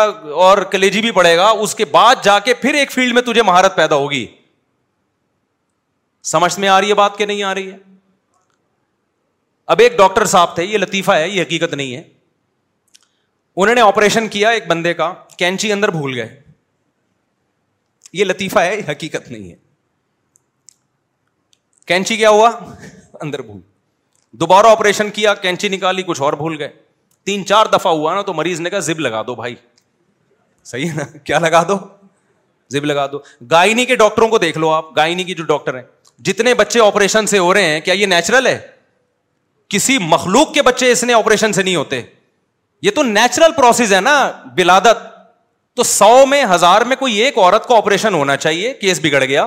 اور 0.45 0.59
کلیجی 0.71 1.01
بھی 1.01 1.11
پڑے 1.19 1.37
گا 1.37 1.49
اس 1.65 1.75
کے 1.75 1.85
بعد 1.91 2.25
جا 2.25 2.39
کے 2.45 2.55
پھر 2.63 2.75
ایک 2.75 2.93
فیلڈ 2.93 3.15
میں 3.15 3.23
تجھے 3.23 3.43
مہارت 3.47 3.77
پیدا 3.77 3.95
ہوگی 3.97 4.27
سمجھ 6.33 6.59
میں 6.61 6.69
آ 6.69 6.81
رہی 6.81 6.89
ہے 6.89 6.95
بات 6.95 7.19
کہ 7.19 7.27
نہیں 7.27 7.43
آ 7.43 7.55
رہی 7.55 7.71
ہے 7.71 7.77
اب 9.73 9.81
ایک 9.81 9.97
ڈاکٹر 9.99 10.25
صاحب 10.31 10.55
تھے 10.55 10.65
یہ 10.65 10.79
لطیفہ 10.79 11.11
ہے 11.19 11.29
یہ 11.29 11.41
حقیقت 11.43 11.75
نہیں 11.75 11.95
ہے 11.97 12.03
انہوں 13.57 13.75
نے 13.75 13.81
آپریشن 13.81 14.27
کیا 14.29 14.49
ایک 14.57 14.67
بندے 14.69 14.93
کا 14.95 15.13
کینچی 15.39 15.71
اندر 15.73 15.91
بھول 15.97 16.15
گئے 16.15 16.35
یہ 18.21 18.25
لطیفہ 18.25 18.59
ہے 18.61 18.77
یہ 18.77 18.91
حقیقت 18.91 19.31
نہیں 19.31 19.51
ہے 19.51 19.55
کینچی 21.89 22.17
کیا 22.17 22.31
ہوا 22.31 22.51
اندر 23.21 23.43
بھول 23.51 23.61
دوبارہ 24.41 24.67
آپریشن 24.77 25.11
کیا 25.19 25.35
کینچی 25.47 25.69
نکالی 25.77 26.03
کچھ 26.07 26.21
اور 26.27 26.33
بھول 26.43 26.57
گئے 26.63 26.69
تین 27.29 27.47
چار 27.53 27.67
دفعہ 27.73 27.93
ہوا 27.93 28.15
نا 28.15 28.23
تو 28.29 28.33
مریض 28.41 28.61
نے 28.61 28.71
کہا 28.71 28.79
زب 28.91 29.01
لگا 29.07 29.23
دو 29.27 29.35
بھائی 29.41 29.55
صحیح 30.75 30.89
ہے 30.91 30.95
نا 30.97 31.03
کیا 31.31 31.39
لگا 31.47 31.63
دو 31.69 31.79
زب 32.77 32.85
لگا 32.93 33.07
دو 33.13 33.19
گائنی 33.51 33.85
کے 33.93 33.97
ڈاکٹروں 34.05 34.29
کو 34.29 34.39
دیکھ 34.47 34.59
لو 34.59 34.71
آپ 34.73 34.95
گائنی 34.97 35.25
کی 35.31 35.35
جو 35.41 35.45
ڈاکٹر 35.55 35.77
ہیں 35.79 35.83
جتنے 36.31 36.55
بچے 36.63 36.81
آپریشن 36.89 37.27
سے 37.35 37.39
ہو 37.47 37.53
رہے 37.55 37.73
ہیں 37.73 37.81
کیا 37.89 37.95
یہ 38.03 38.07
نیچرل 38.17 38.47
ہے 38.47 38.59
کسی 39.73 39.97
مخلوق 40.13 40.53
کے 40.55 40.63
بچے 40.63 40.91
اس 40.93 41.03
نے 41.09 41.13
آپریشن 41.19 41.53
سے 41.59 41.63
نہیں 41.63 41.77
ہوتے 41.77 42.01
یہ 42.87 42.91
تو 42.95 43.03
نیچرل 43.11 43.53
پروسیس 43.57 43.93
ہے 43.93 44.01
نا 44.09 44.17
بلادت 44.57 45.05
تو 45.77 45.83
سو 45.91 46.11
میں 46.33 46.43
ہزار 46.55 46.83
میں 46.91 46.97
کوئی 47.03 47.15
ایک 47.27 47.39
عورت 47.39 47.67
کا 47.69 47.77
آپریشن 47.77 48.15
ہونا 48.21 48.37
چاہیے 48.45 48.73
کیس 48.81 49.01
بگڑ 49.03 49.23
گیا 49.25 49.47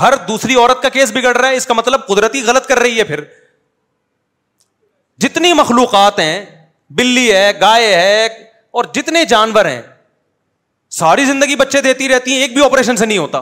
ہر 0.00 0.14
دوسری 0.28 0.54
عورت 0.60 0.82
کا 0.82 0.88
کیس 0.94 1.10
بگڑ 1.14 1.36
رہا 1.36 1.48
ہے 1.48 1.56
اس 1.56 1.66
کا 1.66 1.74
مطلب 1.74 2.06
قدرتی 2.06 2.42
غلط 2.46 2.66
کر 2.68 2.78
رہی 2.86 2.98
ہے 2.98 3.04
پھر 3.10 3.20
جتنی 5.24 5.52
مخلوقات 5.60 6.18
ہیں 6.20 6.38
بلی 6.98 7.26
ہے 7.32 7.50
گائے 7.60 7.94
ہے 7.96 8.24
اور 8.78 8.84
جتنے 9.00 9.24
جانور 9.34 9.64
ہیں 9.72 9.80
ساری 11.00 11.24
زندگی 11.32 11.56
بچے 11.62 11.80
دیتی 11.90 12.08
رہتی 12.14 12.32
ہیں 12.32 12.40
ایک 12.46 12.54
بھی 12.54 12.64
آپریشن 12.64 12.96
سے 12.96 13.06
نہیں 13.12 13.18
ہوتا 13.24 13.40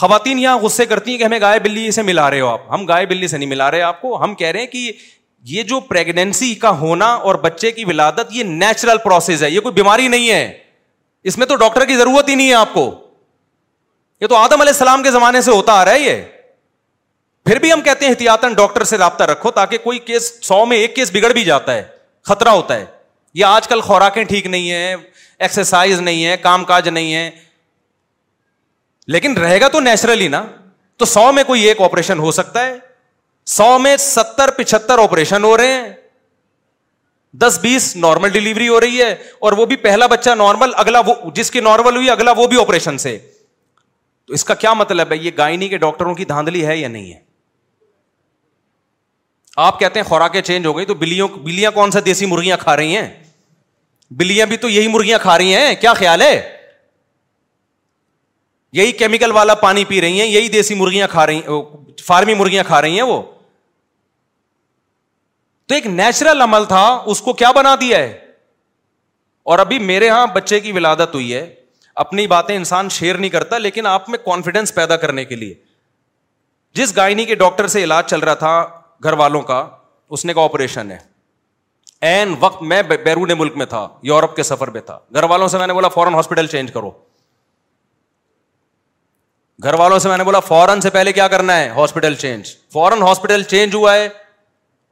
خواتین 0.00 0.38
یہاں 0.38 0.58
غصے 0.62 0.84
کرتی 0.90 1.10
ہیں 1.10 1.18
کہ 1.18 1.24
ہمیں 1.24 1.40
گائے 1.40 1.58
بلی 1.68 1.90
سے 1.98 2.02
ملا 2.10 2.28
رہے 2.30 2.40
ہو 2.40 2.48
آپ 2.48 2.68
ہم 2.74 2.84
گائے 2.90 3.06
بلی 3.12 3.28
سے 3.28 3.38
نہیں 3.38 3.48
ملا 3.56 3.70
رہے 3.70 3.82
آپ 3.92 4.00
کو 4.00 4.22
ہم 4.24 4.34
کہہ 4.42 4.52
رہے 4.56 4.60
ہیں 4.60 4.66
کہ 4.74 4.90
یہ 5.46 5.62
جو 5.62 5.78
پریگنینسی 5.88 6.54
کا 6.62 6.70
ہونا 6.78 7.06
اور 7.12 7.34
بچے 7.44 7.70
کی 7.72 7.84
ولادت 7.84 8.32
یہ 8.32 8.42
نیچرل 8.44 8.98
پروسیس 9.04 9.42
ہے 9.42 9.50
یہ 9.50 9.60
کوئی 9.60 9.74
بیماری 9.74 10.08
نہیں 10.08 10.30
ہے 10.30 10.52
اس 11.28 11.38
میں 11.38 11.46
تو 11.46 11.56
ڈاکٹر 11.56 11.84
کی 11.86 11.96
ضرورت 11.96 12.28
ہی 12.28 12.34
نہیں 12.34 12.48
ہے 12.48 12.54
آپ 12.54 12.72
کو 12.74 12.90
یہ 14.20 14.26
تو 14.26 14.36
آدم 14.36 14.60
علیہ 14.60 14.72
السلام 14.72 15.02
کے 15.02 15.10
زمانے 15.10 15.40
سے 15.40 15.50
ہوتا 15.50 15.72
آ 15.80 15.84
رہا 15.84 15.92
ہے 15.92 16.00
یہ 16.00 16.22
پھر 17.46 17.58
بھی 17.58 17.72
ہم 17.72 17.80
کہتے 17.80 18.04
ہیں 18.04 18.12
احتیاط 18.12 18.44
ڈاکٹر 18.56 18.84
سے 18.84 18.98
رابطہ 18.98 19.24
رکھو 19.30 19.50
تاکہ 19.58 19.78
کوئی 19.84 19.98
کیس 20.08 20.32
سو 20.46 20.64
میں 20.66 20.76
ایک 20.76 20.94
کیس 20.96 21.10
بگڑ 21.14 21.30
بھی 21.32 21.44
جاتا 21.44 21.74
ہے 21.74 21.82
خطرہ 22.28 22.48
ہوتا 22.54 22.74
ہے 22.80 22.84
یہ 23.34 23.44
آج 23.44 23.68
کل 23.68 23.80
خوراکیں 23.80 24.22
ٹھیک 24.24 24.46
نہیں 24.46 24.70
ہیں 24.70 24.96
ایکسرسائز 25.46 26.00
نہیں 26.00 26.24
ہے 26.26 26.36
کام 26.42 26.64
کاج 26.64 26.88
نہیں 26.88 27.14
ہے 27.14 27.30
لیکن 29.14 29.36
رہے 29.38 29.60
گا 29.60 29.68
تو 29.72 29.80
نیچرلی 29.80 30.28
نا 30.28 30.44
تو 30.98 31.04
سو 31.04 31.30
میں 31.32 31.44
کوئی 31.46 31.62
ایک 31.68 31.80
آپریشن 31.82 32.18
ہو 32.18 32.30
سکتا 32.40 32.64
ہے 32.66 32.76
سو 33.56 33.68
میں 33.78 33.96
ستر 33.96 34.50
پچہتر 34.56 34.98
آپریشن 35.02 35.44
ہو 35.44 35.56
رہے 35.56 35.66
ہیں 35.72 35.88
دس 37.40 37.58
بیس 37.62 37.94
نارمل 37.96 38.30
ڈلیوری 38.30 38.68
ہو 38.68 38.80
رہی 38.80 39.00
ہے 39.02 39.10
اور 39.48 39.52
وہ 39.60 39.64
بھی 39.66 39.76
پہلا 39.84 40.06
بچہ 40.12 40.30
نارمل 40.38 40.70
اگلا 40.82 41.00
وہ 41.06 41.14
جس 41.34 41.50
کی 41.50 41.60
نارمل 41.68 41.96
ہوئی 41.96 42.10
اگلا 42.10 42.32
وہ 42.36 42.46
بھی 42.54 42.60
آپریشن 42.60 42.98
سے 43.04 43.16
تو 44.26 44.34
اس 44.34 44.44
کا 44.44 44.54
کیا 44.64 44.72
مطلب 44.80 45.12
ہے 45.12 45.16
یہ 45.22 45.30
گائنی 45.38 45.68
کے 45.68 45.76
ڈاکٹروں 45.84 46.14
کی 46.14 46.24
دھاندلی 46.32 46.64
ہے 46.66 46.76
یا 46.76 46.88
نہیں 46.88 47.12
ہے 47.12 47.18
آپ 49.66 49.78
کہتے 49.80 50.00
ہیں 50.00 50.06
خوراکیں 50.08 50.40
چینج 50.50 50.66
ہو 50.66 50.76
گئی 50.76 50.86
تو 50.86 50.94
بلیوں 50.94 51.28
بلیاں 51.44 51.70
کون 51.74 51.90
سا 51.90 52.00
دیسی 52.06 52.26
مرغیاں 52.32 52.56
کھا 52.60 52.76
رہی 52.82 52.96
ہیں 52.96 53.08
بلیاں 54.18 54.46
بھی 54.46 54.56
تو 54.56 54.68
یہی 54.74 54.88
مرغیاں 54.96 55.18
کھا 55.22 55.38
رہی 55.38 55.54
ہیں 55.54 55.74
کیا 55.80 55.92
خیال 56.02 56.22
ہے 56.22 56.34
یہی 58.82 58.92
کیمیکل 59.02 59.32
والا 59.40 59.54
پانی 59.64 59.84
پی 59.88 60.00
رہی 60.00 60.20
ہیں 60.20 60.26
یہی 60.28 60.48
دیسی 60.58 60.74
مرغیاں 60.84 61.08
کھا 61.10 61.26
رہی 61.26 61.40
فارمی 62.06 62.34
مرغیاں 62.42 62.64
کھا 62.68 62.80
رہی 62.82 62.94
ہیں 62.96 63.06
وہ 63.12 63.20
تو 65.68 65.74
ایک 65.74 65.86
نیچرل 65.86 66.40
عمل 66.42 66.64
تھا 66.68 66.82
اس 67.12 67.20
کو 67.22 67.32
کیا 67.40 67.50
بنا 67.52 67.74
دیا 67.80 67.96
ہے 67.98 68.12
اور 69.52 69.58
ابھی 69.58 69.78
میرے 69.78 70.06
یہاں 70.06 70.26
بچے 70.34 70.58
کی 70.60 70.70
ولادت 70.72 71.14
ہوئی 71.14 71.32
ہے 71.34 71.46
اپنی 72.04 72.26
باتیں 72.32 72.54
انسان 72.54 72.88
شیئر 72.98 73.14
نہیں 73.18 73.30
کرتا 73.30 73.58
لیکن 73.58 73.86
آپ 73.86 74.08
میں 74.10 74.18
کانفیڈینس 74.24 74.74
پیدا 74.74 74.96
کرنے 75.04 75.24
کے 75.24 75.36
لیے 75.36 75.54
جس 76.80 76.96
گائنی 76.96 77.24
کے 77.24 77.34
ڈاکٹر 77.42 77.66
سے 77.74 77.82
علاج 77.84 78.06
چل 78.10 78.20
رہا 78.24 78.34
تھا 78.42 78.52
گھر 79.04 79.12
والوں 79.22 79.42
کا 79.50 79.66
اس 80.16 80.24
نے 80.24 80.34
کہا 80.34 80.42
آپریشن 80.50 80.90
ہے 80.90 80.98
این 82.10 82.34
وقت 82.40 82.62
میں 82.72 82.82
بیرون 83.04 83.30
ملک 83.38 83.56
میں 83.56 83.66
تھا 83.72 83.86
یورپ 84.10 84.36
کے 84.36 84.42
سفر 84.50 84.70
میں 84.70 84.80
تھا 84.86 84.98
گھر 85.14 85.24
والوں 85.30 85.48
سے 85.54 85.58
میں 85.58 85.66
نے 85.66 85.74
بولا 85.74 85.88
فوراً 85.96 86.14
ہاسپٹل 86.14 86.46
چینج 86.54 86.70
کرو 86.72 86.90
گھر 89.62 89.74
والوں 89.78 89.98
سے 89.98 90.08
میں 90.08 90.16
نے 90.18 90.24
بولا 90.24 90.40
فوراً 90.48 90.80
سے 90.80 90.90
پہلے 90.98 91.12
کیا 91.12 91.28
کرنا 91.28 91.58
ہے 91.58 91.68
ہاسپٹل 91.76 92.14
چینج 92.24 92.54
فوراً 92.72 93.02
ہاسپٹل 93.02 93.42
چینج 93.52 93.74
ہوا 93.74 93.94
ہے 93.94 94.08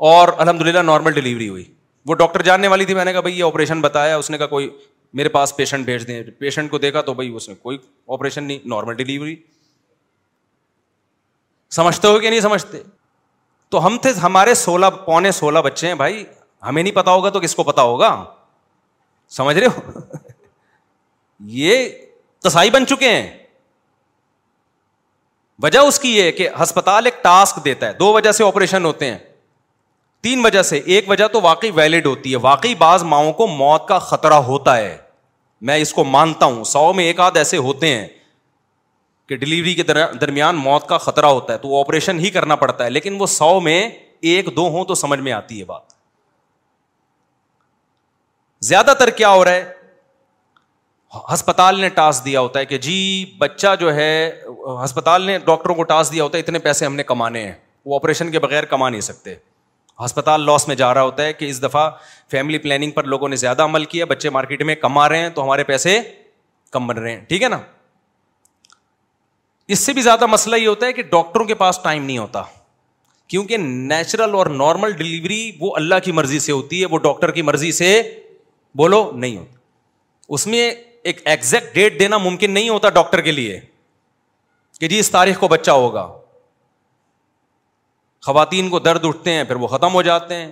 اور 0.04 0.28
الحمد 0.38 0.62
للہ 0.62 0.78
نارمل 0.84 1.12
ڈلیوری 1.14 1.48
ہوئی 1.48 1.64
وہ 2.06 2.14
ڈاکٹر 2.14 2.42
جاننے 2.42 2.68
والی 2.68 2.84
تھی 2.84 2.94
میں 2.94 3.04
نے 3.04 3.12
کہا 3.12 3.20
بھائی 3.20 3.38
یہ 3.38 3.44
آپریشن 3.44 3.80
بتایا 3.80 4.16
اس 4.16 4.28
نے 4.30 4.38
کہا 4.38 4.46
کوئی 4.46 4.68
میرے 5.16 5.28
پاس 5.28 5.54
پیشنٹ 5.56 5.84
بھیج 5.84 6.06
دیں 6.06 6.22
پیشنٹ 6.38 6.70
کو 6.70 6.78
دیکھا 6.78 7.00
تو 7.02 7.14
بھائی 7.14 7.34
اس 7.36 7.48
نے 7.48 7.54
کوئی 7.62 7.78
آپریشن 8.12 8.44
نہیں 8.44 8.58
نارمل 8.68 8.94
ڈلیوری 8.96 9.34
سمجھتے 11.76 12.08
ہو 12.08 12.18
کہ 12.18 12.30
نہیں 12.30 12.40
سمجھتے 12.40 12.78
تو 13.70 13.86
ہم 13.86 13.96
تھے 14.02 14.10
ہمارے 14.22 14.54
سولہ 14.54 14.86
پونے 15.06 15.30
سولہ 15.32 15.58
بچے 15.64 15.86
ہیں 15.86 15.94
بھائی 16.02 16.24
ہمیں 16.66 16.82
نہیں 16.82 16.94
پتا 16.94 17.10
ہوگا 17.10 17.30
تو 17.30 17.40
کس 17.40 17.54
کو 17.56 17.62
پتا 17.64 17.82
ہوگا 17.82 18.12
سمجھ 19.36 19.56
رہے 19.56 19.66
ہو 19.76 20.00
یہ 21.60 21.84
کسائی 22.44 22.70
بن 22.70 22.86
چکے 22.86 23.08
ہیں 23.10 23.28
وجہ 25.62 25.78
اس 25.78 25.98
کی 26.00 26.16
یہ 26.16 26.30
کہ 26.38 26.48
ہسپتال 26.62 27.04
ایک 27.06 27.22
ٹاسک 27.22 27.64
دیتا 27.64 27.88
ہے 27.88 27.92
دو 28.00 28.12
وجہ 28.12 28.32
سے 28.32 28.44
آپریشن 28.44 28.84
ہوتے 28.84 29.10
ہیں 29.10 29.18
تین 30.26 30.40
وجہ 30.44 30.62
سے 30.68 30.76
ایک 30.94 31.08
وجہ 31.08 31.26
تو 31.32 31.40
واقعی 31.40 31.70
ویلڈ 31.74 32.06
ہوتی 32.06 32.30
ہے 32.32 32.36
واقعی 32.42 32.74
بعض 32.78 33.02
ماؤں 33.10 33.32
کو 33.32 33.46
موت 33.46 33.86
کا 33.88 33.98
خطرہ 34.06 34.34
ہوتا 34.48 34.76
ہے 34.76 34.96
میں 35.68 35.76
اس 35.82 35.92
کو 35.94 36.04
مانتا 36.04 36.46
ہوں 36.46 36.64
سو 36.70 36.92
میں 36.92 37.04
ایک 37.06 37.20
آدھ 37.26 37.36
ایسے 37.38 37.56
ہوتے 37.66 37.88
ہیں 37.96 38.06
کہ 39.28 39.36
ڈلیوری 39.44 39.74
کے 39.74 39.82
درمیان 40.20 40.56
موت 40.64 40.88
کا 40.88 40.98
خطرہ 41.06 41.26
ہوتا 41.36 41.52
ہے 41.52 41.58
تو 41.58 41.68
وہ 41.68 41.78
آپریشن 41.80 42.18
ہی 42.24 42.30
کرنا 42.38 42.56
پڑتا 42.64 42.84
ہے 42.84 42.90
لیکن 42.90 43.20
وہ 43.20 43.26
سو 43.36 43.58
میں 43.68 43.78
ایک 44.32 44.48
دو 44.56 44.66
ہوں 44.78 44.84
تو 44.84 44.94
سمجھ 45.04 45.20
میں 45.20 45.32
آتی 45.32 45.60
ہے 45.60 45.64
بات 45.64 45.94
زیادہ 48.72 48.94
تر 48.98 49.10
کیا 49.22 49.30
ہو 49.32 49.44
رہا 49.44 49.52
ہے 49.54 49.72
ہسپتال 51.34 51.80
نے 51.80 51.88
ٹاسک 52.02 52.24
دیا 52.24 52.40
ہوتا 52.40 52.60
ہے 52.60 52.64
کہ 52.74 52.78
جی 52.88 52.98
بچہ 53.38 53.74
جو 53.80 53.94
ہے 53.94 54.10
ہسپتال 54.84 55.22
نے 55.26 55.38
ڈاکٹروں 55.46 55.74
کو 55.74 55.82
ٹاسک 55.94 56.12
دیا 56.12 56.24
ہوتا 56.24 56.38
ہے 56.38 56.42
اتنے 56.42 56.58
پیسے 56.68 56.86
ہم 56.86 56.94
نے 56.96 57.02
کمانے 57.14 57.46
ہیں 57.46 57.52
وہ 57.84 57.94
آپریشن 57.96 58.30
کے 58.30 58.38
بغیر 58.48 58.64
کما 58.74 58.90
نہیں 58.90 59.10
سکتے 59.14 59.34
ہسپتال 60.04 60.44
لاس 60.46 60.66
میں 60.68 60.74
جا 60.76 60.92
رہا 60.94 61.02
ہوتا 61.02 61.24
ہے 61.24 61.32
کہ 61.32 61.44
اس 61.50 61.62
دفعہ 61.62 61.90
فیملی 62.30 62.58
پلاننگ 62.58 62.90
پر 62.92 63.04
لوگوں 63.14 63.28
نے 63.28 63.36
زیادہ 63.42 63.62
عمل 63.64 63.84
کیا 63.92 64.04
بچے 64.04 64.30
مارکیٹ 64.30 64.62
میں 64.70 64.74
کما 64.74 65.08
رہے 65.08 65.18
ہیں 65.18 65.28
تو 65.34 65.44
ہمارے 65.44 65.64
پیسے 65.64 65.98
کم 66.72 66.86
بن 66.86 66.98
رہے 66.98 67.12
ہیں 67.14 67.24
ٹھیک 67.28 67.42
ہے 67.42 67.48
نا 67.48 67.58
اس 69.74 69.78
سے 69.86 69.92
بھی 69.92 70.02
زیادہ 70.02 70.26
مسئلہ 70.26 70.56
یہ 70.56 70.68
ہوتا 70.68 70.86
ہے 70.86 70.92
کہ 70.92 71.02
ڈاکٹروں 71.12 71.44
کے 71.46 71.54
پاس 71.62 71.78
ٹائم 71.84 72.04
نہیں 72.04 72.18
ہوتا 72.18 72.42
کیونکہ 73.28 73.56
نیچرل 73.60 74.34
اور 74.38 74.46
نارمل 74.60 74.92
ڈلیوری 74.96 75.40
وہ 75.60 75.74
اللہ 75.76 75.94
کی 76.04 76.12
مرضی 76.18 76.38
سے 76.40 76.52
ہوتی 76.52 76.80
ہے 76.80 76.86
وہ 76.90 76.98
ڈاکٹر 77.06 77.30
کی 77.38 77.42
مرضی 77.42 77.72
سے 77.78 77.88
بولو 78.78 79.10
نہیں 79.14 79.44
اس 80.36 80.46
میں 80.46 80.70
ایک 81.08 81.20
ایگزیکٹ 81.28 81.74
ڈیٹ 81.74 81.98
دینا 82.00 82.18
ممکن 82.18 82.50
نہیں 82.50 82.68
ہوتا 82.68 82.88
ڈاکٹر 83.00 83.20
کے 83.26 83.32
لیے 83.32 83.58
کہ 84.80 84.88
جی 84.88 84.98
اس 84.98 85.10
تاریخ 85.10 85.38
کو 85.40 85.48
بچہ 85.48 85.70
ہوگا 85.82 86.06
خواتین 88.26 88.68
کو 88.70 88.78
درد 88.86 89.04
اٹھتے 89.04 89.32
ہیں 89.32 89.42
پھر 89.48 89.56
وہ 89.56 89.66
ختم 89.76 89.94
ہو 89.94 90.00
جاتے 90.02 90.34
ہیں 90.34 90.50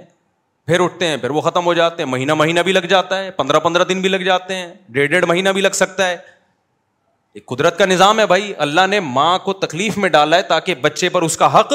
پھر 0.66 0.80
اٹھتے 0.80 1.06
ہیں 1.06 1.16
پھر 1.22 1.30
وہ 1.36 1.40
ختم 1.46 1.64
ہو 1.66 1.72
جاتے 1.74 2.02
ہیں 2.02 2.10
مہینہ 2.10 2.34
مہینہ 2.40 2.60
بھی 2.66 2.72
لگ 2.72 2.84
جاتا 2.90 3.18
ہے 3.22 3.30
پندرہ 3.38 3.58
پندرہ 3.64 3.84
دن 3.88 4.00
بھی 4.00 4.08
لگ 4.08 4.22
جاتے 4.28 4.56
ہیں 4.56 4.68
ڈیڑھ 4.96 5.06
ڈیڑھ 5.10 5.24
مہینہ 5.30 5.48
بھی 5.56 5.60
لگ 5.62 5.76
سکتا 5.78 6.06
ہے 6.08 6.16
ایک 7.38 7.46
قدرت 7.54 7.78
کا 7.78 7.86
نظام 7.90 8.20
ہے 8.20 8.26
بھائی 8.34 8.52
اللہ 8.66 8.86
نے 8.90 9.00
ماں 9.18 9.38
کو 9.46 9.52
تکلیف 9.66 9.96
میں 10.04 10.08
ڈالا 10.16 10.36
ہے 10.36 10.42
تاکہ 10.52 10.74
بچے 10.86 11.08
پر 11.16 11.22
اس 11.28 11.36
کا 11.36 11.48
حق 11.58 11.72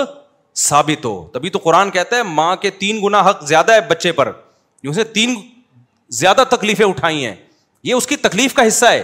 ثابت 0.67 1.05
ہو 1.05 1.13
تبھی 1.33 1.49
تو 1.55 1.59
قرآن 1.63 1.91
کہتا 1.97 2.15
ہے 2.17 2.23
ماں 2.39 2.55
کے 2.65 2.69
تین 2.85 3.03
گنا 3.03 3.21
حق 3.29 3.43
زیادہ 3.51 3.73
ہے 3.73 3.81
بچے 3.91 4.11
پر 4.21 4.31
جو 4.83 4.89
اسے 4.91 5.03
تین 5.19 5.35
زیادہ 6.23 6.43
تکلیفیں 6.57 6.85
اٹھائی 6.85 7.25
ہیں 7.25 7.35
یہ 7.89 7.93
اس 7.93 8.07
کی 8.07 8.15
تکلیف 8.27 8.53
کا 8.53 8.67
حصہ 8.67 8.85
ہے 8.91 9.03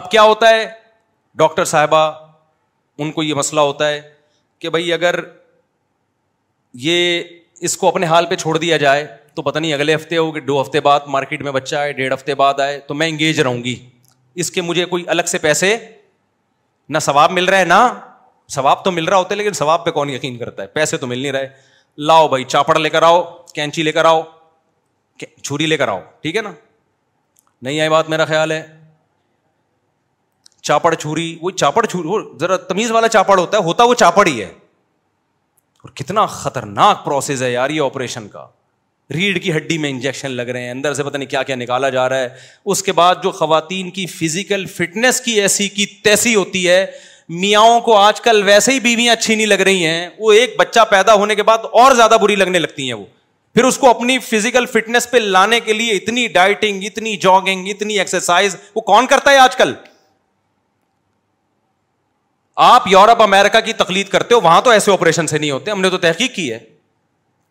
اب 0.00 0.10
کیا 0.10 0.22
ہوتا 0.32 0.48
ہے 0.56 0.66
ڈاکٹر 1.44 1.64
صاحبہ 1.74 2.02
ان 3.04 3.10
کو 3.12 3.22
یہ 3.22 3.34
مسئلہ 3.44 3.60
ہوتا 3.70 3.88
ہے 3.88 4.00
کہ 4.58 4.70
بھائی 4.70 4.92
اگر 4.92 5.18
یہ 6.84 7.22
اس 7.68 7.76
کو 7.76 7.88
اپنے 7.88 8.06
حال 8.06 8.26
پہ 8.26 8.36
چھوڑ 8.36 8.56
دیا 8.58 8.76
جائے 8.76 9.06
تو 9.34 9.42
پتہ 9.42 9.58
نہیں 9.58 9.72
اگلے 9.72 9.94
ہفتے 9.94 10.16
ہو 10.16 10.30
کہ 10.32 10.40
دو 10.40 10.60
ہفتے 10.60 10.80
بعد 10.80 11.00
مارکیٹ 11.14 11.42
میں 11.42 11.52
بچہ 11.52 11.76
آئے 11.76 11.92
ڈیڑھ 11.92 12.12
ہفتے 12.14 12.34
بعد 12.42 12.60
آئے 12.60 12.78
تو 12.88 12.94
میں 12.94 13.08
انگیج 13.08 13.40
رہوں 13.40 13.62
گی 13.64 13.74
اس 14.44 14.50
کے 14.50 14.62
مجھے 14.62 14.84
کوئی 14.84 15.04
الگ 15.14 15.22
سے 15.28 15.38
پیسے 15.38 15.76
نہ 16.88 16.98
ثواب 17.02 17.30
مل 17.32 17.44
رہا 17.48 17.58
ہے 17.58 17.64
نہ 17.64 17.80
ثواب 18.54 18.84
تو 18.84 18.90
مل 18.92 19.04
رہا 19.08 19.16
ہوتا 19.16 19.30
ہے 19.30 19.36
لیکن 19.36 19.52
ثواب 19.60 19.84
پہ 19.84 19.90
کون 19.90 20.10
یقین 20.10 20.36
کرتا 20.38 20.62
ہے 20.62 20.66
پیسے 20.78 20.96
تو 20.96 21.06
مل 21.06 21.18
نہیں 21.18 21.32
رہے 21.32 21.48
لاؤ 22.06 22.28
بھائی 22.28 22.44
چاپڑ 22.54 22.78
لے 22.78 22.90
کر 22.90 23.02
آؤ 23.02 23.22
کینچی 23.54 23.82
لے 23.82 23.92
کر 23.92 24.04
آؤ 24.04 24.22
چھری 25.42 25.66
لے 25.66 25.76
کر 25.76 25.88
آؤ 25.88 26.00
ٹھیک 26.22 26.36
ہے 26.36 26.40
نا 26.42 26.52
نہیں 27.62 27.80
آئی 27.80 27.88
بات 27.90 28.08
میرا 28.08 28.24
خیال 28.24 28.52
ہے 28.52 28.62
چاپڑ 30.66 30.94
چھری 30.94 31.24
وہ 31.40 31.50
چاپڑ 31.62 31.84
چھری 31.86 32.06
وہ 32.08 32.20
ذرا 32.40 32.56
تمیز 32.68 32.90
والا 32.90 33.08
چاپڑ 33.16 33.38
ہوتا 33.38 33.58
ہے 33.58 33.62
ہوتا 33.62 33.84
وہ 33.84 33.94
چاپڑ 34.02 34.26
ہی 34.26 34.40
ہے 34.40 34.48
اور 35.84 35.90
کتنا 36.00 36.24
خطرناک 36.36 37.04
پروسیس 37.04 37.42
ہے 37.42 37.50
یار 37.52 37.70
یہ 37.76 37.80
آپریشن 37.84 38.26
کا 38.28 38.44
ریڑھ 39.14 39.38
کی 39.42 39.52
ہڈی 39.56 39.76
میں 39.78 39.90
انجیکشن 39.90 40.30
لگ 40.40 40.48
رہے 40.56 40.62
ہیں 40.62 40.70
اندر 40.70 40.94
سے 40.94 41.02
پتہ 41.08 41.16
نہیں 41.16 41.28
کیا 41.34 41.42
کیا 41.50 41.56
نکالا 41.56 41.88
جا 41.96 42.08
رہا 42.08 42.18
ہے 42.18 42.28
اس 42.74 42.82
کے 42.82 42.92
بعد 43.02 43.22
جو 43.22 43.30
خواتین 43.40 43.90
کی 43.98 44.06
فزیکل 44.16 44.64
فٹنس 44.76 45.20
کی 45.26 45.40
ایسی 45.40 45.68
کی 45.78 45.86
تیسی 46.04 46.34
ہوتی 46.34 46.68
ہے 46.68 46.84
میاں 47.44 47.78
کو 47.84 47.96
آج 47.96 48.20
کل 48.20 48.42
ویسے 48.46 48.72
ہی 48.72 48.80
بیویاں 48.80 49.12
اچھی 49.12 49.34
نہیں 49.34 49.46
لگ 49.46 49.60
رہی 49.68 49.86
ہیں 49.86 50.08
وہ 50.18 50.32
ایک 50.40 50.56
بچہ 50.58 50.80
پیدا 50.90 51.14
ہونے 51.22 51.34
کے 51.34 51.42
بعد 51.50 51.68
اور 51.82 51.92
زیادہ 52.00 52.16
بری 52.22 52.36
لگنے 52.42 52.58
لگتی 52.58 52.86
ہیں 52.86 52.98
وہ 53.00 53.04
پھر 53.54 53.64
اس 53.64 53.78
کو 53.84 53.90
اپنی 53.90 54.18
فزیکل 54.30 54.66
فٹنس 54.72 55.10
پہ 55.10 55.16
لانے 55.36 55.58
کے 55.68 55.72
لیے 55.72 55.92
اتنی 55.96 56.26
ڈائٹنگ 56.38 56.84
اتنی 56.86 57.16
جاگنگ 57.26 57.68
اتنی 57.68 57.98
ایکسرسائز 57.98 58.56
وہ 58.74 58.80
کون 58.92 59.06
کرتا 59.12 59.30
ہے 59.32 59.38
آج 59.48 59.56
کل 59.56 59.72
آپ 62.64 62.82
یورپ 62.88 63.22
امیرکا 63.22 63.60
کی 63.60 63.72
تقلید 63.78 64.08
کرتے 64.08 64.34
ہو 64.34 64.40
وہاں 64.40 64.60
تو 64.62 64.70
ایسے 64.70 64.92
آپریشن 64.92 65.26
سے 65.26 65.38
نہیں 65.38 65.50
ہوتے 65.50 65.70
ہم 65.70 65.80
نے 65.80 65.88
تو 65.90 65.98
تحقیق 66.04 66.34
کی 66.34 66.52
ہے 66.52 66.58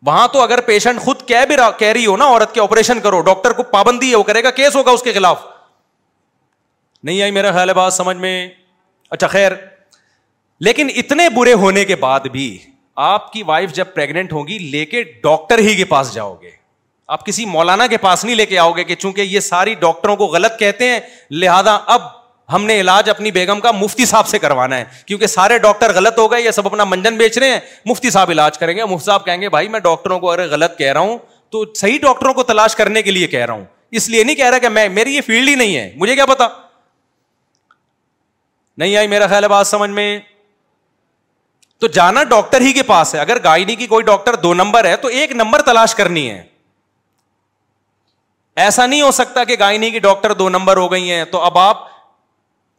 وہاں 0.06 0.26
تو 0.32 0.40
اگر 0.42 0.60
پیشنٹ 0.66 1.00
خود 1.00 1.20
کہہ 1.28 1.44
بھی 1.48 1.56
کہہ 1.78 1.88
رہی 1.92 2.06
ہو 2.06 2.16
نا 2.16 2.24
عورت 2.28 2.54
کے 2.54 2.60
آپریشن 2.60 3.00
کرو 3.00 3.20
ڈاکٹر 3.28 3.52
کو 3.56 3.62
پابندی 3.72 4.10
ہے 4.10 4.16
وہ 4.16 4.22
کرے 4.22 4.42
گا 4.42 4.50
کیس 4.56 4.76
ہوگا 4.76 4.90
اس 4.90 5.02
کے 5.02 5.12
خلاف 5.12 5.42
نہیں 7.04 7.22
آئی 7.22 7.30
میرا 7.30 7.52
خیال 7.52 7.68
ہے 7.68 7.74
بات 7.74 7.92
سمجھ 7.94 8.16
میں 8.16 8.32
اچھا 9.10 9.26
خیر 9.36 9.52
لیکن 10.66 10.88
اتنے 10.96 11.28
برے 11.36 11.52
ہونے 11.62 11.84
کے 11.84 11.96
بعد 11.96 12.20
بھی 12.32 12.56
آپ 13.06 13.32
کی 13.32 13.42
وائف 13.46 13.72
جب 13.74 13.86
پریگنٹ 13.94 14.32
ہوگی 14.32 14.58
لے 14.58 14.84
کے 14.86 15.02
ڈاکٹر 15.22 15.58
ہی 15.68 15.74
کے 15.76 15.84
پاس 15.84 16.12
جاؤ 16.14 16.34
گے 16.42 16.50
آپ 17.16 17.26
کسی 17.26 17.44
مولانا 17.46 17.86
کے 17.86 17.96
پاس 18.04 18.24
نہیں 18.24 18.36
لے 18.36 18.46
کے 18.52 18.58
آؤ 18.58 18.70
گے 18.76 18.84
کہ 18.84 18.94
چونکہ 18.94 19.20
یہ 19.20 19.40
ساری 19.40 19.74
ڈاکٹروں 19.80 20.16
کو 20.16 20.26
غلط 20.34 20.58
کہتے 20.58 20.88
ہیں 20.90 21.00
لہذا 21.40 21.74
اب 21.94 22.02
ہم 22.52 22.64
نے 22.66 22.78
علاج 22.80 23.08
اپنی 23.10 23.30
بیگم 23.32 23.60
کا 23.60 23.70
مفتی 23.72 24.04
صاحب 24.06 24.26
سے 24.28 24.38
کروانا 24.38 24.76
ہے 24.78 24.84
کیونکہ 25.06 25.26
سارے 25.26 25.58
ڈاکٹر 25.58 25.92
غلط 25.94 26.18
ہو 26.18 26.30
گئے 26.32 26.42
یہ 26.42 26.50
سب 26.50 26.66
اپنا 26.66 26.84
منجن 26.84 27.16
بیچ 27.18 27.38
رہے 27.38 27.50
ہیں 27.50 27.60
مفتی 27.86 28.10
صاحب 28.10 28.30
علاج 28.30 28.58
کریں 28.58 28.76
گے 28.76 28.84
مفتی 28.84 29.04
صاحب 29.04 29.24
کہیں 29.24 29.40
گے 29.40 29.48
بھائی 29.54 29.68
میں 29.68 29.80
ڈاکٹروں 29.86 30.18
کو 30.20 30.30
اگر 30.32 30.46
غلط 30.50 30.76
کہہ 30.78 30.92
رہا 30.92 31.00
ہوں 31.00 31.18
تو 31.52 31.64
صحیح 31.80 31.98
ڈاکٹروں 32.02 32.32
کو 32.34 32.42
تلاش 32.42 32.76
کرنے 32.76 33.02
کے 33.02 33.10
لیے 33.10 33.26
کہہ 33.32 33.44
رہا 33.44 33.54
ہوں 33.54 33.64
اس 34.00 34.08
لیے 34.08 34.22
نہیں 34.24 34.36
کہہ 34.36 34.50
رہا 34.50 34.58
کہ 34.58 34.68
میں 34.68 34.88
میری 34.88 35.14
یہ 35.14 35.20
فیلڈ 35.26 35.48
ہی 35.48 35.54
نہیں 35.54 35.76
ہے 35.76 35.92
مجھے 35.96 36.14
کیا 36.14 36.26
پتا 36.26 36.48
نہیں 38.78 38.96
آئی 38.96 39.08
میرا 39.08 39.26
خیال 39.26 39.42
ہے 39.44 39.48
بات 39.48 39.66
سمجھ 39.66 39.90
میں 39.90 40.08
تو 41.80 41.86
جانا 41.98 42.22
ڈاکٹر 42.24 42.60
ہی 42.60 42.72
کے 42.72 42.82
پاس 42.92 43.14
ہے 43.14 43.20
اگر 43.20 43.42
گائنی 43.44 43.74
کی 43.76 43.86
کوئی 43.86 44.04
ڈاکٹر 44.04 44.34
دو 44.42 44.52
نمبر 44.54 44.84
ہے 44.84 44.96
تو 44.96 45.08
ایک 45.20 45.32
نمبر 45.40 45.62
تلاش 45.62 45.94
کرنی 45.94 46.28
ہے 46.30 46.42
ایسا 48.66 48.86
نہیں 48.86 49.00
ہو 49.02 49.10
سکتا 49.12 49.44
کہ 49.44 49.56
گائنی 49.58 49.90
کی 49.90 49.98
ڈاکٹر 50.08 50.32
دو 50.34 50.48
نمبر 50.48 50.76
ہو 50.76 50.90
گئی 50.92 51.10
ہیں 51.10 51.24
تو 51.30 51.40
اب 51.48 51.58
آپ 51.58 51.82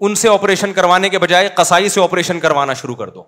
ان 0.05 0.15
سے 0.15 0.29
آپریشن 0.29 0.73
کروانے 0.73 1.09
کے 1.09 1.19
بجائے 1.19 1.47
کسائی 1.57 1.89
سے 1.89 2.01
آپریشن 2.01 2.39
کروانا 2.39 2.73
شروع 2.81 2.95
کر 2.95 3.09
دو 3.09 3.23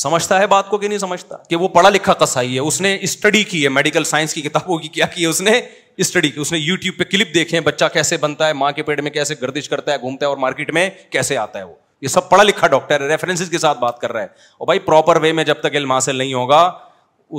سمجھتا 0.00 0.38
ہے 0.40 0.46
بات 0.46 0.68
کو 0.70 0.78
کہ 0.78 0.88
نہیں 0.88 0.98
سمجھتا 0.98 1.36
کہ 1.50 1.56
وہ 1.56 1.68
پڑھا 1.68 1.90
لکھا 1.90 2.14
کسائی 2.24 2.54
ہے 2.54 2.60
اس 2.68 2.80
نے 2.80 2.96
اسٹڈی 3.02 3.42
کی 3.52 3.62
ہے 3.64 3.68
میڈیکل 3.68 4.04
سائنس 4.04 4.34
کی 4.34 4.42
کتابوں 4.42 4.78
کی 4.78 4.88
کیا 4.96 5.06
کی 5.14 5.22
ہے 5.22 5.26
اس 5.28 5.40
نے 5.40 5.60
اسٹڈی 6.04 6.28
کی 6.30 6.40
اس 6.40 6.52
نے 6.52 6.58
یوٹیوب 6.58 6.98
پہ 6.98 7.04
کلپ 7.10 7.32
دیکھے 7.34 7.56
ہیں 7.58 7.64
بچہ 7.64 7.84
کیسے 7.92 8.16
بنتا 8.24 8.48
ہے 8.48 8.52
ماں 8.52 8.70
کے 8.72 8.82
پیٹ 8.90 9.00
میں 9.02 9.10
کیسے 9.10 9.34
گردش 9.42 9.68
کرتا 9.68 9.92
ہے 9.92 9.96
گھومتا 10.00 10.26
ہے 10.26 10.28
اور 10.28 10.36
مارکیٹ 10.38 10.70
میں 10.74 10.88
کیسے 11.12 11.36
آتا 11.38 11.58
ہے 11.58 11.64
وہ 11.64 11.72
یہ 12.00 12.08
سب 12.08 12.28
پڑھا 12.30 12.42
لکھا 12.42 12.66
ڈاکٹر 12.74 13.00
ہے 13.00 13.06
ریفرنسز 13.08 13.50
کے 13.50 13.58
ساتھ 13.58 13.78
بات 13.78 13.98
کر 14.00 14.12
رہا 14.12 14.22
ہے 14.22 14.26
اور 14.26 14.66
بھائی 14.66 14.78
پراپر 14.78 15.20
وے 15.20 15.32
میں 15.38 15.44
جب 15.44 15.60
تک 15.60 15.76
علم 15.76 15.92
حاصل 15.92 16.16
نہیں 16.16 16.34
ہوگا 16.34 16.60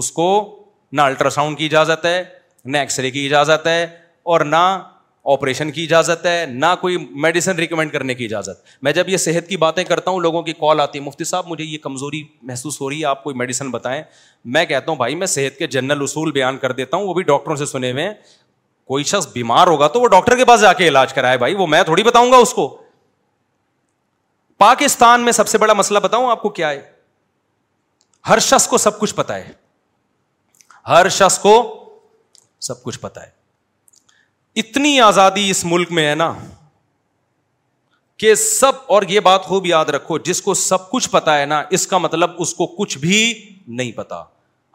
اس 0.02 0.12
کو 0.12 0.28
نہ 0.92 1.02
الٹرا 1.02 1.30
ساؤنڈ 1.30 1.58
کی 1.58 1.66
اجازت 1.66 2.06
ہے 2.06 2.24
نہ 2.66 2.78
ایکس 2.78 3.00
رے 3.00 3.12
کی 3.12 3.26
اجازت 3.26 3.68
ہے 3.68 3.82
اور 4.34 4.42
نہ 4.46 4.66
آپریشن 5.32 5.72
کی 5.72 5.84
اجازت 5.84 6.26
ہے 6.26 6.46
نہ 6.50 6.66
کوئی 6.82 6.98
میڈیسن 7.22 7.56
ریکمینڈ 7.60 7.92
کرنے 7.92 8.14
کی 8.16 8.26
اجازت 8.26 8.84
میں 8.84 8.92
جب 8.94 9.10
یہ 9.10 9.18
صحت 9.18 9.48
کی 9.48 9.58
باتیں 9.58 9.84
کرتا 9.84 10.12
ہوں 10.12 10.20
لوگوں 10.20 10.42
کی 10.44 10.54
کال 10.60 10.80
آتی 10.80 11.00
ہے 11.00 11.04
مفتی 11.04 11.24
صاحب 11.24 11.48
مجھے 11.48 11.64
یہ 11.64 11.78
کمزوری 11.84 12.22
محسوس 12.42 12.80
ہو 12.82 12.90
رہی 12.90 13.00
ہے 13.00 13.06
آپ 13.06 13.24
کوئی 13.24 13.36
میڈیسن 13.38 13.72
بتائیں 13.72 14.02
میں 14.56 14.66
کہتا 14.66 14.92
ہوں 14.92 14.98
بھائی 14.98 15.16
میں 15.16 15.28
صحت 15.28 15.58
کے 15.60 15.68
جنرل 15.78 16.02
اصول 16.04 16.32
بیان 16.32 16.58
کر 16.58 16.72
دیتا 16.72 16.98
ہوں 16.98 17.08
وہ 17.08 17.14
بھی 17.14 17.24
ڈاکٹروں 17.24 17.56
سے 17.56 17.66
سنے 17.66 17.92
ہوئے 17.92 18.04
ہیں 18.06 18.14
کوئی 18.90 19.04
شخص 19.04 19.28
بیمار 19.34 19.68
ہوگا 19.68 19.88
تو 19.88 20.02
وہ 20.02 20.08
ڈاکٹر 20.12 20.36
کے 20.38 20.46
پاس 20.46 20.62
جا 20.62 20.72
کے 20.74 20.88
علاج 20.88 21.14
کرائے 21.14 21.38
بھائی 21.38 21.56
وہ 21.56 21.68
میں 21.76 21.82
تھوڑی 21.90 22.04
بتاؤں 22.04 22.32
گا 22.32 22.38
اس 22.46 22.54
کو 22.54 22.68
پاکستان 24.60 25.22
میں 25.26 25.32
سب 25.32 25.48
سے 25.48 25.58
بڑا 25.58 25.74
مسئلہ 25.82 26.00
بتاؤں 26.04 26.30
آپ 26.32 26.42
کو 26.42 26.50
کیا 26.60 26.70
ہے 26.70 26.82
ہر 28.30 28.40
شخص 28.48 28.68
کو 28.68 28.78
سب 28.78 29.00
کچھ 29.00 29.16
پتا 29.16 29.36
ہے 29.38 29.52
ہر 30.88 31.10
شخص 31.20 31.38
کو 31.40 31.54
سب 32.68 32.82
کچھ 32.84 33.00
پتا 33.00 33.24
ہے 33.26 33.38
اتنی 34.60 35.00
آزادی 35.02 35.50
اس 35.52 35.64
ملک 35.74 35.92
میں 35.98 36.10
ہے 36.10 36.16
نا 36.24 36.32
کہ 38.20 38.34
سب 38.36 38.80
اور 38.96 39.04
یہ 39.10 39.20
بات 39.28 39.44
خوب 39.50 39.66
یاد 39.66 39.90
رکھو 39.96 40.18
جس 40.30 40.42
کو 40.42 40.54
سب 40.62 40.90
کچھ 40.90 41.10
پتا 41.10 41.38
ہے 41.40 41.46
نا 41.52 41.62
اس 41.78 41.88
کا 41.88 41.98
مطلب 42.06 42.30
اس 42.46 42.54
کو 42.54 42.66
کچھ 42.78 42.98
بھی 43.06 43.22
نہیں 43.80 43.92
پتا 44.00 44.22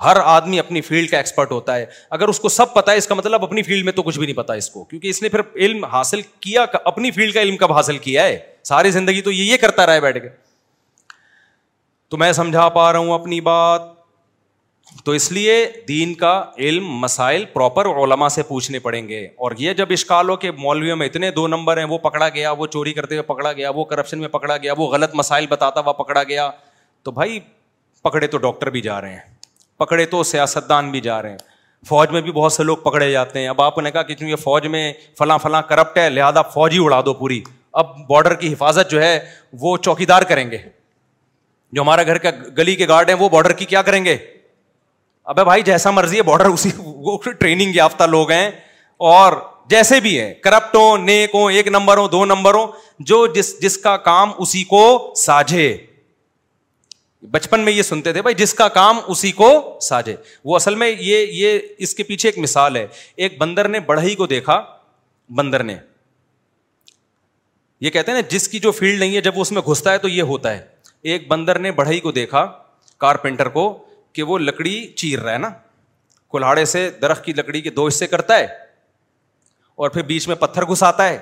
ہر 0.05 0.16
آدمی 0.36 0.59
اپنی 0.59 0.81
فیلڈ 0.86 1.11
کا 1.11 1.16
ایکسپرٹ 1.16 1.51
ہوتا 1.52 1.74
ہے 1.77 1.85
اگر 2.16 2.28
اس 2.28 2.40
کو 2.40 2.48
سب 2.55 2.73
پتا 2.74 2.93
ہے 2.93 2.97
اس 3.02 3.06
کا 3.09 3.15
مطلب 3.15 3.44
اپنی 3.44 3.62
فیلڈ 3.69 3.85
میں 3.85 3.93
تو 3.98 4.02
کچھ 4.02 4.19
بھی 4.19 4.27
نہیں 4.27 4.36
پتا 4.36 4.55
اس 4.62 4.70
کو 4.70 4.82
کیونکہ 4.85 5.09
اس 5.09 5.20
نے 5.23 5.28
پھر 5.35 5.40
علم 5.66 5.85
حاصل 5.93 6.23
کیا 6.47 6.65
اپنی 6.93 7.11
فیلڈ 7.19 7.35
کا 7.35 7.43
علم 7.43 7.56
کب 7.56 7.73
حاصل 7.73 7.98
کیا 8.06 8.24
ہے 8.27 8.39
ساری 8.73 8.90
زندگی 8.98 9.20
تو 9.28 9.32
یہ 9.32 9.56
کرتا 9.66 9.86
رہا 9.86 9.94
ہے 9.94 10.01
بیٹھ 10.06 10.19
کے 10.23 10.28
تو 12.09 12.16
میں 12.24 12.32
سمجھا 12.43 12.69
پا 12.78 12.93
رہا 12.93 12.98
ہوں 12.98 13.12
اپنی 13.15 13.40
بات 13.51 13.93
تو 15.05 15.12
اس 15.12 15.31
لیے 15.32 15.55
دین 15.89 16.12
کا 16.15 16.32
علم 16.65 16.86
مسائل 17.01 17.44
پراپر 17.52 17.86
علما 18.02 18.28
سے 18.28 18.43
پوچھنے 18.48 18.78
پڑیں 18.78 19.06
گے 19.09 19.23
اور 19.44 19.52
یہ 19.59 19.73
جب 19.74 19.89
اشکال 19.93 20.28
ہو 20.28 20.36
کہ 20.44 20.51
مولویوں 20.59 20.97
میں 20.97 21.06
اتنے 21.06 21.31
دو 21.36 21.47
نمبر 21.48 21.77
ہیں 21.78 21.85
وہ 21.90 21.98
پکڑا 21.98 22.28
گیا 22.35 22.51
وہ 22.59 22.66
چوری 22.73 22.93
کرتے 22.93 23.15
ہوئے 23.15 23.23
پکڑا 23.27 23.52
گیا 23.52 23.70
وہ 23.74 23.85
کرپشن 23.85 24.19
میں 24.20 24.28
پکڑا 24.28 24.56
گیا 24.56 24.74
وہ 24.78 24.86
غلط 24.93 25.15
مسائل 25.15 25.47
بتاتا 25.51 25.81
ہوا 25.81 25.93
پکڑا 26.02 26.23
گیا 26.23 26.51
تو 27.05 27.11
بھائی 27.11 27.39
پکڑے 28.02 28.27
تو 28.27 28.39
ڈاکٹر 28.39 28.70
بھی 28.70 28.81
جا 28.81 29.01
رہے 29.01 29.12
ہیں 29.12 29.19
پکڑے 29.78 30.05
تو 30.06 30.23
سیاست 30.23 30.69
دان 30.69 30.90
بھی 30.90 31.01
جا 31.09 31.20
رہے 31.23 31.31
ہیں 31.31 31.39
فوج 31.89 32.11
میں 32.11 32.20
بھی 32.27 32.32
بہت 32.32 32.52
سے 32.52 32.62
لوگ 32.65 32.77
پکڑے 32.82 33.11
جاتے 33.12 33.39
ہیں 33.40 33.48
اب 33.48 33.61
آپ 33.62 33.78
نے 33.78 33.90
کہا 33.90 34.02
کہ 34.02 34.15
چونکہ 34.15 34.36
فوج 34.43 34.66
میں 34.77 34.93
فلاں 35.19 35.39
فلاں 35.39 35.62
کرپٹ 35.69 35.98
ہے 35.98 36.09
لہٰذا 36.11 36.43
فوج 36.55 36.73
ہی 36.73 36.85
اڑا 36.85 37.01
دو 37.06 37.15
پوری 37.15 37.43
اب 37.82 37.97
باڈر 38.09 38.35
کی 38.40 38.52
حفاظت 38.52 38.90
جو 38.90 39.02
ہے 39.02 39.19
وہ 39.61 39.77
چوکیدار 39.85 40.23
کریں 40.28 40.51
گے 40.51 40.59
جو 41.73 41.82
ہمارا 41.82 42.02
گھر 42.02 42.19
کا 42.27 42.31
گلی 42.59 42.74
کے 42.77 42.89
گارڈ 42.89 43.09
ہیں 43.11 43.16
وہ 43.20 43.28
باڈر 43.28 43.52
کی 43.59 43.65
کیا 43.65 43.82
کریں 43.82 44.05
گے 44.05 44.16
اب 45.33 45.39
بھائی 45.45 45.63
جیسا 45.63 45.91
مرضی 45.91 46.17
ہے 46.17 46.23
بارڈر 46.23 46.47
اسی 46.53 46.71
وہ 46.79 47.17
ٹریننگ 47.39 47.75
یافتہ 47.75 48.05
لوگ 48.11 48.31
ہیں 48.31 48.51
اور 49.11 49.33
جیسے 49.71 49.99
بھی 50.01 50.19
ہیں 50.21 50.33
کرپٹ 50.45 50.75
ہو 50.77 50.97
نیک 51.05 51.31
ہوں 51.35 51.51
ایک 51.53 51.69
نمبر 51.69 51.97
ہو 51.97 52.07
دو 52.09 52.25
نمبر 52.25 52.55
ہو 52.55 52.65
جو 53.11 53.27
جس 53.35 53.55
جس 53.61 53.77
کا 53.87 53.97
کام 54.09 54.31
اسی 54.43 54.63
کو 54.73 54.81
ساجھے 55.17 55.77
بچپن 57.31 57.61
میں 57.65 57.73
یہ 57.73 57.83
سنتے 57.83 58.13
تھے 58.13 58.23
بھائی 58.23 58.35
جس 58.39 58.53
کا 58.55 58.67
کام 58.69 58.99
اسی 59.11 59.31
کو 59.33 59.49
وہ 60.45 60.57
اصل 60.57 60.75
میں 60.83 60.89
یہ 60.91 61.27
یہ 61.33 61.59
اس 61.87 61.95
کے 61.95 62.03
پیچھے 62.11 62.29
ایک 62.29 62.39
مثال 62.39 62.77
ہے 62.77 62.87
ایک 63.17 63.39
بندر 63.41 63.69
نے 63.69 63.81
بڑھئی 63.89 64.15
کو 64.17 64.27
دیکھا 64.35 64.61
بندر 65.37 65.63
نے 65.65 65.77
یہ 67.81 67.91
کہتے 67.91 68.13
ہیں 68.13 68.21
نا 68.21 68.29
جس 68.31 68.49
کی 68.49 68.59
جو 68.61 68.71
فیلڈ 68.73 68.99
نہیں 68.99 69.17
ہے 69.17 69.21
جب 69.21 69.37
وہ 69.37 69.43
اس 69.43 69.53
میں 69.53 69.63
گھستا 69.69 69.93
ہے 69.93 69.99
تو 69.99 70.09
یہ 70.09 70.23
ہوتا 70.33 70.53
ہے 70.57 70.65
ایک 71.13 71.27
بندر 71.29 71.59
نے 71.59 71.73
بڑھئی 71.81 72.01
کو 72.01 72.13
دیکھا 72.13 72.45
کارپینٹر 73.01 73.49
کو 73.57 73.67
کہ 74.15 74.23
وہ 74.23 74.39
لکڑی 74.39 74.74
چیر 74.97 75.19
رہا 75.20 75.32
ہے 75.32 75.39
نا 75.39 75.51
کلاڑے 76.32 76.65
سے 76.73 76.89
درخت 77.03 77.24
کی 77.24 77.32
لکڑی 77.36 77.61
کے 77.62 77.70
دو 77.78 77.86
حصے 77.86 78.07
کرتا 78.07 78.36
ہے 78.39 78.47
اور 79.82 79.91
پھر 79.91 80.03
بیچ 80.11 80.27
میں 80.28 80.36
پتھر 80.43 80.65
گھساتا 80.73 81.09
ہے 81.09 81.16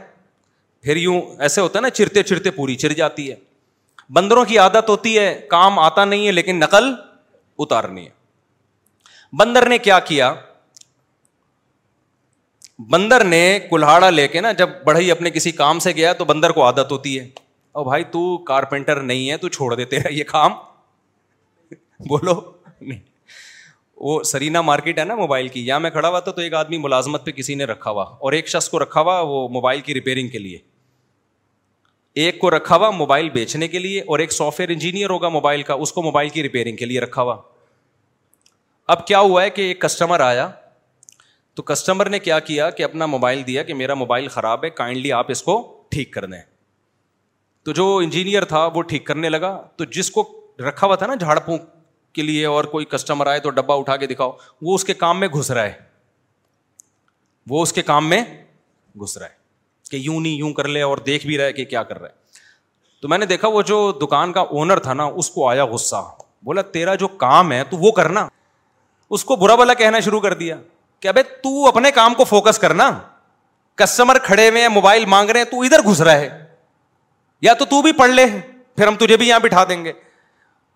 پھر 0.82 0.96
یوں 0.96 1.20
ایسے 1.46 1.60
ہوتا 1.60 1.78
ہے 1.78 1.82
نا 1.82 1.90
چرتے 1.98 2.22
چرتے 2.30 2.50
پوری 2.60 2.74
چر 2.84 2.92
جاتی 3.00 3.30
ہے 3.30 3.36
بندروں 4.18 4.44
کی 4.44 4.58
عادت 4.58 4.88
ہوتی 4.88 5.18
ہے 5.18 5.28
کام 5.50 5.78
آتا 5.78 6.04
نہیں 6.04 6.26
ہے 6.26 6.32
لیکن 6.32 6.58
نقل 6.60 6.92
اتارنی 7.64 8.04
ہے 8.06 9.36
بندر 9.42 9.68
نے 9.68 9.78
کیا 9.88 9.98
کیا 10.12 10.32
بندر 12.90 13.24
نے 13.24 13.40
کلاڑا 13.70 14.08
لے 14.10 14.26
کے 14.28 14.40
نا 14.40 14.52
جب 14.62 14.68
بڑھئی 14.84 15.10
اپنے 15.10 15.30
کسی 15.30 15.52
کام 15.62 15.78
سے 15.86 15.92
گیا 15.96 16.12
تو 16.20 16.24
بندر 16.30 16.50
کو 16.52 16.64
عادت 16.64 16.92
ہوتی 16.92 17.18
ہے 17.18 17.28
او 17.72 17.84
بھائی 17.84 18.04
تو 18.14 18.22
کارپینٹر 18.52 19.00
نہیں 19.10 19.30
ہے 19.30 19.36
تو 19.44 19.48
چھوڑ 19.58 19.74
دیتے 19.74 19.96
تیرا 19.98 20.12
یہ 20.12 20.24
کام 20.32 20.52
بولو 22.08 22.40
نہیں 22.88 23.00
وہ 24.00 24.22
سرینا 24.24 24.60
مارکیٹ 24.62 24.98
ہے 24.98 25.04
نا 25.04 25.14
موبائل 25.14 25.48
کی 25.48 25.66
یہاں 25.66 25.80
میں 25.80 25.90
کھڑا 25.90 26.08
ہوا 26.08 26.20
تھا 26.20 26.32
تو 26.32 26.40
ایک 26.42 26.54
آدمی 26.54 26.78
ملازمت 26.78 27.24
پہ 27.26 27.30
کسی 27.32 27.54
نے 27.54 27.64
رکھا 27.64 27.90
ہوا 27.90 28.02
اور 28.18 28.32
ایک 28.32 28.48
شخص 28.48 28.68
کو 28.68 28.78
رکھا 28.82 29.00
ہوا 29.00 29.18
وہ 29.28 29.48
موبائل 29.56 29.80
کی 29.88 29.94
ریپیئرنگ 29.94 30.28
کے 30.28 30.38
لیے 30.38 30.58
ایک 32.24 32.38
کو 32.38 32.50
رکھا 32.50 32.76
ہوا 32.76 32.90
موبائل 32.90 33.28
بیچنے 33.30 33.68
کے 33.68 33.78
لیے 33.78 34.00
اور 34.06 34.18
ایک 34.18 34.32
سافٹ 34.32 34.58
ویئر 34.60 34.70
انجینئر 34.72 35.10
ہوگا 35.10 35.28
موبائل 35.36 35.62
کا 35.68 35.74
اس 35.84 35.92
کو 35.92 36.02
موبائل 36.02 36.28
کی 36.28 36.42
ریپیئرنگ 36.42 36.76
کے 36.76 36.84
لیے 36.86 37.00
رکھا 37.00 37.22
ہوا 37.22 37.36
اب 38.92 39.06
کیا 39.06 39.18
ہوا 39.20 39.42
ہے 39.42 39.50
کہ 39.50 39.62
ایک 39.68 39.80
کسٹمر 39.80 40.20
آیا 40.20 40.48
تو 41.54 41.62
کسٹمر 41.70 42.08
نے 42.10 42.18
کیا 42.18 42.38
کیا 42.50 42.68
کہ 42.76 42.82
اپنا 42.82 43.06
موبائل 43.06 43.42
دیا 43.46 43.62
کہ 43.62 43.74
میرا 43.74 43.94
موبائل 44.02 44.28
خراب 44.34 44.64
ہے 44.64 44.70
کائنڈلی 44.70 45.12
آپ 45.12 45.30
اس 45.30 45.42
کو 45.42 45.56
ٹھیک 45.90 46.12
کر 46.12 46.24
دیں 46.26 46.40
تو 47.64 47.72
جو 47.72 47.96
انجینئر 48.02 48.44
تھا 48.52 48.64
وہ 48.74 48.82
ٹھیک 48.92 49.04
کرنے 49.06 49.28
لگا 49.28 49.56
تو 49.76 49.84
جس 49.96 50.10
کو 50.10 50.22
رکھا 50.68 50.86
ہوا 50.86 50.94
تھا 50.96 51.06
نا 51.06 51.14
جھاڑ 51.20 51.38
پونک 51.46 51.62
کے 52.14 52.22
لیے 52.22 52.46
اور 52.46 52.64
کوئی 52.74 52.84
کسٹمر 52.94 53.26
آئے 53.26 53.40
تو 53.40 53.50
ڈبا 53.56 53.74
اٹھا 53.80 53.96
کے 53.96 54.06
دکھاؤ 54.06 54.30
وہ 54.62 54.74
اس 54.74 54.84
کے 54.84 54.94
کام 55.04 55.20
میں 55.20 55.28
گھس 55.34 55.50
رہا 55.50 55.64
ہے 55.64 55.72
وہ 57.50 57.62
اس 57.62 57.72
کے 57.72 57.82
کام 57.82 58.08
میں 58.08 58.22
گھس 59.02 59.16
رہا 59.18 59.26
ہے 59.26 59.40
کہ 59.90 59.96
یوں 59.96 60.20
نہیں 60.20 60.34
یوں 60.42 60.52
کر 60.54 60.68
لے 60.74 60.82
اور 60.82 60.98
دیکھ 61.06 61.26
بھی 61.26 61.38
رہا 61.38 61.44
ہے 61.44 61.52
کہ 61.52 61.64
کیا 61.72 61.82
کر 61.88 61.98
رہا 62.00 62.08
ہے 62.08 62.20
تو 63.02 63.08
میں 63.08 63.18
نے 63.18 63.26
دیکھا 63.26 63.48
وہ 63.48 63.62
جو 63.72 63.80
دکان 64.02 64.32
کا 64.32 64.40
اونر 64.60 64.78
تھا 64.80 64.94
نا 64.94 65.04
اس 65.22 65.30
کو 65.30 65.48
آیا 65.48 65.64
غصہ 65.72 66.02
بولا 66.44 66.62
تیرا 66.76 66.94
جو 67.02 67.08
کام 67.24 67.52
ہے 67.52 67.62
تو 67.70 67.76
وہ 67.76 67.90
کرنا 67.92 68.26
اس 69.16 69.24
کو 69.24 69.36
برا 69.36 69.54
بلا 69.60 69.74
کہنا 69.80 70.00
شروع 70.06 70.20
کر 70.20 70.34
دیا 70.44 70.56
کہ 71.00 71.08
ابھی 71.08 71.22
تو 71.42 71.66
اپنے 71.68 71.90
کام 71.92 72.14
کو 72.14 72.24
فوکس 72.34 72.58
کرنا 72.58 72.90
کسٹمر 73.80 74.18
کھڑے 74.28 74.48
ہوئے 74.48 74.60
ہیں 74.62 74.68
موبائل 74.68 75.04
مانگ 75.14 75.30
رہے 75.30 75.40
ہیں 75.40 75.50
تو 75.50 75.60
ادھر 75.68 75.82
گھس 75.90 76.00
رہا 76.08 76.18
ہے 76.18 76.28
یا 77.46 77.52
تو 77.58 77.64
تو 77.70 77.80
بھی 77.82 77.92
پڑھ 78.00 78.10
لے 78.10 78.26
پھر 78.76 78.86
ہم 78.86 78.94
تجھے 78.98 79.16
بھی 79.20 79.28
یہاں 79.28 79.40
بٹھا 79.40 79.64
دیں 79.68 79.84
گے 79.84 79.92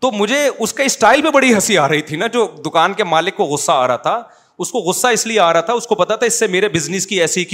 تو 0.06 0.10
مجھے 0.16 0.36
اس 0.64 0.72
کا 0.78 0.82
اسٹائل 0.82 1.20
پہ 1.22 1.30
بڑی 1.34 1.52
ہنسی 1.54 1.76
آ 1.78 1.88
رہی 1.88 2.02
تھی 2.08 2.16
نا 2.16 2.26
جو 2.34 2.44
دکان 2.66 2.92
کے 2.94 3.04
مالک 3.12 3.36
کو 3.36 3.44
غصہ 3.52 3.72
آ 3.72 3.86
رہا 3.88 3.96
تھا 4.04 4.22
اس 4.64 4.70
کو 4.72 4.78
غصہ 4.88 5.06
اس 5.16 5.26
لیے 5.26 5.38
آ 5.40 5.52
رہا 5.52 5.60
تھا 5.68 5.72
اس 5.80 5.86
کو 5.86 5.94
پتا 6.02 6.16
تھا 6.16 6.26
اس 6.26 6.38
سے 6.38 6.46
میرے 6.52 6.68
بزنس 6.74 7.06
کی 7.06 7.14
کی 7.14 7.20
ایسی 7.20 7.44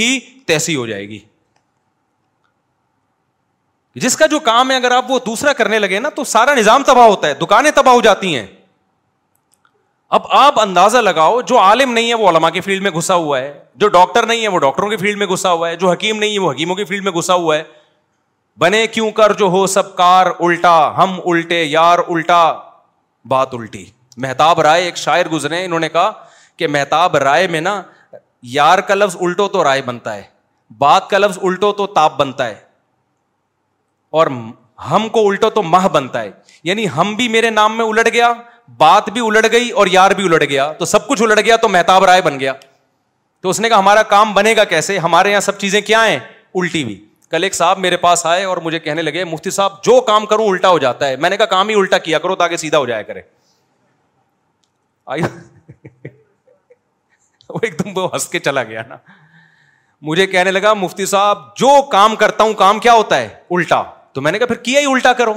تیسی 0.47 0.75
ہو 0.77 0.87
جائے 0.87 1.09
گی 1.09 1.19
جس 4.07 4.17
کا 4.17 4.27
جو 4.35 4.41
کام 4.51 4.71
ہے 4.71 4.77
اگر 4.77 4.91
آپ 4.97 5.11
وہ 5.11 5.19
دوسرا 5.27 5.53
کرنے 5.63 5.79
لگے 5.79 5.99
نا 6.01 6.09
تو 6.17 6.25
سارا 6.37 6.55
نظام 6.59 6.83
تباہ 6.91 7.07
ہوتا 7.09 7.29
ہے 7.29 7.35
دکانیں 7.43 7.71
تباہ 7.81 7.95
ہو 7.95 8.01
جاتی 8.11 8.35
ہیں 8.35 8.47
اب 10.19 10.27
آپ 10.45 10.61
اندازہ 10.61 10.99
لگاؤ 11.11 11.41
جو 11.53 11.59
عالم 11.59 11.93
نہیں 11.93 12.09
ہے 12.09 12.15
وہ 12.23 12.29
علما 12.29 12.51
کی 12.51 12.61
فیلڈ 12.69 12.83
میں 12.83 12.91
گھسا 12.97 13.15
ہوا 13.15 13.41
ہے 13.41 13.53
جو 13.85 13.89
ڈاکٹر 13.99 14.27
نہیں 14.35 14.43
ہے 14.43 14.49
وہ 14.49 14.59
ڈاکٹروں 14.69 14.91
کی 14.91 14.97
فیلڈ 15.05 15.19
میں 15.19 15.27
گھسا 15.35 15.53
ہوا 15.53 15.69
ہے 15.71 15.77
جو 15.85 15.91
حکیم 15.91 16.19
نہیں 16.19 16.35
ہے 16.35 16.39
وہ 16.47 16.51
حکیموں 16.53 16.77
کی 16.77 16.85
فیلڈ 16.85 17.05
میں 17.05 17.13
گھسا 17.19 17.35
ہوا 17.45 17.57
ہے 17.57 17.63
بنے 18.61 18.87
کیوں 18.87 19.11
کر 19.17 19.33
جو 19.39 19.47
ہو 19.51 19.67
سب 19.67 19.95
کار 19.97 20.27
الٹا 20.41 20.77
ہم 20.97 21.19
الٹے 21.33 21.63
یار 21.65 21.99
الٹا 22.09 22.39
بات 23.29 23.55
الٹی 23.55 23.85
مہتاب 24.23 24.61
رائے 24.61 24.83
ایک 24.85 24.97
شاعر 24.97 25.29
گزرے 25.33 25.65
انہوں 25.65 25.81
نے 25.81 25.89
کہا 25.89 26.11
کہ 26.59 26.67
مہتاب 26.69 27.17
رائے 27.17 27.47
میں 27.49 27.61
نا 27.61 27.81
یار 28.57 28.79
کا 28.89 28.95
لفظ 28.95 29.17
الٹو 29.21 29.47
تو 29.49 29.63
رائے 29.65 29.83
بنتا 29.83 30.15
ہے 30.17 30.23
بات 30.79 31.09
کا 31.11 31.19
لفظ 31.19 31.39
الٹو 31.43 31.73
تو 31.79 31.87
تاپ 31.95 32.17
بنتا 32.19 32.47
ہے 32.47 32.55
اور 34.21 34.27
ہم 34.91 35.09
کو 35.13 35.27
الٹو 35.29 35.51
تو 35.51 35.63
مہ 35.63 35.87
بنتا 35.93 36.23
ہے 36.23 36.31
یعنی 36.65 36.87
ہم 36.97 37.15
بھی 37.17 37.29
میرے 37.29 37.51
نام 37.51 37.77
میں 37.79 37.85
الٹ 37.85 38.13
گیا 38.13 38.33
بات 38.79 39.09
بھی 39.13 39.21
الٹ 39.27 39.51
گئی 39.53 39.71
اور 39.81 39.87
یار 39.93 40.11
بھی 40.17 40.25
الٹ 40.25 40.43
گیا 40.51 40.71
تو 40.79 40.85
سب 40.93 41.07
کچھ 41.09 41.23
الٹ 41.23 41.45
گیا 41.45 41.57
تو 41.63 41.69
مہتاب 41.69 42.05
رائے 42.05 42.23
بن 42.23 42.39
گیا 42.41 42.53
تو 43.43 43.49
اس 43.51 43.61
نے 43.61 43.69
کہا 43.69 43.79
ہمارا 43.79 44.03
کام 44.17 44.33
بنے 44.35 44.55
گا 44.57 44.65
کیسے 44.75 44.99
ہمارے 45.07 45.31
یہاں 45.31 45.41
سب 45.47 45.59
چیزیں 45.59 45.81
کیا 45.87 46.07
ہیں 46.09 46.19
الٹی 46.55 46.83
ہوئی 46.83 47.01
کل 47.33 47.45
ایک 47.45 47.55
صاحب 47.55 47.79
میرے 47.79 47.97
پاس 47.97 48.25
آئے 48.27 48.43
اور 48.45 48.57
مجھے 48.63 48.79
کہنے 48.87 49.03
لگے 49.03 49.23
مفتی 49.25 49.51
صاحب 49.51 49.83
جو 49.85 50.01
کام 50.07 50.25
کروں 50.33 50.49
الٹا 50.49 50.69
ہو 50.71 50.79
جاتا 50.79 51.07
ہے 51.09 51.17
میں 51.25 51.29
نے 51.31 51.37
کہا 51.37 51.47
کام 51.53 51.69
ہی 51.69 51.75
الٹا 51.79 51.99
کیا 52.09 52.19
کرو 52.25 52.35
تاکہ 52.43 52.57
سیدھا 52.63 52.79
ہو 52.79 52.87
جائے 52.87 53.23
وہ 57.53 57.59
ایک 57.63 57.79
دم 57.79 57.97
وہ 57.97 58.07
ہنس 58.13 58.29
کے 58.29 58.39
چلا 58.49 58.63
گیا 58.65 58.83
نا 58.89 58.97
مجھے 60.11 60.27
کہنے 60.35 60.51
لگا 60.51 60.73
مفتی 60.83 61.07
صاحب 61.07 61.39
جو 61.59 61.71
کام 61.93 62.17
کرتا 62.23 62.45
ہوں 62.45 62.53
کام 62.61 62.79
کیا 62.87 62.93
ہوتا 63.01 63.19
ہے 63.21 63.29
الٹا 63.57 63.83
تو 64.13 64.21
میں 64.27 64.33
نے 64.33 64.39
کہا 64.39 64.47
پھر 64.53 64.63
کیا 64.69 64.81
ہی 64.81 64.87
الٹا 64.93 65.13
کرو 65.23 65.35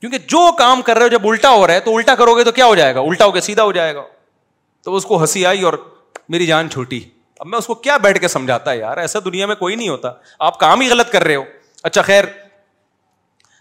کیونکہ 0.00 0.18
جو 0.36 0.46
کام 0.58 0.82
کر 0.90 0.96
رہے 0.96 1.02
ہو 1.04 1.08
جب 1.16 1.26
الٹا 1.28 1.50
ہو 1.54 1.66
رہا 1.66 1.74
ہے 1.74 1.80
تو 1.88 1.96
الٹا 1.96 2.14
کرو 2.22 2.36
گے 2.36 2.44
تو 2.44 2.52
کیا 2.60 2.66
ہو 2.66 2.74
جائے 2.82 2.94
گا 2.94 3.00
الٹا 3.08 3.24
ہو 3.24 3.34
گیا 3.34 3.40
سیدھا 3.50 3.62
ہو 3.64 3.72
جائے 3.80 3.94
گا 3.94 4.04
تو 4.84 4.94
اس 4.96 5.04
کو 5.12 5.20
ہنسی 5.20 5.46
آئی 5.46 5.62
اور 5.70 5.74
میری 6.36 6.46
جان 6.46 6.70
چھوٹی 6.70 7.00
اب 7.40 7.46
میں 7.46 7.58
اس 7.58 7.66
کو 7.66 7.74
کیا 7.84 7.96
بیٹھ 8.02 8.18
کے 8.20 8.28
سمجھاتا 8.28 8.70
ہے 8.70 8.78
یار 8.78 8.96
ایسا 8.98 9.18
دنیا 9.24 9.46
میں 9.46 9.54
کوئی 9.56 9.74
نہیں 9.76 9.88
ہوتا 9.88 10.10
آپ 10.48 10.58
کام 10.60 10.80
ہی 10.80 10.88
غلط 10.90 11.10
کر 11.12 11.22
رہے 11.24 11.36
ہو 11.36 11.42
اچھا 11.82 12.02
خیر 12.02 12.24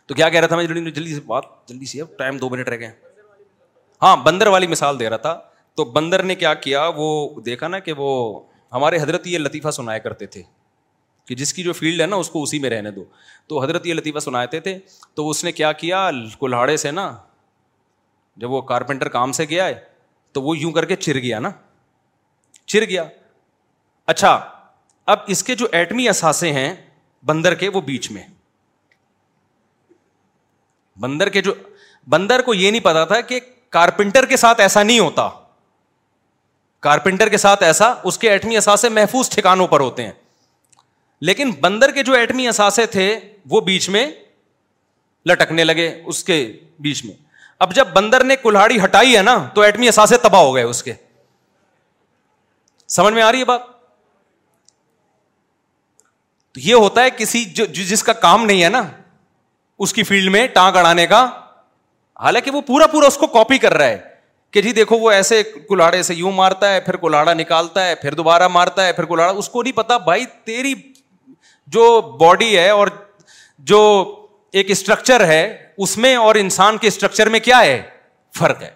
تو 0.08 0.16
کیا 0.16 0.30
کہہ 0.30 0.40
رہا 0.40 0.48
تھا 0.48 0.56
میں 0.56 0.66
جلدی 0.68 1.14
سے 1.16 1.22
بات 1.26 1.44
جلدی 1.70 1.86
سی 1.92 2.02
اب 2.02 2.18
ٹائم 2.18 2.38
دو 2.38 2.50
منٹ 2.50 2.70
رہ 2.70 2.78
گئے 2.80 2.92
ہاں 4.02 4.16
بندر 4.26 4.48
والی 4.56 4.68
مثال 4.68 5.00
دے 5.00 5.10
رہا 5.10 5.18
تھا 5.26 5.40
تو 5.78 5.86
بندر 5.96 6.24
نے 6.24 6.36
کیا 6.36 6.54
کیا 6.68 6.88
وہ 6.96 7.42
دیکھا 7.46 7.68
نا 7.68 7.80
کہ 7.88 7.94
وہ 7.98 8.10
ہمارے 8.74 8.98
حضرت 9.02 9.28
یہ 9.28 9.38
لطیفہ 9.40 9.72
سنایا 9.72 10.00
کرتے 10.06 10.26
تھے 10.36 10.42
کہ 11.28 11.36
جس 11.36 11.54
کی 11.54 11.64
جو 11.64 11.74
فیلڈ 11.74 12.02
ہے 12.02 12.06
نا 12.06 12.16
اس 12.24 12.30
کو 12.30 12.42
اسی 12.44 12.60
میں 12.60 12.70
رہنے 12.70 12.92
دو 12.92 13.04
تو 13.48 13.62
حضرت 13.64 13.86
یہ 13.88 13.94
لطیفہ 13.94 14.20
سناتے 14.20 14.60
تھے 14.68 14.78
تو 15.16 15.30
اس 15.30 15.44
نے 15.44 15.52
کیا 15.60 15.72
کیا 15.84 16.10
کلاڑے 16.40 16.76
سے 16.78 16.92
نا 16.92 17.10
جب 18.42 18.52
وہ 18.52 18.62
کارپینٹر 18.72 19.10
کام 19.10 19.32
سے 19.32 19.46
گیا 19.50 19.66
ہے 19.68 19.80
تو 20.34 20.42
وہ 20.42 20.58
یوں 20.58 20.72
کر 20.72 20.86
کے 20.86 20.96
چر 21.06 21.18
گیا 21.24 21.40
نا 21.40 21.50
چر 22.74 22.84
گیا 22.90 23.04
اچھا 24.14 24.38
اب 25.14 25.20
اس 25.34 25.44
کے 25.44 25.56
جو 25.56 25.68
ایٹمی 25.72 26.08
اثاثے 26.10 26.52
ہیں 26.54 26.74
بندر 27.26 27.54
کے 27.62 27.70
وہ 27.74 27.82
بیچ 27.82 28.10
میں 28.12 28.24
بندر 31.02 31.30
کے 31.30 31.42
جو 31.48 31.54
بندر 32.10 32.42
کو 32.46 32.54
یہ 32.54 32.72
نہیں 32.72 32.82
پتا 32.84 33.04
تھا 33.06 33.20
کہ 33.32 33.40
کارپینٹر 33.78 34.26
کے 34.26 34.38
ساتھ 34.38 34.60
ایسا 34.62 34.84
نہیں 34.84 35.00
ہوتا 35.00 35.30
کارپینٹر 36.88 37.30
کے 37.30 37.38
ساتھ 37.44 37.64
ایسا 37.64 37.94
اس 38.10 38.18
کے 38.18 38.30
ایٹمی 38.32 38.58
اثاثے 38.58 38.90
محفوظ 39.00 39.30
ٹھکانوں 39.36 39.68
پر 39.68 39.80
ہوتے 39.80 40.04
ہیں 40.06 40.12
لیکن 41.28 41.52
بندر 41.62 41.92
کے 41.92 42.04
جو 42.04 42.14
ایٹمی 42.14 42.48
اثاثے 42.48 42.86
تھے 42.96 43.06
وہ 43.50 43.62
بیچ 43.70 43.90
میں 43.90 44.06
لٹکنے 45.30 45.64
لگے 45.64 45.88
اس 46.06 46.24
کے 46.24 46.38
بیچ 46.88 47.04
میں 47.06 47.14
اب 47.66 47.74
جب 47.76 47.88
بندر 47.94 48.24
نے 48.30 48.36
کلاڑی 48.42 48.78
ہٹائی 48.84 49.18
ہے 49.18 49.22
نا 49.24 49.36
تو 49.56 49.62
ایٹمی 49.62 49.88
اثاثے 49.88 50.18
تباہ 50.24 50.42
ہو 50.42 50.56
گئے 50.56 50.64
اس 50.64 50.84
کے 50.84 50.94
سمجھ 52.98 53.14
میں 53.14 53.22
آ 53.24 53.32
رہی 53.32 53.40
ہے 53.40 53.46
بات 53.46 53.62
تو 56.56 56.62
یہ 56.64 56.74
ہوتا 56.84 57.04
ہے 57.04 57.10
کسی 57.18 57.44
جس 57.56 58.04
کا 58.04 58.14
کام 58.26 58.44
نہیں 58.46 58.64
ہے 58.64 58.68
نا 58.70 58.82
اس 59.86 59.94
کی 59.94 60.04
فیلڈ 60.10 60.32
میں 60.32 60.46
ٹانگ 60.54 60.76
اڑانے 60.78 61.06
کا 61.14 61.24
حالانکہ 62.24 62.52
وہ 62.52 62.62
پورا 62.68 62.86
پورا 62.92 63.08
اس 63.08 63.18
کو 63.24 63.28
کاپی 63.34 63.58
کر 63.64 63.74
رہا 63.78 63.88
ہے 63.88 63.98
کہ 64.56 64.62
جی 64.62 64.72
دیکھو 64.74 64.98
وہ 65.00 65.10
ایسے 65.12 65.42
کلاڑے 65.70 66.02
سے 66.10 66.14
یوں 66.16 66.32
مارتا 66.36 66.74
ہے 66.74 66.80
پھر 66.86 66.96
کلاڑا 66.98 67.34
نکالتا 67.42 67.86
ہے 67.88 67.96
پھر 68.04 68.14
دوبارہ 68.20 68.48
مارتا 68.54 68.86
ہے 68.88 68.94
پھر 69.00 69.06
کلاڑا 69.06 69.32
اس 69.40 69.50
کو 69.56 69.64
نہیں 69.64 69.76
پتا 69.78 69.98
بھائی 70.06 70.26
تیری 70.46 70.74
جو 71.78 71.84
باڈی 72.20 72.58
ہے 72.58 72.70
اور 72.70 72.88
جو 73.74 73.82
ایک 74.60 74.72
اسٹرکچر 74.72 75.26
ہے 75.28 75.44
اس 75.84 75.98
میں 76.06 76.16
اور 76.26 76.36
انسان 76.46 76.78
کے 76.82 76.88
اسٹرکچر 76.88 77.30
میں 77.30 77.40
کیا 77.50 77.60
ہے 77.66 77.82
فرق 78.40 78.62
ہے 78.64 78.70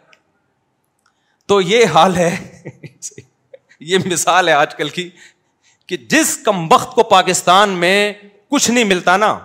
تو 1.47 1.61
یہ 1.61 1.85
حال 1.93 2.17
ہے 2.17 2.35
یہ 3.93 3.97
مثال 4.05 4.47
ہے 4.49 4.53
آج 4.53 4.75
کل 4.75 4.89
کی 4.99 5.09
کہ 5.89 5.97
جس 6.09 6.35
کم 6.45 6.65
وقت 6.71 6.93
کو 6.95 7.03
پاکستان 7.11 7.69
میں 7.83 7.93
کچھ 8.51 8.69
نہیں 8.71 8.83
ملتا 8.85 9.15
نا 9.17 9.37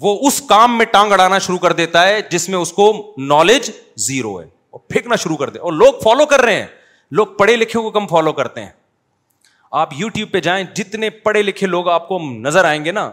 وہ 0.00 0.10
اس 0.28 0.40
کام 0.48 0.76
میں 0.78 0.86
ٹانگ 0.92 1.12
اڑانا 1.12 1.38
شروع 1.46 1.58
کر 1.58 1.72
دیتا 1.78 2.06
ہے 2.06 2.20
جس 2.30 2.48
میں 2.48 2.58
اس 2.58 2.72
کو 2.78 2.86
نالج 3.28 3.70
زیرو 4.06 4.38
ہے 4.40 4.44
اور 4.70 4.80
پھینکنا 4.88 5.16
شروع 5.22 5.36
کر 5.42 5.50
دے 5.50 5.58
اور 5.68 5.72
لوگ 5.72 5.94
فالو 6.02 6.26
کر 6.32 6.40
رہے 6.44 6.56
ہیں 6.60 6.66
لوگ 7.20 7.26
پڑھے 7.38 7.54
لکھے 7.56 7.80
کو 7.80 7.90
کم 7.90 8.06
فالو 8.06 8.32
کرتے 8.42 8.62
ہیں 8.64 8.70
آپ 9.82 9.92
یو 9.98 10.08
ٹیوب 10.14 10.30
پہ 10.32 10.40
جائیں 10.48 10.64
جتنے 10.74 11.10
پڑھے 11.28 11.42
لکھے 11.42 11.66
لوگ 11.76 11.88
آپ 11.94 12.06
کو 12.08 12.18
نظر 12.32 12.64
آئیں 12.64 12.84
گے 12.84 12.92
نا 13.00 13.10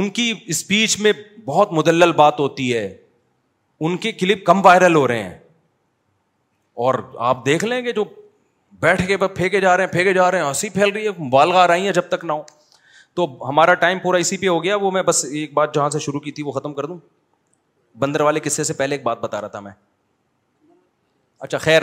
ان 0.00 0.08
کی 0.18 0.32
اسپیچ 0.54 0.98
میں 1.00 1.12
بہت 1.44 1.72
مدلل 1.80 2.12
بات 2.22 2.40
ہوتی 2.40 2.72
ہے 2.76 2.86
ان 3.86 3.96
کے 4.06 4.12
کلپ 4.24 4.44
کم 4.46 4.64
وائرل 4.66 4.94
ہو 4.96 5.06
رہے 5.08 5.22
ہیں 5.22 5.38
اور 6.84 6.94
آپ 7.32 7.46
دیکھ 7.46 7.64
لیں 7.64 7.84
گے 7.84 7.92
جو 7.92 8.04
بیٹھ 8.80 9.06
کے 9.06 9.16
پھینکے 9.36 9.60
جا 9.60 9.76
رہے 9.76 9.84
ہیں 9.84 9.92
پھینکے 9.92 10.12
جا 10.14 10.30
رہے 10.30 10.38
ہیں 10.38 10.46
ہنسی 10.46 10.68
پھیل 10.70 10.92
رہی 10.92 11.04
ہے 11.06 11.28
والغا 11.32 11.62
آ 11.62 11.66
رہی 11.66 11.84
ہیں 11.86 11.92
جب 11.92 12.08
تک 12.10 12.24
نہ 12.24 12.32
ہو 12.32 12.42
تو 13.16 13.26
ہمارا 13.48 13.74
ٹائم 13.82 13.98
پورا 14.02 14.18
اسی 14.18 14.36
پہ 14.36 14.48
ہو 14.48 14.62
گیا 14.64 14.76
وہ 14.80 14.90
میں 14.90 15.02
بس 15.10 15.24
ایک 15.30 15.52
بات 15.54 15.74
جہاں 15.74 15.88
سے 15.90 15.98
شروع 16.06 16.20
کی 16.20 16.30
تھی 16.38 16.42
وہ 16.42 16.52
ختم 16.52 16.72
کر 16.74 16.84
دوں 16.86 16.96
بندر 17.98 18.20
والے 18.20 18.40
قصے 18.44 18.64
سے 18.64 18.74
پہلے 18.74 18.94
ایک 18.96 19.02
بات 19.02 19.20
بتا 19.20 19.40
رہا 19.40 19.48
تھا 19.48 19.60
میں 19.60 19.72
اچھا 21.40 21.58
خیر 21.58 21.82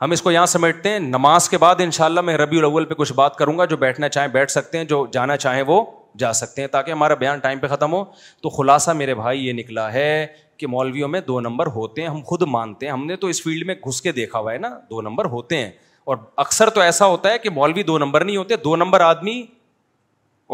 ہم 0.00 0.10
اس 0.10 0.22
کو 0.22 0.30
یہاں 0.30 0.46
سمیٹتے 0.46 0.88
ہیں 0.90 0.98
نماز 0.98 1.48
کے 1.48 1.58
بعد 1.58 1.76
ان 1.80 1.90
شاء 1.96 2.04
اللہ 2.04 2.20
میں 2.28 2.36
ربی 2.36 2.58
الاول 2.58 2.84
پہ 2.84 2.94
کچھ 2.94 3.12
بات 3.16 3.36
کروں 3.36 3.56
گا 3.58 3.64
جو 3.72 3.76
بیٹھنا 3.76 4.08
چاہیں 4.08 4.28
بیٹھ 4.28 4.50
سکتے 4.50 4.78
ہیں 4.78 4.84
جو 4.92 5.04
جانا 5.12 5.36
چاہیں 5.44 5.62
وہ 5.66 5.84
جا 6.18 6.32
سکتے 6.38 6.60
ہیں 6.60 6.68
تاکہ 6.68 6.90
ہمارا 6.92 7.14
بیان 7.22 7.38
ٹائم 7.40 7.58
پہ 7.58 7.66
ختم 7.66 7.92
ہو 7.92 8.02
تو 8.42 8.48
خلاصہ 8.56 8.90
میرے 9.02 9.14
بھائی 9.14 9.46
یہ 9.46 9.52
نکلا 9.52 9.92
ہے 9.92 10.26
کہ 10.58 10.66
مولویوں 10.66 11.08
میں 11.08 11.20
دو 11.28 11.38
نمبر 11.40 11.66
ہوتے 11.76 12.02
ہیں 12.02 12.08
ہم 12.08 12.20
خود 12.26 12.42
مانتے 12.56 12.86
ہیں 12.86 12.92
ہم 12.92 13.06
نے 13.06 13.16
تو 13.22 13.26
اس 13.26 13.42
فیلڈ 13.42 13.66
میں 13.66 13.74
گھس 13.86 14.02
کے 14.02 14.12
دیکھا 14.12 14.38
ہوا 14.38 14.52
ہے 14.52 14.58
نا 14.64 14.68
دو 14.90 15.02
نمبر 15.02 15.24
ہوتے 15.36 15.58
ہیں 15.62 15.70
اور 16.04 16.16
اکثر 16.44 16.70
تو 16.76 16.80
ایسا 16.80 17.06
ہوتا 17.06 17.30
ہے 17.32 17.38
کہ 17.38 17.50
مولوی 17.54 17.82
دو 17.88 17.98
نمبر 17.98 18.24
نہیں 18.24 18.36
ہوتے 18.36 18.56
دو 18.64 18.74
نمبر 18.76 19.00
آدمی 19.00 19.42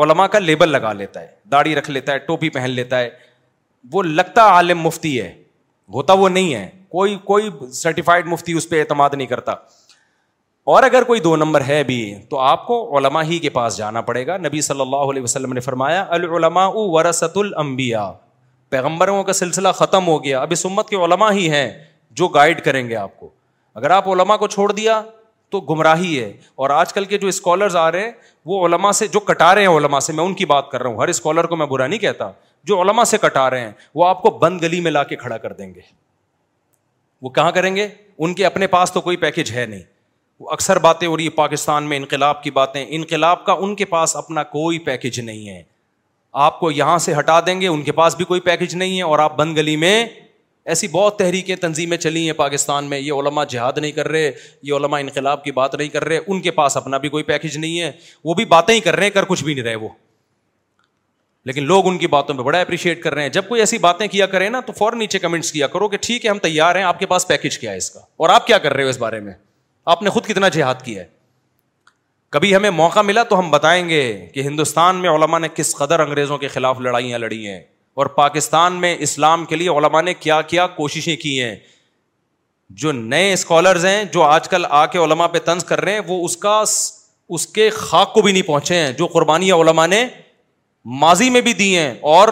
علما 0.05 0.27
کا 0.33 0.39
لیبل 0.39 0.69
لگا 0.69 0.93
لیتا 0.93 1.21
ہے 1.21 1.27
داڑھی 1.53 1.75
رکھ 1.75 1.91
لیتا 1.91 2.13
ہے 2.13 2.19
ٹوپی 2.27 2.49
پہن 2.57 2.71
لیتا 2.71 2.99
ہے 3.01 3.09
وہ 3.93 4.03
لگتا 4.03 4.43
عالم 4.55 4.81
مفتی 4.83 5.21
ہے 5.21 5.33
ہوتا 5.95 6.13
وہ 6.21 6.29
نہیں 6.29 6.55
ہے 6.55 6.69
کوئی 6.89 7.17
کوئی 7.25 7.51
سرٹیفائڈ 7.75 8.27
مفتی 8.29 8.53
اس 8.57 8.69
پہ 8.69 8.81
اعتماد 8.81 9.11
نہیں 9.15 9.27
کرتا 9.27 9.53
اور 10.73 10.83
اگر 10.83 11.03
کوئی 11.11 11.21
دو 11.21 11.35
نمبر 11.37 11.61
ہے 11.67 11.83
بھی 11.91 11.97
تو 12.31 12.39
آپ 12.39 12.67
کو 12.67 12.99
علما 12.99 13.23
ہی 13.25 13.39
کے 13.39 13.49
پاس 13.51 13.77
جانا 13.77 14.01
پڑے 14.11 14.27
گا 14.27 14.37
نبی 14.37 14.61
صلی 14.61 14.81
اللہ 14.81 15.11
علیہ 15.11 15.23
وسلم 15.23 15.53
نے 15.53 15.61
فرمایا 15.69 16.05
پیغمبروں 18.71 19.23
کا 19.25 19.33
سلسلہ 19.33 19.69
ختم 19.75 20.07
ہو 20.07 20.23
گیا 20.25 20.41
اب 20.41 20.49
اس 20.53 20.65
امت 20.67 20.89
کے 20.89 20.97
علما 21.05 21.31
ہی 21.33 21.49
ہیں 21.51 21.69
جو 22.21 22.27
گائڈ 22.33 22.61
کریں 22.65 22.89
گے 22.89 22.97
آپ 22.97 23.19
کو 23.21 23.29
اگر 23.75 23.91
آپ 23.91 24.09
علما 24.09 24.37
کو 24.37 24.47
چھوڑ 24.55 24.71
دیا 24.73 25.01
تو 25.51 25.61
گمراہی 25.69 26.19
ہے 26.23 26.33
اور 26.63 26.71
آج 26.71 26.93
کل 26.93 27.05
کے 27.13 27.19
جو 27.19 27.29
اسکالرز 27.29 27.77
آ 27.77 27.91
رہے 27.93 28.05
ہیں 28.05 28.11
وہ 28.47 28.65
علما 28.67 28.91
سے 28.99 29.07
جو 29.17 29.21
کٹا 29.31 29.55
رہے 29.55 29.67
ہیں 29.67 29.77
علما 29.77 30.01
سے 30.01 30.13
میں 30.13 30.25
ان 30.25 30.35
کی 30.35 30.45
بات 30.47 30.71
کر 30.71 30.83
رہا 30.83 30.91
ہوں 30.91 31.01
ہر 31.03 31.09
اسکالر 31.09 31.45
کو 31.47 31.57
میں 31.57 31.67
برا 31.67 31.87
نہیں 31.87 31.99
کہتا 31.99 32.31
جو 32.67 32.81
علما 32.83 33.05
سے 33.13 33.19
کٹا 33.23 33.49
رہے 33.51 33.61
ہیں 33.61 33.71
وہ 33.95 34.07
آپ 34.09 34.21
کو 34.23 34.31
بند 34.43 34.63
گلی 34.63 34.81
میں 34.81 34.91
لا 34.91 35.03
کے 35.13 35.17
کھڑا 35.17 35.39
کر 35.39 35.53
دیں 35.61 35.73
گے 35.75 35.81
وہ 37.23 37.29
کہاں 37.39 37.53
کریں 37.53 37.75
گے 37.77 37.87
ان 38.19 38.35
کے 38.35 38.47
اپنے 38.47 38.67
پاس 38.77 38.93
تو 38.93 39.01
کوئی 39.01 39.17
پیکج 39.27 39.53
ہے 39.53 39.65
نہیں 39.67 39.83
وہ 40.41 40.51
اکثر 40.53 40.79
باتیں 40.79 41.07
ہو 41.09 41.17
رہی 41.17 41.25
ہے 41.25 41.31
پاکستان 41.41 41.85
میں 41.89 41.97
انقلاب 41.97 42.43
کی 42.43 42.51
باتیں 42.61 42.85
انقلاب 42.89 43.45
کا 43.47 43.53
ان 43.59 43.75
کے 43.77 43.85
پاس 43.95 44.17
اپنا 44.17 44.43
کوئی 44.55 44.79
پیکج 44.91 45.21
نہیں 45.21 45.49
ہے 45.49 45.63
آپ 46.47 46.61
کو 46.61 46.71
یہاں 46.71 46.99
سے 47.09 47.15
ہٹا 47.19 47.41
دیں 47.47 47.61
گے 47.61 47.69
ان 47.69 47.83
کے 47.83 47.93
پاس 48.01 48.17
بھی 48.17 48.25
کوئی 48.25 48.41
پیکج 48.49 48.75
نہیں 48.77 48.97
ہے 48.97 49.03
اور 49.03 49.19
آپ 49.19 49.37
بند 49.37 49.57
گلی 49.57 49.77
میں 49.85 50.05
ایسی 50.73 50.89
بہت 50.93 51.17
تحریکیں 51.19 51.55
تنظیمیں 51.61 51.97
چلی 51.97 52.25
ہیں 52.25 52.33
پاکستان 52.39 52.89
میں 52.89 52.99
یہ 53.01 53.13
علماء 53.21 53.43
جہاد 53.49 53.79
نہیں 53.81 53.93
کر 53.99 54.09
رہے 54.09 54.31
یہ 54.63 54.73
علماء 54.75 54.99
انقلاب 55.01 55.45
کی 55.45 55.53
بات 55.59 55.75
نہیں 55.75 55.89
کر 55.89 56.05
رہے 56.05 56.19
ان 56.27 56.41
کے 56.47 56.51
پاس 56.59 56.77
اپنا 56.77 56.99
بھی 57.05 57.09
کوئی 57.15 57.23
پیکج 57.31 57.57
نہیں 57.59 57.81
ہے 57.81 57.91
وہ 58.25 58.35
بھی 58.41 58.45
باتیں 58.55 58.75
ہی 58.75 58.81
کر 58.89 58.97
رہے 58.97 59.05
ہیں 59.05 59.11
کر 59.11 59.25
کچھ 59.29 59.43
بھی 59.45 59.55
نہیں 59.55 59.65
رہے 59.65 59.75
وہ 59.85 59.89
لیکن 61.49 61.65
لوگ 61.67 61.87
ان 61.89 61.97
کی 61.99 62.07
باتوں 62.17 62.35
پہ 62.39 62.43
بڑا 62.49 62.59
اپریشیٹ 62.61 63.01
کر 63.03 63.15
رہے 63.15 63.23
ہیں 63.23 63.29
جب 63.39 63.49
کوئی 63.49 63.61
ایسی 63.63 63.79
باتیں 63.87 64.07
کیا 64.17 64.27
کرے 64.37 64.49
نا 64.49 64.61
تو 64.67 64.73
فوراً 64.79 64.99
نیچے 64.99 65.19
کمنٹس 65.19 65.53
کیا 65.53 65.67
کرو 65.77 65.89
کہ 65.89 65.97
ٹھیک 66.07 66.25
ہے 66.25 66.31
ہم 66.31 66.39
تیار 66.47 66.77
ہیں 66.77 66.83
آپ 66.91 66.99
کے 66.99 67.07
پاس 67.15 67.27
پیکج 67.29 67.59
کیا 67.59 67.71
ہے 67.73 67.77
اس 67.77 67.91
کا 67.91 68.01
اور 68.25 68.29
آپ 68.35 68.47
کیا 68.47 68.59
کر 68.67 68.75
رہے 68.75 68.83
ہو 68.85 68.89
اس 68.89 68.99
بارے 69.07 69.21
میں 69.29 69.33
آپ 69.95 70.03
نے 70.03 70.11
خود 70.17 70.27
کتنا 70.27 70.49
جہاد 70.59 70.83
کیا 70.85 71.03
ہے 71.03 71.07
کبھی 72.37 72.55
ہمیں 72.55 72.71
موقع 72.85 73.01
ملا 73.09 73.23
تو 73.33 73.39
ہم 73.39 73.51
بتائیں 73.51 73.89
گے 73.89 74.03
کہ 74.35 74.41
ہندوستان 74.51 74.97
میں 75.03 75.11
علماء 75.11 75.39
نے 75.39 75.49
کس 75.55 75.75
قدر 75.77 76.01
انگریزوں 76.09 76.39
کے 76.39 76.49
خلاف 76.59 76.81
لڑائیاں 76.89 77.19
لڑی 77.19 77.47
ہیں 77.47 77.61
اور 77.99 78.07
پاکستان 78.17 78.73
میں 78.81 78.95
اسلام 79.05 79.45
کے 79.53 79.57
لیے 79.57 79.69
علما 79.79 80.01
نے 80.09 80.13
کیا 80.15 80.41
کیا 80.51 80.67
کوششیں 80.75 81.15
کی 81.23 81.33
ہیں 81.43 81.55
جو 82.83 82.93
نئے 82.93 83.33
اسکالرز 83.33 83.85
ہیں 83.87 84.03
جو 84.13 84.23
آج 84.23 84.49
کل 84.49 84.65
آ 84.81 84.85
کے 84.93 84.99
علما 85.05 85.27
پہ 85.33 85.39
طنز 85.45 85.65
کر 85.71 85.81
رہے 85.85 85.93
ہیں 85.93 86.01
وہ 86.09 86.25
اس 86.25 86.37
کا 86.45 86.61
اس 87.37 87.47
کے 87.57 87.69
خاک 87.79 88.13
کو 88.15 88.23
بھی 88.23 88.33
نہیں 88.33 88.47
پہنچے 88.53 88.75
ہیں 88.83 88.93
جو 88.99 89.07
قربانی 89.13 89.51
علما 89.53 89.87
نے 89.95 90.05
ماضی 91.01 91.29
میں 91.31 91.41
بھی 91.49 91.53
دی 91.63 91.77
ہیں 91.77 91.93
اور 92.15 92.29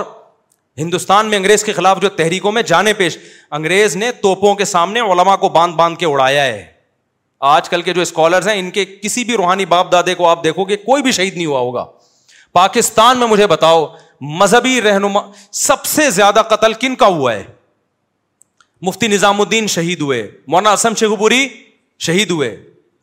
ہندوستان 0.78 1.26
میں 1.30 1.36
انگریز 1.38 1.64
کے 1.64 1.72
خلاف 1.80 2.00
جو 2.02 2.08
تحریکوں 2.22 2.52
میں 2.52 2.62
جانے 2.70 2.92
پیش 3.02 3.16
انگریز 3.60 3.96
نے 4.04 4.12
توپوں 4.22 4.54
کے 4.54 4.64
سامنے 4.76 5.00
علما 5.12 5.36
کو 5.36 5.48
باندھ 5.58 5.76
باندھ 5.76 5.98
کے 5.98 6.06
اڑایا 6.06 6.44
ہے 6.44 6.64
آج 7.56 7.68
کل 7.68 7.82
کے 7.88 7.92
جو 7.94 8.00
اسکالرز 8.02 8.48
ہیں 8.48 8.58
ان 8.58 8.70
کے 8.78 8.84
کسی 9.02 9.24
بھی 9.24 9.36
روحانی 9.36 9.64
باپ 9.76 9.92
دادے 9.92 10.14
کو 10.22 10.28
آپ 10.28 10.44
دیکھو 10.44 10.64
گے 10.68 10.76
کوئی 10.86 11.02
بھی 11.02 11.12
شہید 11.20 11.36
نہیں 11.36 11.46
ہوا 11.46 11.60
ہوگا 11.60 11.84
پاکستان 12.56 13.18
میں 13.18 13.26
مجھے 13.28 13.46
بتاؤ 13.46 13.86
مذہبی 14.20 14.80
رہنما 14.82 15.20
سب 15.50 15.84
سے 15.86 16.08
زیادہ 16.10 16.42
قتل 16.50 16.72
کن 16.80 16.94
کا 16.96 17.06
ہوا 17.06 17.32
ہے 17.34 17.44
مفتی 18.86 19.06
نظام 19.08 19.40
الدین 19.40 19.66
شہید 19.66 20.00
ہوئے 20.00 20.26
مولانا 20.46 20.72
اسم 20.72 20.94
شیخ 21.00 21.10
شہید 22.06 22.30
ہوئے 22.30 22.54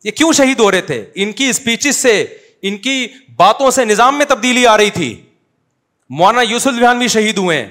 یہ 0.04 0.10
کیوں 0.16 0.32
شہید 0.36 0.60
ہو 0.60 0.70
رہے 0.70 0.80
تھے 0.80 1.04
ان 1.22 1.32
کی 1.38 1.48
اسپیچز 1.50 1.96
سے 1.96 2.20
ان 2.68 2.76
کی 2.78 3.06
باتوں 3.36 3.70
سے 3.76 3.84
نظام 3.84 4.18
میں 4.18 4.26
تبدیلی 4.28 4.66
آ 4.66 4.76
رہی 4.76 4.90
تھی 4.90 5.14
مولانا 6.18 6.42
یوسف 6.50 6.78
بھی 6.98 7.08
شہید 7.08 7.38
ہوئے 7.38 7.64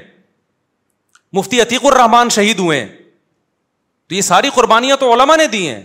مفتی 1.33 1.61
عتیق 1.61 1.85
الرحمان 1.85 2.29
شہید 2.29 2.59
ہوئے 2.59 2.85
تو 4.09 4.15
یہ 4.15 4.21
ساری 4.21 4.49
قربانیاں 4.55 4.97
تو 4.99 5.13
علما 5.13 5.35
نے 5.35 5.47
دی 5.51 5.67
ہیں 5.67 5.81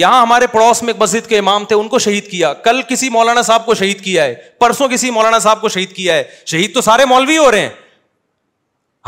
یہاں 0.00 0.20
ہمارے 0.22 0.46
پڑوس 0.52 0.82
میں 0.82 0.92
ایک 0.92 1.00
مسجد 1.02 1.26
کے 1.28 1.38
امام 1.38 1.64
تھے 1.68 1.76
ان 1.76 1.88
کو 1.88 1.98
شہید 1.98 2.30
کیا 2.30 2.52
کل 2.64 2.80
کسی 2.88 3.08
مولانا 3.10 3.42
صاحب 3.42 3.66
کو 3.66 3.74
شہید 3.74 4.00
کیا 4.04 4.24
ہے 4.24 4.34
پرسوں 4.60 4.88
کسی 4.88 5.10
مولانا 5.10 5.38
صاحب 5.38 5.60
کو 5.60 5.68
شہید 5.68 5.92
کیا 5.96 6.14
ہے 6.14 6.22
شہید 6.44 6.74
تو 6.74 6.80
سارے 6.80 7.04
مولوی 7.06 7.36
ہو 7.38 7.50
رہے 7.50 7.60
ہیں 7.60 7.68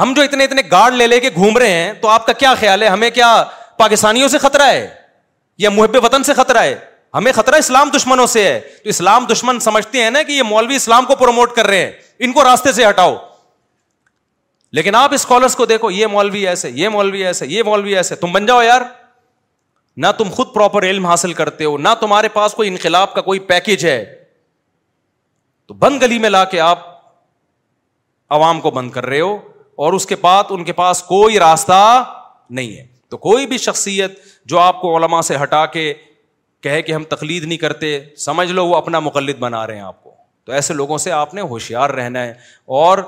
ہم 0.00 0.12
جو 0.16 0.22
اتنے 0.22 0.44
اتنے 0.44 0.62
گارڈ 0.70 0.94
لے 0.94 1.06
لے 1.06 1.20
کے 1.20 1.30
گھوم 1.36 1.56
رہے 1.58 1.70
ہیں 1.70 1.92
تو 2.00 2.08
آپ 2.08 2.26
کا 2.26 2.32
کیا 2.42 2.54
خیال 2.60 2.82
ہے 2.82 2.88
ہمیں 2.88 3.08
کیا 3.14 3.32
پاکستانیوں 3.78 4.28
سے 4.28 4.38
خطرہ 4.38 4.66
ہے 4.70 4.86
یا 5.58 5.70
محب 5.70 5.96
وطن 6.04 6.22
سے 6.24 6.34
خطرہ 6.34 6.62
ہے 6.62 6.74
ہمیں 7.14 7.30
خطرہ 7.32 7.56
اسلام 7.58 7.90
دشمنوں 7.96 8.26
سے 8.26 8.42
ہے 8.44 8.58
تو 8.82 8.88
اسلام 8.88 9.24
دشمن 9.32 9.60
سمجھتے 9.60 10.02
ہیں 10.02 10.10
نا 10.10 10.22
کہ 10.22 10.32
یہ 10.32 10.42
مولوی 10.48 10.76
اسلام 10.76 11.04
کو 11.06 11.14
پروموٹ 11.16 11.54
کر 11.56 11.66
رہے 11.66 11.82
ہیں 11.84 11.90
ان 12.24 12.32
کو 12.32 12.44
راستے 12.44 12.72
سے 12.72 12.88
ہٹاؤ 12.88 13.14
لیکن 14.76 14.94
آپ 14.96 15.14
اسکالرس 15.14 15.54
کو 15.56 15.66
دیکھو 15.66 15.90
یہ 15.90 16.06
مولوی 16.12 16.46
ایسے 16.48 16.70
یہ 16.74 16.88
مولوی 16.88 17.24
ایسے 17.26 17.46
یہ 17.46 17.62
مولوی 17.62 17.96
ایسے 17.96 18.14
تم 18.24 18.32
بن 18.32 18.46
جاؤ 18.46 18.62
یار 18.62 18.82
نہ 20.02 20.06
تم 20.18 20.28
خود 20.34 20.52
پراپر 20.54 20.82
علم 20.86 21.06
حاصل 21.06 21.32
کرتے 21.40 21.64
ہو 21.64 21.76
نہ 21.78 21.88
تمہارے 22.00 22.28
پاس 22.36 22.52
کوئی 22.54 22.68
انقلاب 22.68 23.12
کا 23.14 23.20
کوئی 23.26 23.38
پیکج 23.50 23.84
ہے 23.86 24.04
تو 25.68 25.74
بند 25.84 26.02
گلی 26.02 26.18
میں 26.18 26.30
لا 26.30 26.44
کے 26.54 26.60
آپ 26.60 26.86
عوام 28.36 28.60
کو 28.60 28.70
بند 28.70 28.90
کر 28.90 29.06
رہے 29.06 29.20
ہو 29.20 29.36
اور 29.84 29.92
اس 29.92 30.06
کے 30.06 30.16
بعد 30.20 30.44
ان 30.50 30.64
کے 30.64 30.72
پاس 30.72 31.02
کوئی 31.02 31.38
راستہ 31.38 31.78
نہیں 32.58 32.76
ہے 32.76 32.86
تو 33.10 33.16
کوئی 33.26 33.46
بھی 33.46 33.58
شخصیت 33.58 34.18
جو 34.52 34.58
آپ 34.58 34.80
کو 34.80 34.96
علما 34.96 35.20
سے 35.28 35.36
ہٹا 35.42 35.64
کے 35.76 35.92
کہے 36.62 36.80
کہ 36.82 36.92
ہم 36.92 37.04
تقلید 37.08 37.44
نہیں 37.44 37.58
کرتے 37.58 37.98
سمجھ 38.24 38.50
لو 38.52 38.66
وہ 38.66 38.76
اپنا 38.76 39.00
مقلد 39.08 39.38
بنا 39.38 39.66
رہے 39.66 39.74
ہیں 39.76 39.82
آپ 39.82 40.02
کو 40.02 40.14
تو 40.44 40.52
ایسے 40.52 40.74
لوگوں 40.74 40.98
سے 40.98 41.12
آپ 41.18 41.34
نے 41.34 41.40
ہوشیار 41.50 41.90
رہنا 42.00 42.22
ہے 42.24 42.32
اور 42.80 42.98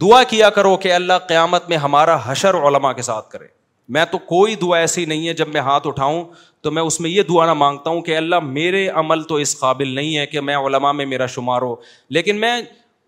دعا 0.00 0.22
کیا 0.30 0.50
کرو 0.50 0.76
کہ 0.86 0.92
اللہ 0.92 1.18
قیامت 1.28 1.68
میں 1.68 1.76
ہمارا 1.86 2.16
حشر 2.24 2.54
علما 2.68 2.92
کے 2.92 3.02
ساتھ 3.08 3.30
کرے 3.30 3.46
میں 3.92 4.04
تو 4.10 4.18
کوئی 4.18 4.54
دعا 4.60 4.78
ایسی 4.78 5.04
نہیں 5.04 5.28
ہے 5.28 5.32
جب 5.34 5.48
میں 5.52 5.60
ہاتھ 5.60 5.86
اٹھاؤں 5.86 6.22
تو 6.62 6.70
میں 6.70 6.82
اس 6.82 7.00
میں 7.00 7.10
یہ 7.10 7.22
دعا 7.28 7.46
نہ 7.46 7.52
مانگتا 7.54 7.90
ہوں 7.90 8.00
کہ 8.02 8.16
اللہ 8.16 8.40
میرے 8.42 8.86
عمل 8.88 9.22
تو 9.28 9.34
اس 9.44 9.58
قابل 9.58 9.88
نہیں 9.94 10.16
ہے 10.16 10.26
کہ 10.26 10.40
میں 10.40 10.56
علماء 10.66 10.92
میں 11.00 11.06
میرا 11.06 11.26
شمار 11.34 11.62
ہو 11.62 11.74
لیکن 12.18 12.40
میں 12.40 12.56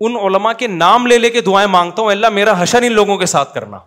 ان 0.00 0.16
علماء 0.24 0.52
کے 0.58 0.66
نام 0.66 1.06
لے 1.06 1.18
لے 1.18 1.30
کے 1.30 1.40
دعائیں 1.40 1.68
مانگتا 1.70 2.02
ہوں 2.02 2.10
اللہ 2.10 2.28
میرا 2.32 2.54
حشر 2.62 2.82
ان 2.86 2.92
لوگوں 2.92 3.16
کے 3.18 3.26
ساتھ 3.26 3.54
کرنا 3.54 3.78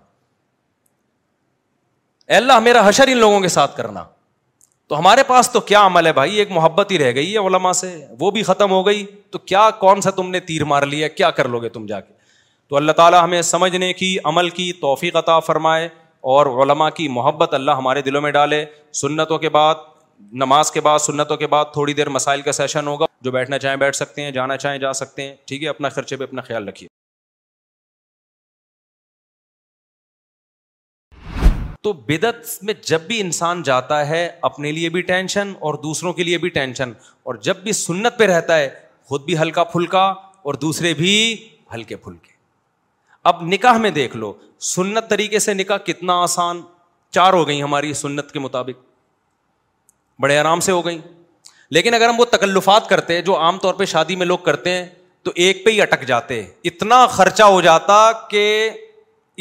اللہ 2.37 2.59
میرا 2.63 2.87
حشر 2.87 3.07
ان 3.11 3.17
لوگوں 3.17 3.39
کے 3.41 3.47
ساتھ 3.57 3.75
کرنا 3.77 4.03
تو 4.89 4.97
ہمارے 4.99 5.23
پاس 5.27 5.49
تو 5.51 5.59
کیا 5.69 5.85
عمل 5.85 6.05
ہے 6.07 6.13
بھائی 6.13 6.35
ایک 6.39 6.51
محبت 6.51 6.91
ہی 6.91 6.97
رہ 6.99 7.13
گئی 7.15 7.31
ہے 7.33 7.45
علما 7.47 7.71
سے 7.79 7.93
وہ 8.19 8.31
بھی 8.31 8.43
ختم 8.43 8.71
ہو 8.71 8.85
گئی 8.85 9.05
تو 9.31 9.39
کیا 9.39 9.69
کون 9.79 10.01
سا 10.01 10.09
تم 10.19 10.29
نے 10.31 10.39
تیر 10.49 10.63
مار 10.71 10.83
لیا 10.93 11.07
کیا 11.07 11.29
کر 11.39 11.47
لو 11.49 11.59
گے 11.61 11.69
تم 11.69 11.85
جا 11.85 11.99
کے 11.99 12.13
تو 12.69 12.75
اللہ 12.75 12.91
تعالیٰ 12.97 13.23
ہمیں 13.23 13.41
سمجھنے 13.41 13.91
کی 14.01 14.15
عمل 14.31 14.49
کی 14.57 14.71
توفیق 14.81 15.15
عطا 15.17 15.39
فرمائے 15.39 15.87
اور 16.33 16.45
علماء 16.63 16.89
کی 16.95 17.07
محبت 17.17 17.53
اللہ 17.53 17.71
ہمارے 17.77 18.01
دلوں 18.01 18.21
میں 18.21 18.31
ڈالے 18.31 18.63
سنتوں 19.01 19.37
کے 19.39 19.49
بعد 19.49 19.75
نماز 20.41 20.71
کے 20.71 20.81
بعد 20.81 20.99
سنتوں 20.99 21.37
کے 21.37 21.47
بعد 21.47 21.65
تھوڑی 21.73 21.93
دیر 21.93 22.09
مسائل 22.09 22.41
کا 22.41 22.51
سیشن 22.51 22.87
ہوگا 22.87 23.05
جو 23.23 23.31
بیٹھنا 23.31 23.57
چاہیں 23.59 23.75
بیٹھ 23.83 23.95
سکتے 23.95 24.21
ہیں 24.23 24.31
جانا 24.31 24.57
چاہیں 24.57 24.77
جا 24.79 24.91
سکتے 24.99 25.27
ہیں 25.27 25.35
ٹھیک 25.47 25.63
ہے 25.63 25.67
اپنا 25.69 25.89
خرچے 25.95 26.15
پہ 26.17 26.23
اپنا 26.23 26.41
خیال 26.47 26.67
رکھیے 26.67 26.87
تو 31.83 31.93
بدت 32.07 32.63
میں 32.63 32.73
جب 32.85 33.01
بھی 33.07 33.19
انسان 33.21 33.61
جاتا 33.65 34.07
ہے 34.07 34.25
اپنے 34.51 34.71
لیے 34.71 34.89
بھی 34.95 35.01
ٹینشن 35.11 35.53
اور 35.67 35.73
دوسروں 35.83 36.13
کے 36.13 36.23
لیے 36.23 36.37
بھی 36.37 36.49
ٹینشن 36.59 36.91
اور 37.29 37.35
جب 37.49 37.57
بھی 37.63 37.73
سنت 37.73 38.17
پہ 38.19 38.25
رہتا 38.33 38.57
ہے 38.57 38.69
خود 39.09 39.23
بھی 39.25 39.37
ہلکا 39.41 39.63
پھلکا 39.75 40.03
اور 40.07 40.53
دوسرے 40.67 40.93
بھی 40.97 41.15
ہلکے 41.75 41.95
پھلکے 41.95 42.28
اب 43.31 43.41
نکاح 43.53 43.77
میں 43.77 43.89
دیکھ 43.91 44.15
لو 44.17 44.33
سنت 44.73 45.09
طریقے 45.09 45.39
سے 45.39 45.53
نکاح 45.53 45.77
کتنا 45.85 46.13
آسان 46.23 46.61
چار 47.15 47.33
ہو 47.33 47.47
گئی 47.47 47.61
ہماری 47.61 47.93
سنت 48.03 48.31
کے 48.31 48.39
مطابق 48.39 48.87
بڑے 50.21 50.37
آرام 50.37 50.59
سے 50.59 50.71
ہو 50.71 50.85
گئیں 50.85 50.97
لیکن 51.77 51.93
اگر 51.93 52.07
ہم 52.09 52.19
وہ 52.19 52.25
تکلفات 52.31 52.87
کرتے 52.89 53.21
جو 53.21 53.37
عام 53.39 53.57
طور 53.63 53.73
پہ 53.73 53.85
شادی 53.85 54.15
میں 54.15 54.25
لوگ 54.25 54.37
کرتے 54.45 54.71
ہیں 54.77 54.85
تو 55.23 55.31
ایک 55.45 55.65
پہ 55.65 55.69
ہی 55.71 55.81
اٹک 55.81 56.03
جاتے 56.07 56.41
اتنا 56.65 57.05
خرچہ 57.15 57.43
ہو 57.43 57.59
جاتا 57.61 57.97
کہ 58.29 58.43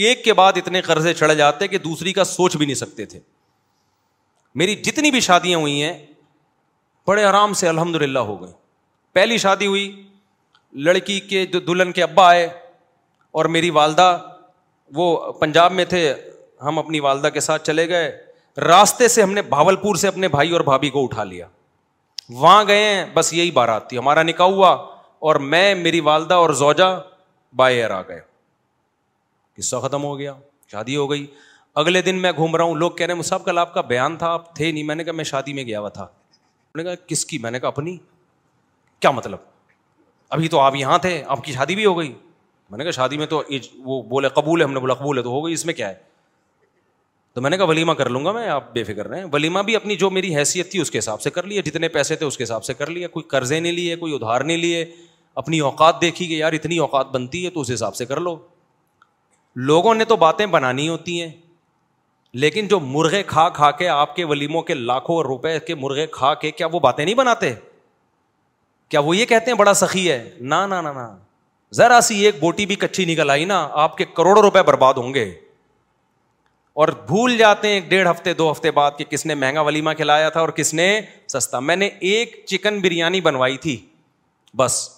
ایک 0.09 0.25
کے 0.25 0.33
بعد 0.41 0.53
اتنے 0.57 0.81
قرضے 0.83 1.15
چڑھ 1.15 1.35
جاتے 1.35 1.69
کہ 1.69 1.79
دوسری 1.89 2.13
کا 2.13 2.25
سوچ 2.25 2.57
بھی 2.57 2.67
نہیں 2.67 2.77
سکتے 2.83 3.05
تھے 3.13 3.21
میری 4.63 4.75
جتنی 4.85 5.11
بھی 5.11 5.21
شادیاں 5.21 5.59
ہوئی 5.59 5.83
ہیں 5.83 5.97
بڑے 7.09 7.25
آرام 7.25 7.53
سے 7.63 7.69
الحمد 7.69 7.95
للہ 8.03 8.19
ہو 8.31 8.41
گئے 8.43 8.53
پہلی 9.13 9.39
شادی 9.39 9.67
ہوئی 9.67 9.91
لڑکی 10.87 11.19
کے 11.29 11.45
جو 11.53 11.61
دلہن 11.61 11.93
کے 11.93 12.03
ابا 12.03 12.27
آئے 12.29 12.49
اور 13.39 13.45
میری 13.55 13.69
والدہ 13.71 14.07
وہ 14.95 15.09
پنجاب 15.41 15.73
میں 15.81 15.85
تھے 15.95 16.01
ہم 16.65 16.79
اپنی 16.79 17.01
والدہ 17.01 17.29
کے 17.35 17.41
ساتھ 17.47 17.67
چلے 17.67 17.89
گئے 17.89 18.09
راستے 18.67 19.09
سے 19.15 19.23
ہم 19.23 19.33
نے 19.33 19.43
بھاول 19.51 19.77
پور 19.83 19.95
سے 20.03 20.09
اپنے 20.09 20.29
بھائی 20.29 20.51
اور 20.53 20.61
بھابھی 20.71 20.91
کو 20.95 21.03
اٹھا 21.05 21.25
لیا 21.25 21.47
وہاں 22.41 22.65
گئے 22.69 22.83
ہیں 22.85 23.05
بس 23.15 23.33
یہی 23.33 23.51
بار 23.61 23.69
آتی 23.77 23.99
ہمارا 23.99 24.23
نکاح 24.23 24.49
ہوا 24.57 24.71
اور 25.29 25.37
میں 25.55 25.75
میری 25.85 26.01
والدہ 26.11 26.35
اور 26.47 26.51
زوجا 26.65 26.89
بائی 27.63 27.77
ایئر 27.77 27.91
آ 27.91 28.03
گئے 28.09 28.19
قصہ 29.57 29.77
ختم 29.87 30.05
ہو 30.05 30.19
گیا 30.19 30.35
شادی 30.73 30.97
ہو 30.97 31.11
گئی 31.11 31.27
اگلے 31.85 32.03
دن 32.11 32.21
میں 32.27 32.33
گھوم 32.37 32.57
رہا 32.57 32.65
ہوں 32.65 32.75
لوگ 32.85 32.91
کہہ 32.99 33.07
رہے 33.07 33.13
ہیں 33.15 33.19
مسابق 33.21 33.47
کل 33.47 33.59
آپ 33.59 33.75
کا 33.75 33.81
بیان 33.95 34.17
تھا 34.25 34.33
آپ 34.33 34.55
تھے 34.57 34.71
نہیں 34.73 34.85
میں 34.91 34.95
نے 34.95 35.05
کہا 35.05 35.13
میں 35.23 35.33
شادی 35.37 35.53
میں 35.59 35.65
گیا 35.67 35.81
ہوا 35.81 35.89
تھا 36.01 36.07
کس 37.09 37.25
کی 37.27 37.39
میں 37.43 37.51
نے 37.51 37.61
کہا 37.61 37.69
اپنی 37.79 37.97
کیا 39.01 39.11
مطلب 39.21 39.47
ابھی 40.37 40.49
تو 40.55 40.61
آپ 40.61 40.75
یہاں 40.77 40.99
تھے 41.09 41.23
آپ 41.37 41.45
کی 41.45 41.53
شادی 41.53 41.75
بھی 41.75 41.85
ہو 41.87 41.99
گئی 41.99 42.13
میں 42.71 42.79
نے 42.79 42.85
کہا 42.85 42.91
شادی 42.93 43.19
میں 43.19 43.27
تو 43.27 43.41
وہ 43.85 44.03
بولے 44.09 44.29
قبول 44.35 44.61
ہے 44.61 44.65
ہم 44.67 44.73
نے 44.73 44.81
بولا 44.81 44.95
قبول 44.95 45.19
ہے 45.19 45.23
تو 45.23 45.31
ہو 45.31 45.45
گئی 45.45 45.53
اس 45.55 45.65
میں 45.67 45.75
کیا 45.75 45.89
ہے 45.89 45.95
تو 47.35 47.41
میں 47.43 47.51
نے 47.51 47.57
کہا 47.57 47.65
ولیمہ 47.69 47.93
کر 48.01 48.09
لوں 48.11 48.25
گا 48.25 48.33
میں 48.33 48.49
آپ 48.51 48.73
بے 48.73 48.83
فکر 48.85 49.09
رہے 49.09 49.19
ہیں 49.19 49.27
ولیمہ 49.33 49.59
بھی 49.69 49.77
اپنی 49.77 49.97
جو 49.97 50.09
میری 50.11 50.35
حیثیت 50.37 50.71
تھی 50.71 50.81
اس 50.81 50.91
کے 50.91 50.99
حساب 50.99 51.21
سے 51.23 51.31
کر 51.31 51.43
لیے 51.47 51.63
جتنے 51.63 51.89
پیسے 51.97 52.17
تھے 52.17 52.27
اس 52.27 52.37
کے 52.37 52.45
حساب 52.45 52.65
سے 52.65 52.75
کر 52.75 52.91
لیا 52.91 53.09
کوئی 53.09 53.23
قرضے 53.29 53.61
نہیں 53.61 53.73
لیے 53.73 53.97
کوئی 53.97 54.15
ادھار 54.15 54.41
نہیں 54.51 54.57
لیے 54.57 54.85
اپنی 55.43 55.59
اوقات 55.69 56.01
دیکھی 56.01 56.27
کہ 56.27 56.35
یار 56.35 56.53
اتنی 56.53 56.79
اوقات 56.79 57.07
بنتی 57.13 57.45
ہے 57.45 57.51
تو 57.51 57.61
اس 57.61 57.71
حساب 57.75 57.95
سے 57.97 58.07
کر 58.07 58.21
لو 58.21 58.37
لوگوں 59.71 59.95
نے 59.95 60.05
تو 60.05 60.17
باتیں 60.23 60.45
بنانی 60.55 60.89
ہوتی 60.89 61.21
ہیں 61.21 61.29
لیکن 62.45 62.67
جو 62.69 62.81
مرغے 62.81 63.23
کھا 63.27 63.49
کھا 63.55 63.71
کے 63.81 63.89
آپ 63.89 64.15
کے 64.17 64.25
ولیموں 64.33 64.63
کے 64.63 64.75
لاکھوں 64.75 65.21
روپے 65.23 65.59
کے 65.67 65.75
مرغے 65.75 66.07
کھا 66.13 66.35
کے 66.43 66.51
کیا 66.51 66.67
وہ 66.73 66.81
باتیں 66.81 67.05
نہیں 67.05 67.15
بناتے 67.15 67.53
کیا 68.91 69.01
وہ 69.07 69.17
یہ 69.17 69.25
کہتے 69.33 69.51
ہیں 69.51 69.59
بڑا 69.59 69.75
سخی 69.85 70.11
ہے 70.11 70.19
نہ 70.41 70.55
نہ 70.71 70.81
نہ 70.89 71.09
ذرا 71.75 72.01
سی 72.03 72.25
ایک 72.27 72.37
بوٹی 72.41 72.67
بھی 72.67 72.75
کچی 72.81 73.05
نکل 73.13 73.31
آئی 73.31 73.45
نا 73.45 73.67
آپ 73.85 73.97
کے 73.97 74.05
کروڑوں 74.17 74.43
روپے 74.43 74.63
برباد 74.67 74.95
ہوں 74.97 75.15
گے 75.15 75.25
اور 76.83 76.89
بھول 77.07 77.37
جاتے 77.39 77.69
ہیں 77.69 77.75
ایک 77.75 77.89
ڈیڑھ 77.91 78.09
ہفتے 78.11 78.33
دو 78.35 78.51
ہفتے 78.51 78.71
بعد 78.71 78.91
کہ 78.99 79.05
کس 79.11 79.27
نے 79.27 79.35
مہنگا 79.35 79.61
ولیمہ 79.69 79.91
کھلایا 79.97 80.29
تھا 80.37 80.41
اور 80.41 80.49
کس 80.59 80.73
نے 80.75 80.87
سستا 81.33 81.59
میں 81.61 81.77
نے 81.77 81.89
ایک 82.11 82.39
چکن 82.49 82.81
بریانی 82.81 83.21
بنوائی 83.21 83.57
تھی 83.65 83.77
بس 84.57 84.89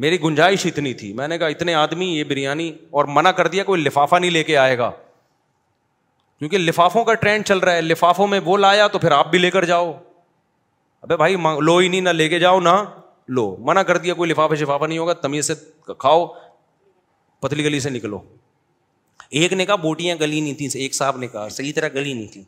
میری 0.00 0.20
گنجائش 0.22 0.66
اتنی 0.66 0.92
تھی 0.94 1.12
میں 1.12 1.28
نے 1.28 1.38
کہا 1.38 1.46
اتنے 1.54 1.74
آدمی 1.74 2.06
یہ 2.18 2.24
بریانی 2.24 2.70
اور 2.98 3.04
منع 3.16 3.30
کر 3.38 3.46
دیا 3.54 3.64
کوئی 3.64 3.82
لفافہ 3.82 4.16
نہیں 4.16 4.30
لے 4.30 4.42
کے 4.44 4.56
آئے 4.56 4.76
گا 4.78 4.90
کیونکہ 6.38 6.58
لفافوں 6.58 7.04
کا 7.04 7.14
ٹرینڈ 7.22 7.44
چل 7.46 7.58
رہا 7.58 7.72
ہے 7.76 7.80
لفافوں 7.80 8.26
میں 8.26 8.40
وہ 8.44 8.56
لایا 8.58 8.86
تو 8.88 8.98
پھر 8.98 9.12
آپ 9.12 9.30
بھی 9.30 9.38
لے 9.38 9.50
کر 9.50 9.64
جاؤ 9.70 9.92
ابھی 11.02 11.16
بھائی 11.16 11.36
لو 11.62 11.76
ہی 11.78 11.88
نہیں 11.88 12.00
نہ 12.00 12.08
لے 12.10 12.28
کے 12.28 12.38
جاؤ 12.38 12.60
نہ 12.60 12.68
لو 13.36 13.44
منع 13.68 13.82
کر 13.88 13.96
دیا 14.04 14.14
کوئی 14.14 14.30
لفافہ 14.30 14.54
شفافہ 14.60 14.84
نہیں 14.84 14.98
ہوگا 14.98 15.12
تمیز 15.24 15.46
سے 15.46 15.54
کھاؤ 15.98 16.24
پتلی 17.42 17.64
گلی 17.64 17.80
سے 17.80 17.90
نکلو 17.90 18.18
ایک 19.40 19.52
نے 19.58 19.66
کہا 19.66 19.74
بوٹیاں 19.82 20.14
گلی 20.20 20.40
نہیں 20.40 20.54
تھیں 20.62 20.80
ایک 20.82 20.94
صاحب 20.94 21.16
نے 21.18 21.26
کہا 21.34 21.48
صحیح 21.56 21.72
طرح 21.76 21.88
گلی 21.94 22.12
نہیں 22.12 22.26
تھی 22.32 22.42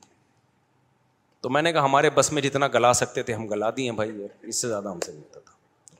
تو 1.42 1.50
میں 1.50 1.60
نے 1.62 1.72
کہا 1.72 1.84
ہمارے 1.84 2.10
بس 2.14 2.30
میں 2.32 2.42
جتنا 2.42 2.68
گلا 2.74 2.92
سکتے 3.02 3.22
تھے 3.28 3.34
ہم 3.34 3.46
گلا 3.50 3.68
دیے 3.76 3.92
بھائی 4.00 4.26
اس 4.26 4.60
سے 4.60 4.68
زیادہ 4.68 4.88
ہم 4.88 4.98
سے 5.04 5.12
نہیں 5.12 5.22
ہوتا 5.22 5.40
تھا 5.44 5.54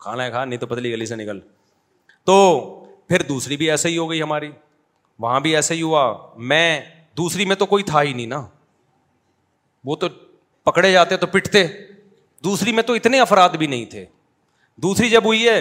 کھانا 0.04 0.24
ہے 0.24 0.30
کھا 0.36 0.44
نہیں 0.44 0.60
تو 0.60 0.66
پتلی 0.72 0.92
گلی 0.92 1.06
سے 1.12 1.16
نکل 1.16 1.40
تو 2.30 2.36
پھر 3.08 3.22
دوسری 3.28 3.56
بھی 3.62 3.70
ایسا 3.70 3.88
ہی 3.88 3.96
ہو 3.98 4.08
گئی 4.10 4.22
ہماری 4.22 4.50
وہاں 5.26 5.38
بھی 5.46 5.54
ایسا 5.56 5.74
ہی 5.74 5.82
ہوا 5.82 6.02
میں 6.52 6.66
دوسری 7.20 7.44
میں 7.52 7.56
تو 7.62 7.66
کوئی 7.74 7.82
تھا 7.92 8.02
ہی 8.02 8.12
نہیں 8.12 8.26
نا 8.36 8.42
وہ 9.90 9.96
تو 10.04 10.08
پکڑے 10.70 10.92
جاتے 10.92 11.16
تو 11.16 11.26
پٹتے 11.34 11.64
دوسری 12.44 12.72
میں 12.72 12.82
تو 12.88 12.92
اتنے 13.00 13.20
افراد 13.20 13.56
بھی 13.62 13.66
نہیں 13.76 13.84
تھے 13.94 14.04
دوسری 14.82 15.08
جب 15.10 15.24
ہوئی 15.24 15.48
ہے 15.48 15.60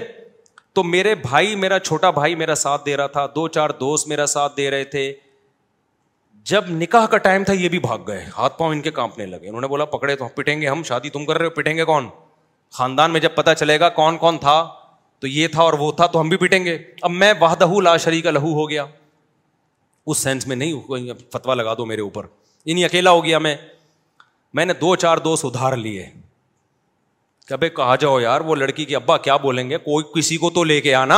تو 0.73 0.83
میرے 0.83 1.13
بھائی 1.21 1.55
میرا 1.55 1.79
چھوٹا 1.79 2.09
بھائی 2.11 2.35
میرا 2.35 2.55
ساتھ 2.55 2.85
دے 2.85 2.95
رہا 2.97 3.07
تھا 3.15 3.25
دو 3.35 3.47
چار 3.47 3.69
دوست 3.79 4.07
میرا 4.07 4.25
ساتھ 4.25 4.55
دے 4.57 4.69
رہے 4.71 4.83
تھے 4.93 5.11
جب 6.49 6.69
نکاح 6.69 7.05
کا 7.07 7.17
ٹائم 7.25 7.43
تھا 7.43 7.53
یہ 7.53 7.69
بھی 7.69 7.79
بھاگ 7.79 7.99
گئے 8.07 8.25
ہاتھ 8.37 8.57
پاؤں 8.57 8.71
ان 8.71 8.81
کے 8.81 8.91
کانپنے 8.91 9.25
لگے 9.25 9.47
انہوں 9.47 9.61
نے 9.61 9.67
بولا 9.67 9.85
پکڑے 9.85 10.15
تو 10.15 10.27
پٹیں 10.35 10.59
گے 10.61 10.67
ہم 10.67 10.83
شادی 10.85 11.09
تم 11.09 11.25
کر 11.25 11.37
رہے 11.37 11.45
ہو 11.45 11.49
پٹیں 11.55 11.75
گے 11.77 11.83
کون 11.85 12.07
خاندان 12.77 13.11
میں 13.11 13.19
جب 13.21 13.35
پتا 13.35 13.55
چلے 13.55 13.79
گا 13.79 13.89
کون 13.99 14.17
کون 14.17 14.37
تھا 14.41 14.63
تو 15.19 15.27
یہ 15.27 15.47
تھا 15.51 15.61
اور 15.61 15.73
وہ 15.79 15.91
تھا 15.97 16.05
تو 16.13 16.21
ہم 16.21 16.29
بھی 16.29 16.37
پٹیں 16.47 16.63
گے 16.65 16.77
اب 17.01 17.11
میں 17.11 17.33
واہدہ 17.39 17.67
لا 17.83 17.95
کا 18.23 18.31
لہو 18.31 18.53
ہو 18.61 18.69
گیا 18.69 18.85
اس 20.11 20.17
سینس 20.23 20.47
میں 20.47 20.55
نہیں 20.55 21.11
فتوا 21.33 21.53
لگا 21.55 21.73
دو 21.77 21.85
میرے 21.85 22.01
اوپر 22.01 22.25
یعنی 22.65 22.85
اکیلا 22.85 23.11
ہو 23.11 23.23
گیا 23.25 23.37
میں 23.39 23.55
میں 24.53 24.65
نے 24.65 24.73
دو 24.81 24.95
چار 24.95 25.17
دوست 25.25 25.45
ادھار 25.45 25.75
لیے 25.77 26.05
کہ 27.51 27.53
ابھی 27.53 27.67
کہا 27.75 27.93
جاؤ 27.99 28.19
یار 28.19 28.41
وہ 28.49 28.55
لڑکی 28.55 28.83
کے 28.85 28.95
ابا 28.95 29.15
کیا 29.27 29.35
بولیں 29.45 29.69
گے 29.69 29.77
کوئی 29.87 30.05
کسی 30.15 30.35
کو 30.43 30.49
تو 30.57 30.61
لے 30.63 30.77
کے 30.81 30.93
آنا 30.95 31.17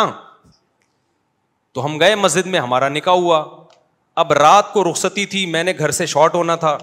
تو 1.74 1.84
ہم 1.86 1.98
گئے 2.00 2.16
مسجد 2.22 2.46
میں 2.54 2.60
ہمارا 2.60 2.90
نکاح 2.90 3.14
ہوا 3.24 3.40
اب 4.24 4.32
رات 4.40 4.72
کو 4.74 4.84
رخصتی 4.90 5.26
تھی 5.34 5.42
میں 5.56 5.64
نے 5.64 5.72
گھر 5.78 5.92
سے 5.98 6.04
شارٹ 6.16 6.34
ہونا 6.36 6.56
تھا 6.64 6.74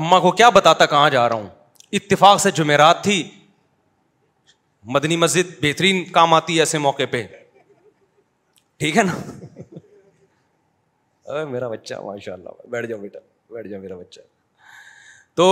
اما 0.00 0.16
کو 0.20 0.30
کیا 0.40 0.48
بتاتا 0.58 0.82
کہاں 0.94 1.08
جا 1.16 1.24
رہا 1.28 1.36
ہوں 1.42 1.48
اتفاق 1.98 2.36
سے 2.40 2.50
جمعرات 2.60 2.98
تھی 3.04 3.18
مدنی 4.96 5.16
مسجد 5.26 5.46
بہترین 5.62 5.96
کام 6.18 6.30
آتی 6.34 6.50
ہے 6.56 6.60
ایسے 6.62 6.78
موقع 6.88 7.02
پہ 7.10 7.20
ٹھیک 8.78 8.94
ہے 8.96 9.02
نا 9.02 9.14
میرا 11.56 11.68
بچہ 11.68 11.94
ماشاء 12.04 12.32
اللہ 12.32 12.50
بیٹھ 12.76 12.86
جاؤ 12.86 12.98
بیٹا 13.00 13.18
بیٹھ 13.54 13.68
جاؤ 13.68 13.80
میرا 13.80 13.96
بچہ 13.96 14.20
تو 15.36 15.46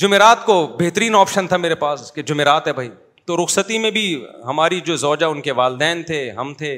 جمعرات 0.00 0.44
کو 0.44 0.66
بہترین 0.78 1.14
آپشن 1.14 1.46
تھا 1.46 1.56
میرے 1.56 1.74
پاس 1.80 2.12
کہ 2.14 2.22
جمعرات 2.30 2.66
ہے 2.66 2.72
بھائی 2.72 2.88
تو 3.26 3.42
رخصتی 3.44 3.78
میں 3.78 3.90
بھی 3.90 4.02
ہماری 4.46 4.80
جو 4.84 4.96
زوجا 4.96 5.26
ان 5.26 5.40
کے 5.40 5.52
والدین 5.56 6.02
تھے 6.04 6.30
ہم 6.38 6.52
تھے 6.58 6.74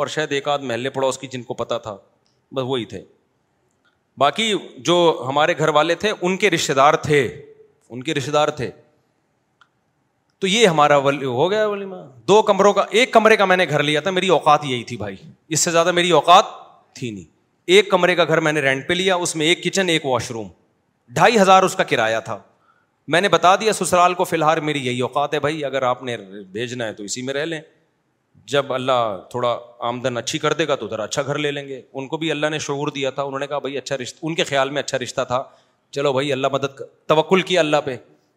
اور 0.00 0.06
شاید 0.14 0.32
ایک 0.32 0.48
آدھ 0.48 0.62
محلے 0.64 0.90
پڑوس 0.90 1.18
کی 1.18 1.26
جن 1.32 1.42
کو 1.42 1.54
پتہ 1.54 1.74
تھا 1.82 1.96
بس 2.54 2.62
وہی 2.66 2.84
تھے 2.84 3.00
باقی 4.18 4.52
جو 4.86 4.94
ہمارے 5.28 5.56
گھر 5.58 5.68
والے 5.74 5.94
تھے 6.04 6.12
ان 6.20 6.36
کے 6.36 6.50
رشتے 6.50 6.74
دار 6.74 6.94
تھے 7.02 7.26
ان 7.90 8.02
کے 8.02 8.14
رشتے 8.14 8.30
دار 8.30 8.48
تھے 8.58 8.70
تو 10.40 10.46
یہ 10.46 10.66
ہمارا 10.66 10.96
ہو 10.96 11.50
گیا 11.50 11.66
ولیمہ 11.68 11.96
دو 12.28 12.40
کمروں 12.42 12.72
کا 12.72 12.84
ایک 12.90 13.12
کمرے 13.12 13.36
کا 13.36 13.44
میں 13.44 13.56
نے 13.56 13.66
گھر 13.68 13.82
لیا 13.82 14.00
تھا 14.00 14.10
میری 14.10 14.28
اوقات 14.36 14.64
یہی 14.64 14.82
تھی 14.84 14.96
بھائی 14.96 15.16
اس 15.56 15.60
سے 15.60 15.70
زیادہ 15.70 15.92
میری 15.92 16.10
اوقات 16.20 16.44
تھی 16.96 17.10
نہیں 17.10 17.24
ایک 17.76 17.90
کمرے 17.90 18.14
کا 18.14 18.24
گھر 18.24 18.40
میں 18.40 18.52
نے 18.52 18.60
رینٹ 18.60 18.86
پہ 18.88 18.92
لیا 18.94 19.14
اس 19.14 19.36
میں 19.36 19.46
ایک 19.46 19.62
کچن 19.64 19.88
ایک 19.88 20.06
واش 20.06 20.30
روم 20.30 20.48
ڈھائی 21.14 21.38
ہزار 21.40 21.62
اس 21.62 21.74
کا 21.76 21.82
کرایہ 21.84 22.20
تھا 22.24 22.38
میں 23.12 23.20
نے 23.20 23.28
بتا 23.28 23.54
دیا 23.60 23.72
سسرال 23.72 24.14
کو 24.14 24.24
فی 24.24 24.36
الحال 24.36 24.60
میری 24.60 24.84
یہی 24.86 25.00
اوقات 25.02 25.34
ہے 25.34 25.40
بھائی 25.40 25.64
اگر 25.64 25.82
آپ 25.82 26.02
نے 26.02 26.16
بھیجنا 26.52 26.86
ہے 26.86 26.92
تو 26.94 27.02
اسی 27.04 27.22
میں 27.22 27.34
رہ 27.34 27.44
لیں 27.44 27.60
جب 28.48 28.72
اللہ 28.72 29.16
تھوڑا 29.30 29.56
آمدن 29.88 30.16
اچھی 30.16 30.38
کر 30.38 30.52
دے 30.52 30.66
گا 30.68 30.74
تو 30.76 30.86
ادھر 30.86 30.98
اچھا 31.00 31.22
گھر 31.26 31.38
لے 31.38 31.50
لیں 31.50 31.66
گے 31.68 31.80
ان 31.92 32.06
کو 32.08 32.16
بھی 32.18 32.30
اللہ 32.30 32.46
نے 32.50 32.58
شعور 32.58 32.88
دیا 32.94 33.10
تھا 33.18 33.22
انہوں 33.22 33.40
نے 33.40 33.46
کہا 33.46 33.58
بھائی 33.58 33.76
اچھا 33.78 33.96
رشتہ 34.02 34.18
ان 34.26 34.34
کے 34.34 34.44
خیال 34.44 34.70
میں 34.70 34.82
اچھا 34.82 34.98
رشتہ 34.98 35.20
تھا 35.28 35.42
چلو 35.94 36.12
بھائی 36.12 36.32
اللہ 36.32 36.46
مدد 36.52 36.80
توکل 37.08 37.42
کیا 37.50 37.60
اللہ 37.60 37.80
پہ 37.84 37.96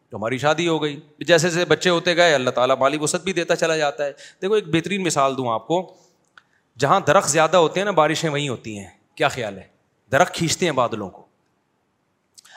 تو 0.10 0.18
ہماری 0.18 0.38
شادی 0.38 0.68
ہو 0.68 0.82
گئی 0.84 1.00
جیسے 1.28 1.50
جیسے 1.50 1.66
بچے 1.66 1.90
ہوتے 1.90 2.16
گئے 2.16 2.34
اللہ 2.36 2.50
تعالیٰ 2.56 2.78
مالی 2.80 2.98
وسط 3.02 3.24
بھی 3.24 3.34
دیتا 3.34 3.56
چلا 3.56 3.78
جاتا 3.78 4.06
ہے 4.06 4.12
دیکھو 4.42 4.56
ایک 4.56 4.68
بہترین 4.76 5.04
مثال 5.04 5.38
دوں 5.38 5.50
آپ 5.54 5.68
کو 5.68 5.86
جہاں 6.80 7.00
درخت 7.08 7.30
زیادہ 7.32 7.58
ہوتے 7.58 7.80
ہیں 7.80 7.86
نا 7.86 7.92
بارشیں 8.04 8.30
وہیں 8.30 8.50
ہوتی 8.50 8.78
ہیں 8.80 8.88
کیا 9.16 9.28
خیال 9.38 9.58
ہے 9.58 9.64
درخت 10.12 10.34
کھینچتے 10.34 10.66
ہیں 10.66 10.72
بادلوں 10.74 11.10
کو 11.10 11.25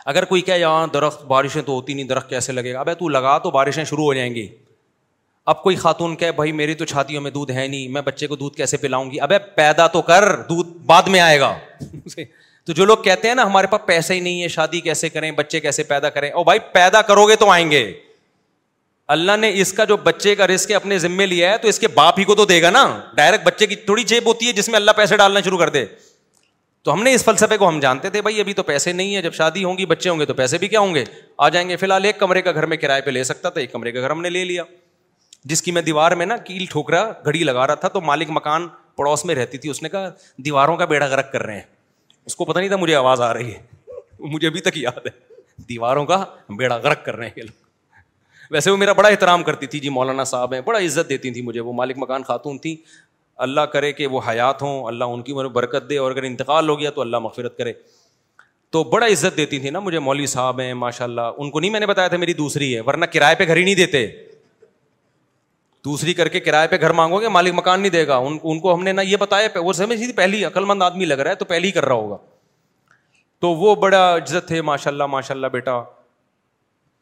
اگر 0.09 0.25
کوئی 0.25 0.41
کہے 0.41 0.59
یہاں 0.59 0.87
درخت 0.93 1.25
بارشیں 1.31 1.61
تو 1.63 1.73
ہوتی 1.73 1.95
نہیں 1.95 2.07
درخت 2.11 2.29
کیسے 2.29 2.53
لگے 2.53 2.73
گا 2.73 2.81
ابے 2.81 2.93
تو 3.01 3.09
لگا 3.09 3.37
تو 3.47 3.51
بارشیں 3.57 3.85
شروع 3.91 4.05
ہو 4.05 4.13
جائیں 4.15 4.35
گی 4.35 4.47
اب 5.53 5.63
کوئی 5.63 5.77
خاتون 5.83 6.15
کہ 6.23 6.31
بھائی 6.39 6.53
میری 6.61 6.75
تو 6.75 6.85
چھاتیوں 6.93 7.21
میں 7.23 7.31
دودھ 7.31 7.51
ہے 7.59 7.67
نہیں 7.67 7.89
میں 7.97 8.03
بچے 8.07 8.27
کو 8.27 8.37
دودھ 8.43 8.57
کیسے 8.57 8.77
پلاؤں 8.85 9.11
گی 9.11 9.21
ابے 9.27 9.39
پیدا 9.57 9.87
تو 9.97 10.03
کر 10.09 10.29
دودھ 10.49 10.69
بعد 10.87 11.09
میں 11.15 11.21
آئے 11.21 11.39
گا 11.41 11.53
تو 12.67 12.73
جو 12.79 12.85
لوگ 12.85 12.97
کہتے 13.05 13.29
ہیں 13.29 13.35
نا 13.35 13.43
ہمارے 13.47 13.67
پاس 13.71 13.87
پیسے 13.87 14.15
ہی 14.15 14.21
نہیں 14.21 14.43
ہے 14.43 14.49
شادی 14.57 14.81
کیسے 14.89 15.09
کریں 15.09 15.31
بچے 15.43 15.61
کیسے 15.67 15.83
پیدا 15.93 16.09
کریں 16.17 16.31
اور 16.31 16.45
بھائی 16.45 16.59
پیدا 16.73 17.03
کرو 17.11 17.27
گے 17.29 17.37
تو 17.43 17.51
آئیں 17.51 17.71
گے 17.71 17.83
اللہ 19.15 19.37
نے 19.45 19.53
اس 19.61 19.73
کا 19.73 19.85
جو 19.91 19.97
بچے 20.07 20.35
کا 20.41 20.47
رسک 20.47 20.73
اپنے 20.83 20.99
ذمے 21.05 21.27
لیا 21.27 21.53
ہے 21.53 21.59
تو 21.59 21.69
اس 21.69 21.79
کے 21.85 21.89
باپ 22.01 22.19
ہی 22.21 22.25
کو 22.31 22.35
تو 22.41 22.45
دے 22.55 22.61
گا 22.63 22.71
نا 22.71 22.87
ڈائریکٹ 23.21 23.45
بچے 23.47 23.67
کی 23.67 23.77
تھوڑی 23.89 24.03
جیب 24.15 24.27
ہوتی 24.33 24.47
ہے 24.47 24.53
جس 24.63 24.69
میں 24.69 24.77
اللہ 24.77 24.97
پیسے 24.97 25.17
ڈالنا 25.23 25.41
شروع 25.47 25.59
کر 25.59 25.69
دے 25.79 25.85
تو 26.85 26.93
ہم 26.93 27.03
نے 27.03 27.13
اس 27.15 27.25
فلسفے 27.25 27.57
کو 27.59 27.69
ہم 27.69 27.79
جانتے 27.81 28.11
تھے 28.11 28.21
بھائی 28.23 28.41
ابھی 28.41 28.53
تو 28.55 28.63
پیسے 28.63 28.93
نہیں 28.93 29.15
ہے 29.17 29.23
جب 29.23 29.33
شادی 29.35 29.65
ہوں 29.65 29.79
گی 29.79 29.87
بچے 29.87 30.11
ہوں 30.11 30.19
گے 30.21 30.25
تو 30.27 30.35
پیسے 30.35 30.59
بھی 30.59 30.69
کیا 30.69 30.81
ہوں 30.81 30.95
گے 30.95 31.05
آ 31.37 31.49
جائیں 31.55 31.69
گے 31.69 31.77
فی 31.77 31.87
الحال 31.87 32.05
ایک 32.05 32.19
کمرے 32.19 32.43
کا 32.43 32.53
گھر 32.53 32.67
میں 32.73 32.77
کرایہ 32.77 33.01
پہ 33.05 33.11
لے 33.11 33.25
سکتا 33.25 33.51
تھا 33.55 33.61
ایک 33.61 33.73
کمرے 33.73 33.93
کا 33.93 34.01
گھر 34.01 34.11
ہم 34.11 34.21
نے 34.23 34.31
لے 34.31 34.45
لیا 34.45 34.65
جس 35.51 35.63
کی 35.63 35.71
میں 35.73 35.83
دیوار 35.83 36.13
میں 36.21 36.27
نا 36.27 36.37
کیل 36.47 36.65
ٹھوکرا 36.71 37.05
گھڑی 37.25 37.43
لگا 37.45 37.67
رہا 37.67 37.75
تھا 37.83 37.89
تو 37.89 38.01
مالک 38.01 38.31
مکان 38.39 38.69
پڑوس 38.97 39.25
میں 39.25 39.35
رہتی 39.35 39.59
تھی 39.59 39.71
اس 39.71 39.83
نے 39.83 39.89
کہا 39.89 40.09
دیواروں 40.45 40.77
کا 40.77 40.85
بیڑا 40.93 41.09
گرک 41.09 41.33
کر 41.33 41.43
رہے 41.47 41.55
ہیں 41.55 41.63
اس 42.27 42.37
کو 42.37 42.45
پتا 42.45 42.59
نہیں 42.61 42.69
تھا 42.69 42.77
مجھے 42.77 42.95
آواز 42.97 43.21
آ 43.21 43.33
رہی 43.35 43.55
ہے 43.55 43.63
مجھے 44.33 44.47
ابھی 44.49 44.61
تک 44.61 44.79
یاد 44.79 45.07
ہے 45.07 45.11
دیواروں 45.69 46.05
کا 46.07 46.25
بیڑا 46.59 46.79
گرک 46.85 47.05
کر 47.05 47.17
رہے 47.17 47.27
ہیں 47.27 47.33
یہ 47.43 47.67
ویسے 48.51 48.71
وہ 48.71 48.77
میرا 48.77 48.93
بڑا 48.99 49.09
احترام 49.09 49.43
کرتی 49.45 49.67
تھی 49.73 49.79
جی 49.81 49.89
مولانا 49.95 50.25
صاحب 50.25 50.53
ہیں 50.55 50.61
بڑا 50.65 50.79
عزت 50.85 51.09
دیتی 51.09 51.31
تھی 51.31 51.41
مجھے 51.43 51.61
وہ 51.61 51.73
مالک 51.81 51.97
مکان 51.99 52.23
خاتون 52.27 52.59
تھیں 52.59 52.75
اللہ 53.47 53.61
کرے 53.73 53.93
کہ 53.93 54.07
وہ 54.13 54.21
حیات 54.29 54.63
ہوں 54.63 54.85
اللہ 54.87 55.13
ان 55.17 55.23
کی 55.23 55.33
برکت 55.35 55.89
دے 55.91 55.99
اور 55.99 56.11
اگر 56.11 56.23
انتقال 56.23 56.69
ہو 56.69 56.79
گیا 56.79 56.91
تو 56.95 57.01
اللہ 57.01 57.19
مغفرت 57.27 57.57
کرے 57.59 57.73
تو 58.73 58.83
بڑا 58.93 59.07
عزت 59.07 59.37
دیتی 59.37 59.59
تھی 59.59 59.71
نا 59.71 59.79
مجھے 59.81 59.99
مولوی 60.07 60.27
صاحب 60.33 60.61
ہیں 60.61 60.73
ماشاء 60.85 61.05
اللہ 61.05 61.37
ان 61.37 61.51
کو 61.51 61.61
نہیں 61.61 61.71
میں 61.71 61.81
نے 61.81 61.87
بتایا 61.87 62.09
تھا 62.09 62.17
میری 62.25 62.33
دوسری 62.41 62.75
ہے 62.75 62.81
ورنہ 62.87 63.05
کرائے 63.13 63.35
پہ 63.35 63.45
گھر 63.47 63.57
ہی 63.57 63.65
نہیں 63.65 63.75
دیتے 63.75 64.07
دوسری 65.85 66.15
کر 66.15 66.29
کے 66.29 66.41
کرائے 66.41 66.69
پہ 66.69 66.77
گھر 66.81 66.93
مانگو 66.99 67.21
گے 67.21 67.29
مالک 67.29 67.55
مکان 67.57 67.81
نہیں 67.81 67.93
دے 67.93 68.07
گا 68.07 68.17
ان 68.17 68.37
ان 68.43 68.59
کو 68.61 68.75
ہم 68.75 68.83
نے 68.85 68.93
نہ 68.93 69.01
یہ 69.11 69.17
بتایا 69.21 69.49
وہ 69.65 69.73
سمجھ 69.73 69.97
نہیں 69.99 70.05
تھی 70.09 70.13
پہلی 70.17 70.45
مند 70.67 70.83
آدمی 70.83 71.05
لگ 71.05 71.21
رہا 71.23 71.31
ہے 71.31 71.35
تو 71.37 71.45
پہلے 71.55 71.67
ہی 71.67 71.73
کر 71.73 71.85
رہا 71.85 71.95
ہوگا 72.05 72.17
تو 73.41 73.49
وہ 73.63 73.75
بڑا 73.87 74.03
عزت 74.17 74.47
تھے 74.49 74.61
ماشاء 74.73 74.91
اللہ 74.91 75.07
ماشاء 75.11 75.35
اللہ 75.35 75.47
بیٹا 75.53 75.83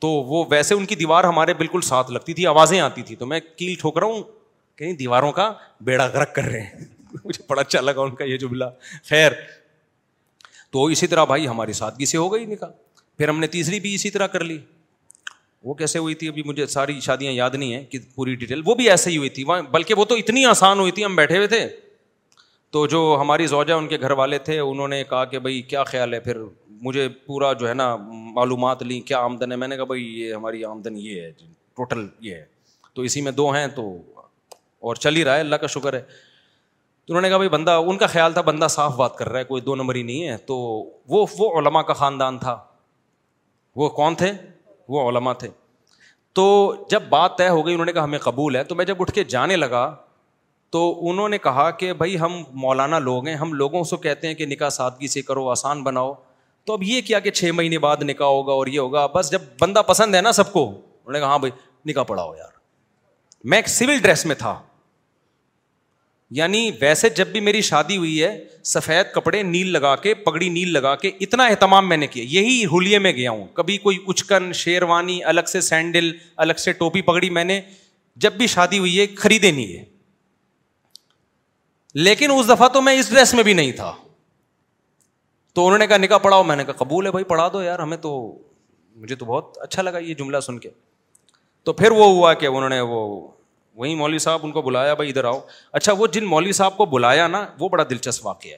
تو 0.01 0.09
وہ 0.31 0.45
ویسے 0.51 0.75
ان 0.75 0.85
کی 0.87 0.95
دیوار 0.97 1.25
ہمارے 1.25 1.55
بالکل 1.61 1.81
ساتھ 1.83 2.11
لگتی 2.13 2.33
تھی 2.41 2.47
آوازیں 2.47 2.81
آتی 2.81 3.03
تھی 3.11 3.17
تو 3.17 3.27
میں 3.27 3.41
کیل 3.57 3.75
ٹھوک 3.81 3.99
رہا 3.99 4.07
ہوں 4.07 4.23
کہیں 4.79 4.93
دیواروں 4.93 5.31
کا 5.33 5.53
بیڑا 5.89 6.07
گرک 6.15 6.35
کر 6.35 6.45
رہے 6.53 6.61
ہیں 6.61 6.85
مجھے 7.25 7.43
بڑا 7.49 7.61
اچھا 7.61 7.81
لگا 7.81 8.01
ان 8.01 8.15
کا 8.15 8.25
یہ 8.25 8.37
جملہ 8.39 8.65
خیر 9.09 9.33
تو 10.73 10.85
اسی 10.95 11.07
طرح 11.07 11.25
بھائی 11.25 11.47
ہماری 11.49 11.73
سادگی 11.73 12.07
سے 12.07 12.19
ہو 12.19 12.33
گئی 12.33 12.45
نکاح 12.47 12.69
پھر 13.19 13.29
ہم 13.29 13.39
نے 13.41 13.47
تیسری 13.57 13.79
بھی 13.81 13.95
اسی 13.95 14.11
طرح 14.17 14.27
کر 14.33 14.45
لی 14.45 14.59
وہ 15.65 15.75
کیسے 15.75 15.99
ہوئی 15.99 16.15
تھی 16.15 16.29
ابھی 16.29 16.43
مجھے 16.47 16.67
ساری 16.73 16.99
شادیاں 17.01 17.33
یاد 17.33 17.55
نہیں 17.55 17.73
ہیں 17.75 17.85
کہ 17.91 17.99
پوری 18.15 18.35
ڈیٹیل 18.43 18.63
وہ 18.67 18.75
بھی 18.81 18.89
ایسے 18.91 19.11
ہی 19.11 19.17
ہوئی 19.17 19.29
تھی 19.39 19.45
بلکہ 19.71 19.95
وہ 19.99 20.05
تو 20.05 20.15
اتنی 20.23 20.45
آسان 20.47 20.79
ہوئی 20.81 20.91
تھی 20.99 21.05
ہم 21.05 21.17
بیٹھے 21.17 21.37
ہوئے 21.37 21.47
تھے 21.55 21.67
تو 22.77 22.87
جو 22.93 23.01
ہماری 23.21 23.47
زوجہ 23.47 23.73
ان 23.73 23.89
کے 23.89 23.99
گھر 24.01 24.11
والے 24.21 24.39
تھے 24.51 24.59
انہوں 24.59 24.89
نے 24.89 25.03
کہا 25.11 25.25
کہ 25.33 25.39
بھائی 25.47 25.61
کیا 25.73 25.85
خیال 25.91 26.15
ہے 26.15 26.21
پھر 26.21 26.39
مجھے 26.83 27.09
پورا 27.27 27.53
جو 27.61 27.69
ہے 27.69 27.73
نا 27.75 27.95
معلومات 28.39 28.83
لیں 28.83 29.01
کیا 29.11 29.19
آمدن 29.29 29.53
ہے 29.53 29.57
میں 29.65 29.69
نے 29.69 29.77
کہا 29.77 29.85
بھائی 29.93 30.03
یہ 30.21 30.35
ہماری 30.35 30.65
آمدن 30.65 30.97
یہ 30.99 31.21
ہے 31.21 31.31
جی، 31.39 31.47
ٹوٹل 31.77 32.07
یہ 32.27 32.35
ہے 32.35 32.45
تو 32.95 33.03
اسی 33.09 33.21
میں 33.29 33.33
دو 33.43 33.51
ہیں 33.55 33.67
تو 33.77 33.87
اور 34.85 34.95
چل 35.05 35.17
ہی 35.17 35.25
رہا 35.25 35.35
ہے 35.35 35.41
اللہ 35.41 35.57
کا 35.57 35.67
شکر 35.77 35.93
ہے 35.95 36.01
تو 36.01 37.13
انہوں 37.13 37.23
نے 37.23 37.29
کہا 37.29 37.37
بھائی 37.37 37.49
بندہ 37.49 37.71
ان 37.87 37.99
کا 37.99 38.07
خیال 38.17 38.33
تھا 38.33 38.41
بندہ 38.43 38.67
صاف 38.71 38.95
بات 38.97 39.17
کر 39.17 39.29
رہا 39.29 39.39
ہے 39.39 39.45
کوئی 39.45 39.63
دو 39.63 39.75
نمبر 39.77 39.95
ہی 39.95 40.03
نہیں 40.03 40.29
ہے 40.29 40.37
تو 40.47 40.57
وہ 41.09 41.25
وہ 41.39 41.51
علماء 41.61 41.83
کا 41.89 41.93
خاندان 42.01 42.39
تھا 42.39 42.57
وہ 43.83 43.89
کون 43.99 44.15
تھے 44.23 44.31
وہ 44.95 45.09
علماء 45.11 45.33
تھے 45.39 45.49
تو 46.39 46.45
جب 46.91 47.03
بات 47.09 47.37
طے 47.39 47.49
ہو 47.49 47.65
گئی 47.67 47.73
انہوں 47.75 47.87
نے 47.87 47.93
کہا 47.93 48.05
ہمیں 48.05 48.19
قبول 48.23 48.57
ہے 48.57 48.65
تو 48.71 48.75
میں 48.75 48.85
جب 48.85 49.01
اٹھ 49.01 49.13
کے 49.15 49.25
جانے 49.35 49.57
لگا 49.57 49.95
تو 50.73 50.81
انہوں 51.11 51.29
نے 51.29 51.39
کہا 51.39 51.71
کہ 51.81 51.93
بھائی 52.03 52.19
ہم 52.21 52.43
مولانا 52.63 52.99
لوگ 52.99 53.27
ہیں 53.27 53.35
ہم 53.43 53.53
لوگوں 53.55 53.83
سے 53.91 53.97
کہتے 54.03 54.27
ہیں 54.29 54.35
کہ 54.35 54.47
نکاح 54.47 54.69
سادگی 54.79 55.09
سے 55.09 55.23
کرو 55.23 55.49
آسان 55.51 55.83
بناؤ 55.83 56.13
تو 56.67 56.73
اب 56.73 56.83
یہ 56.83 57.01
کیا 57.07 57.19
کہ 57.27 57.31
چھ 57.31 57.51
مہینے 57.55 57.79
بعد 57.79 58.03
نکاح 58.03 58.27
ہوگا 58.29 58.53
اور 58.53 58.67
یہ 58.67 58.79
ہوگا 58.79 59.07
بس 59.15 59.31
جب 59.33 59.43
بندہ 59.61 59.83
پسند 59.87 60.15
ہے 60.15 60.21
نا 60.21 60.33
سب 60.43 60.53
کو 60.53 60.67
انہوں 60.69 61.13
نے 61.13 61.19
کہا 61.21 61.29
ہاں 61.29 61.39
بھائی 61.39 61.53
نکاح 61.91 62.03
پڑھاؤ 62.05 62.35
یار 62.37 62.56
میں 63.45 63.59
ایک 63.59 63.69
سول 63.69 63.97
ڈریس 64.03 64.25
میں 64.27 64.35
تھا 64.39 64.59
یعنی 66.37 66.71
ویسے 66.81 67.09
جب 67.17 67.27
بھی 67.33 67.41
میری 67.41 67.61
شادی 67.63 67.97
ہوئی 67.97 68.23
ہے 68.23 68.31
سفید 68.65 69.13
کپڑے 69.15 69.43
نیل 69.43 69.67
لگا 69.73 69.95
کے 69.97 70.15
پگڑی 70.25 70.49
نیل 70.49 70.73
لگا 70.73 70.95
کے 71.03 71.11
اتنا 71.27 71.45
اہتمام 71.47 71.89
میں 71.89 71.97
نے 71.97 72.07
کیا 72.15 72.25
یہی 72.29 72.65
ہولیے 72.71 72.99
میں 72.99 73.13
گیا 73.17 73.31
ہوں 73.31 73.47
کبھی 73.55 73.77
کوئی 73.79 73.99
اچکن 74.07 74.53
شیروانی 74.63 75.23
الگ 75.33 75.49
سے 75.53 75.61
سینڈل 75.69 76.11
الگ 76.45 76.53
سے 76.59 76.73
ٹوپی 76.81 77.03
پگڑی 77.11 77.31
میں 77.39 77.45
نے 77.45 77.61
جب 78.25 78.33
بھی 78.39 78.47
شادی 78.47 78.79
ہوئی 78.79 78.99
ہے 78.99 79.07
خریدے 79.17 79.51
نہیں 79.51 79.77
ہے 79.79 79.85
لیکن 81.99 82.31
اس 82.35 82.49
دفعہ 82.49 82.69
تو 82.69 82.83
میں 82.83 82.99
اس 82.99 83.11
ڈریس 83.11 83.35
میں 83.35 83.43
بھی 83.45 83.53
نہیں 83.55 83.73
تھا 83.77 83.93
تو 85.55 85.67
انہوں 85.67 85.79
نے 85.79 85.87
کہا 85.87 85.97
نکاح 85.97 86.19
پڑھاؤ 86.23 86.43
میں 86.45 86.57
نے 86.57 86.65
کہا 86.65 86.73
قبول 86.85 87.07
ہے 87.07 87.11
بھائی 87.11 87.25
پڑھا 87.25 87.49
دو 87.53 87.63
یار 87.63 87.79
ہمیں 87.79 87.97
تو 87.97 88.11
مجھے 89.01 89.15
تو 89.15 89.25
بہت 89.27 89.59
اچھا 89.63 89.83
لگا 89.83 89.99
یہ 89.99 90.15
جملہ 90.15 90.41
سن 90.47 90.59
کے 90.59 90.69
تو 91.67 91.73
پھر 91.73 91.91
وہ 91.91 92.05
ہوا 92.15 92.33
کہ 92.41 92.47
انہوں 92.47 92.69
نے 92.69 92.81
وہ 92.89 92.99
وہیں 93.81 93.95
مولوی 94.01 94.19
صاحب 94.25 94.41
ان 94.45 94.51
کو 94.53 94.63
بلایا 94.63 94.93
بھائی 94.99 95.09
ادھر 95.11 95.25
آؤ 95.31 95.39
اچھا 95.79 95.93
وہ 95.99 96.07
جن 96.17 96.25
مولوی 96.25 96.53
صاحب 96.59 96.77
کو 96.77 96.85
بلایا 96.93 97.27
نا 97.29 97.45
وہ 97.61 97.69
بڑا 97.69 97.85
دلچسپ 97.91 98.27
واقعہ 98.27 98.51
ہے 98.51 98.57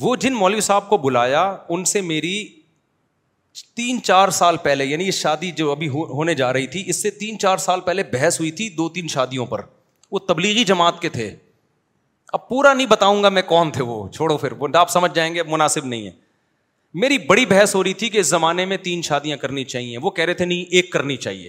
وہ 0.00 0.14
جن 0.24 0.34
مولوی 0.34 0.60
صاحب 0.68 0.88
کو 0.88 0.96
بلایا 1.04 1.42
ان 1.74 1.84
سے 1.92 2.00
میری 2.10 2.34
تین 3.76 4.02
چار 4.02 4.28
سال 4.40 4.56
پہلے 4.66 4.84
یعنی 4.84 5.04
یہ 5.06 5.10
شادی 5.20 5.50
جو 5.60 5.70
ابھی 5.72 5.88
ہونے 5.88 6.34
جا 6.42 6.52
رہی 6.52 6.66
تھی 6.74 6.82
اس 6.90 7.02
سے 7.02 7.10
تین 7.22 7.38
چار 7.44 7.56
سال 7.68 7.80
پہلے 7.88 8.02
بحث 8.12 8.40
ہوئی 8.40 8.50
تھی 8.60 8.68
دو 8.76 8.88
تین 8.96 9.08
شادیوں 9.08 9.46
پر 9.52 9.60
وہ 10.12 10.18
تبلیغی 10.28 10.64
جماعت 10.74 11.00
کے 11.02 11.08
تھے 11.18 11.34
اب 12.38 12.48
پورا 12.48 12.72
نہیں 12.74 12.86
بتاؤں 12.86 13.22
گا 13.22 13.28
میں 13.36 13.42
کون 13.54 13.70
تھے 13.78 13.82
وہ 13.92 13.96
چھوڑو 14.16 14.36
پھر 14.36 14.52
وہ 14.58 14.68
آپ 14.78 14.90
سمجھ 14.90 15.14
جائیں 15.14 15.34
گے 15.34 15.42
مناسب 15.54 15.84
نہیں 15.86 16.06
ہے 16.06 16.10
میری 17.04 17.18
بڑی 17.28 17.46
بحث 17.54 17.74
ہو 17.74 17.84
رہی 17.84 17.94
تھی 18.04 18.08
کہ 18.08 18.18
اس 18.18 18.26
زمانے 18.26 18.64
میں 18.72 18.76
تین 18.82 19.02
شادیاں 19.10 19.36
کرنی 19.46 19.64
چاہیے 19.74 19.98
وہ 20.02 20.10
کہہ 20.18 20.24
رہے 20.24 20.34
تھے 20.34 20.44
نہیں 20.44 20.64
ایک 20.78 20.92
کرنی 20.92 21.16
چاہیے 21.26 21.48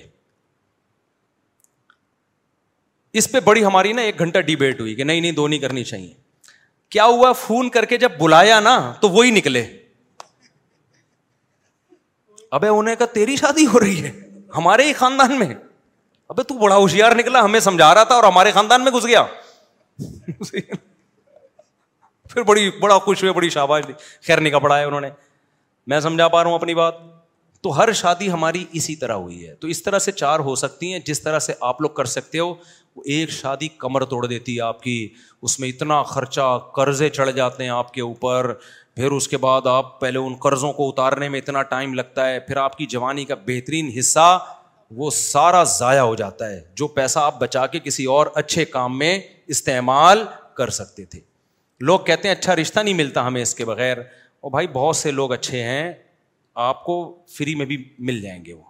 اس 3.19 3.29
پہ 3.31 3.39
بڑی 3.43 3.63
ہماری 3.65 3.91
نا 3.93 4.01
ایک 4.01 4.19
گھنٹہ 4.23 4.39
ڈیبیٹ 4.47 4.79
ہوئی 4.81 4.93
کہ 4.95 5.03
نہیں 5.09 5.21
نہیں 5.21 5.31
دو 5.35 5.47
نہیں 5.47 5.59
کرنی 5.59 5.83
چاہیے 5.83 6.11
کیا 6.95 7.05
ہوا 7.11 7.31
فون 7.41 7.69
کر 7.75 7.85
کے 7.91 7.97
جب 7.97 8.11
بلایا 8.19 8.59
نا 8.59 8.73
تو 9.01 9.09
وہی 9.09 9.31
نکلے 9.37 9.63
انہیں 12.69 12.95
تیری 13.13 13.35
شادی 13.35 13.65
ہو 13.73 13.79
رہی 13.79 14.03
ہے 14.03 14.11
ہمارے 14.57 14.83
ہی 14.87 14.91
خاندان 14.99 15.37
میں 15.39 15.47
تو 16.47 16.57
بڑا 16.59 16.75
ہوشیار 16.75 17.15
نکلا 17.15 17.43
ہمیں 17.45 17.59
سمجھا 17.59 17.93
رہا 17.95 18.03
تھا 18.11 18.15
اور 18.15 18.23
ہمارے 18.23 18.51
خاندان 18.57 18.83
میں 18.83 18.91
گھس 18.91 19.05
گیا 19.07 19.23
پھر 22.33 22.43
بڑی 22.51 22.69
بڑا 22.81 22.97
خوش 23.07 23.23
ہوئے 23.23 23.33
بڑی 23.33 23.49
شاباش 23.57 23.83
دی 23.87 23.93
خیر 24.27 24.41
نکاح 24.45 24.59
پڑا 24.67 24.77
ہے 24.79 25.09
میں 25.93 25.99
سمجھا 26.07 26.27
پا 26.27 26.43
رہا 26.43 26.49
ہوں 26.49 26.55
اپنی 26.57 26.73
بات 26.81 27.01
تو 27.63 27.77
ہر 27.77 27.91
شادی 28.05 28.31
ہماری 28.31 28.63
اسی 28.81 28.95
طرح 29.03 29.23
ہوئی 29.27 29.47
ہے 29.47 29.53
تو 29.61 29.67
اس 29.75 29.83
طرح 29.83 29.99
سے 30.07 30.11
چار 30.21 30.39
ہو 30.47 30.55
سکتی 30.63 30.91
ہیں 30.91 30.99
جس 31.05 31.21
طرح 31.21 31.39
سے 31.49 31.53
آپ 31.71 31.81
لوگ 31.81 31.89
کر 32.01 32.13
سکتے 32.15 32.39
ہو 32.39 32.53
ایک 33.05 33.29
شادی 33.31 33.67
کمر 33.79 34.03
توڑ 34.09 34.25
دیتی 34.27 34.55
ہے 34.55 34.61
آپ 34.61 34.81
کی 34.83 35.07
اس 35.43 35.59
میں 35.59 35.69
اتنا 35.69 36.01
خرچہ 36.07 36.57
قرضے 36.75 37.09
چڑھ 37.09 37.31
جاتے 37.35 37.63
ہیں 37.63 37.69
آپ 37.71 37.93
کے 37.93 38.01
اوپر 38.01 38.53
پھر 38.95 39.11
اس 39.11 39.27
کے 39.27 39.37
بعد 39.37 39.65
آپ 39.67 39.99
پہلے 40.01 40.19
ان 40.19 40.35
قرضوں 40.43 40.71
کو 40.73 40.89
اتارنے 40.89 41.29
میں 41.29 41.39
اتنا 41.39 41.61
ٹائم 41.71 41.93
لگتا 41.93 42.29
ہے 42.29 42.39
پھر 42.39 42.57
آپ 42.57 42.77
کی 42.77 42.85
جوانی 42.89 43.25
کا 43.25 43.35
بہترین 43.45 43.89
حصہ 43.97 44.37
وہ 44.95 45.09
سارا 45.13 45.63
ضائع 45.77 46.01
ہو 46.01 46.15
جاتا 46.15 46.49
ہے 46.49 46.61
جو 46.77 46.87
پیسہ 46.87 47.19
آپ 47.19 47.39
بچا 47.41 47.65
کے 47.67 47.79
کسی 47.83 48.05
اور 48.17 48.27
اچھے 48.41 48.65
کام 48.65 48.97
میں 48.97 49.17
استعمال 49.55 50.23
کر 50.57 50.69
سکتے 50.79 51.05
تھے 51.05 51.19
لوگ 51.85 51.99
کہتے 52.05 52.27
ہیں 52.27 52.35
اچھا 52.35 52.55
رشتہ 52.55 52.79
نہیں 52.79 52.93
ملتا 52.93 53.25
ہمیں 53.27 53.41
اس 53.41 53.53
کے 53.55 53.65
بغیر 53.65 53.97
اور 54.41 54.51
بھائی 54.51 54.67
بہت 54.73 54.95
سے 54.95 55.11
لوگ 55.11 55.31
اچھے 55.33 55.63
ہیں 55.63 55.91
آپ 56.67 56.83
کو 56.83 56.97
فری 57.37 57.55
میں 57.55 57.65
بھی 57.65 57.83
مل 58.09 58.21
جائیں 58.21 58.43
گے 58.45 58.53
وہ 58.53 58.63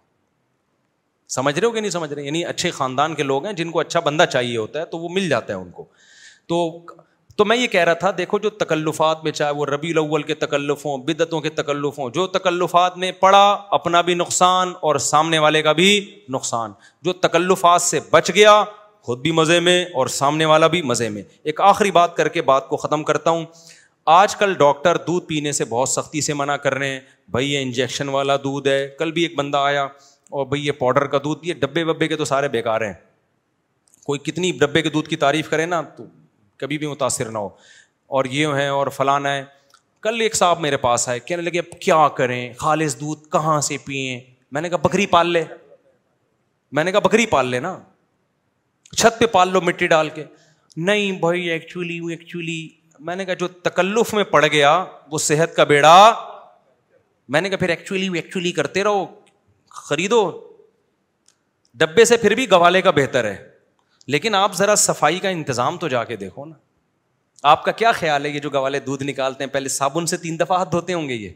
سمجھ 1.34 1.58
رہے 1.58 1.66
ہو 1.68 1.72
کہ 1.72 1.80
نہیں 1.80 1.92
سمجھ 1.92 2.12
رہے 2.14 2.24
یعنی 2.24 2.44
اچھے 2.46 2.72
خاندان 2.72 3.16
کے 3.16 3.24
لوگ 3.24 3.46
ہیں 3.46 3.54
جن 3.54 3.72
کو 3.72 3.80
اچھا 3.80 4.00
بندہ 4.08 4.24
چاہیے 4.32 4.56
ہوتا 4.58 4.80
ہے 4.80 4.86
تو 4.86 4.98
وہ 5.00 5.10
مل 5.14 5.30
جاتا 5.30 5.54
ہے 5.54 5.58
ان 5.58 5.70
کو 5.72 5.86
تو 6.50 6.68
تو 7.38 7.46
میں 7.46 7.56
یہ 7.58 7.68
کہہ 7.68 7.84
رہا 7.84 7.94
تھا 8.02 8.10
دیکھو 8.18 8.38
جو 8.40 8.50
تکلفات 8.50 9.24
میں 9.24 9.32
چاہے 9.32 9.52
وہ 9.54 9.66
ربی 9.66 9.90
الاول 9.92 10.24
کے 10.24 10.34
تکلف 10.44 10.86
ہوں 10.86 10.98
بدتوں 11.06 11.40
کے 11.42 11.50
تکلف 11.56 11.98
ہوں 12.00 12.10
جو 12.14 12.26
تکلفات 12.36 12.98
میں 12.98 13.12
پڑا 13.20 13.44
اپنا 13.78 14.02
بھی 14.10 14.14
نقصان 14.16 14.72
اور 14.90 14.96
سامنے 15.06 15.40
والے 15.46 15.62
کا 15.62 15.72
بھی 15.80 15.90
نقصان 16.34 16.74
جو 17.08 17.14
تکلفات 17.28 17.82
سے 17.82 18.00
بچ 18.12 18.32
گیا 18.36 18.64
خود 19.06 19.22
بھی 19.22 19.32
مزے 19.40 19.60
میں 19.60 19.84
اور 20.02 20.08
سامنے 20.14 20.46
والا 20.52 20.68
بھی 20.76 20.82
مزے 20.92 21.10
میں 21.16 21.24
ایک 21.52 21.62
آخری 21.62 21.92
بات 22.00 22.16
کر 22.18 22.28
کے 22.38 22.42
بات 22.42 22.68
کو 22.70 22.78
ختم 22.86 23.04
کرتا 23.10 23.30
ہوں 23.32 23.46
آج 24.20 24.36
کل 24.36 24.54
ڈاکٹر 24.58 24.98
دودھ 25.08 25.26
پینے 25.28 25.52
سے 25.60 25.66
بہت 25.70 25.90
سختی 25.90 26.22
سے 26.22 26.34
منع 26.34 26.56
کر 26.64 26.74
رہے 26.78 26.90
ہیں 26.94 27.00
بھائی 27.32 27.54
یہ 27.54 27.62
انجیکشن 27.62 28.10
والا 28.16 28.36
دودھ 28.44 28.68
ہے 28.68 28.80
کل 29.00 29.12
بھی 29.12 29.22
ایک 29.24 29.36
بندہ 29.38 29.58
آیا 29.58 29.88
اور 30.36 30.46
بھائی 30.46 30.66
یہ 30.66 30.72
پاؤڈر 30.78 31.06
کا 31.08 31.18
دودھ 31.24 31.46
یہ 31.48 31.54
ڈبے 31.60 31.82
وبے 31.90 32.08
کے 32.08 32.16
تو 32.18 32.26
سارے 32.26 32.48
بیکار 32.56 32.82
ہیں 32.82 32.94
کوئی 34.06 34.20
کتنی 34.24 34.52
ڈبے 34.62 34.82
کے 34.82 34.90
دودھ 34.96 35.10
کی 35.10 35.16
تعریف 35.22 35.50
کرے 35.50 35.66
نا 35.66 35.80
تو 35.98 36.06
کبھی 36.64 36.78
بھی 36.78 36.88
متاثر 36.88 37.30
نہ 37.32 37.38
ہو 37.38 37.48
اور 38.18 38.26
یہ 38.32 38.54
ہیں 38.60 38.68
اور 38.80 38.88
فلانا 38.96 39.32
ہے 39.36 39.44
کل 40.08 40.20
ایک 40.22 40.36
صاحب 40.36 40.60
میرے 40.68 40.78
پاس 40.88 41.08
آئے 41.10 41.20
کہنے 41.30 41.42
لگے 41.42 41.60
اب 41.60 41.80
کیا 41.82 42.08
کریں 42.18 42.42
خالص 42.64 43.00
دودھ 43.00 43.24
کہاں 43.38 43.60
سے 43.70 43.78
پئیں 43.86 44.20
میں 44.56 44.62
نے 44.62 44.70
کہا 44.70 44.78
بکری 44.88 45.06
پال 45.16 45.32
لے 45.34 45.44
میں 46.80 46.84
نے 46.84 46.92
کہا 46.92 47.00
بکری 47.08 47.26
پال 47.38 47.48
لے 47.52 47.60
نا 47.70 47.76
چھت 48.98 49.20
پہ 49.20 49.26
پال 49.38 49.52
لو 49.54 49.62
مٹی 49.70 49.88
ڈال 49.96 50.10
کے 50.16 50.26
نہیں 50.90 51.20
بھائی 51.20 51.50
ایکچولی 51.50 52.00
وہ 52.00 52.10
ایکچولی 52.18 52.68
میں 53.08 53.16
نے 53.16 53.26
کہا 53.26 53.34
جو 53.40 53.48
تکلف 53.72 54.14
میں 54.14 54.24
پڑ 54.38 54.46
گیا 54.52 54.76
وہ 55.12 55.18
صحت 55.32 55.56
کا 55.56 55.64
بیڑا 55.76 55.96
میں 57.34 57.42
نے 57.42 57.50
کہا 57.50 57.58
پھر 57.58 57.70
ایکچولی 57.70 58.08
ایکچولی 58.16 58.52
کرتے 58.60 58.84
رہو 58.84 59.06
خریدو 59.84 60.20
ڈبے 61.80 62.06
سے 62.06 62.18
پھر 62.18 62.36
بھی 62.36 62.50
گوالے 62.52 62.82
کا 62.82 62.92
بہتر 63.00 63.26
ہے 63.32 63.36
لیکن 64.14 64.36
آپ 64.36 64.54
ذرا 64.58 64.76
صفائی 64.76 65.20
کا 65.20 65.30
انتظام 65.30 65.78
تو 65.78 65.88
جا 65.88 66.04
کے 66.12 66.16
دیکھو 66.16 66.46
نا 66.46 66.56
آپ 67.52 67.64
کا 67.66 67.72
کیا 67.80 67.92
خیال 67.92 68.26
ہے 68.26 68.30
یہ 68.30 68.40
جو 68.40 68.50
گوالے 68.54 68.80
دودھ 68.80 69.04
نکالتے 69.04 69.44
ہیں 69.44 69.52
پہلے 69.54 69.70
صابن 69.70 70.06
سے 70.12 70.18
تین 70.18 70.40
دفعہ 70.40 70.58
ہاتھ 70.58 70.72
دھوتے 70.72 70.94
ہوں 70.94 71.08
گے 71.10 71.14
یہ 71.14 71.30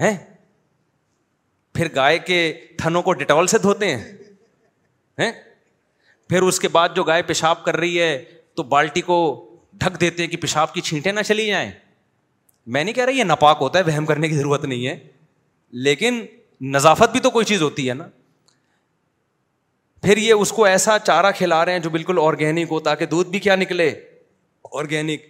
ہے 0.00 0.16
پھر 1.74 1.88
گائے 1.94 2.18
کے 2.26 2.38
تھنوں 2.78 3.02
کو 3.02 3.12
ڈیٹول 3.22 3.46
سے 3.46 3.58
دھوتے 3.62 3.94
ہیں 3.96 5.30
پھر 6.28 6.42
اس 6.42 6.60
کے 6.60 6.68
بعد 6.68 6.88
جو 6.96 7.04
گائے 7.04 7.22
پیشاب 7.30 7.64
کر 7.64 7.76
رہی 7.76 8.00
ہے 8.00 8.24
تو 8.56 8.62
بالٹی 8.74 9.00
کو 9.02 9.16
ڈھک 9.80 10.00
دیتے 10.00 10.22
ہیں 10.22 10.30
کہ 10.30 10.36
پیشاب 10.40 10.72
کی 10.74 10.80
چھینٹیں 10.88 11.12
نہ 11.12 11.20
چلی 11.26 11.46
جائیں 11.46 11.70
میں 12.74 12.84
نہیں 12.84 12.94
کہہ 12.94 13.04
رہا 13.04 13.12
یہ 13.18 13.24
ناپاک 13.24 13.58
ہوتا 13.60 13.78
ہے 13.78 13.84
وہم 13.90 14.06
کرنے 14.06 14.28
کی 14.28 14.36
ضرورت 14.36 14.64
نہیں 14.64 14.86
ہے 14.86 14.96
لیکن 15.88 16.24
نزافت 16.72 17.12
بھی 17.12 17.20
تو 17.20 17.30
کوئی 17.30 17.44
چیز 17.46 17.62
ہوتی 17.62 17.88
ہے 17.88 17.94
نا 17.94 18.04
پھر 20.02 20.16
یہ 20.16 20.32
اس 20.32 20.52
کو 20.52 20.64
ایسا 20.64 20.98
چارہ 21.06 21.30
کھلا 21.36 21.64
رہے 21.64 21.72
ہیں 21.72 21.78
جو 21.80 21.90
بالکل 21.90 22.18
آرگینک 22.22 22.68
ہو 22.70 22.80
تاکہ 22.80 23.06
دودھ 23.06 23.28
بھی 23.30 23.38
کیا 23.40 23.56
نکلے 23.56 23.92
آرگینک 24.78 25.22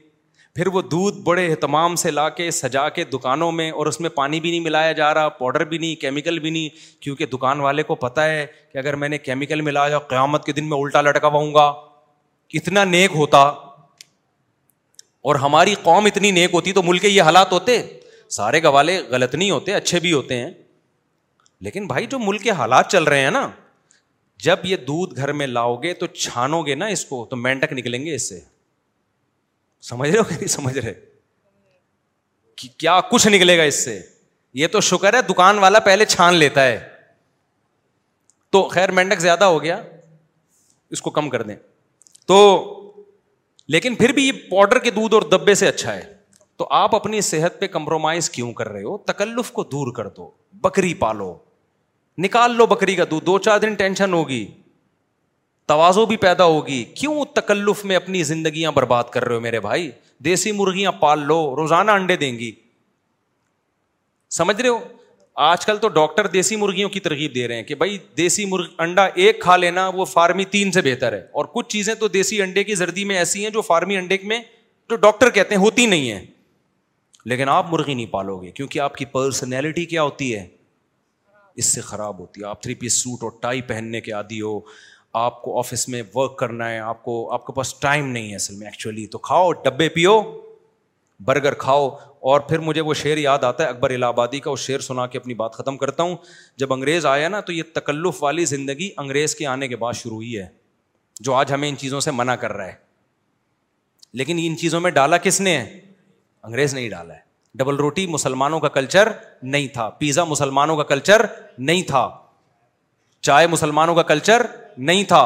پھر 0.55 0.66
وہ 0.73 0.81
دودھ 0.90 1.19
بڑے 1.24 1.47
اہتمام 1.51 1.94
سے 1.97 2.11
لا 2.11 2.28
کے 2.28 2.51
سجا 2.51 2.89
کے 2.94 3.05
دکانوں 3.12 3.51
میں 3.52 3.70
اور 3.70 3.86
اس 3.86 4.01
میں 4.01 4.11
پانی 4.15 4.40
بھی 4.40 4.51
نہیں 4.51 4.61
ملایا 4.61 4.93
جا 5.01 5.12
رہا 5.15 5.28
پاؤڈر 5.39 5.65
بھی 5.65 5.78
نہیں 5.78 5.94
کیمیکل 6.01 6.39
بھی 6.39 6.51
نہیں 6.51 6.69
کیونکہ 7.02 7.27
دکان 7.32 7.61
والے 7.61 7.82
کو 7.90 7.94
پتا 8.05 8.24
ہے 8.31 8.44
کہ 8.73 8.78
اگر 8.78 8.97
میں 9.02 9.09
نے 9.09 9.19
کیمیکل 9.19 9.61
ملایا 9.61 9.98
قیامت 9.98 10.44
کے 10.44 10.52
دن 10.52 10.69
میں 10.69 10.78
الٹا 10.78 11.01
لٹکواؤں 11.01 11.55
گا 11.55 11.73
کتنا 12.55 12.85
نیک 12.85 13.11
ہوتا 13.16 13.40
اور 15.28 15.35
ہماری 15.44 15.74
قوم 15.82 16.07
اتنی 16.07 16.31
نیک 16.31 16.55
ہوتی 16.55 16.73
تو 16.73 16.82
ملک 16.82 17.02
کے 17.02 17.09
یہ 17.09 17.23
حالات 17.23 17.52
ہوتے 17.52 17.81
سارے 18.36 18.62
گوالے 18.62 19.01
غلط 19.11 19.35
نہیں 19.35 19.51
ہوتے 19.51 19.74
اچھے 19.74 20.01
بھی 20.01 20.12
ہوتے 20.12 20.36
ہیں 20.40 20.51
لیکن 21.65 21.87
بھائی 21.87 22.07
جو 22.11 22.19
ملک 22.19 22.43
کے 22.43 22.51
حالات 22.59 22.91
چل 22.93 23.05
رہے 23.05 23.23
ہیں 23.23 23.31
نا 23.31 23.47
جب 24.45 24.59
یہ 24.65 24.77
دودھ 24.87 25.15
گھر 25.20 25.32
میں 25.41 25.47
لاؤ 25.47 25.74
گے 25.82 25.93
تو 25.95 26.07
چھانو 26.07 26.61
گے 26.66 26.74
نا 26.74 26.87
اس 26.95 27.05
کو 27.05 27.24
تو 27.31 27.37
مینٹک 27.37 27.73
نکلیں 27.73 28.05
گے 28.05 28.15
اس 28.15 28.28
سے 28.28 28.39
سمجھ 29.89 30.09
سمجھ 30.51 30.77
رہے 30.78 30.91
رہے 30.91 30.91
ہو 30.91 30.95
کہ 30.95 31.01
نہیں 31.01 31.09
کہ 32.61 32.69
کیا 32.78 33.01
کچھ 33.11 33.27
نکلے 33.28 33.57
گا 33.59 33.62
اس 33.73 33.85
سے 33.85 34.01
یہ 34.61 34.66
تو 34.73 34.81
شکر 34.91 35.15
ہے 35.15 35.20
دکان 35.32 35.59
والا 35.59 35.78
پہلے 35.89 36.05
چھان 36.05 36.35
لیتا 36.35 36.65
ہے 36.66 36.78
تو 38.53 38.62
خیر 38.69 38.89
زیادہ 39.20 39.45
ہو 39.45 39.62
گیا 39.62 39.81
اس 40.97 41.03
کو 41.03 41.11
کم 41.19 41.28
کر 41.31 41.43
دیں 41.51 41.57
تو 42.28 42.37
لیکن 43.74 43.95
پھر 43.95 44.12
بھی 44.12 44.27
یہ 44.27 44.32
پاؤڈر 44.51 44.78
کے 44.85 44.91
دودھ 44.91 45.15
اور 45.15 45.23
دبے 45.35 45.55
سے 45.61 45.69
اچھا 45.69 45.95
ہے 45.95 46.03
تو 46.59 46.66
آپ 46.78 46.95
اپنی 46.95 47.20
صحت 47.27 47.61
پہ 47.61 47.66
کمپرومائز 47.74 48.28
کیوں 48.31 48.53
کر 48.53 48.69
رہے 48.69 48.82
ہو 48.82 48.97
تکلف 49.11 49.51
کو 49.59 49.65
دور 49.74 49.93
کر 49.97 50.09
دو 50.16 50.31
بکری 50.62 50.93
پالو 51.05 51.35
نکال 52.25 52.55
لو 52.57 52.67
بکری 52.71 52.95
کا 52.97 53.05
دودھ 53.11 53.25
دو 53.27 53.39
چار 53.47 53.59
دن 53.61 53.75
ٹینشن 53.75 54.13
ہوگی 54.13 54.45
توازو 55.69 56.05
بھی 56.07 56.17
پیدا 56.25 56.45
ہوگی 56.45 56.83
کیوں 57.01 57.25
تکلف 57.35 57.85
میں 57.91 57.97
اپنی 57.97 58.23
زندگیاں 58.31 58.73
برباد 58.79 59.05
کر 59.13 59.25
رہے 59.25 59.35
ہو 59.35 59.41
میرے 59.41 59.61
بھائی 59.67 59.91
دیسی 60.25 60.53
مرغیاں 60.53 60.93
پال 61.01 61.25
لو 61.27 61.39
روزانہ 61.57 61.91
انڈے 62.01 62.17
دیں 62.25 62.33
گی 62.39 62.51
سمجھ 64.39 64.61
رہے 64.61 64.69
ہو 64.69 64.79
آج 65.47 65.65
کل 65.67 65.79
تو 65.83 65.89
ڈاکٹر 65.89 66.27
دیسی 66.37 66.57
مرغیوں 66.65 66.89
کی 66.97 67.01
ترغیب 67.01 67.35
دے 67.35 67.47
رہے 67.49 67.57
ہیں 67.57 67.63
کہ 67.71 67.75
بھائی 67.83 67.97
دیسی 68.17 68.45
مرغ 68.53 68.67
انڈا 68.87 69.05
ایک 69.25 69.41
کھا 69.43 69.57
لینا 69.57 69.89
وہ 69.95 70.05
فارمی 70.13 70.45
تین 70.57 70.73
سے 70.73 70.83
بہتر 70.91 71.13
ہے 71.13 71.21
اور 71.41 71.45
کچھ 71.55 71.69
چیزیں 71.75 71.95
تو 72.01 72.09
دیسی 72.19 72.43
انڈے 72.43 72.65
کی 72.65 72.75
زردی 72.83 73.05
میں 73.13 73.17
ایسی 73.19 73.43
ہیں 73.45 73.51
جو 73.51 73.61
فارمی 73.71 73.97
انڈے 73.97 74.17
میں 74.33 74.41
جو 74.91 74.97
ڈاکٹر 75.07 75.31
کہتے 75.39 75.55
ہیں 75.55 75.63
ہوتی 75.63 75.87
نہیں 75.95 76.11
ہے 76.11 76.25
لیکن 77.33 77.49
آپ 77.59 77.73
مرغی 77.73 77.95
نہیں 77.95 78.13
پالو 78.13 78.39
گے 78.43 78.51
کیونکہ 78.55 78.81
آپ 78.89 78.97
کی 78.97 79.05
پرسنالٹی 79.17 79.85
کیا 79.95 80.03
ہوتی 80.03 80.35
ہے 80.35 80.47
اس 81.59 81.72
سے 81.74 81.81
خراب 81.81 82.18
ہوتی 82.20 82.40
ہے 82.40 82.47
آپ 82.47 82.62
تھری 82.62 82.74
پیس 82.82 83.02
سوٹ 83.02 83.22
اور 83.22 83.31
ٹائی 83.40 83.62
پہننے 83.68 84.01
کے 84.01 84.12
عادی 84.12 84.40
ہو 84.40 84.59
آپ 85.20 85.40
کو 85.43 85.59
آفس 85.59 85.89
میں 85.89 86.02
ورک 86.14 86.39
کرنا 86.39 86.68
ہے 86.70 86.78
آپ 86.78 87.02
کو 87.05 87.14
آپ 87.35 87.47
کے 87.47 87.52
پاس 87.56 87.74
ٹائم 87.81 88.09
نہیں 88.10 88.31
ہے 88.31 88.36
اصل 88.36 88.55
میں 88.56 88.66
ایکچولی 88.66 89.06
تو 89.14 89.18
کھاؤ 89.28 89.51
ڈبے 89.64 89.89
پیو 89.97 90.20
برگر 91.27 91.55
کھاؤ 91.64 91.89
اور 92.31 92.40
پھر 92.48 92.59
مجھے 92.59 92.81
وہ 92.81 92.94
شعر 92.94 93.16
یاد 93.18 93.44
آتا 93.44 93.64
ہے 93.64 93.68
اکبر 93.68 93.90
الہ 93.90 94.05
آبادی 94.06 94.39
کا 94.40 94.51
وہ 94.51 94.56
شعر 94.66 94.81
سنا 94.81 95.06
کے 95.14 95.18
اپنی 95.18 95.35
بات 95.35 95.52
ختم 95.55 95.77
کرتا 95.78 96.02
ہوں 96.02 96.14
جب 96.59 96.72
انگریز 96.72 97.06
آیا 97.06 97.28
نا 97.28 97.40
تو 97.40 97.52
یہ 97.52 97.62
تکلف 97.74 98.22
والی 98.22 98.44
زندگی 98.44 98.89
انگریز 98.98 99.35
کے 99.36 99.47
آنے 99.47 99.68
کے 99.68 99.77
بعد 99.85 99.93
شروع 100.02 100.16
ہوئی 100.16 100.39
ہے 100.39 100.47
جو 101.28 101.35
آج 101.35 101.52
ہمیں 101.52 101.68
ان 101.68 101.77
چیزوں 101.78 102.01
سے 102.01 102.10
منع 102.10 102.35
کر 102.43 102.52
رہا 102.52 102.66
ہے 102.66 102.74
لیکن 104.18 104.36
ان 104.43 104.56
چیزوں 104.60 104.81
میں 104.81 104.90
ڈالا 104.90 105.16
کس 105.27 105.40
نے 105.40 105.56
ہے 105.56 105.81
انگریز 106.44 106.74
نے 106.74 106.81
ہی 106.81 106.89
ڈالا 106.89 107.14
ہے 107.14 107.28
ڈبل 107.59 107.77
روٹی 107.77 108.06
مسلمانوں 108.06 108.59
کا 108.60 108.68
کلچر 108.78 109.09
نہیں 109.43 109.68
تھا 109.72 109.89
پیزا 110.01 110.24
مسلمانوں 110.24 110.77
کا 110.77 110.82
کلچر 110.94 111.24
نہیں 111.59 111.82
تھا 111.89 112.09
چائے 113.27 113.47
مسلمانوں 113.47 113.94
کا 113.94 114.02
کلچر 114.10 114.47
نہیں 114.78 115.05
تھا 115.09 115.22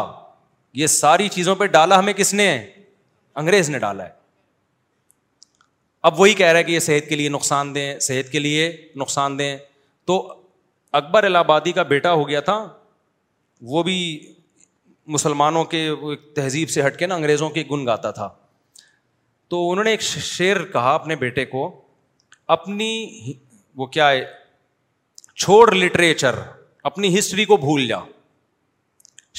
یہ 0.75 0.87
ساری 0.93 1.29
چیزوں 1.33 1.55
پہ 1.57 1.67
ڈالا 1.75 1.99
ہمیں 1.99 2.13
کس 2.17 2.33
نے 2.35 2.51
انگریز 3.43 3.71
نے 3.71 3.79
ڈالا 3.79 4.05
ہے 4.05 4.23
اب 6.09 6.21
وہی 6.21 6.33
کہہ 6.35 6.47
رہا 6.47 6.59
ہے 6.59 6.65
کہ 6.65 6.73
یہ 6.73 6.79
صحت 6.87 7.09
کے 7.09 7.17
لیے 7.17 7.29
نقصان 7.29 7.75
دیں 7.75 7.99
صحت 8.09 8.33
کے 8.33 8.39
لیے 8.39 8.71
نقصان 9.03 9.39
دیں 9.39 9.57
تو 10.07 10.17
اکبر 11.01 11.25
الہ 11.25 11.39
آبادی 11.39 11.73
کا 11.73 11.83
بیٹا 11.93 12.13
ہو 12.13 12.27
گیا 12.29 12.41
تھا 12.49 12.59
وہ 13.75 13.83
بھی 13.83 13.97
مسلمانوں 15.17 15.65
کے 15.75 15.89
تہذیب 16.37 16.71
سے 16.71 16.87
ہٹ 16.87 16.97
کے 16.99 17.07
نا 17.07 17.15
انگریزوں 17.15 17.49
کے 17.51 17.65
گن 17.71 17.87
گاتا 17.87 18.11
تھا 18.19 18.29
تو 19.51 19.71
انہوں 19.71 19.85
نے 19.85 19.91
ایک 19.91 20.03
شعر 20.03 20.65
کہا 20.73 20.95
اپنے 20.95 21.17
بیٹے 21.17 21.45
کو 21.47 21.67
اپنی 22.57 23.33
وہ 23.77 23.87
کیا 23.97 24.09
ہے 24.11 24.25
چھوڑ 25.35 25.75
لٹریچر 25.75 26.35
اپنی 26.89 27.19
ہسٹری 27.19 27.45
کو 27.45 27.57
بھول 27.57 27.87
جا 27.89 27.99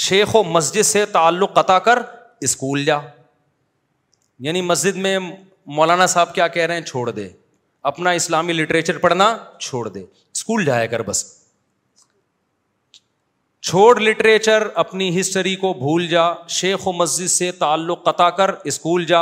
شیخ 0.07 0.35
و 0.35 0.43
مسجد 0.43 0.83
سے 0.85 1.05
تعلق 1.11 1.53
قطع 1.55 1.77
کر 1.87 1.99
اسکول 2.47 2.83
جا 2.85 2.97
یعنی 4.47 4.61
مسجد 4.61 4.95
میں 5.05 5.17
مولانا 5.75 6.05
صاحب 6.13 6.33
کیا 6.35 6.47
کہہ 6.55 6.65
رہے 6.65 6.75
ہیں 6.75 6.81
چھوڑ 6.85 7.09
دے 7.09 7.27
اپنا 7.89 8.09
اسلامی 8.19 8.53
لٹریچر 8.53 8.97
پڑھنا 8.97 9.35
چھوڑ 9.59 9.87
دے 9.89 9.99
اسکول 10.01 10.65
جایا 10.65 10.85
کر 10.93 11.01
بس 11.09 11.23
چھوڑ 13.69 13.99
لٹریچر 13.99 14.67
اپنی 14.83 15.19
ہسٹری 15.19 15.55
کو 15.61 15.73
بھول 15.73 16.07
جا 16.07 16.23
شیخ 16.55 16.87
و 16.87 16.91
مسجد 16.93 17.27
سے 17.31 17.51
تعلق 17.59 18.03
قطع 18.05 18.29
کر 18.39 18.51
اسکول 18.71 19.05
جا 19.05 19.21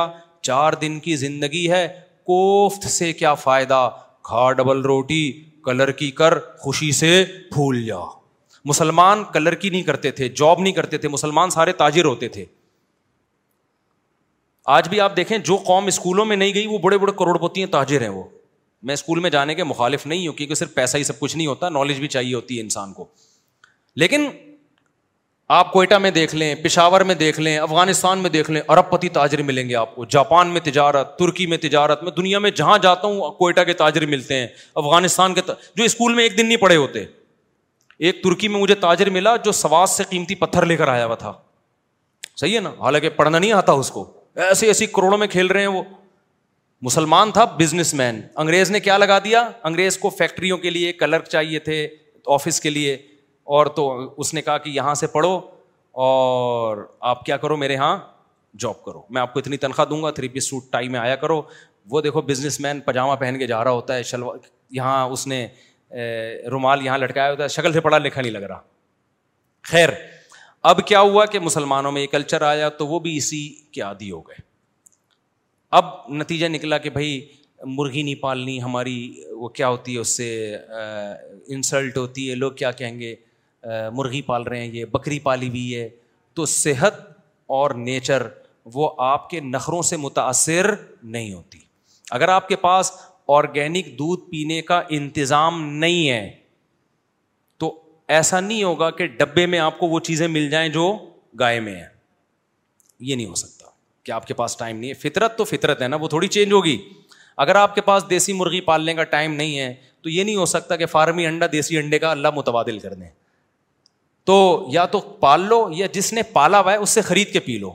چار 0.49 0.73
دن 0.81 0.99
کی 0.99 1.15
زندگی 1.15 1.69
ہے 1.71 1.87
کوفت 2.25 2.87
سے 2.89 3.11
کیا 3.19 3.33
فائدہ 3.45 3.89
کھا 4.27 4.51
ڈبل 4.57 4.81
روٹی 4.91 5.23
کلر 5.65 5.91
کی 6.01 6.09
کر 6.21 6.37
خوشی 6.59 6.91
سے 6.99 7.11
پھول 7.51 7.83
جا 7.85 7.97
مسلمان 8.65 9.23
کلر 9.33 9.55
کی 9.63 9.69
نہیں 9.69 9.81
کرتے 9.83 10.11
تھے 10.19 10.29
جاب 10.41 10.59
نہیں 10.59 10.73
کرتے 10.73 10.97
تھے 10.97 11.07
مسلمان 11.09 11.49
سارے 11.55 11.71
تاجر 11.81 12.05
ہوتے 12.05 12.27
تھے 12.35 12.45
آج 14.75 14.87
بھی 14.89 14.99
آپ 15.01 15.15
دیکھیں 15.15 15.37
جو 15.49 15.55
قوم 15.65 15.87
اسکولوں 15.91 16.25
میں 16.25 16.35
نہیں 16.35 16.53
گئی 16.53 16.67
وہ 16.67 16.77
بڑے 16.85 16.97
بڑے 16.97 17.11
کروڑ 17.19 17.37
پتی 17.47 17.63
ہیں 17.63 17.71
تاجر 17.71 18.01
ہیں 18.01 18.09
وہ 18.09 18.23
میں 18.87 18.93
اسکول 18.93 19.19
میں 19.25 19.29
جانے 19.29 19.55
کے 19.55 19.63
مخالف 19.63 20.05
نہیں 20.07 20.27
ہوں 20.27 20.33
کیونکہ 20.33 20.55
صرف 20.55 20.73
پیسہ 20.73 20.97
ہی 20.97 21.03
سب 21.09 21.19
کچھ 21.19 21.35
نہیں 21.35 21.47
ہوتا 21.47 21.69
نالج 21.77 21.99
بھی 21.99 22.07
چاہیے 22.15 22.33
ہوتی 22.35 22.57
ہے 22.57 22.61
انسان 22.61 22.93
کو 22.93 23.05
لیکن 24.03 24.25
آپ 25.49 25.71
کوئٹہ 25.71 25.95
میں 26.01 26.09
دیکھ 26.11 26.33
لیں 26.35 26.53
پشاور 26.63 27.01
میں 27.03 27.15
دیکھ 27.15 27.39
لیں 27.39 27.57
افغانستان 27.59 28.19
میں 28.19 28.29
دیکھ 28.29 28.49
لیں 28.51 28.61
ارب 28.69 28.89
پتی 28.89 29.09
تاجر 29.17 29.41
ملیں 29.43 29.69
گے 29.69 29.75
آپ 29.75 29.95
کو 29.95 30.05
جاپان 30.15 30.47
میں 30.53 30.61
تجارت 30.63 31.17
ترکی 31.19 31.45
میں 31.47 31.57
تجارت 31.61 32.03
میں 32.03 32.11
دنیا 32.17 32.39
میں 32.39 32.51
جہاں 32.55 32.77
جاتا 32.81 33.07
ہوں 33.07 33.31
کوئٹہ 33.39 33.61
کے 33.67 33.73
تاجر 33.81 34.05
ملتے 34.05 34.37
ہیں 34.39 34.47
افغانستان 34.83 35.33
کے 35.33 35.41
جو 35.75 35.83
اسکول 35.83 36.13
میں 36.15 36.23
ایک 36.23 36.37
دن 36.37 36.45
نہیں 36.47 36.57
پڑھے 36.57 36.75
ہوتے 36.75 37.03
ایک 37.99 38.23
ترکی 38.23 38.47
میں 38.47 38.59
مجھے 38.59 38.75
تاجر 38.75 39.09
ملا 39.17 39.35
جو 39.45 39.51
سواد 39.51 39.87
سے 39.87 40.03
قیمتی 40.09 40.35
پتھر 40.35 40.65
لے 40.65 40.77
کر 40.77 40.87
آیا 40.87 41.05
ہوا 41.05 41.15
تھا 41.15 41.33
صحیح 42.39 42.55
ہے 42.55 42.59
نا 42.61 42.69
حالانکہ 42.79 43.09
پڑھنا 43.15 43.39
نہیں 43.39 43.51
آتا 43.53 43.71
اس 43.83 43.91
کو 43.91 44.11
ایسے 44.49 44.67
ایسی 44.67 44.85
کروڑوں 44.95 45.17
میں 45.17 45.27
کھیل 45.31 45.47
رہے 45.47 45.61
ہیں 45.61 45.67
وہ 45.67 45.81
مسلمان 46.85 47.31
تھا 47.31 47.43
بزنس 47.59 47.93
مین 47.93 48.21
انگریز 48.43 48.71
نے 48.71 48.79
کیا 48.87 48.97
لگا 48.97 49.19
دیا 49.23 49.49
انگریز 49.63 49.97
کو 49.97 50.09
فیکٹریوں 50.17 50.57
کے 50.65 50.69
لیے 50.69 50.91
کلرک 51.03 51.27
چاہیے 51.31 51.59
تھے 51.67 51.87
آفس 52.35 52.59
کے 52.61 52.69
لیے 52.69 52.95
اور 53.51 53.65
تو 53.75 53.87
اس 54.21 54.33
نے 54.33 54.41
کہا 54.41 54.57
کہ 54.57 54.69
یہاں 54.69 54.93
سے 54.95 55.07
پڑھو 55.13 55.39
اور 56.05 56.77
آپ 57.11 57.25
کیا 57.25 57.37
کرو 57.37 57.55
میرے 57.57 57.73
یہاں 57.73 57.97
جاب 58.59 58.83
کرو 58.85 59.01
میں 59.13 59.21
آپ 59.21 59.33
کو 59.33 59.39
اتنی 59.39 59.57
تنخواہ 59.57 59.87
دوں 59.89 60.01
گا 60.03 60.11
تھری 60.19 60.27
پیس 60.35 60.49
سوٹ 60.49 60.71
ٹائی 60.71 60.89
میں 60.89 60.99
آیا 60.99 61.15
کرو 61.23 61.41
وہ 61.89 62.01
دیکھو 62.01 62.21
بزنس 62.27 62.59
مین 62.61 62.79
پاجامہ 62.81 63.15
پہن 63.19 63.37
کے 63.39 63.47
جا 63.47 63.63
رہا 63.63 63.71
ہوتا 63.71 63.95
ہے 63.95 64.03
شلوار 64.11 64.37
یہاں 64.75 65.05
اس 65.09 65.25
نے 65.27 65.45
رومال 66.51 66.85
یہاں 66.85 66.97
لٹکایا 66.97 67.31
ہوتا 67.31 67.43
ہے 67.43 67.47
شکل 67.55 67.73
سے 67.73 67.79
پڑھا 67.81 67.97
لکھا 67.97 68.21
نہیں 68.21 68.31
لگ 68.31 68.43
رہا 68.49 68.59
خیر 69.71 69.89
اب 70.71 70.85
کیا 70.87 70.99
ہوا 71.01 71.25
کہ 71.31 71.39
مسلمانوں 71.39 71.91
میں 71.91 72.01
یہ 72.01 72.07
کلچر 72.11 72.41
آیا 72.47 72.69
تو 72.77 72.87
وہ 72.87 72.99
بھی 72.99 73.15
اسی 73.17 73.47
کے 73.73 73.81
عادی 73.81 74.11
ہو 74.11 74.21
گئے 74.27 74.41
اب 75.81 75.85
نتیجہ 76.21 76.45
نکلا 76.47 76.77
کہ 76.77 76.89
بھائی 76.89 77.19
مرغی 77.75 78.01
نہیں 78.01 78.15
پالنی 78.21 78.61
ہماری 78.61 78.97
وہ 79.39 79.49
کیا 79.59 79.69
ہوتی 79.69 79.93
ہے 79.95 79.99
اس 79.99 80.15
سے 80.17 80.55
انسلٹ 81.55 81.97
ہوتی 81.97 82.29
ہے 82.29 82.35
لوگ 82.35 82.51
کیا 82.55 82.71
کہیں 82.81 82.99
گے 82.99 83.15
مرغی 83.95 84.21
پال 84.21 84.43
رہے 84.43 84.59
ہیں 84.61 84.71
یہ 84.73 84.85
بکری 84.91 85.19
پالی 85.27 85.47
ہوئی 85.49 85.75
ہے 85.75 85.87
تو 86.35 86.45
صحت 86.53 86.93
اور 87.57 87.71
نیچر 87.85 88.27
وہ 88.73 88.89
آپ 89.05 89.29
کے 89.29 89.39
نخروں 89.43 89.81
سے 89.91 89.97
متاثر 89.97 90.73
نہیں 91.15 91.33
ہوتی 91.33 91.59
اگر 92.17 92.27
آپ 92.29 92.47
کے 92.47 92.55
پاس 92.61 92.91
آرگینک 93.37 93.87
دودھ 93.99 94.21
پینے 94.29 94.61
کا 94.61 94.81
انتظام 94.99 95.61
نہیں 95.79 96.09
ہے 96.09 96.29
تو 97.59 97.73
ایسا 98.17 98.39
نہیں 98.39 98.63
ہوگا 98.63 98.89
کہ 98.99 99.07
ڈبے 99.17 99.45
میں 99.45 99.59
آپ 99.59 99.77
کو 99.79 99.87
وہ 99.89 99.99
چیزیں 100.07 100.27
مل 100.27 100.49
جائیں 100.49 100.67
جو 100.69 100.91
گائے 101.39 101.59
میں 101.59 101.75
ہیں 101.75 101.85
یہ 103.05 103.15
نہیں 103.15 103.25
ہو 103.25 103.35
سکتا 103.35 103.69
کہ 104.03 104.11
آپ 104.11 104.27
کے 104.27 104.33
پاس 104.33 104.57
ٹائم 104.57 104.77
نہیں 104.79 104.89
ہے 104.89 104.93
فطرت 105.09 105.37
تو 105.37 105.43
فطرت 105.45 105.81
ہے 105.81 105.87
نا 105.87 105.95
وہ 106.01 106.07
تھوڑی 106.09 106.27
چینج 106.27 106.51
ہوگی 106.53 106.77
اگر 107.43 107.55
آپ 107.55 107.75
کے 107.75 107.81
پاس 107.81 108.03
دیسی 108.09 108.33
مرغی 108.39 108.61
پالنے 108.61 108.93
کا 108.95 109.03
ٹائم 109.17 109.33
نہیں 109.35 109.57
ہے 109.59 109.73
تو 110.03 110.09
یہ 110.09 110.23
نہیں 110.23 110.35
ہو 110.35 110.45
سکتا 110.45 110.75
کہ 110.75 110.85
فارمی 110.85 111.25
انڈا 111.25 111.45
دیسی 111.51 111.77
انڈے 111.77 111.99
کا 111.99 112.11
اللہ 112.11 112.27
متبادل 112.35 112.79
کر 112.79 112.93
دیں 112.93 113.07
تو 114.29 114.35
یا 114.73 114.85
تو 114.91 114.99
پال 115.21 115.41
لو 115.47 115.65
یا 115.77 115.87
جس 115.93 116.11
نے 116.13 116.23
پالا 116.33 116.59
ہوا 116.61 116.71
ہے 116.71 116.77
اس 116.83 116.89
سے 116.97 117.01
خرید 117.11 117.31
کے 117.33 117.39
پی 117.47 117.57
لو 117.63 117.71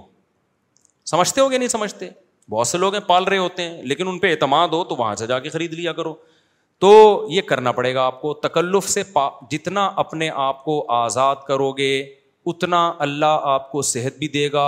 سمجھتے 1.11 1.41
ہو 1.41 1.51
گیا 1.51 1.59
نہیں 1.59 1.69
سمجھتے 1.69 2.09
بہت 2.51 2.67
سے 2.67 2.79
لوگ 2.79 2.95
ہیں 2.95 3.01
پال 3.07 3.25
رہے 3.25 3.39
ہوتے 3.39 3.63
ہیں 3.63 3.83
لیکن 3.91 4.09
ان 4.09 4.19
پہ 4.19 4.31
اعتماد 4.31 4.69
ہو 4.73 4.83
تو 4.93 4.97
وہاں 4.97 5.15
سے 5.17 5.27
جا 5.27 5.39
کے 5.39 5.49
خرید 5.49 5.73
لیا 5.75 5.93
کرو 5.93 6.15
تو 6.81 6.91
یہ 7.31 7.43
کرنا 7.51 7.73
پڑے 7.79 7.95
گا 7.95 8.05
آپ 8.07 8.21
کو 8.21 8.33
تکلف 8.47 8.89
سے 8.89 9.03
پا 9.13 9.29
جتنا 9.51 9.85
اپنے 10.03 10.29
آپ 10.47 10.65
کو 10.65 10.85
آزاد 10.99 11.37
کرو 11.49 11.71
گے 11.79 11.93
اتنا 12.51 12.81
اللہ 13.05 13.41
آپ 13.55 13.71
کو 13.71 13.83
صحت 13.89 14.19
بھی 14.19 14.29
دے 14.37 14.49
گا 14.53 14.65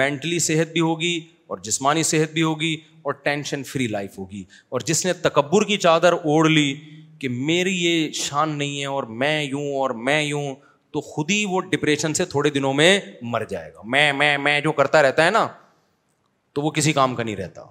مینٹلی 0.00 0.38
صحت 0.44 0.72
بھی 0.72 0.80
ہوگی 0.80 1.18
اور 1.48 1.58
جسمانی 1.64 2.02
صحت 2.12 2.32
بھی 2.32 2.42
ہوگی 2.42 2.74
اور 3.08 3.12
ٹینشن 3.26 3.62
فری 3.64 3.86
لائف 3.88 4.18
ہوگی 4.18 4.42
اور 4.70 4.80
جس 4.86 5.04
نے 5.06 5.12
تکبر 5.28 5.64
کی 5.66 5.76
چادر 5.88 6.12
اوڑھ 6.12 6.48
لی 6.48 6.72
کہ 7.18 7.28
میری 7.28 7.74
یہ 7.84 8.10
شان 8.22 8.56
نہیں 8.58 8.80
ہے 8.80 8.86
اور 8.86 9.02
میں 9.22 9.42
یوں 9.42 9.66
اور 9.80 9.90
میں 10.08 10.20
یوں 10.22 10.54
تو 10.92 11.00
خود 11.00 11.30
ہی 11.30 11.44
وہ 11.48 11.60
ڈپریشن 11.70 12.14
سے 12.14 12.24
تھوڑے 12.24 12.50
دنوں 12.50 12.74
میں 12.74 12.98
مر 13.30 13.44
جائے 13.48 13.72
گا 13.74 13.80
میں 13.94 14.12
میں 14.20 14.36
میں 14.38 14.60
جو 14.60 14.72
کرتا 14.72 15.02
رہتا 15.02 15.24
ہے 15.26 15.30
نا 15.30 15.46
تو 16.54 16.62
وہ 16.62 16.70
کسی 16.78 16.92
کام 16.92 17.14
کا 17.14 17.22
نہیں 17.22 17.36
رہتا 17.36 17.64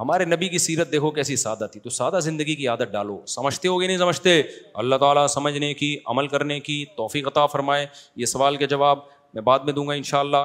ہمارے 0.00 0.24
نبی 0.24 0.48
کی 0.48 0.58
سیرت 0.66 0.90
دیکھو 0.92 1.10
کیسی 1.16 1.36
سادہ 1.36 1.66
تھی 1.72 1.80
تو 1.80 1.90
سادہ 1.90 2.18
زندگی 2.22 2.54
کی 2.56 2.68
عادت 2.68 2.92
ڈالو 2.92 3.18
سمجھتے 3.28 3.68
ہو 3.68 3.80
گے 3.80 3.86
نہیں 3.86 3.98
سمجھتے 3.98 4.40
اللہ 4.82 4.96
تعالیٰ 5.00 5.26
سمجھنے 5.34 5.72
کی 5.74 5.96
عمل 6.14 6.28
کرنے 6.34 6.58
کی 6.68 6.84
توفیق 6.96 7.26
عطا 7.26 7.46
فرمائے 7.56 7.86
یہ 8.16 8.26
سوال 8.34 8.56
کے 8.56 8.66
جواب 8.74 8.98
میں 9.34 9.42
بعد 9.42 9.60
میں 9.64 9.72
دوں 9.72 9.86
گا 9.88 9.92
ان 9.94 10.02
شاء 10.12 10.18
اللہ 10.20 10.44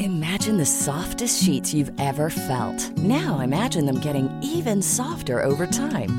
Imagine 0.00 0.56
the 0.56 0.66
softest 0.66 1.42
sheets 1.42 1.72
you've 1.72 1.92
ever 2.00 2.30
felt. 2.30 2.80
Now 2.96 3.40
imagine 3.40 3.84
them 3.86 4.00
getting 4.00 4.30
even 4.42 4.80
softer 4.82 5.40
over 5.40 5.66
time. 5.66 6.18